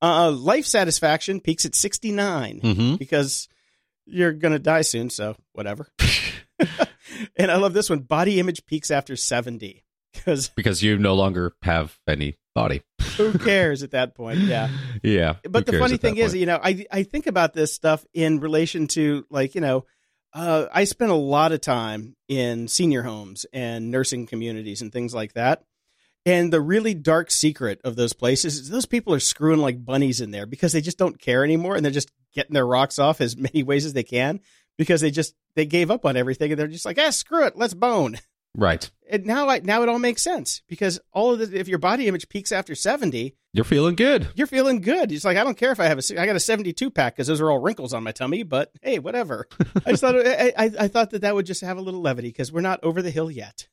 Uh, 0.01 0.31
life 0.31 0.65
satisfaction 0.65 1.39
peaks 1.39 1.65
at 1.65 1.75
69 1.75 2.59
mm-hmm. 2.61 2.95
because 2.97 3.47
you're 4.05 4.33
gonna 4.33 4.59
die 4.59 4.81
soon, 4.81 5.09
so 5.09 5.35
whatever. 5.53 5.87
and 7.35 7.51
I 7.51 7.55
love 7.57 7.73
this 7.73 7.89
one. 7.89 7.99
Body 7.99 8.39
image 8.39 8.65
peaks 8.65 8.91
after 8.91 9.15
70 9.15 9.83
because 10.13 10.49
because 10.49 10.83
you 10.83 10.97
no 10.97 11.15
longer 11.15 11.53
have 11.63 11.97
any 12.07 12.37
body. 12.53 12.81
who 13.17 13.37
cares 13.39 13.83
at 13.83 13.91
that 13.91 14.15
point? 14.15 14.39
Yeah. 14.39 14.69
Yeah. 15.01 15.35
But 15.49 15.65
the 15.65 15.79
funny 15.79 15.97
thing 15.97 16.17
is, 16.17 16.35
you 16.35 16.45
know, 16.45 16.59
I 16.61 16.85
I 16.91 17.03
think 17.03 17.27
about 17.27 17.53
this 17.53 17.73
stuff 17.73 18.05
in 18.13 18.39
relation 18.39 18.87
to 18.89 19.25
like, 19.29 19.55
you 19.55 19.61
know, 19.61 19.85
uh, 20.33 20.65
I 20.71 20.85
spent 20.85 21.11
a 21.11 21.15
lot 21.15 21.51
of 21.51 21.61
time 21.61 22.15
in 22.27 22.67
senior 22.67 23.03
homes 23.03 23.45
and 23.53 23.91
nursing 23.91 24.25
communities 24.25 24.81
and 24.81 24.91
things 24.91 25.13
like 25.13 25.33
that. 25.33 25.63
And 26.25 26.53
the 26.53 26.61
really 26.61 26.93
dark 26.93 27.29
secret 27.29 27.81
of 27.83 27.95
those 27.95 28.13
places 28.13 28.57
is 28.57 28.69
those 28.69 28.85
people 28.85 29.13
are 29.13 29.19
screwing 29.19 29.59
like 29.59 29.83
bunnies 29.83 30.21
in 30.21 30.31
there 30.31 30.45
because 30.45 30.71
they 30.71 30.81
just 30.81 30.97
don't 30.97 31.19
care 31.19 31.43
anymore 31.43 31.75
and 31.75 31.83
they're 31.83 31.91
just 31.91 32.11
getting 32.33 32.53
their 32.53 32.65
rocks 32.65 32.97
off 32.97 33.19
as 33.21 33.35
many 33.47 33.61
ways 33.61 33.85
as 33.85 33.93
they 33.93 34.03
can. 34.03 34.39
because 34.77 35.01
they 35.01 35.11
just 35.11 35.35
they 35.55 35.65
gave 35.65 35.91
up 35.91 36.05
on 36.05 36.17
everything 36.17 36.51
and 36.51 36.59
they're 36.59 36.67
just 36.67 36.85
like, 36.85 36.97
ah, 36.99 37.09
screw 37.11 37.45
it, 37.45 37.57
let's 37.57 37.73
bone. 37.75 38.17
Right. 38.55 38.89
And 39.09 39.25
now 39.25 39.49
I 39.49 39.59
now 39.59 39.83
it 39.83 39.89
all 39.89 39.99
makes 39.99 40.21
sense 40.23 40.61
because 40.67 40.99
all 41.11 41.33
of 41.33 41.39
the 41.39 41.59
if 41.59 41.67
your 41.67 41.79
body 41.79 42.07
image 42.07 42.29
peaks 42.29 42.51
after 42.51 42.75
seventy, 42.75 43.35
You're 43.51 43.63
feeling 43.65 43.95
good. 43.95 44.27
you're 44.35 44.47
feeling 44.47 44.79
good. 44.81 45.11
It's 45.11 45.25
like 45.25 45.37
I 45.37 45.43
don't 45.43 45.57
care 45.57 45.71
if 45.71 45.79
I 45.79 45.85
have 45.85 45.99
a 45.99 46.21
I 46.21 46.25
got 46.25 46.35
a 46.35 46.39
seventy 46.39 46.71
two 46.73 46.89
pack 46.89 47.15
because 47.15 47.27
those 47.27 47.41
are 47.41 47.49
all 47.51 47.59
wrinkles 47.59 47.93
on 47.93 48.03
my 48.03 48.11
tummy, 48.11 48.43
but 48.43 48.71
hey, 48.81 48.99
whatever. 48.99 49.47
I 49.85 49.91
just 49.91 50.01
thought 50.01 50.15
I, 50.15 50.53
I, 50.57 50.71
I 50.79 50.87
thought 50.87 51.11
that 51.11 51.21
that 51.21 51.35
would 51.35 51.45
just 51.45 51.61
have 51.61 51.77
a 51.77 51.81
little 51.81 52.01
levity 52.01 52.29
because 52.29 52.51
we're 52.51 52.61
not 52.61 52.79
over 52.83 53.01
the 53.01 53.11
hill 53.11 53.29
yet. 53.31 53.67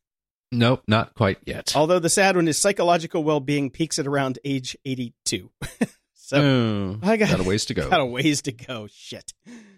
Nope, 0.52 0.82
not 0.89 1.15
quite 1.15 1.39
yet. 1.47 1.73
Although 1.77 2.01
the 2.01 2.09
sad 2.11 2.35
one 2.36 2.48
is 2.48 2.59
psychological 2.59 3.23
well 3.23 3.40
being 3.40 3.70
peaks 3.70 3.98
at 3.98 4.07
around 4.07 4.39
age 4.44 4.77
eighty 4.85 5.15
two. 5.24 5.51
so 6.31 6.40
Oh, 6.40 6.98
I 7.02 7.16
got, 7.16 7.31
got 7.31 7.40
a 7.40 7.44
ways 7.44 7.65
to 7.66 7.74
go. 7.74 7.90
got 7.90 8.01
a 8.01 8.07
ways 8.07 8.43
to 8.43 8.52
go. 8.52 8.86
Shit. 8.93 9.32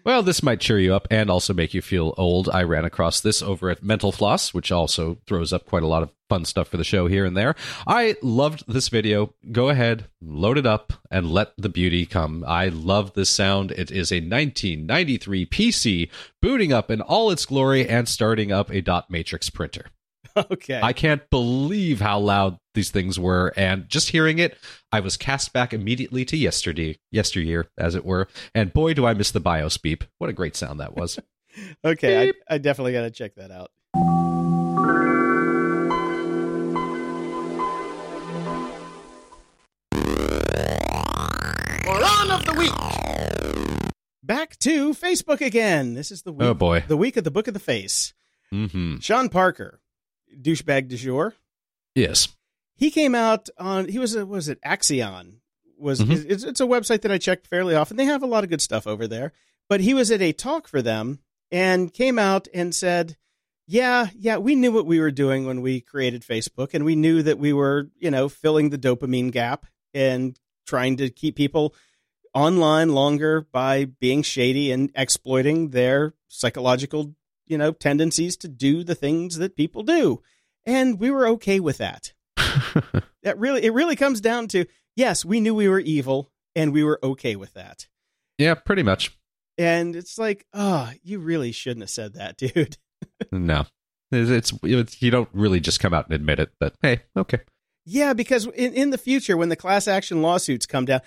Well, 0.05 0.21
this 0.21 0.43
might 0.43 0.59
cheer 0.59 0.77
you 0.79 0.93
up 0.93 1.07
and 1.09 1.29
also 1.29 1.53
make 1.53 1.73
you 1.73 1.81
feel 1.81 2.13
old. 2.17 2.47
I 2.49 2.63
ran 2.63 2.85
across 2.85 3.21
this 3.21 3.41
over 3.41 3.69
at 3.69 3.81
Mental 3.81 4.11
Floss, 4.11 4.53
which 4.53 4.71
also 4.71 5.17
throws 5.25 5.51
up 5.51 5.65
quite 5.65 5.81
a 5.81 5.87
lot 5.87 6.03
of 6.03 6.11
fun 6.29 6.45
stuff 6.45 6.67
for 6.67 6.77
the 6.77 6.83
show 6.83 7.07
here 7.07 7.25
and 7.25 7.35
there. 7.35 7.55
I 7.87 8.15
loved 8.21 8.65
this 8.71 8.89
video. 8.89 9.33
Go 9.51 9.69
ahead, 9.69 10.05
load 10.21 10.57
it 10.57 10.65
up, 10.65 10.93
and 11.09 11.31
let 11.31 11.53
the 11.57 11.69
beauty 11.69 12.05
come. 12.05 12.43
I 12.47 12.67
love 12.67 13.13
this 13.13 13.29
sound. 13.29 13.71
It 13.71 13.89
is 13.91 14.11
a 14.11 14.17
1993 14.17 15.45
PC 15.47 16.09
booting 16.41 16.71
up 16.71 16.91
in 16.91 17.01
all 17.01 17.31
its 17.31 17.45
glory 17.45 17.87
and 17.89 18.07
starting 18.07 18.51
up 18.51 18.69
a 18.69 18.81
dot 18.81 19.09
matrix 19.09 19.49
printer. 19.49 19.87
Okay. 20.51 20.79
I 20.81 20.93
can't 20.93 21.29
believe 21.29 22.01
how 22.01 22.17
loud 22.19 22.57
these 22.73 22.89
things 22.89 23.19
were, 23.19 23.53
and 23.55 23.87
just 23.87 24.09
hearing 24.09 24.39
it, 24.39 24.57
I 24.91 24.99
was 24.99 25.15
cast 25.15 25.53
back 25.53 25.73
immediately 25.73 26.25
to 26.25 26.35
yesterday, 26.37 26.97
yesteryear, 27.11 27.67
as 27.77 27.93
it 27.93 28.03
were. 28.03 28.27
And 28.55 28.73
boy, 28.73 28.95
do 28.95 29.05
I 29.05 29.13
miss 29.13 29.29
the 29.29 29.39
BIOS 29.39 29.77
beep! 29.77 30.03
What 30.17 30.31
a 30.31 30.33
great 30.33 30.55
sound 30.55 30.79
that 30.79 30.95
was. 30.95 31.19
okay. 31.85 32.27
Beep. 32.27 32.35
I, 32.49 32.55
I 32.55 32.57
definitely 32.57 32.93
got 32.93 33.01
to 33.03 33.11
check 33.11 33.35
that 33.35 33.51
out. 33.51 33.69
Moron 41.85 42.31
of 42.31 42.45
the 42.45 42.53
week. 42.57 42.71
Back 44.23 44.57
to 44.59 44.93
Facebook 44.93 45.41
again. 45.41 45.93
This 45.95 46.11
is 46.11 46.21
the 46.21 46.31
week, 46.31 46.47
Oh, 46.47 46.53
boy. 46.53 46.83
the 46.87 46.95
week 46.97 47.17
of 47.17 47.23
the 47.23 47.31
book 47.31 47.47
of 47.47 47.53
the 47.53 47.59
face. 47.59 48.13
hmm 48.51 48.97
Sean 48.99 49.27
Parker, 49.29 49.79
douchebag 50.41 50.87
du 50.87 50.97
jour. 50.97 51.33
Yes. 51.95 52.27
He 52.75 52.89
came 52.91 53.15
out 53.15 53.49
on. 53.57 53.87
He 53.87 53.99
was 53.99 54.15
a 54.15 54.25
was 54.25 54.49
it 54.49 54.59
Axios 54.61 55.33
was 55.77 55.99
Mhm. 56.01 56.25
it's, 56.29 56.43
it's 56.43 56.59
a 56.61 56.65
website 56.65 57.01
that 57.01 57.11
I 57.11 57.17
check 57.17 57.45
fairly 57.45 57.75
often. 57.75 57.97
They 57.97 58.05
have 58.05 58.23
a 58.23 58.27
lot 58.27 58.43
of 58.43 58.49
good 58.49 58.61
stuff 58.61 58.87
over 58.87 59.07
there. 59.07 59.31
But 59.69 59.81
he 59.81 59.93
was 59.93 60.11
at 60.11 60.21
a 60.21 60.33
talk 60.33 60.67
for 60.67 60.81
them 60.81 61.19
and 61.51 61.93
came 61.93 62.17
out 62.19 62.47
and 62.53 62.73
said, 62.75 63.15
"Yeah, 63.67 64.07
yeah, 64.17 64.37
we 64.37 64.55
knew 64.55 64.71
what 64.71 64.85
we 64.85 64.99
were 64.99 65.11
doing 65.11 65.45
when 65.45 65.61
we 65.61 65.81
created 65.81 66.23
Facebook, 66.23 66.73
and 66.73 66.83
we 66.83 66.95
knew 66.95 67.21
that 67.23 67.37
we 67.39 67.53
were, 67.53 67.89
you 67.97 68.11
know, 68.11 68.27
filling 68.29 68.69
the 68.69 68.77
dopamine 68.77 69.31
gap 69.31 69.65
and 69.93 70.37
trying 70.65 70.97
to 70.97 71.09
keep 71.09 71.35
people 71.35 71.73
online 72.33 72.89
longer 72.89 73.41
by 73.51 73.85
being 73.85 74.23
shady 74.23 74.71
and 74.71 74.91
exploiting 74.95 75.69
their 75.69 76.13
psychological, 76.27 77.15
you 77.53 77.57
know, 77.57 77.71
tendencies 77.71 78.35
to 78.37 78.49
do 78.49 78.83
the 78.83 78.95
things 78.95 79.37
that 79.37 79.55
people 79.55 79.83
do." 79.83 80.21
And 80.65 80.99
we 80.99 81.11
were 81.11 81.27
okay 81.27 81.59
with 81.59 81.77
that 81.77 82.13
that 83.23 83.37
really 83.37 83.63
it 83.63 83.73
really 83.73 83.95
comes 83.95 84.21
down 84.21 84.47
to 84.49 84.65
yes 84.95 85.25
we 85.25 85.39
knew 85.39 85.55
we 85.55 85.67
were 85.67 85.79
evil 85.79 86.31
and 86.55 86.71
we 86.71 86.83
were 86.83 86.99
okay 87.03 87.35
with 87.35 87.53
that 87.53 87.87
yeah, 88.37 88.55
pretty 88.55 88.83
much. 88.83 89.17
and 89.57 89.95
it's 89.95 90.17
like 90.17 90.45
oh 90.53 90.91
you 91.03 91.19
really 91.19 91.51
shouldn't 91.51 91.83
have 91.83 91.89
said 91.89 92.13
that 92.13 92.37
dude 92.37 92.77
No, 93.31 93.65
it's, 94.11 94.29
it's, 94.29 94.53
it's 94.63 95.01
you 95.01 95.11
don't 95.11 95.29
really 95.33 95.59
just 95.59 95.79
come 95.79 95.93
out 95.93 96.05
and 96.05 96.15
admit 96.15 96.39
it, 96.39 96.51
but 96.59 96.73
hey, 96.81 97.01
okay. 97.17 97.41
yeah 97.85 98.13
because 98.13 98.45
in, 98.47 98.73
in 98.73 98.89
the 98.89 98.97
future 98.97 99.37
when 99.37 99.49
the 99.49 99.55
class 99.55 99.87
action 99.87 100.21
lawsuits 100.21 100.65
come 100.65 100.85
down 100.85 101.01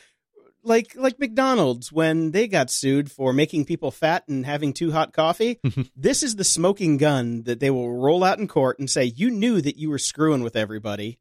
like 0.66 0.94
like 0.96 1.18
mcdonald's 1.18 1.90
when 1.92 2.32
they 2.32 2.46
got 2.48 2.70
sued 2.70 3.10
for 3.10 3.32
making 3.32 3.64
people 3.64 3.90
fat 3.90 4.24
and 4.28 4.44
having 4.44 4.72
too 4.72 4.92
hot 4.92 5.12
coffee. 5.12 5.58
This 5.96 6.22
is 6.22 6.36
the 6.36 6.44
smoking 6.44 6.96
gun 6.98 7.44
that 7.44 7.60
they 7.60 7.70
will 7.70 7.92
roll 7.96 8.22
out 8.24 8.38
in 8.38 8.48
court 8.48 8.78
and 8.78 8.88
say 8.90 9.04
you 9.04 9.30
knew 9.30 9.60
that 9.60 9.76
you 9.78 9.88
were 9.90 9.98
screwing 9.98 10.42
with 10.42 10.56
everybody 10.56 11.18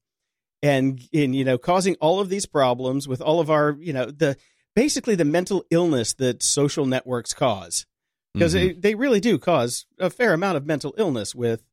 and 0.62 1.02
and 1.14 1.36
you 1.36 1.44
know 1.46 1.58
causing 1.58 1.96
all 2.02 2.20
of 2.20 2.30
these 2.30 2.46
problems 2.46 3.08
with 3.08 3.22
all 3.22 3.40
of 3.40 3.50
our 3.50 3.78
you 3.80 3.94
know 3.94 4.06
the 4.06 4.36
basically 4.76 5.16
the 5.16 5.26
mental 5.26 5.64
illness 5.72 6.14
that 6.16 6.44
social 6.44 6.86
networks 6.86 7.34
cause. 7.34 7.86
Because 8.34 8.52
Mhm. 8.54 8.60
they, 8.60 8.74
they 8.74 8.96
really 8.96 9.22
do 9.22 9.38
cause 9.38 9.86
a 9.98 10.10
fair 10.10 10.34
amount 10.34 10.58
of 10.58 10.66
mental 10.66 10.94
illness 10.98 11.34
with 11.34 11.64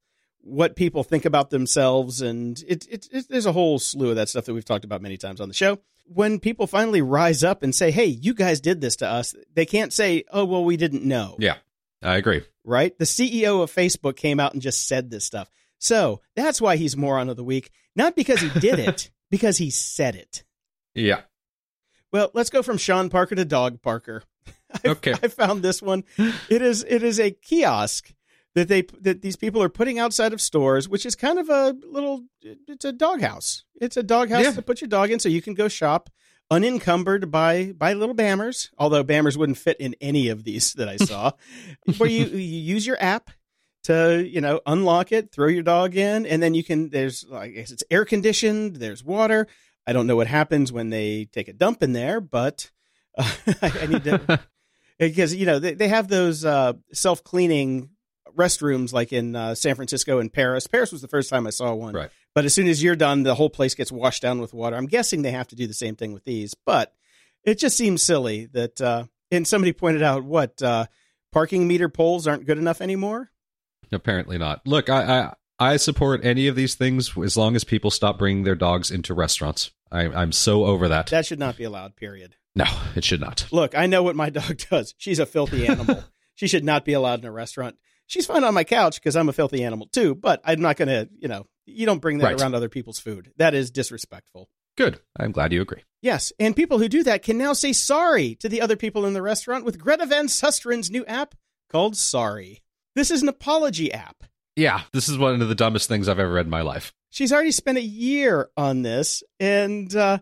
what 0.43 0.77
people 0.77 1.03
think 1.03 1.25
about 1.25 1.51
themselves 1.51 2.21
and 2.23 2.63
it, 2.69 2.87
it, 2.89 3.09
it 3.13 3.27
there's 3.29 3.47
a 3.47 3.53
whole 3.53 3.79
slew 3.81 4.11
of 4.11 4.17
that 4.17 4.29
stuff 4.29 4.45
that 4.45 4.55
we've 4.55 4.65
talked 4.65 4.85
about 4.85 5.03
many 5.03 5.17
times 5.17 5.41
on 5.41 5.49
the 5.49 5.55
show 5.55 5.79
when 6.05 6.39
people 6.39 6.67
finally 6.67 7.03
rise 7.03 7.43
up 7.45 7.63
and 7.63 7.75
say 7.75 7.91
hey 7.91 8.07
you 8.07 8.35
guys 8.35 8.61
did 8.61 8.81
this 8.81 8.97
to 8.97 9.07
us 9.09 9.35
they 9.55 9.65
can't 9.67 9.93
say 9.93 10.25
oh 10.33 10.45
well 10.45 10.65
we 10.65 10.77
didn't 10.77 11.05
know 11.05 11.37
yeah, 11.39 11.57
I 12.03 12.17
agree. 12.17 12.43
right? 12.65 12.97
The 12.99 13.05
CEO 13.05 13.63
of 13.63 13.73
Facebook 13.73 14.17
came 14.17 14.39
out 14.41 14.53
and 14.53 14.61
just 14.63 14.87
said 14.89 15.11
this 15.11 15.25
stuff. 15.25 15.49
So 15.79 16.21
that's 16.37 16.61
why 16.61 16.77
he's 16.77 16.97
moron 16.97 17.29
of 17.29 17.37
the 17.37 17.45
week. 17.45 17.71
Not 17.97 18.15
because 18.17 18.41
he 18.41 18.49
did 18.61 18.79
it, 18.79 19.11
because 19.31 19.59
he 19.59 19.71
said 19.71 20.15
it. 20.15 20.45
Yeah. 20.95 21.23
Well, 22.13 22.31
let's 22.35 22.51
go 22.51 22.63
from 22.63 22.77
Sean 22.79 23.09
Parker 23.09 23.35
to 23.35 23.45
Dog 23.45 23.83
Parker. 23.83 24.23
I, 24.85 24.89
Okay. 24.91 25.13
I 25.13 25.29
found 25.29 25.63
this 25.63 25.81
one. 25.83 26.05
It 26.49 26.63
is 26.63 26.85
it 26.89 27.03
is 27.03 27.19
a 27.21 27.31
kiosk 27.31 28.13
that 28.55 28.69
they 28.69 28.83
that 29.01 29.23
these 29.23 29.37
people 29.37 29.63
are 29.63 29.69
putting 29.69 29.99
outside 29.99 30.33
of 30.33 30.41
stores, 30.41 30.89
which 30.89 31.07
is 31.07 31.15
kind 31.15 31.39
of 31.39 31.49
a 31.49 31.75
little 31.89 32.25
it's 32.43 32.85
a 32.85 32.93
doghouse. 32.93 33.65
It's 33.81 33.97
a 33.97 34.03
doghouse 34.03 34.43
Yeah. 34.45 34.53
to 34.53 34.63
put 34.63 34.81
your 34.81 34.89
dog 34.89 35.11
in 35.11 35.19
so 35.19 35.29
you 35.29 35.43
can 35.43 35.55
go 35.55 35.69
shop 35.69 36.11
unencumbered 36.51 37.31
by 37.31 37.73
by 37.73 37.95
little 37.95 38.15
bammers, 38.15 38.71
although 38.79 39.03
bammers 39.03 39.37
wouldn't 39.37 39.59
fit 39.59 39.79
in 39.81 39.95
any 40.01 40.29
of 40.29 40.45
these 40.45 40.75
that 40.75 40.89
I 40.89 40.97
saw. 40.97 41.33
where 41.97 42.11
you 42.11 42.27
you 42.27 42.39
use 42.75 42.87
your 42.87 43.03
app 43.03 43.31
to 43.85 44.23
you 44.29 44.41
know 44.41 44.61
unlock 44.67 45.13
it, 45.13 45.33
throw 45.33 45.49
your 45.49 45.63
dog 45.63 45.97
in, 45.97 46.27
and 46.27 46.43
then 46.43 46.55
you 46.55 46.63
can. 46.63 46.91
There's 46.91 47.25
I 47.33 47.49
guess 47.49 47.71
it's 47.71 47.85
air 47.91 48.05
conditioned. 48.05 48.77
There's 48.77 49.03
water. 49.03 49.47
I 49.87 49.93
don't 49.93 50.07
know 50.07 50.15
what 50.17 50.27
happens 50.29 50.71
when 50.71 50.91
they 50.91 51.25
take 51.33 51.49
a 51.49 51.53
dump 51.53 51.83
in 51.83 51.93
there, 51.93 52.21
but 52.21 52.71
uh, 53.19 53.33
I, 53.63 53.73
I 53.83 53.87
need 53.87 54.05
to 54.05 54.41
because 54.99 55.35
you 55.35 55.47
know 55.47 55.59
they, 55.59 55.75
they 55.75 55.89
have 55.89 56.09
those 56.09 56.45
uh, 56.45 56.75
self 56.93 57.25
cleaning 57.25 57.91
restrooms 58.37 58.93
like 58.93 59.13
in 59.13 59.37
uh, 59.37 59.55
San 59.55 59.75
Francisco 59.75 60.19
and 60.19 60.33
Paris. 60.33 60.67
Paris 60.67 60.93
was 60.93 61.03
the 61.03 61.09
first 61.09 61.31
time 61.31 61.47
I 61.47 61.51
saw 61.51 61.75
one. 61.75 61.95
Right. 61.95 62.11
But 62.35 62.45
as 62.45 62.55
soon 62.55 62.69
as 62.69 62.83
you're 62.83 62.97
done, 62.97 63.23
the 63.23 63.35
whole 63.35 63.51
place 63.51 63.75
gets 63.75 63.93
washed 63.93 64.23
down 64.23 64.41
with 64.41 64.55
water. 64.55 64.77
I'm 64.77 64.87
guessing 64.87 65.23
they 65.23 65.33
have 65.33 65.49
to 65.49 65.57
do 65.57 65.67
the 65.67 65.75
same 65.75 65.97
thing 65.97 66.13
with 66.13 66.25
these, 66.25 66.55
but 66.55 66.95
it 67.45 67.59
just 67.59 67.77
seems 67.77 68.03
silly 68.03 68.47
that. 68.53 68.81
Uh, 68.81 69.05
and 69.31 69.47
somebody 69.47 69.73
pointed 69.73 70.03
out 70.03 70.25
what 70.25 70.63
uh, 70.63 70.87
parking 71.33 71.67
meter 71.67 71.89
poles 71.89 72.29
aren't 72.29 72.47
good 72.47 72.59
enough 72.59 72.81
anymore. 72.81 73.31
Apparently 73.91 74.39
not. 74.39 74.67
Look, 74.67 74.89
I, 74.89 75.03
I 75.03 75.35
I 75.59 75.77
support 75.77 76.25
any 76.25 76.49
of 76.49 76.57
these 76.57 76.75
things 76.75 77.17
as 77.17 77.37
long 77.37 77.57
as 77.57 77.65
people 77.65 77.91
stop 77.91 78.19
bringing 78.19 78.45
their 78.45 78.55
dogs 78.55 78.91
into 78.91 79.15
restaurants. 79.15 79.71
I, 79.91 80.09
I'm 80.09 80.33
so 80.33 80.65
over 80.65 80.89
that. 80.89 81.07
That 81.09 81.27
should 81.27 81.39
not 81.39 81.57
be 81.57 81.65
allowed. 81.65 81.97
Period. 81.97 82.37
No, 82.55 82.65
it 82.95 83.05
should 83.05 83.21
not. 83.21 83.47
Look, 83.51 83.77
I 83.77 83.87
know 83.87 84.03
what 84.03 84.17
my 84.17 84.31
dog 84.31 84.59
does. 84.71 84.95
She's 84.99 85.19
a 85.19 85.27
filthy 85.27 85.67
animal. 85.67 86.05
she 86.35 86.47
should 86.47 86.65
not 86.65 86.85
be 86.85 86.93
allowed 86.93 87.21
in 87.21 87.27
a 87.27 87.33
restaurant. 87.33 87.77
She's 88.07 88.27
fine 88.27 88.45
on 88.45 88.55
my 88.55 88.65
couch 88.65 88.97
because 88.97 89.17
I'm 89.17 89.29
a 89.29 89.33
filthy 89.33 89.65
animal 89.65 89.89
too. 89.93 90.15
But 90.15 90.41
I'm 90.45 90.61
not 90.61 90.77
going 90.77 90.89
to, 90.89 91.09
you 91.19 91.29
know, 91.29 91.47
you 91.67 91.87
don't 91.87 92.01
bring 92.01 92.19
that 92.19 92.25
Right. 92.27 92.41
around 92.41 92.55
other 92.55 92.69
people's 92.69 92.99
food. 92.99 93.33
That 93.37 93.55
is 93.55 93.71
disrespectful. 93.71 94.49
Good. 94.77 95.01
I'm 95.19 95.33
glad 95.33 95.53
you 95.53 95.61
agree. 95.63 95.83
Yes, 96.01 96.33
and 96.41 96.57
people 96.57 96.79
who 96.79 96.89
do 96.89 97.05
that 97.05 97.23
can 97.23 97.39
now 97.39 97.53
say 97.53 97.73
sorry 97.73 98.35
to 98.37 98.49
the 98.49 98.61
other 98.61 98.75
people 98.77 99.07
in 99.07 99.13
the 99.13 99.23
restaurant 99.23 99.65
with 99.65 99.79
Greta 99.79 100.07
Van 100.07 100.27
Susteren's 100.27 100.91
new 100.91 101.05
app 101.07 101.35
called 101.71 101.97
Sorry. 101.97 102.63
This 102.97 103.11
is 103.11 103.23
an 103.23 103.29
apology 103.29 103.93
app. 103.93 104.25
Yeah, 104.57 104.83
this 104.93 105.09
is 105.09 105.17
one 105.17 105.41
of 105.41 105.49
the 105.49 105.55
dumbest 105.55 105.89
things 105.89 106.09
I've 106.09 106.19
ever 106.19 106.33
read 106.33 106.47
in 106.47 106.51
my 106.51 106.63
life. 106.63 106.93
She's 107.11 107.33
already 107.33 107.53
spent 107.53 107.79
a 107.79 107.83
year 107.83 108.49
on 108.57 108.83
this, 108.83 109.23
and 109.39 109.95
uh, 109.95 110.19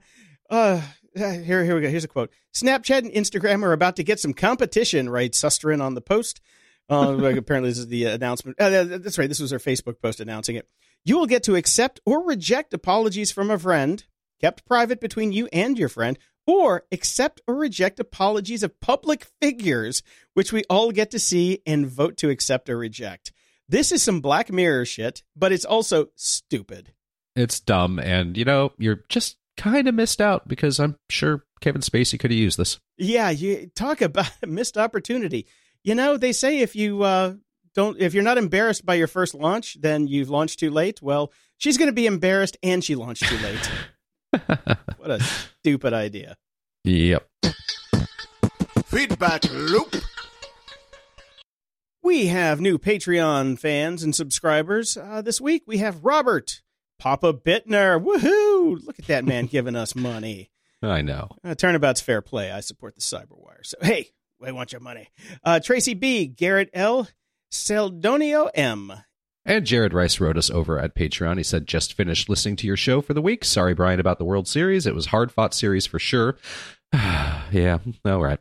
uh, 0.50 0.80
here, 1.16 1.64
here 1.64 1.74
we 1.74 1.80
go. 1.80 1.88
Here's 1.88 2.04
a 2.04 2.08
quote: 2.08 2.30
Snapchat 2.54 2.98
and 2.98 3.12
Instagram 3.12 3.62
are 3.64 3.72
about 3.72 3.96
to 3.96 4.04
get 4.04 4.20
some 4.20 4.34
competition, 4.34 5.08
writes 5.08 5.40
Susteren 5.40 5.80
on 5.80 5.94
the 5.94 6.00
post. 6.00 6.40
Uh, 6.90 7.12
like, 7.12 7.36
apparently, 7.36 7.70
this 7.70 7.78
is 7.78 7.86
the 7.86 8.06
announcement. 8.06 8.60
Uh, 8.60 8.84
that's 8.84 9.16
right. 9.18 9.28
This 9.28 9.40
was 9.40 9.52
her 9.52 9.58
Facebook 9.58 10.00
post 10.02 10.20
announcing 10.20 10.56
it. 10.56 10.68
You 11.04 11.18
will 11.18 11.26
get 11.26 11.44
to 11.44 11.56
accept 11.56 12.00
or 12.04 12.24
reject 12.24 12.74
apologies 12.74 13.30
from 13.30 13.50
a 13.50 13.58
friend, 13.58 14.04
kept 14.40 14.66
private 14.66 15.00
between 15.00 15.32
you 15.32 15.48
and 15.52 15.78
your 15.78 15.88
friend, 15.88 16.18
or 16.46 16.84
accept 16.90 17.40
or 17.46 17.54
reject 17.54 18.00
apologies 18.00 18.62
of 18.62 18.80
public 18.80 19.26
figures, 19.40 20.02
which 20.34 20.52
we 20.52 20.64
all 20.68 20.90
get 20.90 21.10
to 21.12 21.18
see 21.18 21.62
and 21.64 21.86
vote 21.86 22.16
to 22.18 22.28
accept 22.30 22.68
or 22.68 22.76
reject. 22.76 23.32
This 23.68 23.92
is 23.92 24.02
some 24.02 24.20
Black 24.20 24.50
Mirror 24.50 24.84
shit, 24.84 25.22
but 25.36 25.52
it's 25.52 25.64
also 25.64 26.08
stupid. 26.16 26.92
It's 27.36 27.60
dumb, 27.60 28.00
and 28.00 28.36
you 28.36 28.44
know 28.44 28.72
you're 28.78 29.04
just 29.08 29.36
kind 29.56 29.86
of 29.86 29.94
missed 29.94 30.20
out 30.20 30.48
because 30.48 30.80
I'm 30.80 30.96
sure 31.08 31.44
Kevin 31.60 31.82
Spacey 31.82 32.18
could 32.18 32.32
have 32.32 32.38
used 32.38 32.58
this. 32.58 32.80
Yeah, 32.98 33.30
you 33.30 33.70
talk 33.74 34.00
about 34.00 34.30
a 34.42 34.46
missed 34.48 34.76
opportunity. 34.76 35.46
You 35.82 35.94
know, 35.94 36.16
they 36.16 36.32
say 36.32 36.60
if 36.60 36.76
you 36.76 37.02
uh, 37.02 37.34
don't, 37.74 37.98
if 37.98 38.14
you're 38.14 38.22
not 38.22 38.38
embarrassed 38.38 38.84
by 38.84 38.94
your 38.94 39.06
first 39.06 39.34
launch, 39.34 39.80
then 39.80 40.06
you've 40.06 40.30
launched 40.30 40.58
too 40.58 40.70
late. 40.70 41.00
Well, 41.02 41.32
she's 41.58 41.78
going 41.78 41.88
to 41.88 41.94
be 41.94 42.06
embarrassed, 42.06 42.56
and 42.62 42.82
she 42.82 42.94
launched 42.94 43.24
too 43.24 43.38
late. 43.38 43.70
what 44.98 45.10
a 45.10 45.20
stupid 45.20 45.92
idea. 45.92 46.36
Yep. 46.84 47.28
Feedback 48.86 49.44
loop. 49.50 49.94
We 52.02 52.26
have 52.28 52.60
new 52.60 52.78
Patreon 52.78 53.58
fans 53.58 54.02
and 54.02 54.14
subscribers. 54.16 54.96
Uh, 54.96 55.22
this 55.22 55.40
week 55.40 55.64
we 55.66 55.78
have 55.78 56.04
Robert 56.04 56.62
Papa 56.98 57.34
Bittner. 57.34 58.02
Woohoo! 58.02 58.84
Look 58.84 58.98
at 58.98 59.06
that 59.06 59.24
man 59.24 59.46
giving 59.46 59.76
us 59.76 59.94
money. 59.94 60.50
I 60.82 61.02
know. 61.02 61.28
Uh, 61.44 61.54
turnabout's 61.54 62.00
fair 62.00 62.22
play. 62.22 62.50
I 62.50 62.60
support 62.60 62.94
the 62.94 63.02
Cyberwire. 63.02 63.64
So, 63.64 63.76
hey, 63.82 64.10
I 64.44 64.52
want 64.52 64.72
your 64.72 64.80
money. 64.80 65.08
Uh, 65.44 65.60
Tracy 65.60 65.94
B, 65.94 66.26
Garrett 66.26 66.70
L, 66.72 67.08
Seldonio 67.52 68.50
M. 68.54 68.92
And 69.44 69.64
Jared 69.64 69.94
Rice 69.94 70.20
wrote 70.20 70.36
us 70.36 70.50
over 70.50 70.78
at 70.78 70.94
Patreon. 70.94 71.38
He 71.38 71.42
said, 71.42 71.66
just 71.66 71.94
finished 71.94 72.28
listening 72.28 72.56
to 72.56 72.66
your 72.66 72.76
show 72.76 73.00
for 73.00 73.14
the 73.14 73.22
week. 73.22 73.44
Sorry, 73.44 73.74
Brian, 73.74 73.98
about 73.98 74.18
the 74.18 74.24
World 74.24 74.46
Series. 74.46 74.86
It 74.86 74.94
was 74.94 75.06
hard 75.06 75.32
fought 75.32 75.54
series 75.54 75.86
for 75.86 75.98
sure. 75.98 76.36
yeah, 76.92 77.78
all 78.04 78.20
right. 78.20 78.40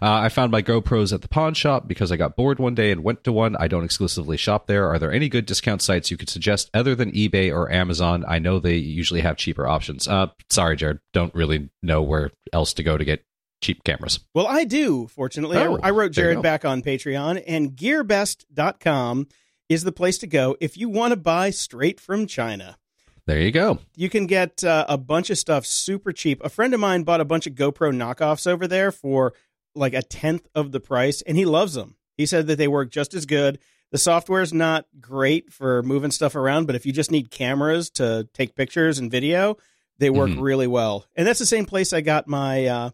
Uh, 0.00 0.20
I 0.20 0.28
found 0.28 0.52
my 0.52 0.62
GoPros 0.62 1.12
at 1.12 1.20
the 1.20 1.28
pawn 1.28 1.52
shop 1.54 1.88
because 1.88 2.12
I 2.12 2.16
got 2.16 2.36
bored 2.36 2.60
one 2.60 2.74
day 2.74 2.92
and 2.92 3.02
went 3.02 3.24
to 3.24 3.32
one. 3.32 3.56
I 3.56 3.66
don't 3.66 3.84
exclusively 3.84 4.36
shop 4.36 4.68
there. 4.68 4.88
Are 4.88 5.00
there 5.00 5.12
any 5.12 5.28
good 5.28 5.46
discount 5.46 5.82
sites 5.82 6.10
you 6.10 6.16
could 6.16 6.30
suggest 6.30 6.70
other 6.72 6.94
than 6.94 7.10
eBay 7.10 7.52
or 7.52 7.70
Amazon? 7.72 8.24
I 8.26 8.38
know 8.38 8.60
they 8.60 8.76
usually 8.76 9.20
have 9.22 9.36
cheaper 9.36 9.66
options. 9.66 10.06
Uh, 10.06 10.28
sorry, 10.48 10.76
Jared. 10.76 11.00
Don't 11.12 11.34
really 11.34 11.70
know 11.82 12.02
where 12.02 12.30
else 12.52 12.72
to 12.74 12.84
go 12.84 12.96
to 12.96 13.04
get 13.04 13.24
cheap 13.60 13.82
cameras. 13.84 14.20
Well, 14.34 14.46
I 14.46 14.64
do, 14.64 15.06
fortunately. 15.08 15.58
Oh, 15.58 15.78
I, 15.82 15.88
I 15.88 15.90
wrote 15.90 16.12
Jared 16.12 16.42
back 16.42 16.64
on 16.64 16.82
Patreon, 16.82 17.42
and 17.46 17.72
gearbest.com 17.72 19.28
is 19.68 19.84
the 19.84 19.92
place 19.92 20.18
to 20.18 20.26
go 20.26 20.56
if 20.60 20.76
you 20.76 20.88
want 20.88 21.12
to 21.12 21.16
buy 21.16 21.50
straight 21.50 22.00
from 22.00 22.26
China. 22.26 22.78
There 23.26 23.40
you 23.40 23.50
go. 23.50 23.78
You 23.94 24.08
can 24.08 24.26
get 24.26 24.64
uh, 24.64 24.86
a 24.88 24.96
bunch 24.96 25.28
of 25.28 25.36
stuff 25.36 25.66
super 25.66 26.12
cheap. 26.12 26.42
A 26.42 26.48
friend 26.48 26.72
of 26.72 26.80
mine 26.80 27.02
bought 27.02 27.20
a 27.20 27.26
bunch 27.26 27.46
of 27.46 27.52
GoPro 27.54 27.92
knockoffs 27.94 28.46
over 28.46 28.66
there 28.66 28.90
for 28.90 29.34
like 29.74 29.92
a 29.92 30.02
tenth 30.02 30.48
of 30.54 30.72
the 30.72 30.80
price, 30.80 31.20
and 31.22 31.36
he 31.36 31.44
loves 31.44 31.74
them. 31.74 31.96
He 32.16 32.24
said 32.24 32.46
that 32.46 32.56
they 32.56 32.68
work 32.68 32.90
just 32.90 33.12
as 33.12 33.26
good. 33.26 33.58
The 33.90 33.98
software 33.98 34.42
is 34.42 34.52
not 34.54 34.86
great 35.00 35.52
for 35.52 35.82
moving 35.82 36.10
stuff 36.10 36.34
around, 36.36 36.66
but 36.66 36.74
if 36.74 36.86
you 36.86 36.92
just 36.92 37.10
need 37.10 37.30
cameras 37.30 37.90
to 37.90 38.28
take 38.32 38.54
pictures 38.54 38.98
and 38.98 39.10
video, 39.10 39.56
they 39.98 40.10
work 40.10 40.30
Mhm. 40.30 40.40
really 40.40 40.66
well. 40.66 41.04
And 41.14 41.26
that's 41.26 41.38
the 41.38 41.46
same 41.46 41.64
place 41.66 41.92
I 41.92 42.00
got 42.00 42.26
my 42.28 42.66
uh, 42.66 42.90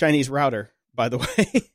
Chinese 0.00 0.30
router, 0.30 0.70
by 0.94 1.10
the 1.10 1.18
way, 1.38 1.70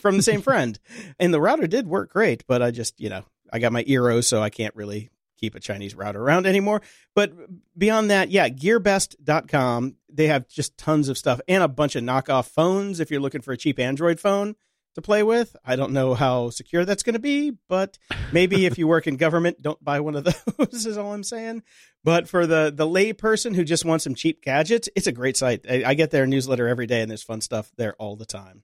from 0.00 0.18
the 0.18 0.22
same 0.22 0.42
friend. 0.42 0.78
And 1.18 1.32
the 1.32 1.40
router 1.40 1.66
did 1.66 1.88
work 1.88 2.12
great, 2.12 2.44
but 2.46 2.60
I 2.60 2.70
just, 2.70 3.00
you 3.00 3.08
know, 3.08 3.24
I 3.50 3.58
got 3.58 3.72
my 3.72 3.82
Eero, 3.84 4.22
so 4.22 4.42
I 4.42 4.50
can't 4.50 4.76
really 4.76 5.10
keep 5.38 5.54
a 5.54 5.60
Chinese 5.60 5.94
router 5.94 6.20
around 6.22 6.46
anymore. 6.46 6.82
But 7.14 7.32
beyond 7.76 8.10
that, 8.10 8.30
yeah, 8.30 8.50
gearbest.com. 8.50 9.96
They 10.12 10.26
have 10.26 10.46
just 10.46 10.76
tons 10.76 11.08
of 11.08 11.16
stuff 11.16 11.40
and 11.48 11.62
a 11.62 11.68
bunch 11.68 11.96
of 11.96 12.04
knockoff 12.04 12.48
phones 12.48 13.00
if 13.00 13.10
you're 13.10 13.20
looking 13.20 13.40
for 13.40 13.52
a 13.52 13.56
cheap 13.56 13.78
Android 13.78 14.20
phone 14.20 14.56
to 14.94 15.02
play 15.02 15.22
with. 15.22 15.54
I 15.64 15.76
don't 15.76 15.92
know 15.92 16.14
how 16.14 16.50
secure 16.50 16.84
that's 16.84 17.02
going 17.02 17.14
to 17.14 17.18
be, 17.20 17.52
but 17.68 17.98
maybe 18.32 18.66
if 18.66 18.78
you 18.78 18.86
work 18.88 19.06
in 19.06 19.16
government, 19.16 19.62
don't 19.62 19.82
buy 19.82 20.00
one 20.00 20.16
of 20.16 20.24
those 20.58 20.86
is 20.86 20.98
all 20.98 21.12
I'm 21.12 21.22
saying. 21.22 21.62
But 22.02 22.28
for 22.28 22.46
the 22.46 22.72
the 22.74 22.86
lay 22.86 23.12
person 23.12 23.54
who 23.54 23.64
just 23.64 23.84
wants 23.84 24.04
some 24.04 24.14
cheap 24.14 24.42
gadgets, 24.42 24.88
it's 24.96 25.06
a 25.06 25.12
great 25.12 25.36
site. 25.36 25.64
I, 25.68 25.82
I 25.86 25.94
get 25.94 26.10
their 26.10 26.26
newsletter 26.26 26.66
every 26.66 26.86
day 26.86 27.02
and 27.02 27.10
there's 27.10 27.22
fun 27.22 27.40
stuff 27.40 27.70
there 27.76 27.94
all 27.94 28.16
the 28.16 28.26
time. 28.26 28.62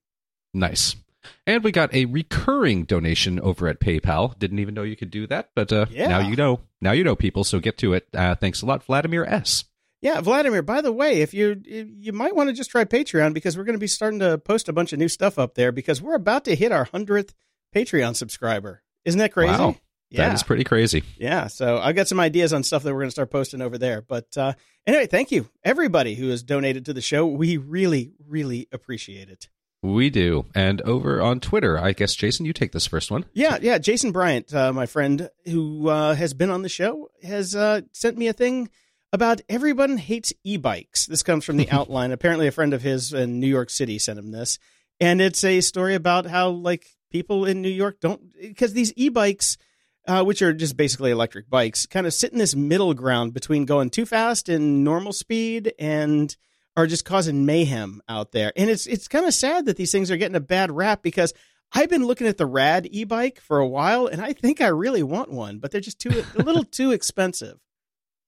Nice. 0.55 0.97
And 1.47 1.65
we 1.65 1.73
got 1.73 1.93
a 1.93 2.05
recurring 2.05 2.85
donation 2.85 3.41
over 3.41 3.67
at 3.69 3.81
PayPal. 3.81 4.39
Didn't 4.39 4.61
even 4.61 4.75
know 4.75 4.85
you 4.85 4.97
could 4.97 5.11
do 5.11 5.27
that, 5.27 5.51
but 5.57 5.73
uh, 5.73 5.87
Yeah. 5.91 6.09
now 6.09 6.19
you 6.21 6.37
know. 6.37 6.61
Now 6.81 6.93
you 6.93 7.03
know, 7.05 7.17
people. 7.17 7.43
So 7.45 7.59
get 7.59 7.79
to 7.79 7.95
it. 7.95 8.07
Uh, 8.15 8.35
thanks 8.37 8.63
a 8.63 8.67
lot, 8.67 8.85
Vladimir 8.85 9.25
S. 9.25 9.65
Yeah, 10.07 10.21
Vladimir. 10.21 10.63
By 10.63 10.83
the 10.83 10.93
way, 10.93 11.21
if 11.21 11.35
you 11.35 11.61
you 11.67 12.13
might 12.13 12.37
want 12.37 12.49
to 12.49 12.53
just 12.53 12.71
try 12.71 12.85
Patreon 12.85 13.35
because 13.35 13.59
we're 13.59 13.65
going 13.65 13.75
to 13.75 13.81
be 13.81 13.89
starting 13.89 14.21
to 14.21 14.39
post 14.39 14.69
a 14.69 14.73
bunch 14.73 14.93
of 14.93 15.01
new 15.01 15.09
stuff 15.09 15.37
up 15.37 15.57
there 15.57 15.73
because 15.73 16.01
we're 16.01 16.15
about 16.15 16.45
to 16.45 16.55
hit 16.55 16.71
our 16.71 16.85
hundredth 16.85 17.35
Patreon 17.75 18.15
subscriber. 18.15 18.85
Isn't 19.05 19.19
that 19.19 19.33
crazy? 19.33 19.59
Wow. 19.59 19.75
Yeah, 20.09 20.29
That 20.29 20.37
is 20.37 20.45
pretty 20.45 20.63
crazy. 20.63 21.03
yeah. 21.19 21.49
So 21.49 21.79
I've 21.79 21.97
got 21.97 22.07
some 22.07 22.21
ideas 22.21 22.53
on 22.53 22.63
stuff 22.63 22.85
that 22.85 22.93
we're 22.95 23.01
going 23.01 23.09
to 23.09 23.19
start 23.19 23.33
posting 23.33 23.61
over 23.61 23.79
there. 23.79 24.01
But 24.01 24.29
uh, 24.37 24.53
anyway, 24.87 25.09
thank 25.09 25.33
you 25.33 25.49
everybody 25.65 26.15
who 26.15 26.29
has 26.29 26.45
donated 26.45 26.85
to 26.85 26.93
the 26.93 27.01
show. 27.01 27.27
We 27.27 27.57
really, 27.57 28.13
really 28.29 28.69
appreciate 28.71 29.29
it. 29.29 29.49
We 29.83 30.09
do. 30.09 30.47
And 30.55 30.83
over 30.83 31.21
on 31.21 31.41
Twitter, 31.41 31.77
I 31.81 31.91
guess, 31.91 32.15
Jason, 32.15 32.47
you 32.47 32.53
take 32.53 32.71
this 32.71 32.87
first 32.87 33.11
one. 33.11 33.25
Yeah, 33.35 33.59
yeah. 33.61 33.79
Jason 33.79 34.13
Bryant, 34.13 34.55
uh, 34.55 34.73
my 34.73 34.87
friend 34.87 35.31
who 35.47 35.89
uh, 35.89 36.15
has 36.15 36.33
been 36.33 36.51
on 36.51 36.63
the 36.63 36.69
show, 36.69 37.09
has 37.25 37.57
uh, 37.57 37.81
sent 37.91 38.17
me 38.17 38.29
a 38.29 38.33
thing 38.33 38.71
about 39.13 39.41
everyone 39.49 39.97
hates 39.99 40.33
e-bikes. 40.45 41.07
This 41.07 41.23
comes 41.23 41.45
from 41.45 41.57
the 41.57 41.71
outline. 41.73 42.13
Apparently, 42.13 42.47
a 42.47 42.53
friend 42.53 42.75
of 42.75 42.83
his 42.83 43.13
in 43.13 43.41
New 43.41 43.47
York 43.47 43.71
City 43.71 43.99
sent 43.99 44.19
him 44.19 44.31
this, 44.31 44.59
and 45.01 45.21
it's 45.21 45.45
a 45.45 45.61
story 45.61 45.95
about 45.95 46.27
how 46.27 46.51
like 46.51 46.87
people 47.11 47.45
in 47.45 47.63
New 47.63 47.69
York 47.69 48.01
don't 48.01 48.33
because 48.41 48.73
these 48.73 48.93
e-bikes. 48.97 49.57
Uh, 50.09 50.23
which 50.23 50.41
are 50.41 50.53
just 50.53 50.77
basically 50.77 51.11
electric 51.11 51.51
bikes, 51.51 51.85
kind 51.85 52.07
of 52.07 52.15
sit 52.15 52.31
in 52.31 52.39
this 52.39 52.55
middle 52.55 52.95
ground 52.95 53.35
between 53.35 53.65
going 53.65 53.91
too 53.91 54.07
fast 54.07 54.49
and 54.49 54.85
normal 54.85 55.13
speed, 55.13 55.75
and 55.81 56.37
are 56.77 56.87
just 56.87 57.05
causing 57.05 57.47
mayhem 57.47 58.01
out 58.09 58.33
there. 58.33 58.53
And 58.57 58.71
it's 58.71 58.87
it's 58.87 59.09
kind 59.09 59.25
of 59.25 59.35
sad 59.35 59.67
that 59.67 59.77
these 59.77 59.91
things 59.91 60.09
are 60.11 60.17
getting 60.17 60.37
a 60.37 60.41
bad 60.41 60.71
rap 60.71 61.03
because 61.03 61.35
I've 61.73 61.91
been 61.91 62.07
looking 62.07 62.27
at 62.27 62.37
the 62.37 62.47
Rad 62.47 62.87
e-bike 62.91 63.41
for 63.41 63.59
a 63.59 63.67
while, 63.67 64.07
and 64.07 64.21
I 64.21 64.33
think 64.33 64.61
I 64.61 64.69
really 64.69 65.03
want 65.03 65.31
one, 65.31 65.59
but 65.59 65.71
they're 65.71 65.81
just 65.81 65.99
too 65.99 66.25
a 66.37 66.43
little 66.43 66.65
too 66.71 66.93
expensive. 66.93 67.59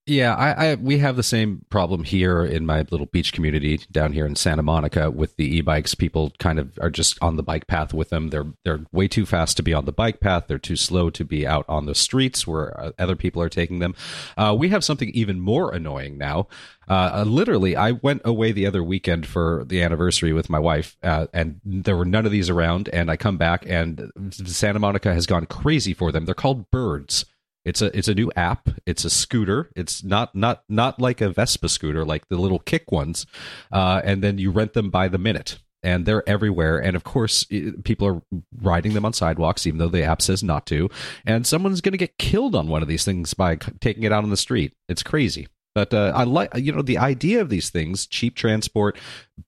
Yeah, 0.08 0.34
I, 0.34 0.70
I 0.70 0.74
we 0.76 0.98
have 1.00 1.16
the 1.16 1.22
same 1.22 1.66
problem 1.68 2.02
here 2.02 2.42
in 2.42 2.64
my 2.64 2.86
little 2.90 3.04
beach 3.04 3.34
community 3.34 3.80
down 3.92 4.14
here 4.14 4.24
in 4.24 4.36
Santa 4.36 4.62
Monica 4.62 5.10
with 5.10 5.36
the 5.36 5.56
e-bikes. 5.58 5.94
People 5.94 6.32
kind 6.38 6.58
of 6.58 6.78
are 6.80 6.88
just 6.88 7.22
on 7.22 7.36
the 7.36 7.42
bike 7.42 7.66
path 7.66 7.92
with 7.92 8.08
them. 8.08 8.30
They're 8.30 8.46
they're 8.64 8.86
way 8.90 9.06
too 9.06 9.26
fast 9.26 9.58
to 9.58 9.62
be 9.62 9.74
on 9.74 9.84
the 9.84 9.92
bike 9.92 10.20
path. 10.20 10.44
They're 10.46 10.58
too 10.58 10.76
slow 10.76 11.10
to 11.10 11.24
be 11.26 11.46
out 11.46 11.66
on 11.68 11.84
the 11.84 11.94
streets 11.94 12.46
where 12.46 12.78
uh, 12.80 12.92
other 12.98 13.16
people 13.16 13.42
are 13.42 13.50
taking 13.50 13.80
them. 13.80 13.94
Uh, 14.38 14.56
we 14.58 14.70
have 14.70 14.82
something 14.82 15.10
even 15.10 15.40
more 15.40 15.74
annoying 15.74 16.16
now. 16.16 16.48
Uh, 16.88 17.10
uh, 17.16 17.24
literally, 17.24 17.76
I 17.76 17.92
went 17.92 18.22
away 18.24 18.52
the 18.52 18.66
other 18.66 18.82
weekend 18.82 19.26
for 19.26 19.62
the 19.66 19.82
anniversary 19.82 20.32
with 20.32 20.48
my 20.48 20.58
wife, 20.58 20.96
uh, 21.02 21.26
and 21.34 21.60
there 21.66 21.98
were 21.98 22.06
none 22.06 22.24
of 22.24 22.32
these 22.32 22.48
around. 22.48 22.88
And 22.94 23.10
I 23.10 23.18
come 23.18 23.36
back, 23.36 23.64
and 23.66 24.10
Santa 24.30 24.78
Monica 24.78 25.12
has 25.12 25.26
gone 25.26 25.44
crazy 25.44 25.92
for 25.92 26.12
them. 26.12 26.24
They're 26.24 26.34
called 26.34 26.70
birds. 26.70 27.26
It's 27.64 27.82
a 27.82 27.96
it's 27.96 28.08
a 28.08 28.14
new 28.14 28.30
app. 28.36 28.68
It's 28.86 29.04
a 29.04 29.10
scooter. 29.10 29.70
It's 29.76 30.02
not 30.02 30.34
not 30.34 30.62
not 30.68 31.00
like 31.00 31.20
a 31.20 31.28
Vespa 31.28 31.68
scooter, 31.68 32.04
like 32.04 32.28
the 32.28 32.36
little 32.38 32.60
kick 32.60 32.90
ones. 32.90 33.26
Uh, 33.72 34.00
and 34.04 34.22
then 34.22 34.38
you 34.38 34.50
rent 34.50 34.72
them 34.72 34.88
by 34.90 35.08
the 35.08 35.18
minute, 35.18 35.58
and 35.82 36.06
they're 36.06 36.26
everywhere. 36.28 36.78
And 36.78 36.96
of 36.96 37.04
course, 37.04 37.44
i- 37.52 37.72
people 37.84 38.06
are 38.06 38.22
riding 38.62 38.94
them 38.94 39.04
on 39.04 39.12
sidewalks, 39.12 39.66
even 39.66 39.78
though 39.78 39.88
the 39.88 40.02
app 40.04 40.22
says 40.22 40.42
not 40.42 40.66
to. 40.66 40.88
And 41.26 41.46
someone's 41.46 41.80
going 41.82 41.92
to 41.92 41.98
get 41.98 42.16
killed 42.18 42.54
on 42.54 42.68
one 42.68 42.80
of 42.80 42.88
these 42.88 43.04
things 43.04 43.34
by 43.34 43.56
c- 43.56 43.72
taking 43.80 44.04
it 44.04 44.12
out 44.12 44.24
on 44.24 44.30
the 44.30 44.36
street. 44.36 44.72
It's 44.88 45.02
crazy. 45.02 45.48
But 45.74 45.92
uh, 45.92 46.12
I 46.14 46.24
like 46.24 46.50
you 46.56 46.72
know 46.72 46.82
the 46.82 46.98
idea 46.98 47.40
of 47.40 47.50
these 47.50 47.68
things: 47.70 48.06
cheap 48.06 48.34
transport, 48.34 48.96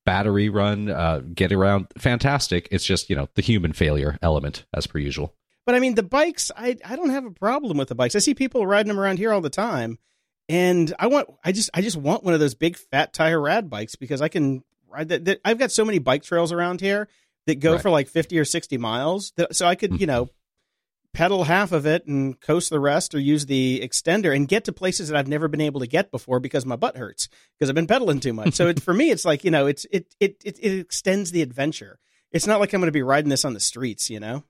battery 0.04 0.48
run, 0.48 0.90
uh, 0.90 1.22
get 1.34 1.52
around, 1.52 1.86
fantastic. 1.98 2.68
It's 2.70 2.84
just 2.84 3.08
you 3.08 3.16
know 3.16 3.28
the 3.34 3.42
human 3.42 3.72
failure 3.72 4.18
element 4.22 4.64
as 4.74 4.86
per 4.86 4.98
usual. 4.98 5.34
But 5.70 5.76
I 5.76 5.78
mean, 5.78 5.94
the 5.94 6.02
bikes, 6.02 6.50
I 6.56 6.76
I 6.84 6.96
don't 6.96 7.10
have 7.10 7.24
a 7.24 7.30
problem 7.30 7.78
with 7.78 7.90
the 7.90 7.94
bikes. 7.94 8.16
I 8.16 8.18
see 8.18 8.34
people 8.34 8.66
riding 8.66 8.88
them 8.88 8.98
around 8.98 9.18
here 9.18 9.32
all 9.32 9.40
the 9.40 9.48
time, 9.48 10.00
and 10.48 10.92
I 10.98 11.06
want, 11.06 11.28
I 11.44 11.52
just, 11.52 11.70
I 11.72 11.80
just 11.80 11.96
want 11.96 12.24
one 12.24 12.34
of 12.34 12.40
those 12.40 12.56
big 12.56 12.76
fat 12.76 13.12
tire 13.12 13.40
rad 13.40 13.70
bikes 13.70 13.94
because 13.94 14.20
I 14.20 14.26
can 14.26 14.64
ride 14.88 15.10
that. 15.10 15.26
that 15.26 15.40
I've 15.44 15.60
got 15.60 15.70
so 15.70 15.84
many 15.84 16.00
bike 16.00 16.24
trails 16.24 16.50
around 16.50 16.80
here 16.80 17.06
that 17.46 17.60
go 17.60 17.74
Right. 17.74 17.82
for 17.82 17.88
like 17.88 18.08
fifty 18.08 18.36
or 18.36 18.44
sixty 18.44 18.78
miles, 18.78 19.32
that, 19.36 19.54
so 19.54 19.64
I 19.64 19.76
could, 19.76 19.92
hmm. 19.92 19.96
you 19.98 20.08
know, 20.08 20.30
pedal 21.14 21.44
half 21.44 21.70
of 21.70 21.86
it 21.86 22.04
and 22.04 22.40
coast 22.40 22.70
the 22.70 22.80
rest, 22.80 23.14
or 23.14 23.20
use 23.20 23.46
the 23.46 23.80
extender 23.80 24.34
and 24.34 24.48
get 24.48 24.64
to 24.64 24.72
places 24.72 25.08
that 25.08 25.16
I've 25.16 25.28
never 25.28 25.46
been 25.46 25.60
able 25.60 25.78
to 25.82 25.86
get 25.86 26.10
before 26.10 26.40
because 26.40 26.66
my 26.66 26.74
butt 26.74 26.96
hurts 26.96 27.28
because 27.56 27.70
I've 27.70 27.76
been 27.76 27.86
pedaling 27.86 28.18
too 28.18 28.32
much. 28.32 28.54
So 28.54 28.66
it, 28.66 28.82
for 28.82 28.92
me, 28.92 29.12
it's 29.12 29.24
like 29.24 29.44
you 29.44 29.52
know, 29.52 29.68
it's 29.68 29.86
it 29.92 30.16
it 30.18 30.42
it, 30.44 30.58
it 30.58 30.80
extends 30.80 31.30
the 31.30 31.42
adventure. 31.42 32.00
It's 32.32 32.48
not 32.48 32.58
like 32.58 32.72
I'm 32.72 32.80
going 32.80 32.88
to 32.88 32.92
be 32.92 33.02
riding 33.02 33.30
this 33.30 33.44
on 33.44 33.54
the 33.54 33.60
streets, 33.60 34.10
you 34.10 34.18
know. 34.18 34.42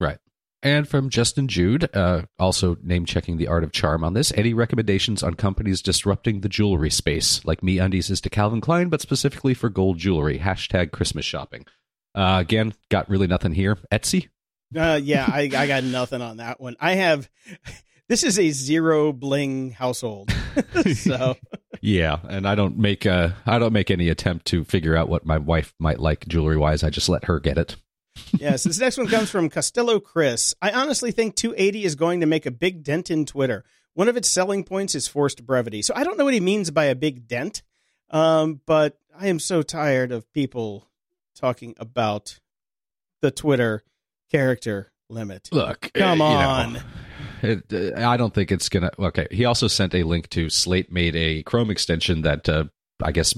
Right. 0.00 0.18
And 0.62 0.88
from 0.88 1.10
Justin 1.10 1.48
Jude, 1.48 1.88
uh, 1.94 2.22
also 2.38 2.76
name 2.82 3.04
checking 3.04 3.36
the 3.36 3.46
art 3.46 3.62
of 3.62 3.72
charm 3.72 4.02
on 4.02 4.14
this. 4.14 4.32
Any 4.34 4.54
recommendations 4.54 5.22
on 5.22 5.34
companies 5.34 5.82
disrupting 5.82 6.40
the 6.40 6.48
jewelry 6.48 6.90
space, 6.90 7.44
like 7.44 7.62
Me 7.62 7.78
Undies 7.78 8.10
is 8.10 8.20
to 8.22 8.30
Calvin 8.30 8.60
Klein, 8.60 8.88
but 8.88 9.00
specifically 9.00 9.54
for 9.54 9.68
gold 9.68 9.98
jewelry? 9.98 10.38
Hashtag 10.38 10.90
Christmas 10.92 11.24
shopping. 11.24 11.66
Uh, 12.14 12.38
again, 12.40 12.74
got 12.88 13.08
really 13.08 13.26
nothing 13.26 13.52
here. 13.52 13.76
Etsy. 13.92 14.28
Uh, 14.74 14.98
yeah, 15.00 15.26
I, 15.28 15.42
I 15.54 15.66
got 15.66 15.84
nothing 15.84 16.22
on 16.22 16.38
that 16.38 16.60
one. 16.60 16.76
I 16.80 16.94
have. 16.94 17.28
This 18.08 18.22
is 18.22 18.38
a 18.38 18.50
zero 18.50 19.12
bling 19.12 19.72
household, 19.72 20.30
so 20.94 21.34
Yeah, 21.80 22.18
and 22.28 22.46
I 22.46 22.54
don't 22.54 22.78
make 22.78 23.04
uh, 23.06 23.30
I 23.44 23.58
don't 23.58 23.72
make 23.72 23.90
any 23.90 24.08
attempt 24.08 24.46
to 24.46 24.64
figure 24.64 24.96
out 24.96 25.08
what 25.08 25.26
my 25.26 25.38
wife 25.38 25.74
might 25.78 26.00
like 26.00 26.26
jewelry 26.28 26.56
wise. 26.56 26.82
I 26.82 26.90
just 26.90 27.08
let 27.08 27.24
her 27.24 27.40
get 27.40 27.58
it. 27.58 27.76
Yes, 28.38 28.64
this 28.64 28.78
next 28.78 28.98
one 28.98 29.06
comes 29.06 29.30
from 29.30 29.48
Costello 29.48 30.00
Chris. 30.00 30.54
I 30.60 30.72
honestly 30.72 31.10
think 31.10 31.36
280 31.36 31.84
is 31.84 31.94
going 31.94 32.20
to 32.20 32.26
make 32.26 32.46
a 32.46 32.50
big 32.50 32.82
dent 32.82 33.10
in 33.10 33.26
Twitter. 33.26 33.64
One 33.94 34.08
of 34.08 34.16
its 34.16 34.28
selling 34.28 34.64
points 34.64 34.94
is 34.94 35.08
forced 35.08 35.46
brevity. 35.46 35.82
So 35.82 35.94
I 35.96 36.04
don't 36.04 36.18
know 36.18 36.24
what 36.24 36.34
he 36.34 36.40
means 36.40 36.70
by 36.70 36.84
a 36.84 36.94
big 36.94 37.26
dent, 37.26 37.62
um, 38.10 38.60
but 38.66 38.98
I 39.18 39.28
am 39.28 39.38
so 39.38 39.62
tired 39.62 40.12
of 40.12 40.30
people 40.32 40.88
talking 41.34 41.74
about 41.78 42.40
the 43.22 43.30
Twitter 43.30 43.82
character 44.30 44.92
limit. 45.08 45.48
Look, 45.52 45.90
Come 45.94 46.20
uh, 46.20 46.30
you 46.30 46.38
know, 46.38 46.48
on. 46.48 46.82
it, 47.42 47.94
uh, 47.96 48.08
I 48.08 48.16
don't 48.16 48.34
think 48.34 48.52
it's 48.52 48.68
gonna. 48.68 48.90
Okay, 48.98 49.26
he 49.30 49.44
also 49.44 49.68
sent 49.68 49.94
a 49.94 50.02
link 50.02 50.28
to 50.30 50.50
Slate 50.50 50.92
made 50.92 51.16
a 51.16 51.42
Chrome 51.42 51.70
extension 51.70 52.22
that 52.22 52.48
uh, 52.48 52.64
I 53.02 53.12
guess 53.12 53.34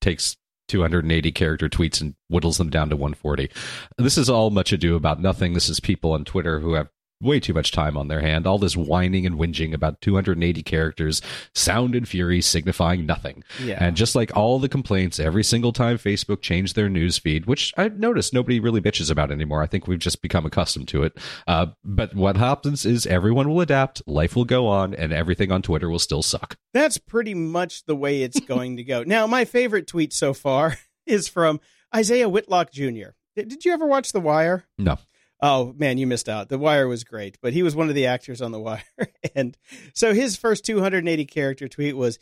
takes 0.00 0.36
280 0.68 1.32
character 1.32 1.68
tweets 1.68 2.00
and 2.00 2.14
whittles 2.28 2.58
them 2.58 2.70
down 2.70 2.90
to 2.90 2.96
140. 2.96 3.50
This 3.98 4.18
is 4.18 4.28
all 4.28 4.50
much 4.50 4.72
ado 4.72 4.96
about 4.96 5.20
nothing. 5.20 5.54
This 5.54 5.68
is 5.68 5.80
people 5.80 6.12
on 6.12 6.24
Twitter 6.24 6.60
who 6.60 6.74
have 6.74 6.88
way 7.20 7.40
too 7.40 7.54
much 7.54 7.72
time 7.72 7.96
on 7.96 8.08
their 8.08 8.20
hand. 8.20 8.46
All 8.46 8.58
this 8.58 8.76
whining 8.76 9.26
and 9.26 9.36
whinging 9.36 9.72
about 9.72 10.00
280 10.00 10.62
characters, 10.62 11.22
sound 11.54 11.94
and 11.94 12.08
fury 12.08 12.40
signifying 12.40 13.06
nothing. 13.06 13.42
Yeah. 13.62 13.78
And 13.80 13.96
just 13.96 14.14
like 14.14 14.36
all 14.36 14.58
the 14.58 14.68
complaints, 14.68 15.18
every 15.18 15.44
single 15.44 15.72
time 15.72 15.98
Facebook 15.98 16.42
changed 16.42 16.76
their 16.76 16.88
news 16.88 17.18
feed, 17.18 17.46
which 17.46 17.72
I've 17.76 17.98
noticed 17.98 18.34
nobody 18.34 18.60
really 18.60 18.80
bitches 18.80 19.10
about 19.10 19.30
anymore. 19.30 19.62
I 19.62 19.66
think 19.66 19.86
we've 19.86 19.98
just 19.98 20.22
become 20.22 20.44
accustomed 20.46 20.88
to 20.88 21.04
it. 21.04 21.18
Uh, 21.46 21.66
but 21.84 22.14
what 22.14 22.36
happens 22.36 22.84
is 22.84 23.06
everyone 23.06 23.48
will 23.48 23.60
adapt, 23.60 24.02
life 24.06 24.36
will 24.36 24.44
go 24.44 24.66
on, 24.66 24.94
and 24.94 25.12
everything 25.12 25.50
on 25.50 25.62
Twitter 25.62 25.88
will 25.88 25.98
still 25.98 26.22
suck. 26.22 26.56
That's 26.72 26.98
pretty 26.98 27.34
much 27.34 27.84
the 27.86 27.96
way 27.96 28.22
it's 28.22 28.40
going 28.46 28.76
to 28.76 28.84
go. 28.84 29.02
Now, 29.02 29.26
my 29.26 29.44
favorite 29.44 29.86
tweet 29.86 30.12
so 30.12 30.34
far 30.34 30.76
is 31.06 31.28
from 31.28 31.60
Isaiah 31.94 32.28
Whitlock 32.28 32.72
Jr. 32.72 33.10
Did 33.36 33.64
you 33.64 33.72
ever 33.72 33.86
watch 33.86 34.12
The 34.12 34.20
Wire? 34.20 34.64
No. 34.78 34.98
Oh 35.40 35.74
man, 35.76 35.98
you 35.98 36.06
missed 36.06 36.28
out. 36.28 36.48
The 36.48 36.58
Wire 36.58 36.88
was 36.88 37.04
great, 37.04 37.38
but 37.42 37.52
he 37.52 37.62
was 37.62 37.76
one 37.76 37.88
of 37.88 37.94
the 37.94 38.06
actors 38.06 38.40
on 38.40 38.52
The 38.52 38.60
Wire, 38.60 38.82
and 39.34 39.56
so 39.94 40.14
his 40.14 40.36
first 40.36 40.64
280 40.64 41.24
character 41.26 41.68
tweet 41.68 41.96
was 41.96 42.18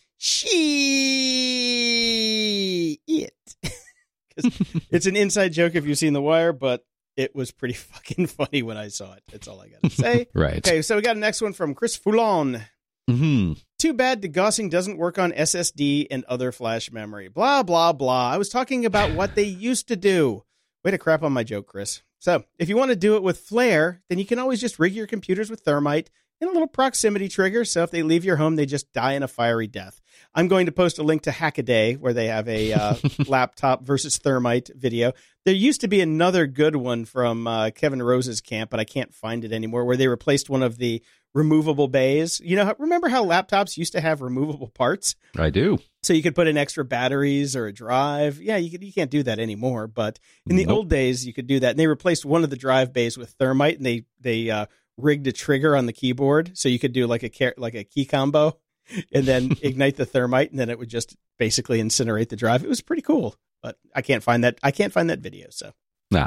"she 1.25 2.99
it." 3.07 3.35
'Cause 4.37 4.61
it's 4.91 5.07
an 5.07 5.15
inside 5.17 5.53
joke 5.53 5.75
if 5.77 5.87
you've 5.87 5.99
seen 5.99 6.13
The 6.13 6.21
Wire, 6.23 6.53
but 6.53 6.85
it 7.17 7.35
was 7.37 7.53
pretty 7.53 7.75
fucking 7.75 8.27
funny 8.27 8.63
when 8.63 8.77
I 8.77 8.89
saw 8.89 9.13
it. 9.15 9.23
That's 9.31 9.47
all 9.47 9.61
I 9.61 9.69
got 9.69 9.83
to 9.83 9.91
say. 9.91 10.27
Right. 10.35 10.67
Okay, 10.67 10.83
so 10.83 10.97
we 10.97 11.03
got 11.03 11.17
a 11.17 11.21
next 11.21 11.41
one 11.41 11.53
from 11.53 11.75
Chris 11.75 11.97
Foulon. 11.97 12.65
hmm 13.09 13.53
Too 13.79 13.93
bad 13.95 14.21
degaussing 14.23 14.71
doesn't 14.71 14.99
work 14.99 15.19
on 15.21 15.31
SSD 15.31 16.09
and 16.11 16.25
other 16.25 16.51
flash 16.51 16.91
memory. 16.91 17.29
Blah, 17.29 17.63
blah, 17.63 17.93
blah. 17.93 18.31
I 18.31 18.37
was 18.39 18.49
talking 18.49 18.85
about 18.85 19.13
what 19.13 19.37
they 19.37 19.45
used 19.45 19.87
to 19.89 19.95
do. 19.97 20.43
Way 20.85 20.91
to 20.91 20.99
crap 20.99 21.23
on 21.23 21.33
my 21.33 21.45
joke, 21.45 21.69
Chris. 21.69 22.03
So, 22.25 22.43
if 22.59 22.71
you 22.71 22.77
want 22.79 22.89
to 22.89 22.97
do 22.97 23.17
it 23.17 23.23
with 23.23 23.41
Flair, 23.41 24.01
then 24.09 24.19
you 24.19 24.25
can 24.25 24.39
always 24.39 24.59
just 24.59 24.79
rig 24.79 24.95
your 24.95 25.07
computers 25.07 25.51
with 25.51 25.61
thermite 25.61 26.09
and 26.41 26.49
a 26.49 26.53
little 26.55 26.67
proximity 26.67 27.29
trigger. 27.29 27.67
So, 27.67 27.83
if 27.83 27.91
they 27.91 28.03
leave 28.03 28.25
your 28.25 28.37
home, 28.37 28.57
they 28.57 28.65
just 28.65 28.95
die 28.95 29.13
in 29.13 29.23
a 29.23 29.29
fiery 29.29 29.67
death. 29.67 30.01
I'm 30.35 30.49
going 30.49 30.65
to 30.65 30.73
post 30.73 30.99
a 30.99 31.03
link 31.03 31.21
to 31.25 31.31
Hackaday 31.31 31.99
where 31.99 32.15
they 32.15 32.29
have 32.29 32.49
a 32.49 32.73
uh, 32.73 32.95
laptop 33.27 33.83
versus 33.83 34.17
thermite 34.17 34.71
video. 34.75 35.13
There 35.45 35.53
used 35.53 35.83
to 35.83 35.89
be 35.89 36.01
another 36.01 36.47
good 36.47 36.77
one 36.77 37.05
from 37.05 37.47
uh, 37.47 37.69
Kevin 37.75 38.03
Rose's 38.03 38.41
camp, 38.41 38.71
but 38.71 38.81
I 38.81 38.85
can't 38.85 39.13
find 39.13 39.45
it 39.45 39.53
anymore, 39.53 39.85
where 39.85 39.99
they 39.99 40.09
replaced 40.09 40.49
one 40.49 40.63
of 40.63 40.79
the 40.79 41.03
removable 41.35 41.89
bays. 41.89 42.41
You 42.43 42.57
know, 42.57 42.75
remember 42.79 43.09
how 43.09 43.25
laptops 43.25 43.77
used 43.77 43.93
to 43.93 44.01
have 44.01 44.21
removable 44.23 44.69
parts? 44.69 45.17
I 45.37 45.51
do. 45.51 45.79
So 46.03 46.13
you 46.13 46.23
could 46.23 46.35
put 46.35 46.47
in 46.47 46.57
extra 46.57 46.85
batteries 46.85 47.57
or 47.57 47.67
a 47.67 47.73
drive. 47.73 48.41
Yeah, 48.41 48.57
you 48.57 48.71
could, 48.71 48.83
you 48.85 48.93
can't 48.93 49.11
do 49.11 49.23
that 49.25 49.39
anymore. 49.39 49.87
But 49.87 50.19
in 50.49 50.57
the 50.57 50.67
Nope. 50.67 50.77
old 50.77 50.91
days, 50.91 51.27
you 51.27 51.33
could 51.33 51.47
do 51.47 51.61
that. 51.61 51.71
And 51.71 51.79
they 51.79 51.87
replaced 51.87 52.25
one 52.25 52.45
of 52.45 52.51
the 52.51 52.57
drive 52.57 52.93
bays 52.93 53.19
with 53.19 53.31
thermite, 53.31 53.77
and 53.79 53.87
they 53.87 54.05
they 54.21 54.51
uh, 54.51 54.67
rigged 54.97 55.27
a 55.27 55.33
trigger 55.33 55.77
on 55.77 55.87
the 55.87 55.93
keyboard, 55.93 56.57
so 56.57 56.69
you 56.69 56.79
could 56.79 56.93
do 56.93 57.07
like 57.07 57.23
a 57.23 57.53
like 57.57 57.75
a 57.75 57.85
key 57.85 58.05
combo, 58.05 58.59
and 59.13 59.25
then 59.25 59.51
ignite 59.63 59.97
the 59.97 60.07
thermite, 60.07 60.51
and 60.51 60.61
then 60.61 60.71
it 60.71 60.79
would 60.79 60.91
just 60.91 61.17
basically 61.39 61.83
incinerate 61.83 62.29
the 62.29 62.37
drive. 62.37 62.63
It 62.63 62.69
was 62.69 62.81
pretty 62.81 63.03
cool. 63.03 63.37
But 63.63 63.79
I 63.95 64.03
can't 64.03 64.23
find 64.23 64.45
that. 64.45 64.59
I 64.63 64.71
can't 64.71 64.93
find 64.93 65.09
that 65.09 65.21
video. 65.21 65.47
So 65.51 65.73
Nah. 66.11 66.27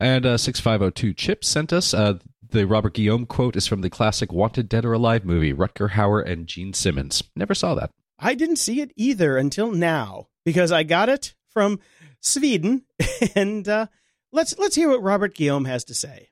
And 0.00 0.24
uh, 0.26 0.38
6502 0.38 1.12
Chip 1.12 1.44
sent 1.44 1.72
us 1.74 1.92
uh, 1.92 2.14
the 2.54 2.66
Robert 2.68 2.94
Guillaume 2.94 3.26
quote 3.26 3.56
is 3.56 3.66
from 3.66 3.80
the 3.80 3.90
classic 3.90 4.32
Wanted 4.32 4.68
Dead 4.68 4.84
or 4.84 4.92
Alive 4.92 5.24
movie, 5.24 5.52
Rutger 5.52 5.90
Hauer 5.90 6.24
and 6.24 6.46
Gene 6.46 6.72
Simmons. 6.72 7.24
Never 7.34 7.52
saw 7.52 7.74
that. 7.74 7.90
I 8.16 8.34
didn't 8.34 8.56
see 8.56 8.80
it 8.80 8.92
either 8.94 9.36
until 9.36 9.72
now 9.72 10.28
because 10.44 10.70
I 10.70 10.84
got 10.84 11.08
it 11.08 11.34
from 11.50 11.80
Sweden, 12.20 12.84
and 13.34 13.68
uh, 13.68 13.86
let's 14.32 14.56
let's 14.56 14.76
hear 14.76 14.88
what 14.88 15.02
Robert 15.02 15.34
Guillaume 15.34 15.64
has 15.64 15.82
to 15.86 15.94
say. 15.94 16.28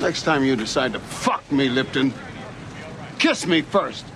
Next 0.00 0.22
time 0.22 0.44
you 0.44 0.54
decide 0.54 0.92
to 0.92 1.00
fuck 1.00 1.50
me, 1.50 1.68
Lipton, 1.68 2.14
kiss 3.18 3.44
me 3.44 3.62
first. 3.62 4.06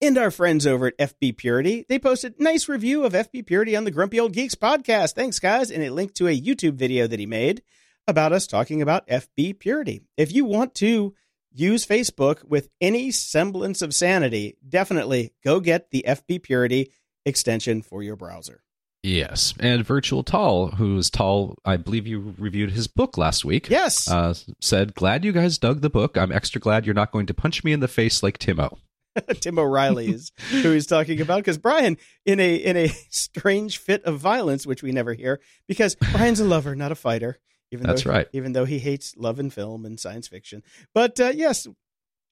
And 0.00 0.18
our 0.18 0.32
friends 0.32 0.66
over 0.66 0.88
at 0.88 0.98
FB 0.98 1.36
Purity, 1.36 1.86
they 1.88 2.00
posted 2.00 2.40
nice 2.40 2.68
review 2.68 3.04
of 3.04 3.12
FB 3.12 3.46
Purity 3.46 3.76
on 3.76 3.84
the 3.84 3.92
Grumpy 3.92 4.18
Old 4.18 4.32
Geeks 4.32 4.56
podcast. 4.56 5.14
Thanks, 5.14 5.38
guys, 5.38 5.70
and 5.70 5.84
a 5.84 5.90
link 5.90 6.14
to 6.14 6.26
a 6.26 6.38
YouTube 6.38 6.74
video 6.74 7.06
that 7.06 7.20
he 7.20 7.26
made 7.26 7.62
about 8.06 8.32
us 8.32 8.46
talking 8.46 8.82
about 8.82 9.06
FB 9.06 9.58
Purity. 9.58 10.02
If 10.16 10.32
you 10.32 10.44
want 10.44 10.74
to 10.76 11.14
use 11.52 11.86
Facebook 11.86 12.44
with 12.44 12.68
any 12.80 13.10
semblance 13.10 13.82
of 13.82 13.94
sanity, 13.94 14.56
definitely 14.66 15.32
go 15.44 15.60
get 15.60 15.90
the 15.90 16.04
FB 16.06 16.42
Purity 16.42 16.92
extension 17.24 17.82
for 17.82 18.02
your 18.02 18.16
browser. 18.16 18.62
Yes. 19.02 19.52
And 19.58 19.84
Virtual 19.84 20.22
Tall, 20.22 20.68
who's 20.68 21.10
tall, 21.10 21.56
I 21.64 21.76
believe 21.76 22.06
you 22.06 22.34
reviewed 22.38 22.70
his 22.70 22.86
book 22.86 23.18
last 23.18 23.44
week. 23.44 23.68
Yes. 23.68 24.08
Uh, 24.08 24.34
said, 24.60 24.94
Glad 24.94 25.24
you 25.24 25.32
guys 25.32 25.58
dug 25.58 25.80
the 25.80 25.90
book. 25.90 26.16
I'm 26.16 26.30
extra 26.30 26.60
glad 26.60 26.86
you're 26.86 26.94
not 26.94 27.10
going 27.10 27.26
to 27.26 27.34
punch 27.34 27.64
me 27.64 27.72
in 27.72 27.80
the 27.80 27.88
face 27.88 28.22
like 28.22 28.38
Timo. 28.38 28.78
Tim 29.40 29.58
O'Reilly 29.58 30.08
is 30.08 30.32
who 30.50 30.70
he's 30.70 30.86
talking 30.86 31.20
about 31.20 31.38
because 31.38 31.58
Brian, 31.58 31.98
in 32.24 32.40
a 32.40 32.54
in 32.54 32.76
a 32.76 32.88
strange 33.10 33.78
fit 33.78 34.04
of 34.04 34.18
violence, 34.18 34.66
which 34.66 34.82
we 34.82 34.92
never 34.92 35.12
hear, 35.14 35.40
because 35.68 35.96
Brian's 35.96 36.40
a 36.40 36.44
lover, 36.44 36.74
not 36.74 36.92
a 36.92 36.96
fighter. 36.96 37.38
Even 37.72 37.86
That's 37.86 38.04
though, 38.04 38.10
right. 38.10 38.28
Even 38.32 38.52
though 38.52 38.66
he 38.66 38.78
hates 38.78 39.16
love 39.16 39.38
and 39.38 39.52
film 39.52 39.86
and 39.86 39.98
science 39.98 40.28
fiction, 40.28 40.62
but 40.94 41.18
uh, 41.18 41.32
yes, 41.34 41.66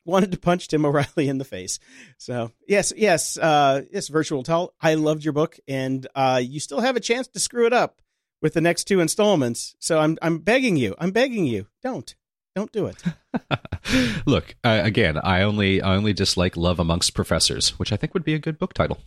wanted 0.05 0.33
to 0.33 0.39
punch 0.39 0.69
Tim 0.69 0.85
O'Reilly 0.87 1.29
in 1.29 1.39
the 1.39 1.45
face. 1.45 1.79
So 2.19 2.53
yes, 2.69 2.93
yes, 2.97 3.39
uh, 3.39 3.83
yes. 3.91 4.09
Virtual 4.09 4.43
Tall, 4.43 4.75
I 4.81 4.95
loved 4.95 5.25
your 5.25 5.33
book, 5.33 5.59
and 5.67 6.07
uh, 6.15 6.41
you 6.43 6.61
still 6.61 6.81
have 6.81 6.97
a 6.97 7.01
chance 7.01 7.27
to 7.29 7.41
screw 7.41 7.67
it 7.67 7.73
up 7.73 8.03
with 8.43 8.55
the 8.55 8.61
next 8.61 8.85
two 8.85 9.01
installments. 9.01 9.75
So 9.79 9.99
I'm 9.99 10.19
I'm 10.21 10.39
begging 10.39 10.77
you, 10.77 10.95
I'm 10.99 11.11
begging 11.11 11.47
you, 11.47 11.67
don't 11.83 12.15
don't 12.55 12.73
do 12.73 12.87
it. 12.87 13.03
Look, 14.27 14.57
uh, 14.62 14.81
again, 14.83 15.19
I 15.23 15.43
only 15.43 15.81
I 15.81 15.97
only 15.97 16.12
dislike 16.12 16.57
Love 16.57 16.79
Amongst 16.79 17.15
Professors, 17.15 17.79
which 17.79 17.93
I 17.93 17.97
think 17.97 18.12
would 18.12 18.25
be 18.25 18.35
a 18.35 18.39
good 18.39 18.59
book 18.59 18.75
title. 18.75 18.99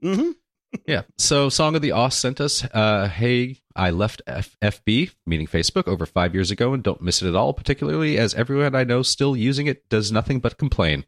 hmm 0.00 0.30
Yeah. 0.86 1.02
So, 1.18 1.48
Song 1.48 1.74
of 1.74 1.82
the 1.82 1.92
Oss 1.92 2.16
sent 2.16 2.40
us, 2.40 2.64
uh, 2.74 3.08
hey, 3.08 3.58
I 3.74 3.90
left 3.90 4.22
F- 4.26 4.56
FB, 4.62 5.12
meaning 5.26 5.46
Facebook, 5.46 5.88
over 5.88 6.06
five 6.06 6.34
years 6.34 6.50
ago 6.50 6.72
and 6.74 6.82
don't 6.82 7.00
miss 7.02 7.22
it 7.22 7.28
at 7.28 7.34
all, 7.34 7.54
particularly 7.54 8.18
as 8.18 8.34
everyone 8.34 8.74
I 8.74 8.84
know 8.84 9.02
still 9.02 9.36
using 9.36 9.66
it 9.68 9.88
does 9.88 10.12
nothing 10.12 10.40
but 10.40 10.58
complain. 10.58 11.04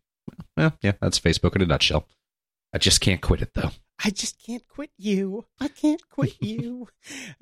Well, 0.57 0.75
yeah, 0.83 0.93
that's 1.01 1.19
Facebook 1.21 1.55
in 1.57 1.63
a 1.63 1.67
nutshell. 1.67 2.07
I 2.75 2.79
just 2.79 3.01
can't 3.01 3.21
quit 3.21 3.43
it, 3.43 3.55
though. 3.55 3.71
I 4.05 4.11
just 4.11 4.41
can't 4.45 4.67
quit 4.69 4.91
you. 4.97 5.47
I 5.61 5.69
can't 5.69 6.03
quit 6.09 6.37
you. 6.41 6.89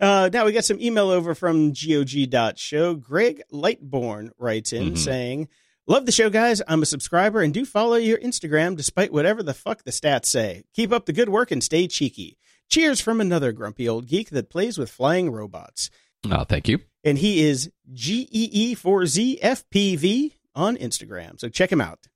uh, 0.01 0.31
now 0.33 0.47
we 0.47 0.53
got 0.53 0.65
some 0.65 0.81
email 0.81 1.11
over 1.11 1.35
from 1.35 1.73
GOG.show. 1.73 2.95
Greg 2.95 3.43
Lightborn 3.53 4.31
writes 4.39 4.73
in 4.73 4.93
Mhm. 4.93 4.99
saying, 4.99 5.49
Love 5.89 6.05
the 6.05 6.11
show, 6.11 6.29
guys. 6.29 6.61
I'm 6.67 6.83
a 6.83 6.87
subscriber 6.87 7.43
and 7.43 7.55
do 7.55 7.65
follow 7.65 7.95
your 7.95 8.19
Instagram 8.19 8.77
despite 8.77 9.13
whatever 9.13 9.41
the 9.41 9.55
fuck 9.55 9.85
the 9.85 9.93
stats 9.93 10.25
say. 10.25 10.65
Keep 10.75 10.91
up 10.91 11.07
the 11.07 11.13
good 11.13 11.29
work 11.29 11.53
and 11.53 11.63
stay 11.63 11.87
cheeky. 11.87 12.39
Cheers 12.69 13.01
from 13.01 13.21
another 13.21 13.53
grumpy 13.53 13.89
old 13.89 14.09
geek 14.09 14.31
that 14.31 14.51
plays 14.51 14.79
with 14.79 14.91
flying 14.91 15.31
robots. 15.31 15.89
Oh, 16.29 16.43
thank 16.43 16.67
you. 16.67 16.81
And 17.05 17.19
he 17.19 17.45
is 17.45 17.71
E 17.89 18.75
GEE4ZFPV 18.75 20.33
on 20.57 20.77
Instagram. 20.77 21.39
So 21.39 21.49
check 21.49 21.71
him 21.71 21.81
out. 21.81 22.09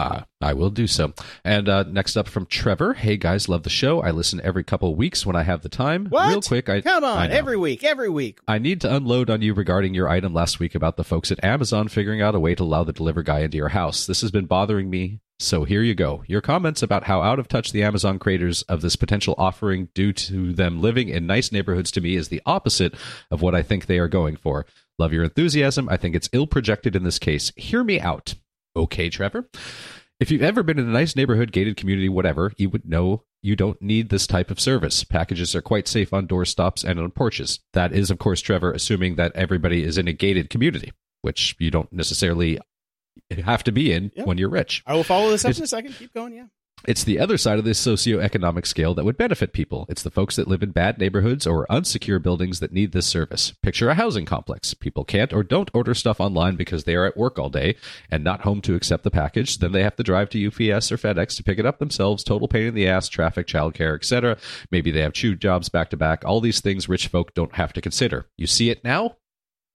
Uh, 0.00 0.22
I 0.40 0.54
will 0.54 0.70
do 0.70 0.86
so. 0.86 1.12
And 1.44 1.68
uh, 1.68 1.82
next 1.84 2.16
up 2.16 2.26
from 2.28 2.46
Trevor. 2.46 2.94
Hey 2.94 3.16
guys, 3.16 3.48
love 3.48 3.62
the 3.64 3.70
show. 3.70 4.00
I 4.00 4.10
listen 4.10 4.40
every 4.42 4.64
couple 4.64 4.94
weeks 4.94 5.26
when 5.26 5.36
I 5.36 5.42
have 5.42 5.62
the 5.62 5.68
time. 5.68 6.06
What? 6.06 6.28
Real 6.28 6.40
quick, 6.40 6.68
I 6.68 6.80
Come 6.80 7.04
on, 7.04 7.28
know. 7.28 7.34
every 7.36 7.56
week, 7.56 7.84
every 7.84 8.08
week. 8.08 8.38
I 8.48 8.58
need 8.58 8.80
to 8.80 8.94
unload 8.94 9.28
on 9.28 9.42
you 9.42 9.52
regarding 9.52 9.92
your 9.94 10.08
item 10.08 10.32
last 10.32 10.58
week 10.58 10.74
about 10.74 10.96
the 10.96 11.04
folks 11.04 11.30
at 11.30 11.44
Amazon 11.44 11.88
figuring 11.88 12.22
out 12.22 12.34
a 12.34 12.40
way 12.40 12.54
to 12.54 12.62
allow 12.62 12.84
the 12.84 12.92
deliver 12.94 13.22
guy 13.22 13.40
into 13.40 13.58
your 13.58 13.68
house. 13.68 14.06
This 14.06 14.22
has 14.22 14.30
been 14.30 14.46
bothering 14.46 14.88
me. 14.88 15.20
So 15.38 15.64
here 15.64 15.82
you 15.82 15.94
go. 15.94 16.22
Your 16.26 16.42
comments 16.42 16.82
about 16.82 17.04
how 17.04 17.22
out 17.22 17.38
of 17.38 17.48
touch 17.48 17.72
the 17.72 17.82
Amazon 17.82 18.18
creators 18.18 18.60
of 18.62 18.82
this 18.82 18.94
potential 18.96 19.34
offering 19.38 19.88
due 19.94 20.12
to 20.12 20.52
them 20.52 20.82
living 20.82 21.08
in 21.08 21.26
nice 21.26 21.50
neighborhoods 21.50 21.90
to 21.92 22.00
me 22.02 22.14
is 22.16 22.28
the 22.28 22.42
opposite 22.44 22.94
of 23.30 23.40
what 23.40 23.54
I 23.54 23.62
think 23.62 23.86
they 23.86 23.98
are 23.98 24.08
going 24.08 24.36
for. 24.36 24.66
Love 24.98 25.14
your 25.14 25.24
enthusiasm. 25.24 25.88
I 25.88 25.96
think 25.96 26.14
it's 26.14 26.28
ill 26.34 26.46
projected 26.46 26.94
in 26.94 27.04
this 27.04 27.18
case. 27.18 27.52
Hear 27.56 27.82
me 27.82 27.98
out. 28.00 28.34
Okay, 28.76 29.08
Trevor. 29.10 29.48
If 30.20 30.30
you've 30.30 30.42
ever 30.42 30.62
been 30.62 30.78
in 30.78 30.86
a 30.88 30.92
nice 30.92 31.16
neighborhood, 31.16 31.50
gated 31.52 31.76
community, 31.76 32.08
whatever, 32.08 32.52
you 32.58 32.68
would 32.70 32.86
know 32.86 33.24
you 33.42 33.56
don't 33.56 33.80
need 33.80 34.10
this 34.10 34.26
type 34.26 34.50
of 34.50 34.60
service. 34.60 35.02
Packages 35.02 35.54
are 35.54 35.62
quite 35.62 35.88
safe 35.88 36.12
on 36.12 36.28
doorstops 36.28 36.84
and 36.84 37.00
on 37.00 37.10
porches. 37.10 37.60
That 37.72 37.92
is, 37.92 38.10
of 38.10 38.18
course, 38.18 38.42
Trevor, 38.42 38.70
assuming 38.72 39.16
that 39.16 39.32
everybody 39.34 39.82
is 39.82 39.96
in 39.96 40.08
a 40.08 40.12
gated 40.12 40.50
community, 40.50 40.92
which 41.22 41.56
you 41.58 41.70
don't 41.70 41.90
necessarily 41.92 42.58
have 43.44 43.64
to 43.64 43.72
be 43.72 43.92
in 43.92 44.12
Yep. 44.14 44.26
when 44.26 44.36
you're 44.38 44.50
rich. 44.50 44.82
I 44.86 44.94
will 44.94 45.04
follow 45.04 45.30
this 45.30 45.44
up 45.44 45.50
It's- 45.50 45.58
in 45.58 45.64
a 45.64 45.68
second. 45.68 45.94
Keep 45.98 46.12
going. 46.12 46.34
Yeah. 46.34 46.46
It's 46.86 47.04
the 47.04 47.18
other 47.18 47.36
side 47.36 47.58
of 47.58 47.64
this 47.64 47.84
socioeconomic 47.84 48.66
scale 48.66 48.94
that 48.94 49.04
would 49.04 49.18
benefit 49.18 49.52
people. 49.52 49.84
It's 49.88 50.02
the 50.02 50.10
folks 50.10 50.36
that 50.36 50.48
live 50.48 50.62
in 50.62 50.70
bad 50.70 50.98
neighborhoods 50.98 51.46
or 51.46 51.66
unsecure 51.68 52.22
buildings 52.22 52.60
that 52.60 52.72
need 52.72 52.92
this 52.92 53.06
service. 53.06 53.52
Picture 53.62 53.90
a 53.90 53.94
housing 53.94 54.24
complex. 54.24 54.72
People 54.72 55.04
can't 55.04 55.32
or 55.32 55.42
don't 55.42 55.70
order 55.74 55.94
stuff 55.94 56.20
online 56.20 56.56
because 56.56 56.84
they 56.84 56.94
are 56.94 57.04
at 57.04 57.16
work 57.16 57.38
all 57.38 57.50
day 57.50 57.76
and 58.10 58.24
not 58.24 58.42
home 58.42 58.62
to 58.62 58.74
accept 58.74 59.04
the 59.04 59.10
package. 59.10 59.58
Then 59.58 59.72
they 59.72 59.82
have 59.82 59.96
to 59.96 60.02
drive 60.02 60.30
to 60.30 60.46
UPS 60.46 60.90
or 60.90 60.96
FedEx 60.96 61.36
to 61.36 61.42
pick 61.42 61.58
it 61.58 61.66
up 61.66 61.78
themselves. 61.78 62.24
Total 62.24 62.48
pain 62.48 62.66
in 62.66 62.74
the 62.74 62.88
ass, 62.88 63.08
traffic, 63.08 63.46
childcare, 63.46 63.94
etc. 63.94 64.38
Maybe 64.70 64.90
they 64.90 65.02
have 65.02 65.12
two 65.12 65.36
jobs 65.36 65.68
back 65.68 65.90
to 65.90 65.96
back. 65.96 66.24
All 66.24 66.40
these 66.40 66.60
things 66.60 66.88
rich 66.88 67.08
folk 67.08 67.34
don't 67.34 67.56
have 67.56 67.74
to 67.74 67.80
consider. 67.80 68.26
You 68.38 68.46
see 68.46 68.70
it 68.70 68.82
now? 68.84 69.16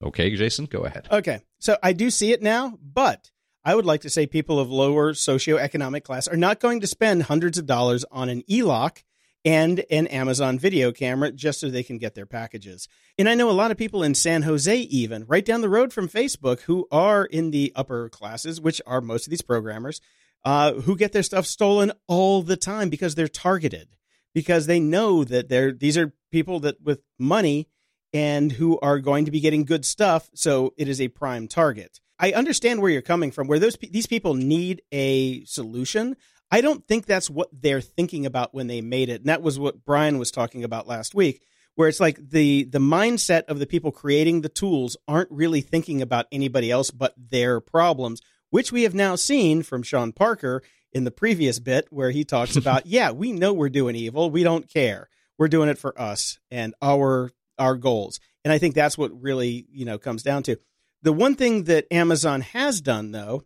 Okay, 0.04 0.36
Jason, 0.36 0.66
go 0.66 0.82
ahead. 0.82 1.08
Okay. 1.12 1.42
So 1.60 1.78
I 1.82 1.94
do 1.94 2.10
see 2.10 2.32
it 2.32 2.42
now, 2.42 2.78
but 2.82 3.32
I 3.68 3.74
would 3.74 3.86
like 3.86 4.02
to 4.02 4.12
say 4.12 4.28
people 4.28 4.60
of 4.60 4.70
lower 4.70 5.14
socioeconomic 5.14 6.04
class 6.04 6.28
are 6.28 6.38
not 6.38 6.60
going 6.60 6.82
to 6.82 6.88
spend 6.88 7.24
hundreds 7.24 7.58
of 7.58 7.66
dollars 7.66 8.06
on 8.12 8.30
an 8.30 8.44
e-lock 8.48 9.04
and 9.44 9.84
an 9.90 10.06
Amazon 10.08 10.60
video 10.60 10.92
camera 10.92 11.32
just 11.32 11.60
so 11.60 11.70
they 11.70 11.82
can 11.82 11.98
get 11.98 12.14
their 12.14 12.28
packages. 12.28 12.88
And 13.18 13.28
I 13.28 13.34
know 13.34 13.50
a 13.50 13.54
lot 13.54 13.72
of 13.72 13.78
people 13.78 14.04
in 14.04 14.14
San 14.14 14.44
Jose, 14.44 14.78
even 14.78 15.26
right 15.26 15.44
down 15.44 15.62
the 15.62 15.70
road 15.70 15.92
from 15.92 16.08
Facebook, 16.08 16.62
who 16.62 16.88
are 16.92 17.26
in 17.26 17.50
the 17.50 17.74
upper 17.76 18.08
classes, 18.10 18.62
which 18.62 18.84
are 18.86 19.02
most 19.02 19.26
of 19.26 19.32
these 19.32 19.42
programmers, 19.42 20.00
uh, 20.44 20.74
who 20.74 20.96
get 20.96 21.12
their 21.12 21.24
stuff 21.24 21.48
stolen 21.48 21.92
all 22.08 22.44
the 22.44 22.58
time 22.58 22.90
because 22.90 23.16
they're 23.16 23.28
targeted, 23.28 23.96
because 24.34 24.68
they 24.68 24.80
know 24.80 25.24
that 25.24 25.50
they're 25.50 25.72
these 25.72 25.98
are 25.98 26.14
people 26.32 26.60
that 26.60 26.80
with 26.84 27.02
money 27.18 27.68
and 28.14 28.52
who 28.54 28.80
are 28.80 29.00
going 29.00 29.26
to 29.26 29.32
be 29.32 29.40
getting 29.40 29.66
good 29.66 29.86
stuff. 29.86 30.30
So 30.36 30.74
it 30.78 30.88
is 30.88 31.02
a 31.02 31.08
prime 31.08 31.48
target. 31.48 32.00
I 32.20 32.32
understand 32.32 32.82
where 32.82 32.92
you're 32.92 33.02
coming 33.02 33.32
from, 33.32 33.48
where 33.48 33.60
those 33.60 33.78
these 33.78 34.08
people 34.08 34.36
need 34.36 34.82
a 34.92 35.44
solution. 35.46 36.16
I 36.52 36.62
don't 36.62 36.88
think 36.88 37.06
that's 37.06 37.30
what 37.30 37.50
they're 37.52 37.82
thinking 37.82 38.26
about 38.26 38.54
when 38.54 38.68
they 38.68 38.82
made 38.82 39.10
it. 39.10 39.22
And 39.22 39.30
that 39.30 39.42
was 39.42 39.60
what 39.60 39.84
Brian 39.84 40.18
was 40.18 40.32
talking 40.32 40.64
about 40.64 40.88
last 40.88 41.16
week, 41.16 41.42
where 41.76 41.90
it's 41.90 42.00
like 42.00 42.30
the 42.30 42.64
the 42.64 42.80
mindset 42.80 43.44
of 43.46 43.60
the 43.60 43.66
people 43.66 43.92
creating 43.92 44.42
the 44.42 44.50
tools 44.50 44.96
aren't 45.08 45.32
really 45.32 45.62
thinking 45.62 46.02
about 46.02 46.28
anybody 46.32 46.72
else 46.72 46.92
but 46.92 47.14
their 47.18 47.60
problems, 47.60 48.22
which 48.50 48.72
we 48.72 48.84
have 48.84 48.96
now 48.96 49.16
seen 49.16 49.64
from 49.64 49.84
Sean 49.84 50.12
Parker 50.12 50.62
in 50.94 51.04
the 51.04 51.12
previous 51.12 51.60
bit 51.60 51.88
where 51.90 52.12
he 52.12 52.24
talks 52.24 52.56
about, 52.56 52.86
yeah, 52.86 53.12
we 53.12 53.34
know 53.34 53.54
we're 53.54 53.70
doing 53.70 53.96
evil, 53.96 54.30
we 54.30 54.44
don't 54.44 54.72
care. 54.72 55.10
We're 55.38 55.50
doing 55.50 55.68
it 55.68 55.78
for 55.78 56.00
us 56.00 56.40
and 56.50 56.74
our 56.82 57.32
our 57.60 57.76
goals. 57.76 58.20
And 58.44 58.54
I 58.54 58.58
think 58.58 58.76
that's 58.76 58.98
what 58.98 59.22
really, 59.22 59.66
you 59.72 59.86
know, 59.86 59.98
comes 59.98 60.24
down 60.24 60.44
to. 60.44 60.58
The 61.06 61.14
one 61.14 61.36
thing 61.36 61.66
that 61.66 61.86
Amazon 61.92 62.42
has 62.42 62.82
done, 62.82 63.12
though, 63.12 63.44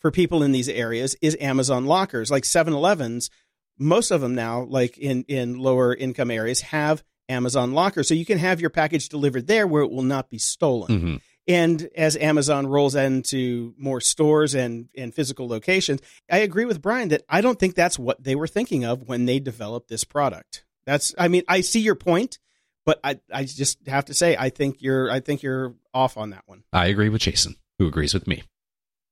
for 0.00 0.10
people 0.10 0.42
in 0.42 0.50
these 0.50 0.68
areas 0.68 1.14
is 1.22 1.36
Amazon 1.40 1.86
lockers, 1.86 2.28
like 2.28 2.44
7 2.44 2.74
Elevens. 2.74 3.30
Most 3.78 4.10
of 4.10 4.20
them 4.20 4.34
now, 4.34 4.64
like 4.64 4.98
in, 4.98 5.22
in 5.28 5.58
lower 5.58 5.94
income 5.94 6.28
areas, 6.28 6.60
have 6.60 7.04
Amazon 7.28 7.72
lockers. 7.72 8.08
So 8.08 8.14
you 8.14 8.24
can 8.24 8.38
have 8.38 8.60
your 8.60 8.70
package 8.70 9.08
delivered 9.08 9.46
there 9.46 9.64
where 9.64 9.82
it 9.82 9.92
will 9.92 10.02
not 10.02 10.28
be 10.28 10.38
stolen. 10.38 10.88
Mm-hmm. 10.88 11.16
And 11.46 11.88
as 11.94 12.16
Amazon 12.16 12.66
rolls 12.66 12.96
into 12.96 13.74
more 13.78 14.00
stores 14.00 14.56
and, 14.56 14.88
and 14.96 15.14
physical 15.14 15.46
locations, 15.46 16.00
I 16.28 16.38
agree 16.38 16.64
with 16.64 16.82
Brian 16.82 17.10
that 17.10 17.22
I 17.28 17.42
don't 17.42 17.60
think 17.60 17.76
that's 17.76 17.96
what 17.96 18.24
they 18.24 18.34
were 18.34 18.48
thinking 18.48 18.84
of 18.84 19.06
when 19.06 19.24
they 19.24 19.38
developed 19.38 19.88
this 19.88 20.02
product. 20.02 20.64
That's, 20.84 21.14
I 21.16 21.28
mean, 21.28 21.44
I 21.46 21.60
see 21.60 21.78
your 21.78 21.94
point, 21.94 22.40
but 22.84 22.98
I, 23.04 23.20
I 23.32 23.44
just 23.44 23.86
have 23.86 24.06
to 24.06 24.14
say, 24.14 24.36
I 24.36 24.48
think 24.48 24.82
you're, 24.82 25.08
I 25.08 25.20
think 25.20 25.44
you're 25.44 25.74
off 25.98 26.16
on 26.16 26.30
that 26.30 26.44
one. 26.46 26.62
I 26.72 26.86
agree 26.86 27.08
with 27.08 27.22
Jason, 27.22 27.56
who 27.78 27.88
agrees 27.88 28.14
with 28.14 28.26
me. 28.26 28.44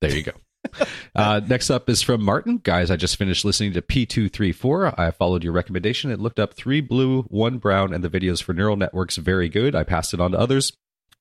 There 0.01 0.15
you 0.15 0.23
go. 0.23 0.33
uh, 1.15 1.41
next 1.47 1.71
up 1.71 1.89
is 1.91 2.03
from 2.03 2.25
Martin. 2.25 2.59
Guys, 2.59 2.91
I 2.91 2.97
just 2.97 3.17
finished 3.17 3.45
listening 3.45 3.73
to 3.73 3.83
P234. 3.83 4.99
I 4.99 5.11
followed 5.11 5.43
your 5.43 5.53
recommendation. 5.53 6.11
It 6.11 6.21
looked 6.21 6.39
up 6.39 6.55
three 6.55 6.81
blue, 6.81 7.23
one 7.25 7.59
brown, 7.59 7.93
and 7.93 8.05
the 8.05 8.11
videos 8.11 8.43
for 8.43 8.53
neural 8.53 8.77
networks 8.77 9.17
very 9.17 9.49
good. 9.49 9.75
I 9.75 9.85
passed 9.85 10.15
it 10.15 10.21
on 10.21 10.33
to 10.33 10.39
others. 10.39 10.73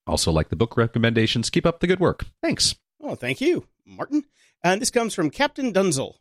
Also, 0.08 0.32
like 0.32 0.50
the 0.50 0.56
book 0.56 0.78
recommendations. 0.78 1.50
Keep 1.50 1.66
up 1.66 1.80
the 1.80 1.88
good 1.88 2.00
work. 2.00 2.26
Thanks. 2.42 2.76
Oh, 3.02 3.16
thank 3.16 3.42
you, 3.42 3.68
Martin. 3.86 4.26
And 4.64 4.82
this 4.82 4.92
comes 4.92 5.16
from 5.16 5.32
Captain 5.32 5.74
Dunzel. 5.74 6.16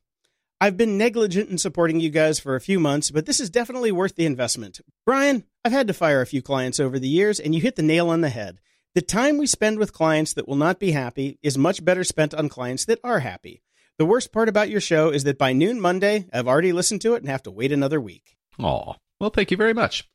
I've 0.61 0.77
been 0.77 0.97
negligent 0.97 1.51
in 1.51 1.59
supporting 1.59 2.01
you 2.01 2.09
guys 2.09 2.41
for 2.41 2.55
a 2.55 2.61
few 2.61 2.81
months, 2.81 3.11
but 3.11 3.27
this 3.27 3.41
is 3.41 3.51
definitely 3.51 3.93
worth 3.93 4.17
the 4.17 4.25
investment. 4.25 4.81
Brian, 5.05 5.45
I've 5.65 5.73
had 5.73 5.87
to 5.89 5.93
fire 5.93 6.23
a 6.23 6.27
few 6.27 6.41
clients 6.41 6.81
over 6.81 6.99
the 6.99 7.09
years, 7.09 7.39
and 7.39 7.55
you 7.55 7.61
hit 7.61 7.77
the 7.77 7.83
nail 7.83 8.09
on 8.09 8.23
the 8.23 8.31
head. 8.31 8.61
The 8.95 9.03
time 9.03 9.39
we 9.39 9.49
spend 9.49 9.81
with 9.81 9.93
clients 9.93 10.35
that 10.35 10.47
will 10.47 10.55
not 10.55 10.79
be 10.79 10.93
happy 10.93 11.41
is 11.43 11.59
much 11.59 11.85
better 11.85 12.05
spent 12.05 12.33
on 12.33 12.49
clients 12.49 12.85
that 12.85 13.01
are 13.03 13.19
happy. 13.19 13.61
The 13.99 14.07
worst 14.07 14.31
part 14.31 14.49
about 14.49 14.71
your 14.71 14.81
show 14.81 15.11
is 15.11 15.25
that 15.25 15.37
by 15.37 15.53
noon 15.53 15.81
Monday, 15.81 16.29
I've 16.33 16.47
already 16.47 16.73
listened 16.73 17.01
to 17.01 17.15
it 17.15 17.23
and 17.23 17.29
have 17.29 17.43
to 17.43 17.51
wait 17.51 17.73
another 17.73 18.01
week. 18.01 18.37
Aw. 18.61 18.95
Well, 19.19 19.31
thank 19.31 19.51
you 19.51 19.57
very 19.57 19.75
much. 19.75 20.09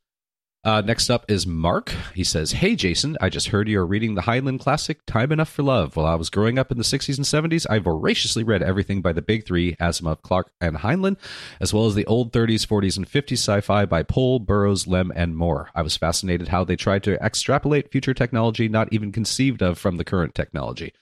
Uh, 0.62 0.82
next 0.82 1.08
up 1.08 1.24
is 1.30 1.46
Mark. 1.46 1.94
He 2.14 2.22
says, 2.22 2.52
Hey, 2.52 2.76
Jason, 2.76 3.16
I 3.18 3.30
just 3.30 3.48
heard 3.48 3.66
you 3.66 3.80
are 3.80 3.86
reading 3.86 4.14
the 4.14 4.20
Heinlein 4.20 4.60
classic, 4.60 5.00
Time 5.06 5.32
Enough 5.32 5.48
for 5.48 5.62
Love. 5.62 5.96
While 5.96 6.04
I 6.04 6.16
was 6.16 6.28
growing 6.28 6.58
up 6.58 6.70
in 6.70 6.76
the 6.76 6.84
60s 6.84 7.16
and 7.16 7.50
70s, 7.50 7.66
I 7.70 7.78
voraciously 7.78 8.44
read 8.44 8.62
everything 8.62 9.00
by 9.00 9.14
the 9.14 9.22
big 9.22 9.46
three, 9.46 9.74
Asimov, 9.76 10.20
Clarke, 10.20 10.52
and 10.60 10.76
Heinlein, 10.76 11.16
as 11.62 11.72
well 11.72 11.86
as 11.86 11.94
the 11.94 12.04
old 12.04 12.30
30s, 12.32 12.66
40s, 12.66 12.98
and 12.98 13.10
50s 13.10 13.32
sci 13.32 13.60
fi 13.62 13.86
by 13.86 14.02
Pohl, 14.02 14.38
Burroughs, 14.38 14.86
Lem, 14.86 15.10
and 15.16 15.34
more. 15.34 15.70
I 15.74 15.80
was 15.80 15.96
fascinated 15.96 16.48
how 16.48 16.64
they 16.64 16.76
tried 16.76 17.04
to 17.04 17.14
extrapolate 17.24 17.90
future 17.90 18.12
technology 18.12 18.68
not 18.68 18.92
even 18.92 19.12
conceived 19.12 19.62
of 19.62 19.78
from 19.78 19.96
the 19.96 20.04
current 20.04 20.34
technology. 20.34 20.92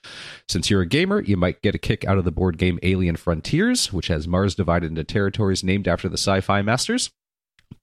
Since 0.48 0.70
you're 0.70 0.82
a 0.82 0.86
gamer, 0.86 1.20
you 1.20 1.36
might 1.36 1.62
get 1.62 1.74
a 1.74 1.78
kick 1.78 2.04
out 2.04 2.18
of 2.18 2.24
the 2.24 2.30
board 2.30 2.58
game 2.58 2.78
Alien 2.84 3.16
Frontiers, 3.16 3.92
which 3.92 4.06
has 4.06 4.28
Mars 4.28 4.54
divided 4.54 4.90
into 4.90 5.02
territories 5.02 5.64
named 5.64 5.88
after 5.88 6.08
the 6.08 6.14
sci 6.14 6.40
fi 6.42 6.62
masters 6.62 7.10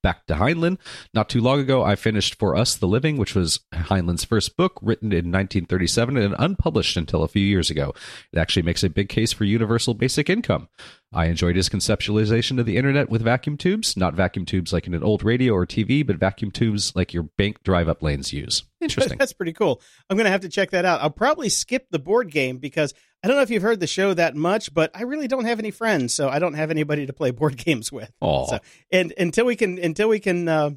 back 0.05 0.27
to 0.27 0.35
Heinlein. 0.35 0.77
Not 1.15 1.29
too 1.29 1.41
long 1.41 1.59
ago, 1.59 1.81
I 1.81 1.95
finished 1.95 2.35
For 2.35 2.55
Us 2.55 2.75
the 2.75 2.87
Living, 2.87 3.17
which 3.17 3.33
was 3.33 3.61
Heinlein's 3.73 4.23
first 4.23 4.55
book, 4.55 4.77
written 4.79 5.11
in 5.11 5.31
1937 5.31 6.15
and 6.15 6.35
unpublished 6.37 6.95
until 6.95 7.23
a 7.23 7.27
few 7.27 7.41
years 7.41 7.71
ago. 7.71 7.91
It 8.31 8.37
actually 8.37 8.61
makes 8.61 8.83
a 8.83 8.89
big 8.91 9.09
case 9.09 9.33
for 9.33 9.45
universal 9.45 9.95
basic 9.95 10.29
income. 10.29 10.69
I 11.11 11.25
enjoyed 11.25 11.55
his 11.55 11.69
conceptualization 11.69 12.59
of 12.59 12.67
the 12.67 12.77
internet 12.77 13.09
with 13.09 13.23
vacuum 13.23 13.57
tubes, 13.57 13.97
not 13.97 14.13
vacuum 14.13 14.45
tubes 14.45 14.71
like 14.71 14.85
in 14.85 14.93
an 14.93 15.01
old 15.01 15.23
radio 15.23 15.53
or 15.53 15.65
TV, 15.65 16.05
but 16.05 16.17
vacuum 16.17 16.51
tubes 16.51 16.95
like 16.95 17.11
your 17.11 17.23
bank 17.23 17.63
drive 17.63 17.89
up 17.89 18.03
lanes 18.03 18.31
use. 18.31 18.61
Interesting. 18.81 19.17
That's 19.17 19.33
pretty 19.33 19.53
cool. 19.53 19.81
I'm 20.07 20.17
going 20.17 20.25
to 20.25 20.31
have 20.31 20.41
to 20.41 20.49
check 20.49 20.69
that 20.69 20.85
out. 20.85 21.01
I'll 21.01 21.09
probably 21.09 21.49
skip 21.49 21.87
the 21.89 21.97
board 21.97 22.29
game 22.29 22.59
because 22.59 22.93
I 23.25 23.27
don't 23.27 23.37
know 23.37 23.41
if 23.41 23.49
you've 23.49 23.63
heard 23.63 23.79
the 23.79 23.87
show 23.87 24.13
that 24.13 24.35
much, 24.35 24.71
but 24.71 24.91
I 24.93 25.01
really 25.01 25.27
don't 25.27 25.45
have 25.45 25.57
any 25.57 25.71
friends, 25.71 26.13
so 26.13 26.29
I 26.29 26.37
don't 26.37 26.53
have 26.53 26.69
anybody 26.69 27.07
to 27.07 27.13
play 27.13 27.31
board 27.31 27.57
games 27.65 27.91
with. 27.91 28.11
So, 28.45 28.59
and 28.91 29.15
until 29.17 29.47
we 29.47 29.55
can 29.55 29.79
until 29.79 30.09
we 30.09 30.19
can 30.19 30.47
uh, 30.47 30.69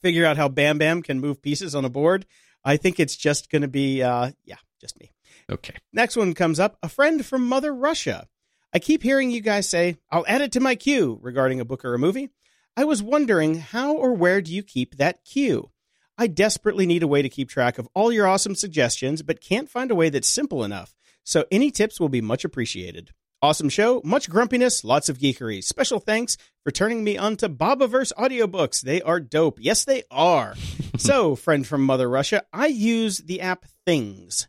figure 0.00 0.24
out 0.24 0.38
how 0.38 0.48
Bam 0.48 0.78
Bam 0.78 1.02
can 1.02 1.20
move 1.20 1.42
pieces 1.42 1.74
on 1.74 1.84
a 1.84 1.90
board, 1.90 2.24
I 2.64 2.78
think 2.78 2.98
it's 2.98 3.14
just 3.14 3.50
going 3.50 3.60
to 3.60 3.68
be 3.68 4.02
uh, 4.02 4.30
yeah, 4.46 4.56
just 4.80 4.98
me. 4.98 5.12
Okay. 5.50 5.74
Next 5.92 6.16
one 6.16 6.32
comes 6.32 6.58
up. 6.58 6.78
A 6.82 6.88
friend 6.88 7.26
from 7.26 7.46
Mother 7.46 7.74
Russia. 7.74 8.26
I 8.72 8.78
keep 8.78 9.02
hearing 9.02 9.30
you 9.30 9.42
guys 9.42 9.68
say, 9.68 9.98
I'll 10.10 10.24
add 10.26 10.40
it 10.40 10.52
to 10.52 10.60
my 10.60 10.76
queue 10.76 11.18
regarding 11.20 11.60
a 11.60 11.64
book 11.66 11.84
or 11.84 11.92
a 11.92 11.98
movie. 11.98 12.30
I 12.74 12.84
was 12.84 13.02
wondering 13.02 13.56
how 13.56 13.94
or 13.94 14.14
where 14.14 14.40
do 14.40 14.54
you 14.54 14.62
keep 14.62 14.96
that 14.96 15.26
queue? 15.26 15.68
I 16.16 16.26
desperately 16.26 16.86
need 16.86 17.02
a 17.02 17.08
way 17.08 17.20
to 17.20 17.28
keep 17.28 17.50
track 17.50 17.76
of 17.76 17.86
all 17.94 18.10
your 18.10 18.26
awesome 18.26 18.54
suggestions, 18.54 19.20
but 19.20 19.42
can't 19.42 19.68
find 19.68 19.90
a 19.90 19.94
way 19.94 20.08
that's 20.08 20.28
simple 20.28 20.64
enough. 20.64 20.94
So 21.24 21.44
any 21.50 21.70
tips 21.70 22.00
will 22.00 22.08
be 22.08 22.20
much 22.20 22.44
appreciated. 22.44 23.10
Awesome 23.40 23.68
show, 23.68 24.00
much 24.04 24.30
grumpiness, 24.30 24.84
lots 24.84 25.08
of 25.08 25.18
geekery. 25.18 25.64
Special 25.64 25.98
thanks 25.98 26.36
for 26.62 26.70
turning 26.70 27.02
me 27.02 27.18
on 27.18 27.36
to 27.38 27.48
Bobiverse 27.48 28.12
audiobooks. 28.14 28.80
They 28.80 29.02
are 29.02 29.18
dope. 29.18 29.58
Yes, 29.60 29.84
they 29.84 30.04
are. 30.12 30.54
so, 30.96 31.34
friend 31.34 31.66
from 31.66 31.82
Mother 31.82 32.08
Russia, 32.08 32.44
I 32.52 32.66
use 32.66 33.18
the 33.18 33.40
app 33.40 33.64
Things. 33.84 34.46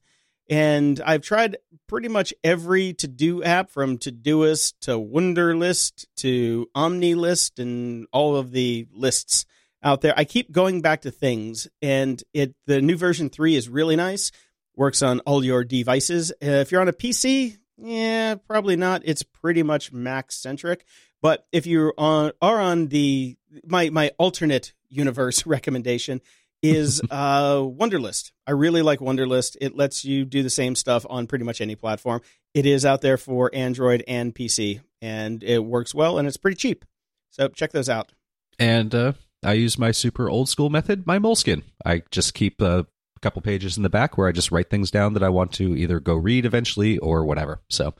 And 0.50 1.02
I've 1.02 1.24
tried 1.24 1.58
pretty 1.88 2.10
much 2.10 2.34
every 2.44 2.94
to 2.96 3.08
do 3.08 3.44
app 3.44 3.72
from 3.72 3.98
Todoist 3.98 4.74
to 4.82 4.92
Wunderlist 4.92 6.06
to 6.18 6.68
OmniList 6.76 7.60
and 7.60 8.06
all 8.12 8.36
of 8.36 8.52
the 8.52 8.86
lists 8.94 9.46
out 9.82 10.02
there. 10.02 10.14
I 10.16 10.26
keep 10.26 10.52
going 10.52 10.82
back 10.82 11.02
to 11.02 11.12
things, 11.12 11.68
and 11.82 12.22
it 12.34 12.56
the 12.68 12.82
new 12.82 12.98
version 12.98 13.30
three 13.30 13.56
is 13.56 13.70
really 13.70 13.96
nice. 13.96 14.32
Works 14.76 15.02
on 15.02 15.20
all 15.22 15.44
your 15.44 15.64
devices. 15.64 16.32
Uh, 16.32 16.62
if 16.62 16.72
you're 16.72 16.82
on 16.82 16.88
a 16.88 16.94
PC, 16.94 17.58
yeah, 17.78 18.36
probably 18.36 18.76
not. 18.76 19.02
It's 19.06 19.24
pretty 19.24 19.64
much 19.64 19.92
Mac 19.92 20.32
centric. 20.32 20.86
But 21.22 21.46
if 21.52 21.66
you 21.66 21.94
on 21.98 22.32
are 22.42 22.60
on 22.60 22.88
the 22.88 23.38
my 23.66 23.90
my 23.90 24.12
alternate 24.18 24.74
universe 24.90 25.46
recommendation 25.46 26.22
is 26.62 27.02
uh, 27.12 27.58
Wunderlist. 27.58 28.32
I 28.48 28.52
really 28.52 28.82
like 28.82 29.00
Wunderlist. 29.00 29.58
It 29.62 29.76
lets 29.76 30.06
you 30.06 30.26
do 30.26 30.44
the 30.44 30.50
same 30.50 30.76
stuff 30.76 31.06
on 31.10 31.28
pretty 31.28 31.46
much 31.46 31.62
any 31.62 31.76
platform. 31.76 32.22
It 32.54 32.66
is 32.66 32.86
out 32.86 33.02
there 33.02 33.18
for 33.18 33.52
Android 33.54 34.04
and 34.08 34.34
PC, 34.34 34.82
and 35.02 35.44
it 35.44 35.60
works 35.60 35.94
well, 35.94 36.18
and 36.18 36.28
it's 36.28 36.38
pretty 36.38 36.56
cheap. 36.56 36.86
So 37.32 37.48
check 37.48 37.72
those 37.72 37.90
out. 37.90 38.12
And 38.60 38.94
uh, 38.94 39.14
I 39.44 39.54
use 39.54 39.78
my 39.78 39.92
super 39.92 40.30
old 40.30 40.50
school 40.50 40.70
method, 40.70 41.08
my 41.08 41.20
Moleskine. 41.20 41.64
I 41.86 42.04
just 42.12 42.34
keep 42.34 42.62
a 42.62 42.86
couple 43.24 43.42
pages 43.42 43.78
in 43.78 43.84
the 43.84 43.90
back 43.90 44.18
where 44.18 44.28
I 44.28 44.32
just 44.32 44.52
write 44.52 44.70
things 44.70 44.92
down 44.92 45.14
that 45.14 45.24
I 45.24 45.30
want 45.30 45.52
to 45.54 45.76
either 45.76 46.00
go 46.00 46.14
read 46.14 46.46
eventually 46.46 46.98
or 47.00 47.26
whatever. 47.26 47.62
So 47.70 47.94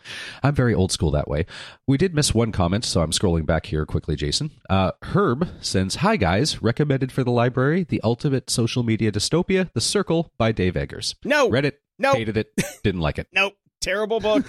I'm 0.44 0.54
very 0.54 0.74
old 0.76 0.92
school 0.92 1.10
that 1.12 1.28
way. 1.28 1.46
We 1.88 1.98
did 1.98 2.14
miss 2.14 2.34
one 2.34 2.52
comment, 2.52 2.86
so 2.86 3.02
I'm 3.02 3.12
scrolling 3.12 3.46
back 3.46 3.66
here 3.66 3.86
quickly, 3.86 4.16
Jason. 4.16 4.52
Uh, 4.70 4.92
Herb 5.02 5.48
sends, 5.62 5.96
Hi 5.96 6.16
guys, 6.18 6.62
recommended 6.62 7.12
for 7.12 7.24
the 7.24 7.32
library, 7.32 7.84
The 7.84 8.02
Ultimate 8.04 8.50
Social 8.50 8.84
Media 8.84 9.12
Dystopia, 9.12 9.72
The 9.74 9.82
Circle 9.82 10.32
by 10.38 10.52
Dave 10.52 10.76
Eggers. 10.76 11.16
No. 11.24 11.50
Read 11.50 11.66
it, 11.66 11.82
No. 11.98 12.14
hated 12.14 12.38
it, 12.38 12.52
didn't 12.84 13.02
like 13.02 13.18
it. 13.18 13.28
Nope. 13.34 13.54
Terrible 13.82 14.20
book. 14.20 14.46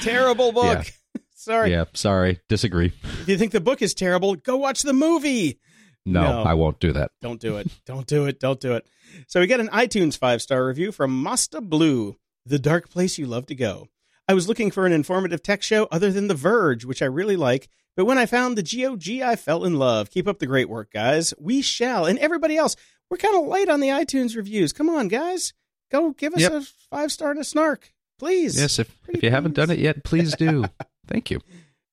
terrible 0.00 0.50
book. 0.60 0.84
Yeah. 0.86 1.20
Sorry. 1.36 1.72
Yeah, 1.72 1.84
sorry, 1.92 2.40
disagree. 2.48 2.92
If 3.02 3.28
you 3.28 3.36
think 3.36 3.52
the 3.52 3.60
book 3.60 3.82
is 3.82 3.92
terrible, 3.92 4.34
go 4.34 4.56
watch 4.56 4.80
the 4.82 4.94
movie. 4.94 5.60
No, 6.06 6.22
No. 6.22 6.42
I 6.42 6.54
won't 6.54 6.80
do 6.80 6.92
that. 6.92 7.10
Don't 7.22 7.40
do 7.40 7.56
it. 7.56 7.68
Don't 7.86 8.06
do 8.06 8.26
it. 8.26 8.38
Don't 8.40 8.60
do 8.60 8.74
it. 8.74 8.86
So 9.26 9.40
we 9.40 9.46
get 9.46 9.60
an 9.60 9.68
iTunes 9.68 10.18
five 10.18 10.42
star 10.42 10.66
review 10.66 10.92
from 10.92 11.22
Masta 11.22 11.60
Blue, 11.60 12.16
the 12.44 12.58
dark 12.58 12.90
place 12.90 13.18
you 13.18 13.26
love 13.26 13.46
to 13.46 13.54
go. 13.54 13.88
I 14.28 14.34
was 14.34 14.48
looking 14.48 14.70
for 14.70 14.86
an 14.86 14.92
informative 14.92 15.42
tech 15.42 15.62
show 15.62 15.86
other 15.90 16.10
than 16.10 16.28
The 16.28 16.34
Verge, 16.34 16.84
which 16.84 17.02
I 17.02 17.06
really 17.06 17.36
like, 17.36 17.68
but 17.96 18.06
when 18.06 18.18
I 18.18 18.26
found 18.26 18.56
the 18.58 18.62
GOG, 18.62 19.22
I 19.22 19.36
fell 19.36 19.64
in 19.64 19.74
love. 19.78 20.10
Keep 20.10 20.26
up 20.26 20.38
the 20.40 20.46
great 20.46 20.68
work, 20.68 20.90
guys. 20.92 21.32
We 21.38 21.62
shall. 21.62 22.06
And 22.06 22.18
everybody 22.18 22.56
else, 22.56 22.74
we're 23.10 23.18
kind 23.18 23.36
of 23.36 23.46
late 23.46 23.68
on 23.68 23.80
the 23.80 23.88
iTunes 23.88 24.34
reviews. 24.34 24.72
Come 24.72 24.88
on, 24.90 25.08
guys. 25.08 25.52
Go 25.92 26.10
give 26.12 26.34
us 26.34 26.40
Yep. 26.40 26.52
a 26.52 26.60
five 26.90 27.12
star 27.12 27.30
and 27.30 27.40
a 27.40 27.44
snark, 27.44 27.92
please. 28.18 28.58
Yes, 28.58 28.78
if, 28.78 29.00
Pretty 29.02 29.18
if 29.18 29.22
you 29.24 29.30
haven't 29.30 29.54
done 29.54 29.70
it 29.70 29.78
yet, 29.78 30.02
please 30.04 30.34
do. 30.34 30.64
Thank 31.06 31.30
you. 31.30 31.40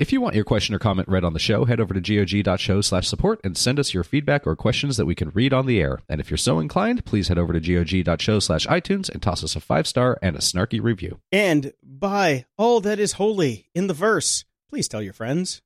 If 0.02 0.12
you 0.12 0.20
want 0.20 0.34
your 0.34 0.46
question 0.46 0.74
or 0.74 0.80
comment 0.80 1.08
read 1.08 1.24
on 1.24 1.34
the 1.34 1.40
show, 1.40 1.66
head 1.66 1.80
over 1.80 1.94
to 1.94 2.02
gog.show 2.02 2.82
slash 2.82 3.08
support 3.08 3.40
and 3.44 3.56
send 3.56 3.78
us 3.80 3.94
your 3.94 4.04
feedback 4.04 4.48
or 4.48 4.56
questions 4.56 4.98
that 4.98 5.06
we 5.06 5.14
can 5.14 5.30
read 5.30 5.54
on 5.54 5.68
the 5.68 5.80
air. 5.80 6.00
And 6.10 6.20
if 6.20 6.32
you're 6.32 6.40
so 6.40 6.58
inclined, 6.58 7.06
please 7.06 7.28
head 7.28 7.38
over 7.38 7.54
to 7.54 7.60
gog.show 7.60 8.40
slash 8.40 8.66
iTunes 8.66 9.10
and 9.10 9.22
toss 9.22 9.44
us 9.44 9.56
a 9.56 9.60
five 9.60 9.86
star 9.86 10.18
and 10.20 10.36
a 10.36 10.40
snarky 10.40 10.82
review. 10.82 11.20
And 11.32 11.74
by 11.84 12.46
all 12.58 12.82
that 12.82 12.98
is 12.98 13.12
holy 13.14 13.70
in 13.76 13.86
the 13.86 13.94
verse, 13.94 14.44
please 14.68 14.88
tell 14.88 15.04
your 15.04 15.14
friends. 15.14 15.62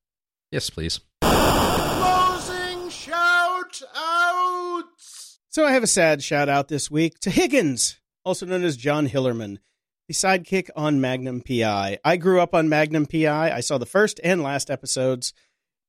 Yes, 0.51 0.69
please. 0.69 0.99
Closing 1.21 2.89
shout 2.89 3.81
outs. 3.95 5.39
So 5.47 5.65
I 5.65 5.71
have 5.71 5.83
a 5.83 5.87
sad 5.87 6.21
shout 6.21 6.49
out 6.49 6.67
this 6.67 6.91
week 6.91 7.19
to 7.21 7.29
Higgins, 7.29 8.01
also 8.25 8.45
known 8.45 8.65
as 8.65 8.75
John 8.75 9.07
Hillerman, 9.07 9.59
the 10.07 10.13
sidekick 10.13 10.69
on 10.75 11.01
Magnum 11.01 11.41
PI. 11.41 11.99
I 12.03 12.17
grew 12.17 12.39
up 12.39 12.53
on 12.53 12.69
Magnum 12.69 13.05
PI. 13.05 13.51
I 13.51 13.59
saw 13.59 13.77
the 13.77 13.85
first 13.85 14.19
and 14.23 14.43
last 14.43 14.69
episodes 14.69 15.33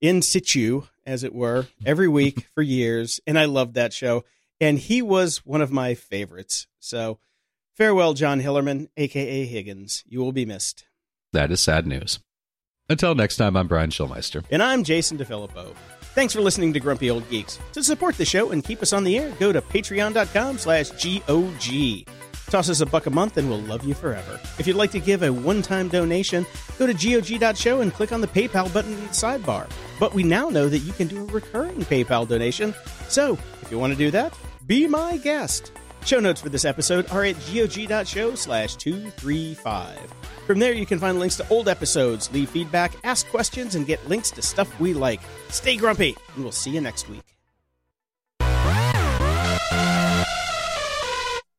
in 0.00 0.22
situ, 0.22 0.82
as 1.04 1.22
it 1.22 1.34
were, 1.34 1.66
every 1.84 2.08
week 2.08 2.46
for 2.54 2.62
years, 2.62 3.20
and 3.26 3.38
I 3.38 3.44
loved 3.44 3.74
that 3.74 3.92
show. 3.92 4.24
And 4.60 4.78
he 4.78 5.02
was 5.02 5.44
one 5.44 5.60
of 5.60 5.70
my 5.70 5.94
favorites. 5.94 6.66
So 6.80 7.18
farewell, 7.74 8.14
John 8.14 8.40
Hillerman, 8.40 8.88
aka 8.96 9.44
Higgins. 9.44 10.02
You 10.06 10.20
will 10.20 10.32
be 10.32 10.46
missed. 10.46 10.86
That 11.32 11.50
is 11.50 11.60
sad 11.60 11.86
news. 11.86 12.20
Until 12.88 13.14
next 13.14 13.36
time, 13.36 13.56
I'm 13.56 13.66
Brian 13.66 13.90
Schulmeister. 13.90 14.44
And 14.50 14.62
I'm 14.62 14.84
Jason 14.84 15.18
DeFilippo. 15.18 15.74
Thanks 16.14 16.32
for 16.32 16.40
listening 16.40 16.72
to 16.72 16.80
Grumpy 16.80 17.10
Old 17.10 17.28
Geeks. 17.28 17.58
To 17.72 17.82
support 17.82 18.16
the 18.16 18.24
show 18.24 18.50
and 18.52 18.64
keep 18.64 18.80
us 18.80 18.94
on 18.94 19.04
the 19.04 19.18
air, 19.18 19.34
go 19.38 19.52
to 19.52 19.60
patreon.com 19.60 20.56
slash 20.56 20.90
GOG. 20.92 22.06
Toss 22.50 22.70
us 22.70 22.80
a 22.80 22.86
buck 22.86 23.06
a 23.06 23.10
month 23.10 23.36
and 23.36 23.48
we'll 23.48 23.60
love 23.60 23.84
you 23.84 23.94
forever. 23.94 24.40
If 24.58 24.66
you'd 24.66 24.76
like 24.76 24.92
to 24.92 25.00
give 25.00 25.22
a 25.22 25.32
one-time 25.32 25.88
donation, 25.88 26.46
go 26.78 26.86
to 26.86 26.94
GOG.show 26.94 27.80
and 27.80 27.92
click 27.92 28.12
on 28.12 28.20
the 28.20 28.28
PayPal 28.28 28.72
button 28.72 28.92
in 28.92 29.00
the 29.00 29.08
sidebar. 29.08 29.68
But 29.98 30.14
we 30.14 30.22
now 30.22 30.48
know 30.48 30.68
that 30.68 30.78
you 30.78 30.92
can 30.92 31.08
do 31.08 31.22
a 31.22 31.26
recurring 31.26 31.80
PayPal 31.80 32.28
donation. 32.28 32.74
So, 33.08 33.38
if 33.62 33.70
you 33.70 33.78
want 33.78 33.92
to 33.92 33.98
do 33.98 34.10
that, 34.12 34.32
be 34.66 34.86
my 34.86 35.16
guest. 35.16 35.72
Show 36.04 36.20
notes 36.20 36.40
for 36.40 36.50
this 36.50 36.64
episode 36.64 37.10
are 37.10 37.24
at 37.24 37.34
gog.show 37.52 38.36
slash 38.36 38.76
235. 38.76 39.98
From 40.46 40.60
there, 40.60 40.72
you 40.72 40.86
can 40.86 41.00
find 41.00 41.18
links 41.18 41.36
to 41.38 41.48
old 41.48 41.68
episodes, 41.68 42.32
leave 42.32 42.48
feedback, 42.48 42.92
ask 43.02 43.28
questions, 43.28 43.74
and 43.74 43.84
get 43.84 44.06
links 44.08 44.30
to 44.30 44.42
stuff 44.42 44.78
we 44.78 44.94
like. 44.94 45.20
Stay 45.48 45.76
grumpy, 45.76 46.14
and 46.34 46.44
we'll 46.44 46.52
see 46.52 46.70
you 46.70 46.80
next 46.80 47.08
week. 47.08 47.35